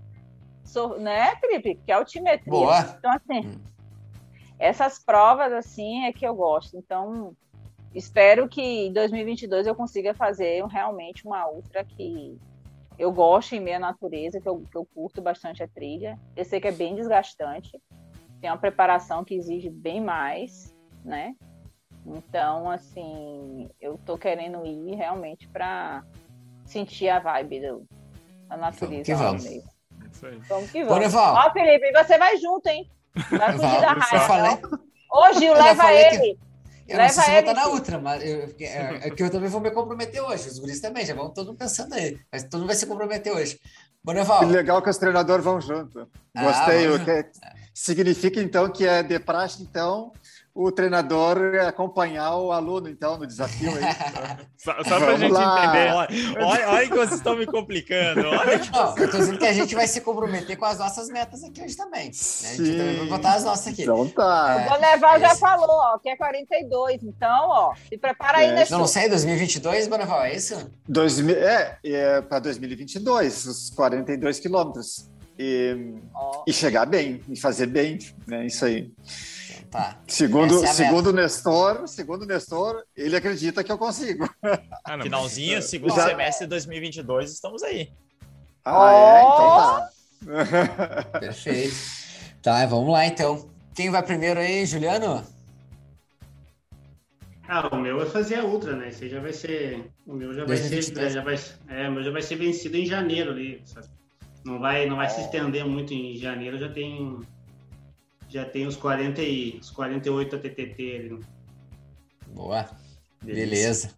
so, 0.65 0.97
né, 0.97 1.37
Felipe? 1.37 1.81
Que 1.85 1.93
altimetria. 1.93 2.51
Boa. 2.51 2.97
Então, 2.99 3.13
assim, 3.13 3.49
hum. 3.49 3.61
essas 4.59 4.99
provas, 4.99 5.53
assim, 5.53 6.05
é 6.05 6.13
que 6.13 6.27
eu 6.27 6.35
gosto. 6.35 6.77
Então, 6.77 7.37
espero 7.95 8.49
que 8.49 8.63
em 8.63 8.93
2022 8.93 9.67
eu 9.67 9.75
consiga 9.75 10.15
fazer 10.15 10.65
realmente 10.67 11.27
uma 11.27 11.47
ultra 11.49 11.85
que 11.85 12.39
eu 12.99 13.13
gosto 13.13 13.55
em 13.55 13.61
meia 13.61 13.79
natureza, 13.79 14.41
que 14.41 14.49
eu, 14.49 14.63
que 14.71 14.77
eu 14.77 14.87
curto 14.95 15.21
bastante 15.21 15.63
a 15.63 15.69
trilha. 15.69 16.19
Eu 16.37 16.45
sei 16.45 16.61
que 16.61 16.69
é 16.69 16.73
bem 16.73 16.95
desgastante, 16.95 17.81
tem 18.41 18.51
uma 18.51 18.59
preparação 18.59 19.25
que 19.25 19.35
exige 19.35 19.69
bem 19.69 20.01
mais, 20.01 20.75
né? 21.05 21.35
Então, 22.07 22.71
assim, 22.71 23.69
eu 23.81 23.99
tô 24.05 24.17
querendo 24.17 24.65
ir 24.65 24.95
realmente 24.95 25.47
para 25.49 26.03
sentir 26.65 27.09
a 27.09 27.19
vibe 27.19 27.61
do, 27.61 27.87
da 28.49 28.57
natureza. 28.57 29.05
Que 29.05 29.15
vamos. 29.15 29.45
Mesmo. 29.45 29.71
Vamos 30.49 30.71
que 30.71 30.85
vamos. 30.85 31.15
Ó, 31.15 31.53
Felipe, 31.53 31.93
você 31.93 32.19
vai 32.19 32.37
junto, 32.39 32.67
hein? 32.67 32.91
Vai 33.31 33.53
fugir 33.53 33.81
da 33.81 33.93
raiva. 33.93 34.61
Ô, 35.13 35.33
Gil, 35.33 35.55
leva 35.55 35.93
ele. 35.93 36.39
Eu 36.89 36.97
Leva 36.97 37.15
não 37.15 37.15
sei 37.15 37.23
se 37.23 37.31
vou 37.31 37.39
estar 37.39 37.55
na 37.55 37.67
outra, 37.69 37.99
mas 38.01 38.23
eu, 38.25 38.55
é, 38.59 39.07
é, 39.07 39.11
que 39.11 39.23
eu 39.23 39.31
também 39.31 39.49
vou 39.49 39.61
me 39.61 39.71
comprometer 39.71 40.21
hoje. 40.21 40.49
Os 40.49 40.59
guris 40.59 40.81
também, 40.81 41.07
já 41.07 41.15
vão 41.15 41.31
todo 41.31 41.49
mundo 41.49 41.59
pensando 41.59 41.95
aí. 41.95 42.19
Mas 42.33 42.43
todo 42.43 42.61
mundo 42.61 42.67
vai 42.67 42.77
se 42.77 42.87
comprometer 42.87 43.33
hoje. 43.33 43.61
Boneval. 44.03 44.45
Legal 44.47 44.83
que 44.83 44.91
os 44.91 44.99
treinadores 44.99 45.45
vão 45.45 45.61
junto. 45.61 46.09
Ah, 46.35 46.43
Gostei. 46.43 46.87
Ah, 46.89 46.99
que 46.99 47.31
significa, 47.73 48.41
então, 48.41 48.69
que 48.69 48.85
é 48.87 49.05
de 49.05 49.21
praxe, 49.21 49.63
então, 49.63 50.13
o 50.55 50.73
treinador 50.73 51.39
acompanhar 51.67 52.37
o 52.37 52.51
aluno, 52.53 52.89
então, 52.89 53.17
no 53.17 53.27
desafio. 53.27 53.71
Aí. 53.71 53.83
só 54.59 54.75
só 54.83 54.99
para 54.99 55.13
a 55.13 55.17
gente 55.17 55.33
lá. 55.33 55.65
entender. 55.65 55.93
Olha, 56.43 56.69
olha, 56.69 56.89
que 56.89 56.95
vocês 56.95 57.13
estão 57.15 57.37
me 57.37 57.47
complicando. 57.47 58.27
Olha 58.27 58.59
que... 58.59 58.71
Não, 58.73 58.97
eu 58.97 59.05
estou 59.05 59.21
dizendo 59.21 59.39
que 59.39 59.47
a 59.47 59.53
gente 59.53 59.75
vai 59.75 59.87
se 59.87 60.01
comprometer 60.01 60.57
com 60.57 60.65
as 60.65 60.79
nossas 60.79 61.09
metas 61.09 61.45
aqui 61.45 61.63
hoje 61.63 61.77
também. 61.77 62.07
Né? 62.07 62.11
A 62.11 62.55
gente 62.55 62.77
também 62.77 62.97
vai 62.97 63.07
botar 63.07 63.35
as 63.35 63.45
nossas 63.45 63.69
aqui. 63.69 63.83
Então 63.83 64.09
tá. 64.09 64.57
É, 64.61 64.67
o 64.67 64.71
Boneval 64.71 65.17
é 65.17 65.21
já 65.21 65.37
falou, 65.37 65.71
ó, 65.71 65.99
que 65.99 66.09
é 66.09 66.17
42. 66.17 67.03
Então, 67.05 67.49
ó, 67.49 67.75
se 67.89 67.97
prepara 67.97 68.39
aí, 68.39 68.49
é. 68.49 68.55
né? 68.55 68.67
Não, 68.71 68.81
não 68.81 68.87
sei, 68.87 69.09
2022, 69.09 69.87
Boneval, 69.87 70.25
é 70.25 70.35
isso? 70.35 70.71
2000, 70.89 71.37
é, 71.37 71.79
é 71.85 72.21
para 72.23 72.41
2022, 72.41 73.47
os 73.47 73.71
42 73.71 74.41
quilômetros. 74.41 75.09
E, 75.39 75.95
oh. 76.15 76.45
e 76.47 76.53
chegar 76.53 76.85
bem, 76.85 77.23
e 77.27 77.35
fazer 77.35 77.67
bem, 77.67 77.99
né? 78.27 78.45
Isso 78.45 78.63
aí. 78.63 78.93
Tá. 79.71 80.01
Segundo, 80.09 80.65
é 80.65 80.67
segundo 80.67 81.13
Nestor, 81.13 81.87
segundo 81.87 82.27
Nestor, 82.27 82.83
ele 82.97 83.15
acredita 83.15 83.63
que 83.63 83.71
eu 83.71 83.79
consigo. 83.79 84.29
Ah, 84.83 85.01
Finalzinho, 85.01 85.63
segundo 85.63 85.95
Já... 85.95 86.09
semestre 86.09 86.47
de 86.47 86.51
2022, 86.51 87.31
estamos 87.31 87.63
aí. 87.63 87.93
Ah, 88.65 88.93
é? 88.93 89.21
Então 89.21 90.35
tá. 91.13 91.19
Perfeito. 91.21 91.77
Tá, 92.43 92.67
vamos 92.67 92.91
lá 92.91 93.07
então. 93.07 93.49
Quem 93.75 93.91
vai 93.91 94.03
primeiro 94.03 94.41
aí, 94.41 94.67
Juliano? 94.67 95.25
Ah, 97.47 97.69
o 97.71 97.77
meu 97.77 98.03
é 98.03 98.07
fazer 98.07 98.37
a 98.37 98.45
ultra, 98.45 98.75
né? 98.75 98.89
Esse 98.89 99.09
já 99.09 99.21
vai 99.21 99.33
ser. 99.33 99.93
O 100.07 100.15
meu 100.15 100.33
já 100.35 100.45
vai 100.45 100.57
ser. 100.57 101.11
Já 101.11 101.23
vai, 101.23 101.39
é, 101.69 101.89
o 101.89 101.93
meu 101.93 102.03
já 102.03 102.11
vai 102.11 102.23
ser 102.23 102.37
vencido 102.37 102.77
em 102.77 102.87
janeiro 102.87 103.31
ali. 103.31 103.63
Sabe? 103.65 103.87
Não 104.45 104.59
vai, 104.59 104.87
não 104.87 104.97
vai 104.97 105.09
se 105.09 105.21
estender 105.21 105.65
muito 105.65 105.93
em 105.93 106.17
janeiro, 106.17 106.59
já 106.59 106.69
tem 106.69 107.21
já 108.31 108.45
tem 108.45 108.67
os 108.67 108.77
40 108.77 109.21
e 109.21 109.59
os 109.61 109.71
48 109.71 110.37
ATTT 110.37 110.97
ali. 110.97 111.21
Boa. 112.29 112.71
Beleza. 113.23 113.93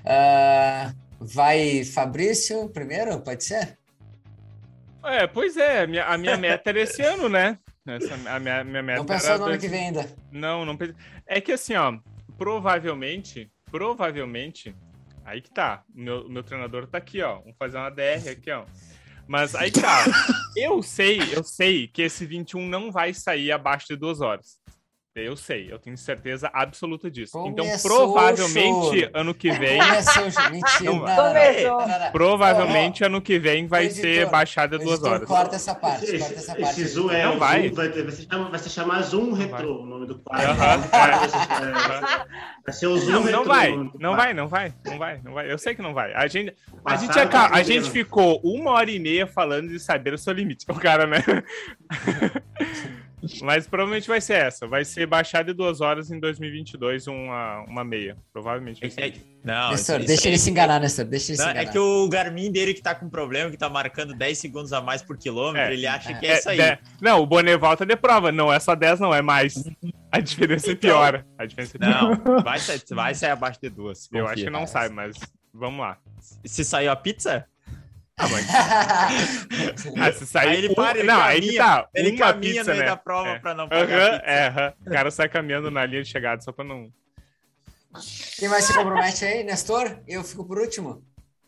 Uh, 0.00 0.94
vai 1.20 1.84
Fabrício 1.84 2.68
primeiro, 2.68 3.20
pode 3.20 3.44
ser? 3.44 3.78
É, 5.04 5.26
pois 5.26 5.56
é, 5.56 5.82
a 5.82 5.86
minha, 5.86 6.04
a 6.04 6.18
minha 6.18 6.36
meta 6.36 6.70
era 6.70 6.80
esse 6.80 7.00
ano, 7.00 7.28
né? 7.28 7.58
Essa, 7.86 8.14
a 8.14 8.38
minha, 8.38 8.62
minha 8.64 8.82
meta 8.82 8.98
não 8.98 9.06
pensou 9.06 9.38
no 9.38 9.44
ano 9.46 9.58
que 9.58 9.68
vem 9.68 9.86
ainda? 9.86 10.06
Não, 10.30 10.64
não 10.66 10.76
pensei. 10.76 10.94
É 11.26 11.40
que 11.40 11.52
assim, 11.52 11.74
ó, 11.74 11.96
provavelmente, 12.36 13.50
provavelmente, 13.70 14.74
aí 15.24 15.40
que 15.40 15.50
tá. 15.50 15.82
O 15.94 16.00
meu, 16.00 16.28
meu 16.28 16.42
treinador 16.42 16.86
tá 16.86 16.98
aqui, 16.98 17.22
ó. 17.22 17.38
Vamos 17.38 17.56
fazer 17.56 17.78
uma 17.78 17.90
DR 17.90 18.28
aqui, 18.30 18.50
ó. 18.50 18.64
Mas 19.30 19.54
aí 19.54 19.70
tá. 19.70 20.06
eu 20.56 20.82
sei, 20.82 21.20
eu 21.32 21.44
sei 21.44 21.86
que 21.86 22.02
esse 22.02 22.26
21 22.26 22.66
não 22.66 22.90
vai 22.90 23.14
sair 23.14 23.52
abaixo 23.52 23.86
de 23.86 23.94
duas 23.94 24.20
horas. 24.20 24.58
Eu 25.12 25.36
sei, 25.36 25.72
eu 25.72 25.76
tenho 25.76 25.98
certeza 25.98 26.48
absoluta 26.52 27.10
disso. 27.10 27.36
Então, 27.44 27.64
Começou 27.64 27.90
então, 27.90 28.12
provavelmente, 28.12 29.10
ano 29.12 29.34
que 29.34 29.50
vem. 29.50 29.80
Começou, 29.80 30.24
mentira. 30.52 30.92
Não, 30.92 31.00
não, 31.00 32.12
provavelmente, 32.12 33.02
ano 33.02 33.20
que 33.20 33.36
vem 33.36 33.66
vai 33.66 33.86
editor, 33.86 34.02
ser 34.02 34.30
baixada 34.30 34.78
duas 34.78 35.02
horas. 35.02 35.26
Corta 35.26 35.56
essa 35.56 35.74
parte, 35.74 36.16
corta 36.16 36.34
essa 36.34 36.54
parte. 36.54 36.80
Esse 36.80 36.86
Zoom 36.86 37.10
é. 37.10 37.24
Não 37.24 37.40
vai. 37.40 37.68
Zoom, 37.68 37.74
vai, 37.74 37.88
vai, 37.88 38.12
se 38.12 38.22
chamar, 38.22 38.50
vai 38.50 38.58
se 38.60 38.70
chamar 38.70 39.02
Zoom 39.02 39.32
Retro, 39.32 39.82
o 39.82 39.86
nome 39.86 40.06
do 40.06 40.16
quadro. 40.20 40.48
Uhum, 40.48 40.56
vai, 40.56 41.10
vai 42.64 42.72
ser 42.72 42.86
o 42.86 42.96
Zoom 42.96 43.10
não, 43.10 43.22
Retro. 43.24 43.36
Não 43.36 43.44
vai, 43.44 43.76
não 43.98 44.16
vai, 44.16 44.32
não 44.32 44.48
vai, 44.48 44.74
não 44.84 44.98
vai, 44.98 45.20
não 45.24 45.32
vai. 45.34 45.50
Eu 45.50 45.58
sei 45.58 45.74
que 45.74 45.82
não 45.82 45.92
vai. 45.92 46.14
A 46.14 46.28
gente, 46.28 46.54
a 46.84 46.94
gente, 46.94 47.18
a, 47.18 47.46
a 47.48 47.62
gente 47.64 47.90
ficou 47.90 48.40
uma 48.44 48.70
hora 48.70 48.88
e 48.88 49.00
meia 49.00 49.26
falando 49.26 49.70
de 49.70 49.80
saber 49.80 50.14
o 50.14 50.18
seu 50.18 50.32
limite. 50.32 50.64
O 50.68 50.74
cara, 50.74 51.04
né? 51.04 51.18
Mas 53.42 53.66
provavelmente 53.66 54.08
vai 54.08 54.20
ser 54.20 54.34
essa. 54.34 54.66
Vai 54.66 54.84
ser 54.84 55.06
baixar 55.06 55.44
de 55.44 55.52
duas 55.52 55.80
horas 55.80 56.10
em 56.10 56.18
2022 56.18 57.06
uma, 57.06 57.64
uma 57.68 57.84
meia. 57.84 58.16
Provavelmente 58.32 58.80
vai 58.80 58.90
ser. 58.90 59.00
É, 59.00 59.12
não, 59.44 59.70
Nestor, 59.70 59.98
isso, 59.98 60.06
deixa 60.06 60.20
isso 60.20 60.28
ele 60.28 60.38
se 60.38 60.50
enganar, 60.50 60.80
Nestor. 60.80 61.04
Deixa 61.04 61.32
ele 61.32 61.38
não, 61.38 61.44
se 61.44 61.50
enganar. 61.50 61.68
É 61.68 61.72
que 61.72 61.78
o 61.78 62.08
Garmin 62.08 62.50
dele 62.50 62.74
que 62.74 62.82
tá 62.82 62.94
com 62.94 63.08
problema, 63.08 63.50
que 63.50 63.56
tá 63.56 63.68
marcando 63.68 64.14
10 64.14 64.38
segundos 64.38 64.72
a 64.72 64.80
mais 64.80 65.02
por 65.02 65.16
quilômetro, 65.16 65.70
é, 65.70 65.74
ele 65.74 65.86
acha 65.86 66.14
que 66.14 66.26
é, 66.26 66.30
é 66.30 66.38
isso 66.38 66.48
aí. 66.48 66.60
É, 66.60 66.78
não, 67.00 67.20
o 67.20 67.26
Bonet 67.26 67.56
volta 67.56 67.84
de 67.84 67.96
prova. 67.96 68.32
Não 68.32 68.52
é 68.52 68.58
só 68.58 68.74
10, 68.74 69.00
não, 69.00 69.14
é 69.14 69.22
mais. 69.22 69.54
A 70.10 70.20
diferença 70.20 70.72
então, 70.72 70.90
é 70.90 70.92
piora. 70.92 71.26
A 71.38 71.46
diferença 71.46 71.76
é 71.76 71.86
Não, 71.86 72.42
vai, 72.42 72.58
sair, 72.58 72.82
vai 72.90 73.14
sair 73.14 73.30
abaixo 73.30 73.60
de 73.60 73.70
duas. 73.70 74.08
Eu 74.12 74.26
acho 74.26 74.44
que 74.44 74.50
não 74.50 74.66
sai, 74.66 74.88
mas 74.88 75.16
vamos 75.52 75.80
lá. 75.80 75.98
Se 76.44 76.64
saiu 76.64 76.90
a 76.90 76.96
pizza? 76.96 77.46
Ah, 78.20 78.28
mas... 78.28 78.46
ah, 79.98 80.12
se 80.12 80.26
sair, 80.26 80.48
aí 80.48 80.56
ele 80.58 80.74
para, 80.74 80.98
ele 80.98 81.08
não, 81.08 81.18
caminha, 81.18 81.50
aí 81.50 81.56
tá. 81.56 81.88
Ele 81.94 82.12
caminha 82.18 82.52
pizza, 82.52 82.64
no 82.64 82.70
meio 82.70 82.80
né? 82.80 82.86
da 82.86 82.96
prova 82.96 83.28
é. 83.30 83.38
pra 83.38 83.54
não 83.54 83.66
pagar 83.66 84.12
uhum, 84.12 84.18
é, 84.24 84.48
uhum. 84.48 84.86
O 84.86 84.90
cara 84.90 85.10
sai 85.10 85.28
caminhando 85.28 85.70
na 85.70 85.86
linha 85.86 86.02
de 86.02 86.08
chegada 86.10 86.42
só 86.42 86.52
pra 86.52 86.64
não... 86.64 86.92
Quem 88.38 88.48
mais 88.48 88.64
se 88.64 88.74
compromete 88.74 89.24
aí, 89.24 89.42
Nestor? 89.42 89.98
Eu 90.06 90.22
fico 90.22 90.44
por 90.44 90.58
último. 90.58 91.02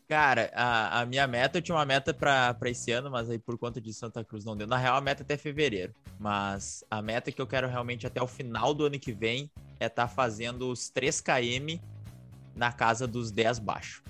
Cara, 0.09 0.51
a, 0.55 1.01
a 1.01 1.07
minha 1.07 1.27
meta, 1.27 1.59
eu 1.59 1.63
tinha 1.63 1.77
uma 1.77 1.87
meta 1.87 2.13
para 2.13 2.57
esse 2.67 2.91
ano, 2.91 3.11
mas 3.11 3.31
aí 3.31 3.39
por 3.39 3.57
conta 3.57 3.81
de 3.81 3.93
Santa 3.95 4.25
Cruz 4.25 4.45
não 4.45 4.57
deu. 4.57 4.67
Na 4.67 4.77
real, 4.77 4.97
a 4.97 5.01
meta 5.01 5.23
é 5.23 5.25
até 5.25 5.37
fevereiro. 5.37 5.95
Mas 6.19 6.85
a 6.91 7.01
meta 7.01 7.31
que 7.31 7.41
eu 7.41 7.47
quero 7.47 7.69
realmente 7.69 8.07
até 8.07 8.21
o 8.21 8.27
final 8.27 8.75
do 8.75 8.87
ano 8.87 8.99
que 8.99 9.13
vem 9.13 9.51
é 9.79 9.87
estar 9.87 10.09
tá 10.09 10.09
fazendo 10.09 10.71
os 10.71 10.91
3 10.91 11.21
km 11.21 11.79
na 12.55 12.73
casa 12.73 13.07
dos 13.07 13.31
10 13.31 13.59
baixo. 13.61 14.03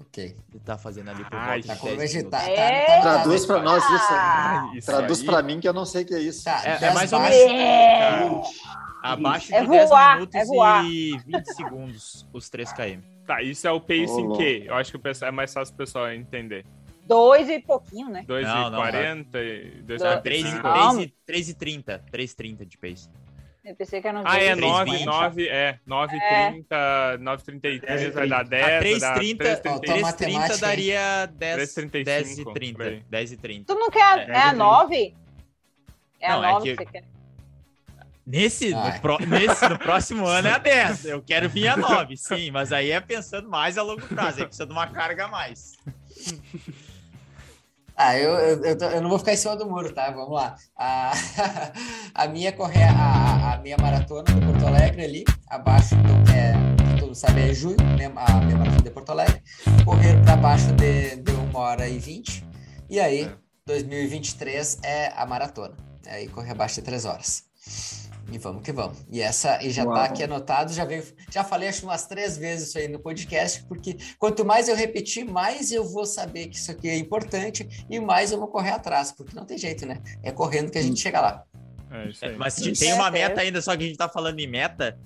Ok. 0.00 0.36
Ele 0.52 0.64
tá 0.64 0.76
fazendo 0.76 1.10
ali 1.10 1.24
por 1.24 1.38
volta 1.38 1.66
tá 1.66 1.76
como 1.76 1.96
vegetar. 1.96 2.48
É... 2.48 2.96
Tá, 2.96 3.00
Traduz 3.02 3.46
pra 3.46 3.62
nós 3.62 3.84
isso. 3.84 4.08
Ah, 4.10 4.72
isso 4.74 4.86
Traduz 4.86 5.20
aí. 5.20 5.26
pra 5.26 5.42
mim 5.42 5.60
que 5.60 5.68
eu 5.68 5.72
não 5.72 5.84
sei 5.84 6.02
o 6.02 6.06
que 6.06 6.14
é 6.14 6.20
isso. 6.20 6.44
Tá, 6.44 6.62
é, 6.64 6.84
é, 6.84 6.94
mais 6.94 7.12
ou 7.12 7.20
menos. 7.20 7.32
É... 7.34 8.30
Abaixo 9.02 9.48
de 9.48 9.54
é 9.54 9.66
10 9.66 9.88
voar, 9.90 10.14
minutos 10.14 10.34
é 10.34 10.84
e 10.84 11.18
20 11.26 11.46
segundos, 11.54 12.26
os 12.32 12.48
3 12.48 12.72
km. 12.72 13.00
Tá, 13.26 13.42
isso 13.42 13.68
é 13.68 13.70
o 13.70 13.80
pacing 13.80 14.28
oh, 14.28 14.36
que 14.36 14.64
eu 14.66 14.74
acho 14.74 14.90
que 14.90 15.24
é 15.24 15.30
mais 15.30 15.52
fácil 15.52 15.74
o 15.74 15.76
pessoal 15.76 16.10
entender. 16.10 16.64
Dois 17.06 17.48
e 17.50 17.60
pouquinho, 17.60 18.08
né? 18.08 18.24
2 18.26 18.46
e 18.46 18.70
40 18.70 19.38
e 19.42 19.82
2 19.82 20.02
e 20.02 20.20
3 21.26 21.48
e 21.50 21.54
30. 21.54 22.04
3 22.10 22.30
e 22.30 22.34
30 22.34 22.66
de 22.66 22.78
pace. 22.78 23.10
Eu 23.64 23.74
pensei 23.74 23.98
que 24.02 24.06
era 24.06 24.22
Ah, 24.26 24.38
é 24.38 24.54
9, 24.54 25.04
9, 25.06 25.48
é. 25.48 25.78
9, 25.86 26.16
é. 26.18 26.50
30, 26.50 27.18
9, 27.18 27.42
33 27.44 28.14
vai 28.14 28.28
dar 28.28 28.44
10. 28.44 28.78
3, 28.80 29.00
30, 29.14 29.56
3, 29.80 30.12
30 30.12 30.58
daria 30.58 31.26
10, 31.26 31.74
3, 31.74 32.04
10 32.04 32.38
e 32.38 32.44
30. 32.44 33.02
10 33.08 33.32
e 33.32 33.36
30. 33.38 33.74
Tu 33.74 33.78
não 33.78 33.90
quer. 33.90 34.28
É, 34.28 34.32
é 34.32 34.42
a 34.42 34.52
9? 34.52 35.14
É 36.20 36.28
não, 36.28 36.42
a 36.42 36.52
9 36.52 36.70
é 36.70 36.76
que, 36.76 36.84
que 36.84 36.90
você 36.90 36.92
quer. 36.92 37.04
Nesse, 38.26 38.70
no, 38.70 39.00
pro, 39.00 39.18
nesse, 39.26 39.68
no 39.68 39.78
próximo 39.78 40.26
ano 40.26 40.48
é 40.48 40.52
a 40.52 40.58
10. 40.58 41.04
Eu 41.06 41.22
quero 41.22 41.48
vir 41.48 41.68
a 41.68 41.76
9, 41.76 42.16
sim, 42.18 42.50
mas 42.50 42.70
aí 42.70 42.90
é 42.90 43.00
pensando 43.00 43.48
mais 43.48 43.78
a 43.78 43.82
longo 43.82 44.06
prazo, 44.06 44.42
é 44.42 44.44
precisa 44.44 44.66
de 44.66 44.72
uma 44.72 44.86
carga 44.86 45.24
a 45.24 45.28
mais. 45.28 45.72
Ah, 47.96 48.18
eu, 48.18 48.32
eu, 48.32 48.64
eu, 48.64 48.76
eu, 48.76 49.00
não 49.00 49.08
vou 49.08 49.20
ficar 49.20 49.34
em 49.34 49.36
cima 49.36 49.54
do 49.54 49.70
muro, 49.70 49.92
tá? 49.94 50.10
Vamos 50.10 50.34
lá. 50.34 50.56
A, 50.76 51.12
a 52.12 52.26
minha 52.26 52.52
corre 52.52 52.82
a, 52.82 53.54
a 53.54 53.58
minha 53.58 53.76
maratona 53.80 54.24
de 54.24 54.44
Porto 54.44 54.66
Alegre 54.66 55.04
ali, 55.04 55.24
abaixo, 55.48 55.94
então, 55.94 56.24
que 56.24 56.32
é, 56.32 56.54
todo 56.98 57.06
mundo 57.06 57.14
sabe, 57.14 57.50
é 57.50 57.54
junho, 57.54 57.76
a 57.80 57.94
minha 57.94 58.10
maratona 58.10 58.82
de 58.82 58.90
Porto 58.90 59.10
Alegre, 59.10 59.40
correr 59.84 60.20
para 60.24 60.36
baixo 60.36 60.72
de, 60.72 61.16
de 61.16 61.32
1 61.32 61.56
hora 61.56 61.88
e 61.88 61.98
20, 61.98 62.44
e 62.90 62.98
aí, 62.98 63.30
2023 63.64 64.80
é 64.82 65.12
a 65.16 65.24
maratona, 65.24 65.76
aí 66.08 66.28
correr 66.28 66.50
abaixo 66.50 66.76
de 66.76 66.82
3 66.82 67.04
horas. 67.04 67.44
E 68.32 68.38
vamos 68.38 68.62
que 68.62 68.72
vamos. 68.72 68.98
E 69.10 69.20
essa 69.20 69.62
e 69.62 69.70
já 69.70 69.82
está 69.82 70.04
aqui 70.04 70.22
anotado, 70.22 70.72
já 70.72 70.84
veio, 70.84 71.04
já 71.30 71.44
falei 71.44 71.68
acho 71.68 71.84
umas 71.84 72.06
três 72.06 72.36
vezes 72.36 72.68
isso 72.68 72.78
aí 72.78 72.88
no 72.88 72.98
podcast, 72.98 73.62
porque 73.64 73.96
quanto 74.18 74.44
mais 74.44 74.68
eu 74.68 74.74
repetir, 74.74 75.24
mais 75.24 75.70
eu 75.70 75.84
vou 75.84 76.06
saber 76.06 76.48
que 76.48 76.56
isso 76.56 76.70
aqui 76.70 76.88
é 76.88 76.96
importante 76.96 77.86
e 77.88 78.00
mais 78.00 78.32
eu 78.32 78.38
vou 78.38 78.48
correr 78.48 78.70
atrás, 78.70 79.12
porque 79.12 79.36
não 79.36 79.44
tem 79.44 79.58
jeito, 79.58 79.86
né? 79.86 80.00
É 80.22 80.32
correndo 80.32 80.70
que 80.70 80.78
a 80.78 80.82
gente 80.82 81.00
chega 81.00 81.20
lá. 81.20 81.44
É 81.90 82.08
isso 82.08 82.24
aí. 82.24 82.36
Mas 82.36 82.56
tem 82.56 82.92
uma 82.92 83.10
meta 83.10 83.40
ainda, 83.40 83.62
só 83.62 83.76
que 83.76 83.82
a 83.82 83.86
gente 83.86 83.92
está 83.92 84.08
falando 84.08 84.40
em 84.40 84.48
meta, 84.48 84.98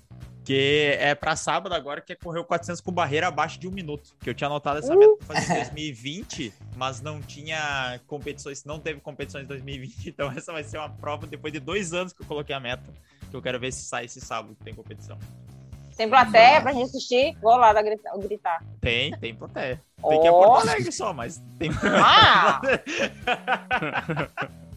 que 0.48 0.96
é 0.98 1.14
para 1.14 1.36
sábado 1.36 1.74
agora, 1.74 2.00
que 2.00 2.10
é 2.10 2.16
correr 2.16 2.38
o 2.38 2.44
400 2.44 2.80
com 2.80 2.90
barreira 2.90 3.28
abaixo 3.28 3.60
de 3.60 3.68
um 3.68 3.70
minuto. 3.70 4.16
Que 4.18 4.30
eu 4.30 4.34
tinha 4.34 4.48
anotado 4.48 4.78
essa 4.78 4.96
meta 4.96 5.14
para 5.26 5.36
fazer 5.36 5.52
em 5.52 5.56
2020, 5.56 6.54
mas 6.74 7.02
não 7.02 7.20
tinha 7.20 8.00
competições, 8.06 8.64
não 8.64 8.80
teve 8.80 8.98
competições 8.98 9.44
em 9.44 9.46
2020. 9.46 10.08
Então 10.08 10.32
essa 10.32 10.50
vai 10.50 10.64
ser 10.64 10.78
uma 10.78 10.88
prova 10.88 11.26
depois 11.26 11.52
de 11.52 11.60
dois 11.60 11.92
anos 11.92 12.14
que 12.14 12.22
eu 12.22 12.26
coloquei 12.26 12.56
a 12.56 12.60
meta. 12.60 12.82
Que 13.30 13.36
eu 13.36 13.42
quero 13.42 13.60
ver 13.60 13.70
se 13.74 13.82
sai 13.82 14.06
esse 14.06 14.22
sábado 14.22 14.54
que 14.54 14.64
tem 14.64 14.72
competição. 14.72 15.18
Tem 15.94 16.08
plateia 16.08 16.62
pra 16.62 16.72
gente 16.72 16.84
assistir? 16.84 17.36
Vou 17.42 17.54
lá 17.54 17.74
dar 17.74 17.82
gritar. 17.82 18.64
Tem, 18.80 19.10
tem 19.18 19.34
plateia. 19.34 19.76
Tem 19.76 20.18
oh. 20.18 20.20
que 20.20 20.26
ir 20.26 20.28
a 20.28 20.32
Porto 20.32 20.66
Alegre 20.66 20.92
só, 20.92 21.12
mas 21.12 21.42
tem. 21.58 21.70
Ah! 22.02 22.62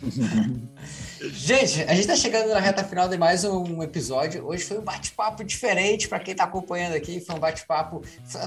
Gente, 1.20 1.82
a 1.82 1.90
gente 1.90 2.00
está 2.00 2.16
chegando 2.16 2.48
na 2.48 2.60
reta 2.60 2.82
final 2.82 3.08
de 3.08 3.18
mais 3.18 3.44
um 3.44 3.82
episódio. 3.82 4.46
Hoje 4.46 4.64
foi 4.64 4.78
um 4.78 4.82
bate-papo 4.82 5.44
diferente 5.44 6.08
para 6.08 6.18
quem 6.20 6.32
está 6.32 6.44
acompanhando 6.44 6.94
aqui. 6.94 7.20
Foi 7.20 7.34
um 7.34 7.38
bate-papo, 7.38 8.02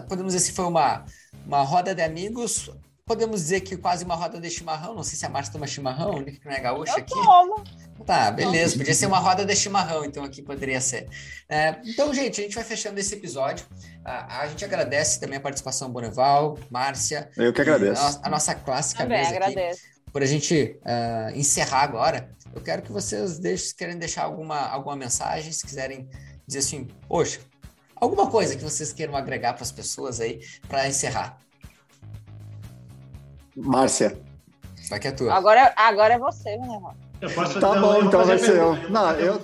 podemos 0.07 0.34
dizer 0.34 0.49
que 0.49 0.55
foi 0.55 0.65
uma, 0.65 1.05
uma 1.45 1.61
roda 1.61 1.93
de 1.93 2.01
amigos. 2.01 2.71
Podemos 3.05 3.41
dizer 3.41 3.61
que 3.61 3.75
quase 3.75 4.05
uma 4.05 4.15
roda 4.15 4.39
de 4.39 4.49
chimarrão. 4.49 4.95
Não 4.95 5.03
sei 5.03 5.17
se 5.17 5.25
a 5.25 5.30
Márcia 5.30 5.53
toma 5.53 5.67
chimarrão, 5.67 6.21
né? 6.21 6.31
Que 6.31 6.45
não 6.45 6.53
é 6.53 6.59
gaúcha 6.59 6.95
aqui. 6.97 7.13
Tomo. 7.13 7.63
Tá, 8.05 8.31
beleza. 8.31 8.77
Podia 8.77 8.93
ser 8.93 9.05
uma 9.05 9.19
roda 9.19 9.45
de 9.45 9.55
chimarrão, 9.55 10.05
então 10.05 10.23
aqui 10.23 10.41
poderia 10.41 10.80
ser. 10.81 11.07
É, 11.49 11.80
então, 11.85 12.13
gente, 12.13 12.39
a 12.39 12.43
gente 12.43 12.55
vai 12.55 12.63
fechando 12.63 12.99
esse 12.99 13.13
episódio. 13.13 13.65
A, 14.03 14.41
a 14.41 14.47
gente 14.47 14.63
agradece 14.63 15.19
também 15.19 15.38
a 15.38 15.41
participação 15.41 15.89
do 15.89 15.93
Boneval, 15.93 16.57
Márcia. 16.71 17.30
Eu 17.38 17.53
que 17.53 17.61
agradeço. 17.61 18.01
A, 18.01 18.27
a 18.27 18.30
nossa 18.30 18.55
clássica 18.55 19.03
Também, 19.03 19.19
mesa 19.19 19.31
agradeço. 19.31 19.84
aqui. 19.85 19.93
Por 20.14 20.22
a 20.22 20.26
gente 20.26 20.80
uh, 20.85 21.38
encerrar 21.38 21.81
agora 21.81 22.34
eu 22.53 22.61
quero 22.61 22.84
que 22.84 22.91
vocês 22.91 23.40
deixem, 23.40 23.68
se 23.68 23.76
querem 23.76 23.98
deixar 23.98 24.23
alguma, 24.23 24.60
alguma 24.68 24.95
mensagem, 24.95 25.52
se 25.52 25.65
quiserem 25.65 26.07
dizer 26.45 26.60
assim, 26.60 26.88
poxa, 27.07 27.40
alguma 27.95 28.30
coisa 28.30 28.56
que 28.56 28.64
vocês 28.64 28.94
queiram 28.94 29.15
agregar 29.15 29.53
para 29.53 29.64
as 29.64 29.72
pessoas 29.72 30.22
aí 30.22 30.40
para 30.68 30.88
encerrar. 30.88 31.38
Márcia. 33.56 34.19
Só 34.76 34.99
que 34.99 35.07
é 35.07 35.11
tua. 35.11 35.34
Agora, 35.34 35.73
agora 35.76 36.14
é 36.14 36.19
você, 36.19 36.57
né, 36.57 36.68
Rô? 36.68 36.91
Eu 37.22 37.31
posso 37.31 37.60
tá 37.60 37.80
bom, 37.80 37.95
eu 37.95 38.06
então 38.06 38.26
vai 38.26 38.38
ser 38.38 38.57
eu. 38.57 38.76
Não, 38.90 39.11
eu. 39.14 39.41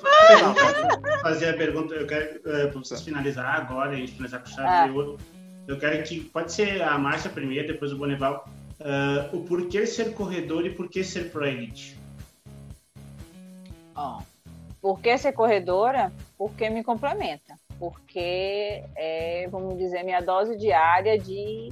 fazer 1.22 1.50
a 1.50 1.54
pergunta, 1.54 1.96
eu 1.96 2.06
quero, 2.06 2.40
uh, 2.40 2.72
para 2.72 2.80
vocês 2.80 3.02
finalizar 3.02 3.56
agora, 3.56 3.92
a 3.92 3.96
gente 3.96 4.12
finalizar 4.12 4.42
com 4.42 4.48
chave 4.48 4.68
ah. 4.68 4.86
de 4.86 4.92
ouro. 4.92 5.18
Eu 5.66 5.80
quero 5.80 6.04
que, 6.04 6.20
pode 6.20 6.52
ser 6.52 6.82
a 6.82 6.98
Márcia 6.98 7.30
primeiro, 7.30 7.68
depois 7.68 7.94
o 7.94 7.98
Boneval, 7.98 8.46
uh, 8.80 9.36
o 9.36 9.44
porquê 9.44 9.86
ser 9.86 10.14
corredor 10.14 10.66
e 10.66 10.74
por 10.74 10.90
que 10.90 11.04
ser 11.04 11.32
pro 11.32 11.46
elite. 11.46 11.98
Ó, 13.96 14.22
por 14.82 15.00
que 15.02 15.18
ser 15.18 15.34
corredora? 15.34 16.12
Porque 16.38 16.70
me 16.70 16.84
complementa. 16.84 17.56
Porque 17.78 18.84
é, 18.96 19.48
vamos 19.50 19.78
dizer, 19.78 20.04
minha 20.04 20.22
dose 20.22 20.58
diária 20.58 21.18
de 21.18 21.72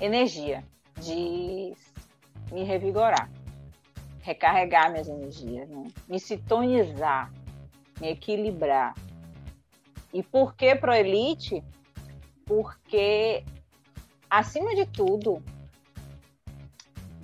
energia, 0.00 0.62
de 1.00 1.74
me 2.52 2.62
revigorar, 2.64 3.30
recarregar 4.20 4.90
minhas 4.90 5.08
energias, 5.08 5.68
né? 5.68 5.84
me 6.06 6.20
sintonizar, 6.20 7.32
me 8.00 8.10
equilibrar. 8.10 8.94
E 10.12 10.22
por 10.22 10.54
que 10.54 10.74
Pro 10.74 10.94
Elite? 10.94 11.62
Porque, 12.44 13.42
acima 14.30 14.74
de 14.74 14.86
tudo, 14.86 15.42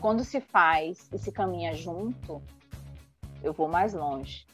quando 0.03 0.25
se 0.25 0.41
faz 0.41 1.09
e 1.13 1.19
se 1.19 1.31
caminha 1.31 1.73
junto, 1.75 2.43
eu 3.41 3.53
vou 3.53 3.69
mais 3.69 3.95
longe. 3.95 4.45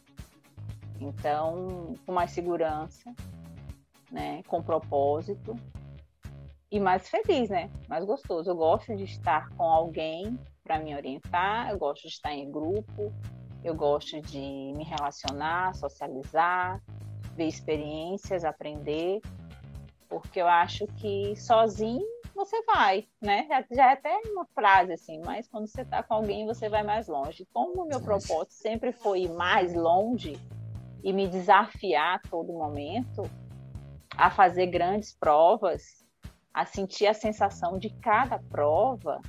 Então, 1.00 1.94
com 2.04 2.12
mais 2.12 2.32
segurança, 2.32 3.14
né, 4.12 4.42
com 4.46 4.62
propósito 4.62 5.56
e 6.70 6.78
mais 6.78 7.08
feliz, 7.08 7.48
né? 7.48 7.70
Mais 7.88 8.04
gostoso. 8.04 8.50
Eu 8.50 8.56
gosto 8.56 8.94
de 8.94 9.04
estar 9.04 9.48
com 9.50 9.62
alguém 9.62 10.38
para 10.62 10.78
me 10.78 10.94
orientar, 10.94 11.70
eu 11.70 11.78
gosto 11.78 12.02
de 12.02 12.08
estar 12.08 12.34
em 12.34 12.50
grupo, 12.50 13.10
eu 13.64 13.74
gosto 13.74 14.20
de 14.20 14.38
me 14.76 14.84
relacionar, 14.84 15.74
socializar, 15.74 16.82
ver 17.34 17.46
experiências, 17.46 18.44
aprender, 18.44 19.22
porque 20.10 20.42
eu 20.42 20.46
acho 20.46 20.86
que 20.98 21.34
sozinho 21.36 22.17
você 22.48 22.62
vai, 22.62 23.06
né? 23.20 23.46
Já, 23.48 23.64
já 23.70 23.90
é 23.90 23.92
até 23.92 24.20
uma 24.26 24.46
frase 24.46 24.92
assim, 24.92 25.20
mas 25.24 25.46
quando 25.46 25.66
você 25.66 25.82
está 25.82 26.02
com 26.02 26.14
alguém 26.14 26.46
você 26.46 26.68
vai 26.68 26.82
mais 26.82 27.06
longe. 27.06 27.46
Como 27.52 27.82
o 27.82 27.86
meu 27.86 28.00
propósito 28.00 28.54
sempre 28.54 28.90
foi 28.90 29.22
ir 29.22 29.32
mais 29.32 29.74
longe 29.74 30.40
e 31.04 31.12
me 31.12 31.28
desafiar 31.28 32.16
a 32.16 32.28
todo 32.28 32.52
momento 32.52 33.22
a 34.16 34.30
fazer 34.30 34.66
grandes 34.66 35.12
provas, 35.12 36.04
a 36.52 36.64
sentir 36.64 37.06
a 37.06 37.14
sensação 37.14 37.78
de 37.78 37.90
cada 37.90 38.38
prova, 38.38 39.20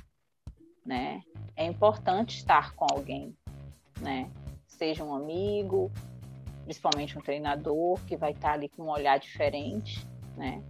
né? 0.84 1.22
É 1.54 1.64
importante 1.64 2.38
estar 2.38 2.74
com 2.74 2.86
alguém, 2.90 3.36
né? 4.00 4.30
Seja 4.66 5.04
um 5.04 5.14
amigo, 5.14 5.92
principalmente 6.64 7.18
um 7.18 7.20
treinador 7.20 8.00
que 8.06 8.16
vai 8.16 8.32
estar 8.32 8.52
ali 8.52 8.68
com 8.68 8.84
um 8.84 8.88
olhar 8.90 9.18
diferente, 9.18 10.04
né? 10.36 10.62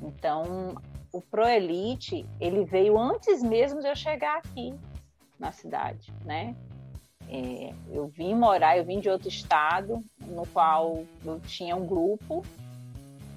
Então, 0.00 0.74
o 1.12 1.20
Pro 1.20 1.46
Elite, 1.46 2.26
ele 2.40 2.64
veio 2.64 2.98
antes 2.98 3.42
mesmo 3.42 3.80
de 3.80 3.88
eu 3.88 3.96
chegar 3.96 4.38
aqui 4.38 4.74
na 5.38 5.52
cidade, 5.52 6.12
né? 6.24 6.54
É, 7.28 7.74
eu 7.90 8.08
vim 8.08 8.34
morar, 8.34 8.78
eu 8.78 8.84
vim 8.84 9.00
de 9.00 9.08
outro 9.08 9.28
estado, 9.28 10.02
no 10.20 10.46
qual 10.46 11.04
eu 11.24 11.38
tinha 11.40 11.76
um 11.76 11.86
grupo 11.86 12.42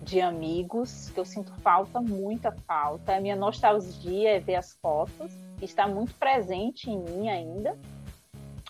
de 0.02 0.20
amigos 0.20 1.10
que 1.10 1.20
eu 1.20 1.26
sinto 1.26 1.54
falta, 1.58 2.02
muita 2.02 2.52
falta. 2.52 3.16
A 3.16 3.22
minha 3.22 3.36
nostalgia 3.36 4.38
é 4.38 4.40
ver 4.40 4.56
as 4.56 4.74
fotos, 4.74 5.32
está 5.62 5.88
muito 5.88 6.14
presente 6.16 6.90
em 6.90 7.00
mim 7.00 7.30
ainda. 7.30 7.78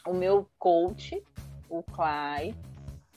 O 0.05 0.13
meu 0.13 0.47
coach, 0.57 1.23
o 1.69 1.83
Clay, 1.83 2.55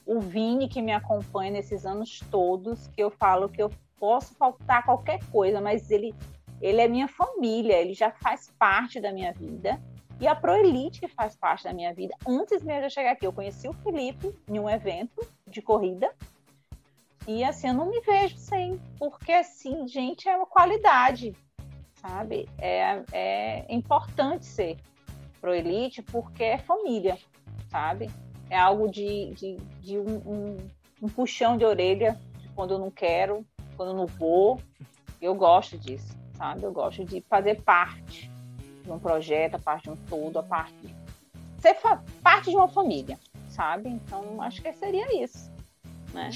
o 0.05 0.19
Vini 0.19 0.69
que 0.69 0.81
me 0.81 0.93
acompanha 0.93 1.51
nesses 1.51 1.85
anos 1.85 2.19
todos, 2.31 2.87
que 2.87 3.01
eu 3.01 3.09
falo 3.09 3.49
que 3.49 3.61
eu 3.61 3.71
posso 3.99 4.33
faltar 4.35 4.83
qualquer 4.83 5.19
coisa, 5.31 5.59
mas 5.61 5.89
ele 5.91 6.13
ele 6.61 6.81
é 6.81 6.87
minha 6.87 7.07
família, 7.07 7.75
ele 7.77 7.93
já 7.93 8.11
faz 8.11 8.51
parte 8.57 8.99
da 8.99 9.11
minha 9.11 9.33
vida. 9.33 9.79
E 10.19 10.27
a 10.27 10.33
Proelite 10.33 11.07
faz 11.09 11.35
parte 11.35 11.65
da 11.65 11.73
minha 11.73 11.93
vida. 11.93 12.15
Antes 12.25 12.63
mesmo 12.63 12.87
de 12.87 12.93
chegar 12.93 13.11
aqui, 13.11 13.27
eu 13.27 13.33
conheci 13.33 13.67
o 13.67 13.73
Felipe 13.73 14.33
em 14.47 14.57
um 14.57 14.69
evento 14.69 15.27
de 15.45 15.61
corrida. 15.61 16.13
E 17.27 17.43
assim, 17.43 17.67
eu 17.67 17.73
não 17.73 17.89
me 17.89 17.99
vejo 18.01 18.37
sem, 18.37 18.79
porque 18.97 19.31
assim, 19.31 19.87
gente, 19.87 20.29
é 20.29 20.37
uma 20.37 20.45
qualidade, 20.45 21.35
sabe? 21.95 22.47
É, 22.57 23.03
é 23.11 23.65
importante 23.73 24.45
ser 24.45 24.77
Proelite 25.41 26.01
porque 26.01 26.43
é 26.43 26.57
família, 26.57 27.17
sabe? 27.67 28.09
É 28.49 28.57
algo 28.57 28.87
de, 28.87 29.33
de, 29.33 29.57
de 29.81 29.97
um, 29.97 30.17
um, 30.25 30.57
um 31.01 31.09
puxão 31.09 31.57
de 31.57 31.65
orelha 31.65 32.19
quando 32.55 32.75
eu 32.75 32.79
não 32.79 32.89
quero, 32.89 33.45
quando 33.75 33.89
eu 33.89 33.95
não 33.95 34.07
vou. 34.07 34.61
Eu 35.21 35.33
gosto 35.35 35.77
disso, 35.77 36.15
sabe? 36.37 36.63
Eu 36.63 36.71
gosto 36.71 37.03
de 37.05 37.21
fazer 37.29 37.61
parte 37.61 38.29
de 38.83 38.91
um 38.91 38.99
projeto, 38.99 39.55
a 39.55 39.59
parte 39.59 39.83
de 39.83 39.89
um 39.91 39.95
todo, 39.95 40.37
a 40.37 40.43
parte 40.43 40.73
de 40.81 40.93
ser 41.61 41.75
parte 42.21 42.49
de 42.51 42.55
uma 42.55 42.67
família, 42.67 43.17
sabe? 43.49 43.89
Então 43.89 44.41
acho 44.41 44.61
que 44.61 44.71
seria 44.73 45.23
isso, 45.23 45.49
né? 46.13 46.29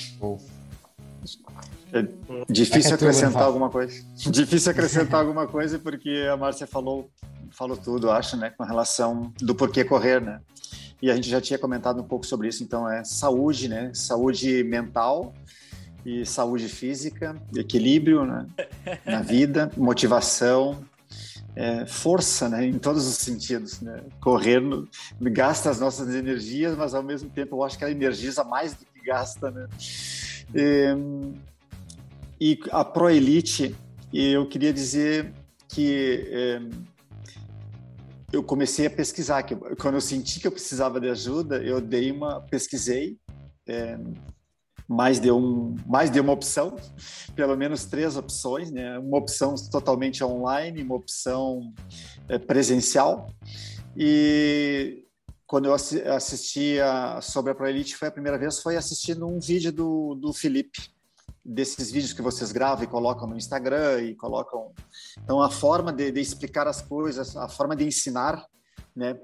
É 1.91 2.07
difícil 2.51 2.91
é 2.91 2.95
acrescentar 2.95 3.43
alguma 3.43 3.69
coisa. 3.69 4.03
Difícil 4.15 4.71
acrescentar 4.71 5.19
alguma 5.19 5.47
coisa 5.47 5.77
porque 5.77 6.27
a 6.31 6.37
Márcia 6.37 6.65
falou 6.65 7.09
falou 7.51 7.75
tudo, 7.75 8.11
acho, 8.11 8.37
né, 8.37 8.51
com 8.51 8.63
relação 8.63 9.33
do 9.41 9.55
porquê 9.55 9.83
correr, 9.83 10.21
né? 10.21 10.39
E 11.01 11.09
a 11.09 11.15
gente 11.15 11.29
já 11.29 11.41
tinha 11.41 11.57
comentado 11.57 11.99
um 11.99 12.03
pouco 12.03 12.25
sobre 12.25 12.47
isso, 12.47 12.63
então 12.63 12.89
é 12.89 13.03
saúde, 13.03 13.67
né? 13.67 13.91
Saúde 13.93 14.63
mental 14.63 15.33
e 16.05 16.26
saúde 16.26 16.67
física, 16.67 17.35
equilíbrio 17.55 18.26
né? 18.26 18.47
na 19.05 19.21
vida, 19.21 19.71
motivação, 19.77 20.84
é, 21.55 21.85
força, 21.85 22.47
né, 22.47 22.65
em 22.65 22.80
todos 22.80 23.05
os 23.05 23.15
sentidos, 23.15 23.81
né? 23.81 24.01
Correr 24.21 24.61
no, 24.61 24.88
gasta 25.19 25.69
as 25.69 25.80
nossas 25.80 26.13
energias, 26.15 26.77
mas 26.77 26.93
ao 26.93 27.03
mesmo 27.03 27.30
tempo 27.30 27.55
eu 27.55 27.63
acho 27.63 27.77
que 27.77 27.84
ela 27.84 27.91
energiza 27.91 28.43
mais 28.43 28.73
do 28.73 28.85
que 28.85 29.05
gasta, 29.05 29.51
né? 29.51 29.67
E, 30.53 30.95
e 32.39 32.59
a 32.71 32.85
Pro 32.85 33.09
Elite, 33.09 33.76
eu 34.13 34.47
queria 34.47 34.71
dizer 34.71 35.34
que 35.67 36.27
é, 36.31 36.61
eu 38.31 38.43
comecei 38.43 38.88
a 38.88 38.89
pesquisar. 38.89 39.43
Que 39.43 39.55
quando 39.76 39.95
eu 39.95 40.01
senti 40.01 40.39
que 40.39 40.47
eu 40.47 40.51
precisava 40.51 40.99
de 40.99 41.09
ajuda, 41.09 41.57
eu 41.57 41.81
dei 41.81 42.11
uma 42.11 42.41
pesquisei. 42.41 43.17
É, 43.67 43.97
mais 44.89 45.19
de, 45.19 45.31
um, 45.31 45.75
mais 45.85 46.09
de 46.09 46.19
uma 46.19 46.33
opção, 46.33 46.75
pelo 47.35 47.55
menos 47.55 47.85
três 47.85 48.17
opções, 48.17 48.71
né? 48.71 48.97
Uma 48.97 49.19
opção 49.19 49.53
totalmente 49.69 50.23
online, 50.23 50.81
uma 50.81 50.95
opção 50.95 51.71
é, 52.27 52.39
presencial. 52.39 53.31
E 53.95 55.05
quando 55.45 55.65
eu 55.65 55.75
assistia 55.75 57.19
sobre 57.21 57.51
a 57.51 57.55
ProElite 57.55 57.95
foi 57.95 58.07
a 58.07 58.11
primeira 58.11 58.39
vez, 58.39 58.59
foi 58.59 58.77
assistindo 58.77 59.27
um 59.27 59.39
vídeo 59.39 59.71
do, 59.71 60.15
do 60.15 60.33
Felipe, 60.33 60.89
desses 61.45 61.91
vídeos 61.91 62.11
que 62.11 62.21
vocês 62.23 62.51
gravam 62.51 62.83
e 62.83 62.87
colocam 62.87 63.27
no 63.27 63.37
Instagram 63.37 64.01
e 64.01 64.15
colocam... 64.15 64.71
Então, 65.23 65.39
a 65.39 65.51
forma 65.51 65.93
de, 65.93 66.11
de 66.11 66.19
explicar 66.19 66.67
as 66.67 66.81
coisas, 66.81 67.37
a 67.37 67.47
forma 67.47 67.75
de 67.75 67.85
ensinar, 67.85 68.43
né? 68.95 69.19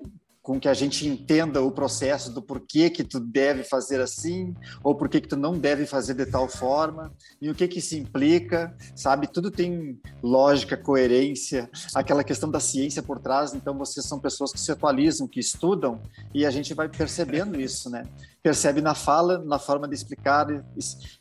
Com 0.46 0.60
que 0.60 0.70
a 0.70 0.76
gente 0.76 1.08
entenda 1.08 1.60
o 1.60 1.72
processo 1.72 2.32
do 2.32 2.40
porquê 2.40 2.88
que 2.92 3.04
tu 3.04 3.20
deve 3.20 3.64
fazer 3.64 4.00
assim 4.00 4.54
ou 4.84 4.94
porquê 4.94 5.20
que 5.20 5.28
tu 5.28 5.36
não 5.36 5.58
deve 5.58 5.88
fazer 5.88 6.14
de 6.14 6.24
tal 6.28 6.48
forma 6.48 7.12
e 7.42 7.50
o 7.50 7.56
que 7.56 7.68
que 7.68 7.80
isso 7.80 7.96
implica, 7.96 8.78
sabe? 8.96 9.26
Tudo 9.26 9.50
tem 9.50 10.00
lógica, 10.22 10.78
coerência, 10.78 11.68
aquela 11.96 12.24
questão 12.24 12.50
da 12.52 12.60
ciência 12.60 13.02
por 13.02 13.18
trás. 13.18 13.56
Então 13.56 13.76
vocês 13.76 14.06
são 14.06 14.20
pessoas 14.20 14.52
que 14.52 14.60
se 14.60 14.72
atualizam, 14.72 15.28
que 15.28 15.40
estudam 15.40 16.00
e 16.32 16.46
a 16.46 16.52
gente 16.52 16.76
vai 16.76 16.88
percebendo 16.88 17.60
isso, 17.60 17.90
né? 17.90 18.04
Percebe 18.46 18.80
na 18.80 18.94
fala, 18.94 19.40
na 19.40 19.58
forma 19.58 19.88
de 19.88 19.96
explicar, 19.96 20.46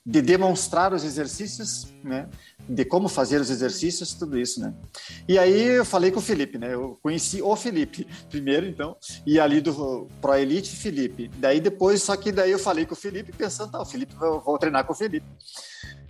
de 0.04 0.20
demonstrar 0.20 0.92
os 0.92 1.04
exercícios, 1.04 1.86
né? 2.04 2.28
de 2.68 2.84
como 2.84 3.08
fazer 3.08 3.40
os 3.40 3.48
exercícios, 3.48 4.12
tudo 4.12 4.38
isso, 4.38 4.60
né? 4.60 4.74
E 5.26 5.38
aí 5.38 5.62
eu 5.62 5.86
falei 5.86 6.10
com 6.10 6.18
o 6.18 6.22
Felipe, 6.22 6.58
né? 6.58 6.74
Eu 6.74 6.98
conheci 7.02 7.40
o 7.40 7.56
Felipe 7.56 8.06
primeiro, 8.28 8.66
então, 8.66 8.94
e 9.24 9.40
ali 9.40 9.62
do 9.62 10.06
Pro 10.20 10.34
Elite, 10.34 10.76
Felipe. 10.76 11.30
Daí 11.38 11.60
depois, 11.60 12.02
só 12.02 12.14
que 12.14 12.30
daí 12.30 12.50
eu 12.50 12.58
falei 12.58 12.84
com 12.84 12.92
o 12.92 12.96
Felipe 12.96 13.32
pensando, 13.32 13.72
tá, 13.72 13.80
o 13.80 13.86
Felipe, 13.86 14.14
eu 14.20 14.40
vou 14.40 14.58
treinar 14.58 14.84
com 14.84 14.92
o 14.92 14.96
Felipe. 14.96 15.26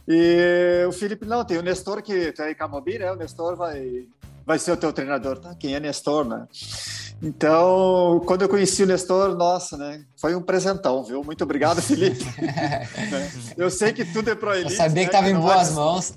E 0.08 0.84
o 0.88 0.90
Felipe, 0.90 1.24
não, 1.24 1.44
tem 1.44 1.58
o 1.58 1.62
Nestor 1.62 2.02
que 2.02 2.32
tá 2.32 2.46
aí 2.46 2.56
com 2.56 2.64
a 2.64 2.68
Mobi, 2.68 2.98
né? 2.98 3.12
O 3.12 3.16
Nestor 3.16 3.54
vai, 3.54 4.08
vai 4.44 4.58
ser 4.58 4.72
o 4.72 4.76
teu 4.76 4.92
treinador, 4.92 5.38
tá? 5.38 5.54
Quem 5.54 5.76
é 5.76 5.80
Nestor, 5.80 6.24
né? 6.24 6.48
Então, 7.24 8.20
quando 8.26 8.42
eu 8.42 8.48
conheci 8.50 8.82
o 8.82 8.86
Nestor, 8.86 9.34
nossa, 9.34 9.78
né? 9.78 10.04
Foi 10.14 10.34
um 10.34 10.42
presentão, 10.42 11.02
viu? 11.02 11.24
Muito 11.24 11.42
obrigado, 11.42 11.80
Felipe. 11.82 12.22
eu 13.56 13.70
sei 13.70 13.94
que 13.94 14.04
tudo 14.04 14.30
é 14.30 14.34
pro 14.34 14.52
elite. 14.52 14.72
Eu 14.72 14.76
sabia 14.76 15.02
né? 15.02 15.08
que 15.08 15.16
estava 15.16 15.30
em 15.30 15.40
boas 15.40 15.70
é... 15.70 15.72
mãos. 15.72 16.12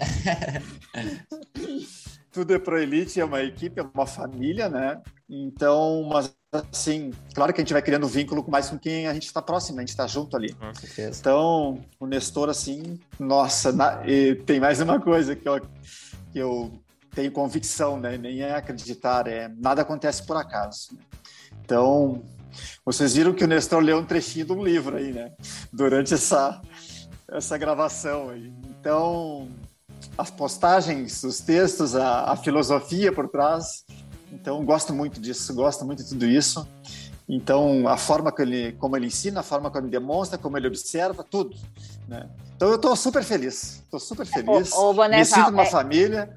tudo 2.30 2.54
é 2.54 2.60
pro 2.60 2.78
elite, 2.78 3.22
é 3.22 3.26
uma 3.26 3.42
equipe, 3.42 3.80
é 3.80 3.84
uma 3.84 4.06
família, 4.06 4.68
né? 4.68 5.02
Então, 5.30 6.08
mas 6.12 6.36
assim, 6.52 7.12
claro 7.34 7.54
que 7.54 7.62
a 7.62 7.64
gente 7.64 7.74
vai 7.74 7.82
criando 7.82 8.06
vínculo 8.06 8.46
mais 8.50 8.70
com 8.70 8.78
quem 8.78 9.08
a 9.08 9.14
gente 9.14 9.28
está 9.28 9.42
próximo, 9.42 9.78
né? 9.78 9.84
a 9.84 9.86
gente 9.86 9.90
está 9.90 10.08
junto 10.08 10.36
ali. 10.36 10.54
Com 10.54 10.74
certeza. 10.76 11.20
Então, 11.22 11.80
o 12.00 12.06
Nestor, 12.06 12.50
assim, 12.50 13.00
nossa, 13.18 13.72
na... 13.72 14.06
e 14.06 14.36
tem 14.36 14.60
mais 14.60 14.82
uma 14.82 15.00
coisa 15.00 15.38
que 15.38 15.48
eu, 15.48 15.62
que 16.34 16.40
eu 16.40 16.72
tenho 17.18 17.31
convicção, 17.31 17.99
né? 17.99 18.15
Nem 18.15 18.41
é 18.41 18.53
acreditar, 18.53 19.27
é 19.27 19.52
nada 19.57 19.81
acontece 19.81 20.23
por 20.23 20.38
acaso. 20.38 20.89
Né? 20.94 20.99
Então, 21.65 22.22
vocês 22.85 23.15
viram 23.15 23.34
que 23.34 23.44
o 23.44 23.48
Nestor 23.48 23.81
leu 23.81 23.98
um 23.98 24.06
trechinho 24.06 24.45
de 24.45 24.52
um 24.52 24.64
livro 24.64 24.98
aí, 24.98 25.11
né? 25.11 25.31
Durante 25.73 26.14
essa 26.14 26.61
essa 27.27 27.57
gravação 27.57 28.30
aí. 28.30 28.53
Então, 28.69 29.49
as 30.15 30.30
postagens, 30.30 31.23
os 31.23 31.41
textos, 31.41 31.95
a, 31.95 32.31
a 32.31 32.38
filosofia 32.38 33.11
por 33.11 33.27
trás. 33.27 33.84
Então, 34.31 34.64
gosto 34.64 34.94
muito 34.94 35.19
disso, 35.19 35.52
gosto 35.56 35.84
muito 35.85 36.03
de 36.03 36.10
tudo 36.10 36.27
isso. 36.27 36.68
Então, 37.30 37.88
a 37.90 37.98
forma 37.98 38.32
que 38.32 38.41
ele, 38.41 38.72
como 38.74 38.95
ele 38.95 39.08
ensina, 39.08 39.41
a 39.41 39.44
forma 39.44 39.70
como 39.70 39.86
ele 39.86 39.91
demonstra, 39.91 40.38
como 40.38 40.58
ele 40.58 40.68
observa, 40.68 41.24
tudo. 41.24 41.58
Né? 42.08 42.30
Então, 42.56 42.70
eu 42.70 42.76
estou 42.76 42.95
super 42.95 43.24
feliz. 43.24 43.82
Estou 43.84 43.99
super 43.99 44.26
feliz. 44.26 44.72
Ô, 44.72 44.90
ô, 44.90 44.94
Vaneval, 44.94 45.20
Me 45.20 45.26
sinto 45.26 45.49
uma 45.49 45.64
é... 45.64 45.66
família. 45.66 46.34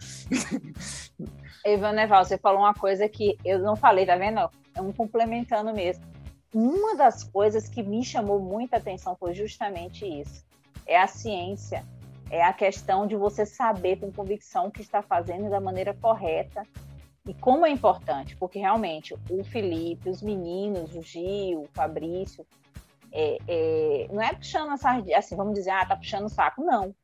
Ivaneval, 1.65 2.25
você 2.25 2.37
falou 2.39 2.63
uma 2.63 2.75
coisa 2.75 3.09
que 3.09 3.39
eu 3.45 3.61
não 3.61 3.77
falei, 3.77 4.05
tá 4.05 4.17
vendo? 4.17 4.41
É 4.75 4.81
um 4.81 4.93
complementando 4.93 5.73
mesmo. 5.73 6.05
Uma 6.53 6.97
das 6.97 7.23
coisas 7.23 7.69
que 7.69 7.83
me 7.83 8.05
chamou 8.05 8.41
muita 8.41 8.79
atenção 8.79 9.15
foi 9.15 9.35
justamente 9.35 10.05
isso. 10.05 10.45
É 10.87 11.01
a 11.01 11.07
ciência. 11.07 11.85
É 12.31 12.43
a 12.43 12.53
questão 12.53 13.07
de 13.07 13.15
você 13.15 13.47
saber 13.47 13.97
com 13.97 14.11
convicção 14.11 14.67
o 14.67 14.71
que 14.71 14.81
está 14.81 15.03
fazendo 15.03 15.49
da 15.51 15.61
maneira 15.61 15.95
correta 15.95 16.67
e 17.27 17.35
como 17.35 17.67
é 17.67 17.71
importante, 17.71 18.37
porque 18.37 18.59
realmente 18.59 19.15
o 19.29 19.45
Felipe, 19.45 20.09
os 20.09 20.23
meninos, 20.23 20.95
o 20.97 21.03
Gil, 21.03 21.63
o 21.63 21.69
Fabrício, 21.73 22.47
é, 23.13 23.39
é, 23.47 24.09
não 24.11 24.23
é 24.23 24.33
puxando 24.33 24.71
a 24.71 24.77
sardinha, 24.77 25.19
assim, 25.19 25.37
vamos 25.37 25.55
dizer, 25.55 25.71
ah, 25.71 25.85
tá 25.85 25.97
puxando 25.97 26.27
o 26.27 26.31
saco, 26.31 26.63
não. 26.63 26.95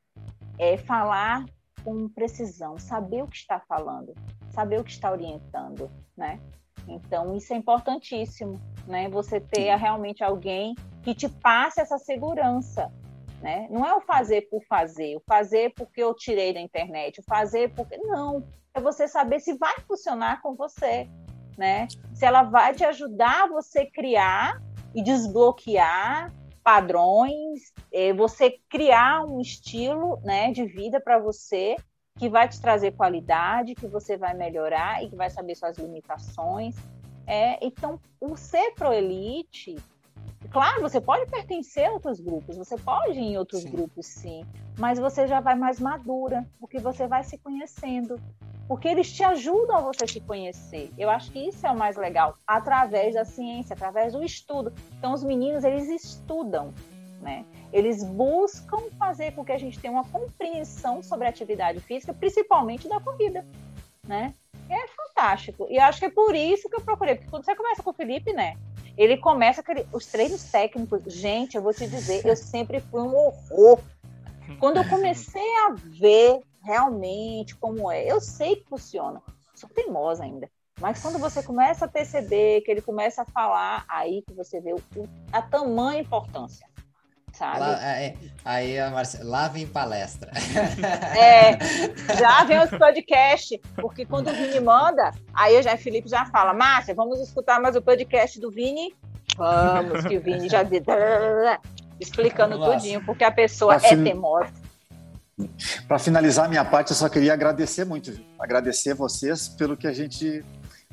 É 0.59 0.77
falar 0.77 1.45
com 1.85 2.09
precisão, 2.09 2.79
saber 2.79 3.23
o 3.23 3.29
que 3.29 3.37
está 3.37 3.61
falando, 3.61 4.15
saber 4.51 4.81
o 4.81 4.85
que 4.85 4.91
está 4.91 5.11
orientando, 5.11 5.91
né? 6.17 6.41
Então, 6.89 7.37
isso 7.37 7.53
é 7.53 7.57
importantíssimo, 7.57 8.61
né? 8.87 9.09
Você 9.09 9.41
ter 9.41 9.75
realmente 9.77 10.23
alguém 10.25 10.75
que 11.03 11.15
te 11.15 11.29
passe 11.29 11.81
essa 11.81 11.99
segurança, 11.99 12.93
né? 13.43 13.67
Não 13.71 13.85
é 13.85 13.95
o 13.95 14.01
fazer 14.01 14.43
por 14.43 14.63
fazer, 14.65 15.17
o 15.17 15.23
fazer 15.27 15.73
porque 15.75 16.03
eu 16.03 16.15
tirei 16.15 16.55
da 16.55 16.61
internet, 16.61 17.21
o 17.21 17.25
fazer 17.25 17.73
porque. 17.75 17.97
Não, 17.99 18.43
é 18.77 18.81
você 18.81 19.09
saber 19.09 19.41
se 19.41 19.55
vai 19.55 19.75
funcionar 19.89 20.43
com 20.43 20.55
você, 20.55 21.09
né? 21.57 21.89
Se 22.15 22.27
ela 22.27 22.43
vai 22.43 22.75
te 22.75 22.85
ajudar 22.85 23.49
você 23.49 23.87
criar 23.87 24.61
e 24.95 25.03
desbloquear 25.03 26.33
padrões, 26.63 27.73
é, 27.93 28.13
você 28.13 28.59
criar 28.69 29.25
um 29.25 29.41
estilo 29.41 30.21
né, 30.23 30.53
de 30.53 30.67
vida 30.67 31.01
para 31.01 31.19
você 31.19 31.77
que 32.19 32.29
vai 32.29 32.49
te 32.49 32.61
trazer 32.61 32.93
qualidade, 32.93 33.75
que 33.75 33.87
você 33.87 34.17
vai 34.17 34.35
melhorar 34.35 35.03
e 35.03 35.09
que 35.09 35.17
vai 35.17 35.31
saber 35.31 35.55
suas 35.55 35.79
limitações. 35.79 36.75
É, 37.27 37.65
então, 37.65 38.01
o 38.21 38.37
ser 38.37 38.73
pro 38.75 38.93
elite 38.93 39.77
Claro, 40.51 40.81
você 40.81 41.01
pode 41.01 41.31
pertencer 41.31 41.87
a 41.87 41.93
outros 41.93 42.21
grupos, 42.21 42.57
você 42.57 42.77
pode 42.77 43.19
ir 43.19 43.23
em 43.23 43.39
outros 43.39 43.63
sim. 43.63 43.71
grupos, 43.71 44.07
sim, 44.07 44.45
mas 44.79 44.99
você 44.99 45.27
já 45.27 45.41
vai 45.41 45.55
mais 45.55 45.81
madura, 45.81 46.47
porque 46.61 46.79
você 46.79 47.07
vai 47.07 47.25
se 47.25 47.39
conhecendo, 47.39 48.21
porque 48.69 48.89
eles 48.89 49.13
te 49.13 49.23
ajudam 49.23 49.77
a 49.77 49.81
você 49.81 50.07
se 50.07 50.21
conhecer. 50.21 50.91
Eu 50.99 51.09
acho 51.09 51.31
que 51.31 51.39
isso 51.39 51.67
é 51.67 51.71
o 51.71 51.77
mais 51.77 51.97
legal, 51.97 52.37
através 52.47 53.15
da 53.15 53.25
ciência, 53.25 53.75
através 53.75 54.13
do 54.13 54.23
estudo. 54.23 54.73
Então, 54.99 55.13
os 55.13 55.23
meninos, 55.23 55.65
eles 55.65 55.89
estudam, 55.89 56.73
né? 57.21 57.45
Eles 57.73 58.03
buscam 58.03 58.79
fazer 58.99 59.33
com 59.33 59.45
que 59.45 59.53
a 59.53 59.59
gente 59.59 59.79
tenha 59.79 59.93
uma 59.93 60.05
compreensão 60.05 61.03
sobre 61.03 61.27
a 61.27 61.31
atividade 61.31 61.81
física, 61.81 62.13
principalmente 62.15 62.89
da 62.89 63.01
corrida, 63.01 63.47
né? 64.05 64.35
É 64.69 64.89
fantástico. 64.89 65.67
E 65.71 65.79
acho 65.79 66.01
que 66.01 66.07
é 66.07 66.11
por 66.11 66.35
isso 66.35 66.69
que 66.69 66.77
eu 66.77 66.81
procurei, 66.81 67.15
porque 67.15 67.31
quando 67.31 67.45
você 67.45 67.55
começa 67.55 67.83
com 67.83 67.91
o 67.91 67.95
Felipe, 67.95 68.33
né? 68.33 68.57
Ele 68.97 69.17
começa 69.17 69.61
aquele, 69.61 69.87
os 69.93 70.07
treinos 70.07 70.45
técnicos. 70.45 71.03
Gente, 71.07 71.57
eu 71.57 71.63
vou 71.63 71.75
te 71.75 71.87
dizer, 71.87 72.25
eu 72.25 72.37
sempre 72.37 72.81
fui 72.81 73.01
um 73.01 73.15
horror. 73.15 73.81
Quando 74.59 74.79
eu 74.79 74.89
comecei 74.89 75.57
a 75.67 75.75
ver 75.75 76.41
realmente 76.63 77.55
como 77.57 77.91
é, 77.91 78.05
eu 78.11 78.21
sei 78.21 78.57
que 78.57 78.69
funciona. 78.69 79.23
Sou 79.55 79.69
teimosa 79.69 80.25
ainda. 80.25 80.51
Mas 80.81 81.01
quando 81.01 81.19
você 81.19 81.43
começa 81.43 81.87
a 81.87 81.89
perceber 81.89 82.61
que 82.61 82.71
ele 82.71 82.83
começa 82.83 83.23
a 83.23 83.25
falar, 83.25 83.85
aí 83.89 84.23
que 84.23 84.35
você 84.35 84.61
vê 84.61 84.75
o, 84.75 84.83
a 85.33 85.41
tamanha 85.41 86.01
importância. 86.01 86.67
Sabe? 87.37 87.61
Lá, 87.61 87.79
aí, 87.79 88.15
aí 88.45 88.79
a 88.79 88.91
Marcela, 88.91 89.25
lá 89.25 89.49
vem 89.49 89.67
palestra. 89.67 90.31
É, 91.17 91.59
já 92.19 92.45
vem 92.45 92.59
os 92.61 92.71
podcasts, 92.71 93.59
porque 93.77 94.07
quando 94.07 94.29
o 94.29 94.33
Vini 94.33 94.61
manda, 94.61 95.13
aí 95.35 95.63
já 95.63 95.77
Felipe 95.77 96.09
já 96.09 96.25
fala, 96.27 96.55
Márcia, 96.55 96.95
vamos 96.95 97.21
escutar 97.21 97.61
mais 97.61 97.77
o 97.77 97.83
podcast 97.83 98.41
do 98.41 98.51
Vini? 98.51 98.95
Vamos, 99.37 100.05
que 100.05 100.17
o 100.17 100.21
Vini 100.21 100.49
já 100.49 100.63
explicando 102.01 102.59
tudinho, 102.59 103.05
porque 103.05 103.25
a 103.25 103.31
pessoa 103.31 103.77
é 103.77 103.79
teimosa. 103.79 104.53
Para 105.87 105.99
finalizar 105.99 106.47
a 106.47 106.49
minha 106.49 106.65
parte, 106.65 106.91
eu 106.91 106.97
só 106.97 107.09
queria 107.09 107.35
agradecer 107.35 107.85
muito, 107.85 108.19
agradecer 108.39 108.95
vocês 108.95 109.49
pelo 109.49 109.77
que 109.77 109.87
a 109.87 109.93
gente 109.93 110.43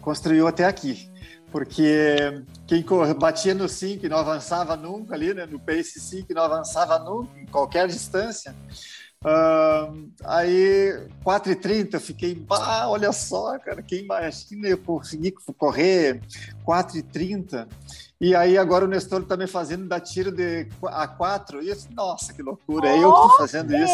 construiu 0.01 0.47
até 0.47 0.65
aqui 0.65 1.09
porque 1.53 2.43
quem 2.65 2.83
batia 3.19 3.53
no 3.53 3.69
5 3.69 4.03
e 4.03 4.09
não 4.09 4.17
avançava 4.17 4.75
nunca 4.75 5.13
ali, 5.13 5.35
né? 5.35 5.45
no 5.45 5.59
pace 5.59 5.99
5 5.99 6.31
e 6.31 6.33
não 6.33 6.41
avançava 6.41 6.97
nunca, 6.97 7.39
em 7.39 7.45
qualquer 7.45 7.87
distância. 7.87 8.55
Uh, 9.23 10.11
aí, 10.25 11.07
4h30, 11.23 11.93
eu 11.93 12.01
fiquei, 12.01 12.43
ah, 12.49 12.89
olha 12.89 13.11
só, 13.11 13.57
cara, 13.59 13.83
quem 13.83 13.99
imagina 13.99 14.67
eu 14.67 14.79
conseguir 14.79 15.33
correr 15.55 16.19
4h30? 16.65 17.67
E 18.19 18.35
aí 18.35 18.57
agora 18.57 18.85
o 18.85 18.87
Nestor 18.87 19.23
também 19.23 19.47
tá 19.47 19.53
fazendo 19.53 19.87
da 19.87 19.99
tiro 19.99 20.31
de 20.31 20.67
a 20.87 21.07
4 21.07 21.61
e 21.61 21.69
eu 21.69 21.75
disse, 21.75 21.93
nossa, 21.93 22.33
que 22.33 22.41
loucura, 22.41 22.89
é 22.89 22.97
eu 22.97 23.13
que 23.13 23.37
fazendo 23.37 23.75
isso. 23.75 23.93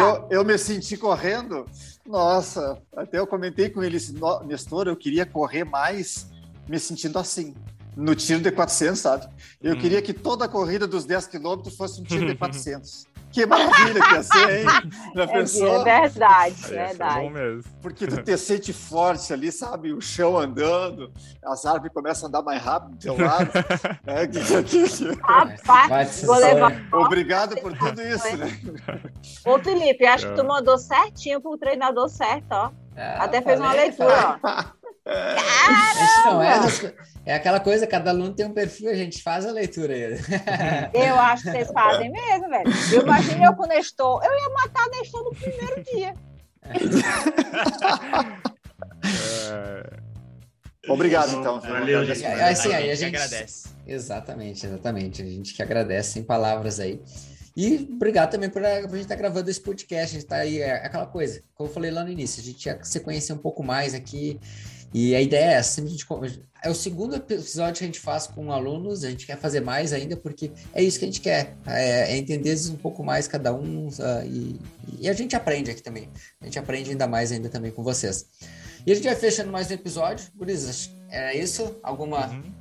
Eu, 0.00 0.26
eu 0.30 0.44
me 0.44 0.58
senti 0.58 0.96
correndo, 0.96 1.64
nossa, 2.04 2.76
até 2.96 3.18
eu 3.18 3.26
comentei 3.26 3.70
com 3.70 3.82
ele, 3.82 3.98
Nestor, 4.46 4.88
eu 4.88 4.96
queria 4.96 5.24
correr 5.24 5.64
mais, 5.64 6.28
me 6.68 6.78
sentindo 6.78 7.18
assim, 7.18 7.54
no 7.96 8.14
tiro 8.14 8.40
de 8.40 8.52
400, 8.52 8.98
sabe? 8.98 9.28
Eu 9.60 9.74
hum. 9.74 9.78
queria 9.78 10.00
que 10.00 10.12
toda 10.12 10.44
a 10.44 10.48
corrida 10.48 10.86
dos 10.86 11.04
10 11.04 11.26
quilômetros 11.26 11.76
fosse 11.76 12.00
um 12.00 12.04
tiro 12.04 12.26
de 12.26 12.34
400. 12.38 13.06
Que 13.30 13.44
maravilha 13.44 14.00
que 14.00 14.14
ia 14.14 14.22
ser, 14.22 14.60
hein? 14.60 14.66
Na 15.14 15.24
é, 15.24 15.26
pessoa. 15.26 15.80
é 15.80 16.00
verdade, 16.00 16.56
é 16.64 16.68
verdade. 16.68 17.20
Bom 17.20 17.30
mesmo. 17.30 17.72
Porque 17.82 18.06
tu 18.06 18.16
te 18.24 18.36
sente 18.38 18.72
forte 18.72 19.32
ali, 19.32 19.52
sabe? 19.52 19.92
O 19.92 20.00
chão 20.00 20.38
andando, 20.38 21.12
as 21.44 21.66
árvores 21.66 21.92
começam 21.92 22.26
a 22.26 22.28
andar 22.28 22.42
mais 22.42 22.62
rápido 22.62 22.92
do 22.92 22.98
teu 22.98 23.18
lado. 23.18 23.50
é, 24.06 24.26
que, 24.26 24.40
que, 24.64 25.20
Rapaz, 25.22 26.22
vou 26.24 26.36
levar. 26.36 26.88
Obrigado 26.92 27.56
por 27.60 27.76
tudo 27.76 28.00
isso, 28.00 28.36
né? 28.36 28.58
Ô, 29.44 29.58
Felipe, 29.58 30.06
acho 30.06 30.28
que 30.28 30.34
tu 30.34 30.44
mandou 30.44 30.78
certinho 30.78 31.40
pro 31.40 31.58
treinador 31.58 32.08
certo, 32.08 32.52
ó. 32.52 32.70
É, 32.96 33.16
Até 33.18 33.42
fez 33.42 33.60
uma 33.60 33.72
leitura, 33.72 34.40
ó. 34.42 34.77
Não, 36.24 36.42
é, 36.42 36.58
é 37.24 37.34
aquela 37.34 37.60
coisa, 37.60 37.86
cada 37.86 38.10
aluno 38.10 38.34
tem 38.34 38.46
um 38.46 38.52
perfil, 38.52 38.90
a 38.90 38.94
gente 38.94 39.22
faz 39.22 39.46
a 39.46 39.50
leitura 39.50 39.94
aí. 39.94 40.18
Eu 40.92 41.18
acho 41.18 41.44
que 41.44 41.50
vocês 41.50 41.70
fazem 41.72 42.10
mesmo, 42.10 42.48
velho. 42.48 42.70
Eu 42.92 43.02
imaginei 43.02 43.46
eu 43.46 43.54
com 43.54 43.64
o 43.64 43.66
Nestor, 43.66 44.22
eu 44.22 44.30
ia 44.30 44.48
matar 44.50 44.86
o 44.86 44.90
Nestor 44.90 45.24
no 45.24 45.30
primeiro 45.30 45.82
dia. 45.84 46.14
É... 49.44 49.98
Obrigado, 50.88 51.34
então. 51.36 51.60
Valeu, 51.60 52.04
gente. 52.04 52.24
Assim, 52.24 52.72
aí 52.72 52.90
a 52.90 52.94
gente 52.94 53.16
agradece. 53.16 53.68
Exatamente, 53.86 54.66
exatamente. 54.66 55.22
A 55.22 55.24
gente 55.24 55.54
que 55.54 55.62
agradece 55.62 56.12
sem 56.12 56.22
palavras 56.22 56.80
aí. 56.80 57.00
E 57.56 57.88
obrigado 57.92 58.30
também 58.30 58.48
por 58.48 58.64
a, 58.64 58.82
por 58.82 58.94
a 58.94 58.96
gente 58.96 59.00
estar 59.00 59.16
tá 59.16 59.20
gravando 59.20 59.50
esse 59.50 59.60
podcast. 59.60 60.16
A 60.16 60.20
gente 60.20 60.24
está 60.24 60.36
aí, 60.36 60.60
é 60.60 60.74
aquela 60.74 61.06
coisa, 61.06 61.42
como 61.54 61.68
eu 61.68 61.74
falei 61.74 61.90
lá 61.90 62.04
no 62.04 62.10
início, 62.10 62.40
a 62.40 62.44
gente 62.44 62.66
ia 62.66 62.78
se 62.82 63.00
conhecer 63.00 63.32
um 63.32 63.38
pouco 63.38 63.62
mais 63.62 63.94
aqui. 63.94 64.38
E 64.92 65.14
a 65.14 65.20
ideia 65.20 65.50
é 65.50 65.52
essa, 65.54 65.82
a 65.82 65.86
gente, 65.86 66.06
é 66.62 66.70
o 66.70 66.74
segundo 66.74 67.14
episódio 67.14 67.78
que 67.78 67.84
a 67.84 67.86
gente 67.86 68.00
faz 68.00 68.26
com 68.26 68.50
alunos, 68.50 69.04
a 69.04 69.10
gente 69.10 69.26
quer 69.26 69.36
fazer 69.36 69.60
mais 69.60 69.92
ainda, 69.92 70.16
porque 70.16 70.50
é 70.72 70.82
isso 70.82 70.98
que 70.98 71.04
a 71.04 71.08
gente 71.08 71.20
quer, 71.20 71.56
é, 71.66 72.12
é 72.12 72.16
entender 72.16 72.56
um 72.70 72.76
pouco 72.76 73.04
mais 73.04 73.28
cada 73.28 73.52
um, 73.52 73.88
uh, 73.88 74.24
e, 74.24 74.58
e, 74.98 75.08
a 75.08 75.12
gente 75.12 75.36
aprende 75.36 75.70
aqui 75.70 75.82
também, 75.82 76.08
a 76.40 76.46
gente 76.46 76.58
aprende 76.58 76.90
ainda 76.90 77.06
mais 77.06 77.30
ainda 77.30 77.50
também 77.50 77.70
com 77.70 77.82
vocês. 77.82 78.26
E 78.86 78.92
a 78.92 78.94
gente 78.94 79.04
vai 79.04 79.16
fechando 79.16 79.52
mais 79.52 79.70
um 79.70 79.74
episódio, 79.74 80.26
Guris, 80.34 80.90
é 81.10 81.36
isso? 81.36 81.76
Alguma... 81.82 82.28
Uhum. 82.28 82.52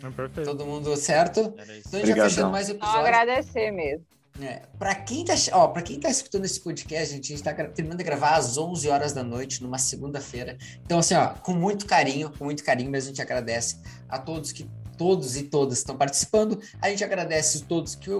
É 0.00 0.10
perfeito. 0.10 0.48
Todo 0.48 0.64
mundo 0.64 0.96
certo? 0.96 1.40
Então 1.40 1.60
a 1.60 1.64
gente 1.74 1.88
Obrigadão. 1.88 2.16
vai 2.16 2.30
fechando 2.30 2.50
mais 2.50 2.68
um 2.68 2.72
episódio. 2.74 2.94
Só 2.94 3.00
agradecer 3.00 3.70
mesmo. 3.72 4.06
É, 4.40 4.62
para 4.78 4.94
quem 4.94 5.24
tá, 5.24 5.34
ó, 5.52 5.68
para 5.68 5.82
quem 5.82 5.98
tá 5.98 6.08
escutando 6.08 6.44
esse 6.44 6.60
podcast, 6.60 7.12
gente, 7.12 7.32
a 7.32 7.36
gente 7.36 7.44
tá 7.44 7.52
terminando 7.52 7.98
de 7.98 8.04
gravar 8.04 8.36
às 8.36 8.56
11 8.56 8.88
horas 8.88 9.12
da 9.12 9.24
noite 9.24 9.62
numa 9.62 9.78
segunda-feira. 9.78 10.56
Então 10.84 11.00
assim, 11.00 11.14
ó, 11.14 11.28
com 11.28 11.52
muito 11.52 11.86
carinho, 11.86 12.30
com 12.30 12.44
muito 12.44 12.62
carinho, 12.62 12.90
mas 12.90 13.04
a 13.04 13.08
gente 13.08 13.20
agradece 13.20 13.80
a 14.08 14.18
todos 14.18 14.52
que 14.52 14.68
todos 14.96 15.36
e 15.36 15.44
todas 15.44 15.78
estão 15.78 15.96
participando. 15.96 16.60
A 16.80 16.88
gente 16.88 17.02
agradece 17.02 17.62
a 17.64 17.66
todos 17.66 17.96
que 17.96 18.10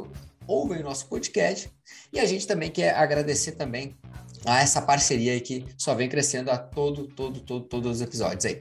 ouvem 0.46 0.80
o 0.80 0.84
nosso 0.84 1.06
podcast 1.06 1.70
e 2.12 2.18
a 2.18 2.24
gente 2.24 2.46
também 2.46 2.70
quer 2.70 2.96
agradecer 2.96 3.52
também 3.52 3.96
a 4.44 4.60
essa 4.60 4.82
parceria 4.82 5.32
aí 5.32 5.40
que 5.40 5.66
só 5.76 5.94
vem 5.94 6.08
crescendo 6.08 6.50
a 6.50 6.58
todo, 6.58 7.06
todo, 7.06 7.40
todo, 7.40 7.64
todos 7.64 7.96
os 7.96 8.00
episódios 8.00 8.44
aí. 8.44 8.60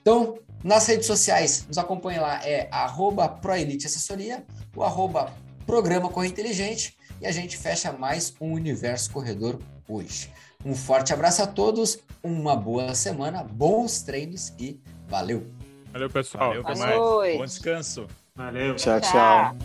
Então, 0.00 0.38
nas 0.62 0.86
redes 0.86 1.06
sociais, 1.06 1.66
nos 1.66 1.78
acompanhe 1.78 2.18
lá, 2.18 2.40
é 2.46 2.68
arroba 2.70 3.28
Proelite 3.28 3.86
Assessoria, 3.86 4.44
o 4.74 4.82
arroba 4.82 5.32
Programa 5.66 6.08
Corre 6.08 6.28
Inteligente 6.28 6.95
e 7.20 7.26
a 7.26 7.32
gente 7.32 7.56
fecha 7.56 7.92
mais 7.92 8.34
um 8.40 8.52
Universo 8.52 9.10
Corredor 9.10 9.58
hoje. 9.88 10.30
Um 10.64 10.74
forte 10.74 11.12
abraço 11.12 11.42
a 11.42 11.46
todos, 11.46 11.98
uma 12.22 12.56
boa 12.56 12.94
semana, 12.94 13.42
bons 13.42 14.02
treinos 14.02 14.52
e 14.58 14.80
valeu! 15.08 15.46
Valeu, 15.92 16.10
pessoal. 16.10 16.48
Valeu, 16.48 16.62
Até 16.62 16.78
mais. 16.78 17.38
Bom 17.38 17.44
descanso. 17.44 18.06
Valeu. 18.34 18.76
Tchau, 18.76 19.00
tchau. 19.00 19.56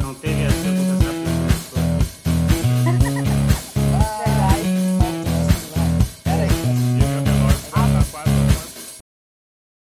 Não 0.00 0.14
teve 0.14 0.85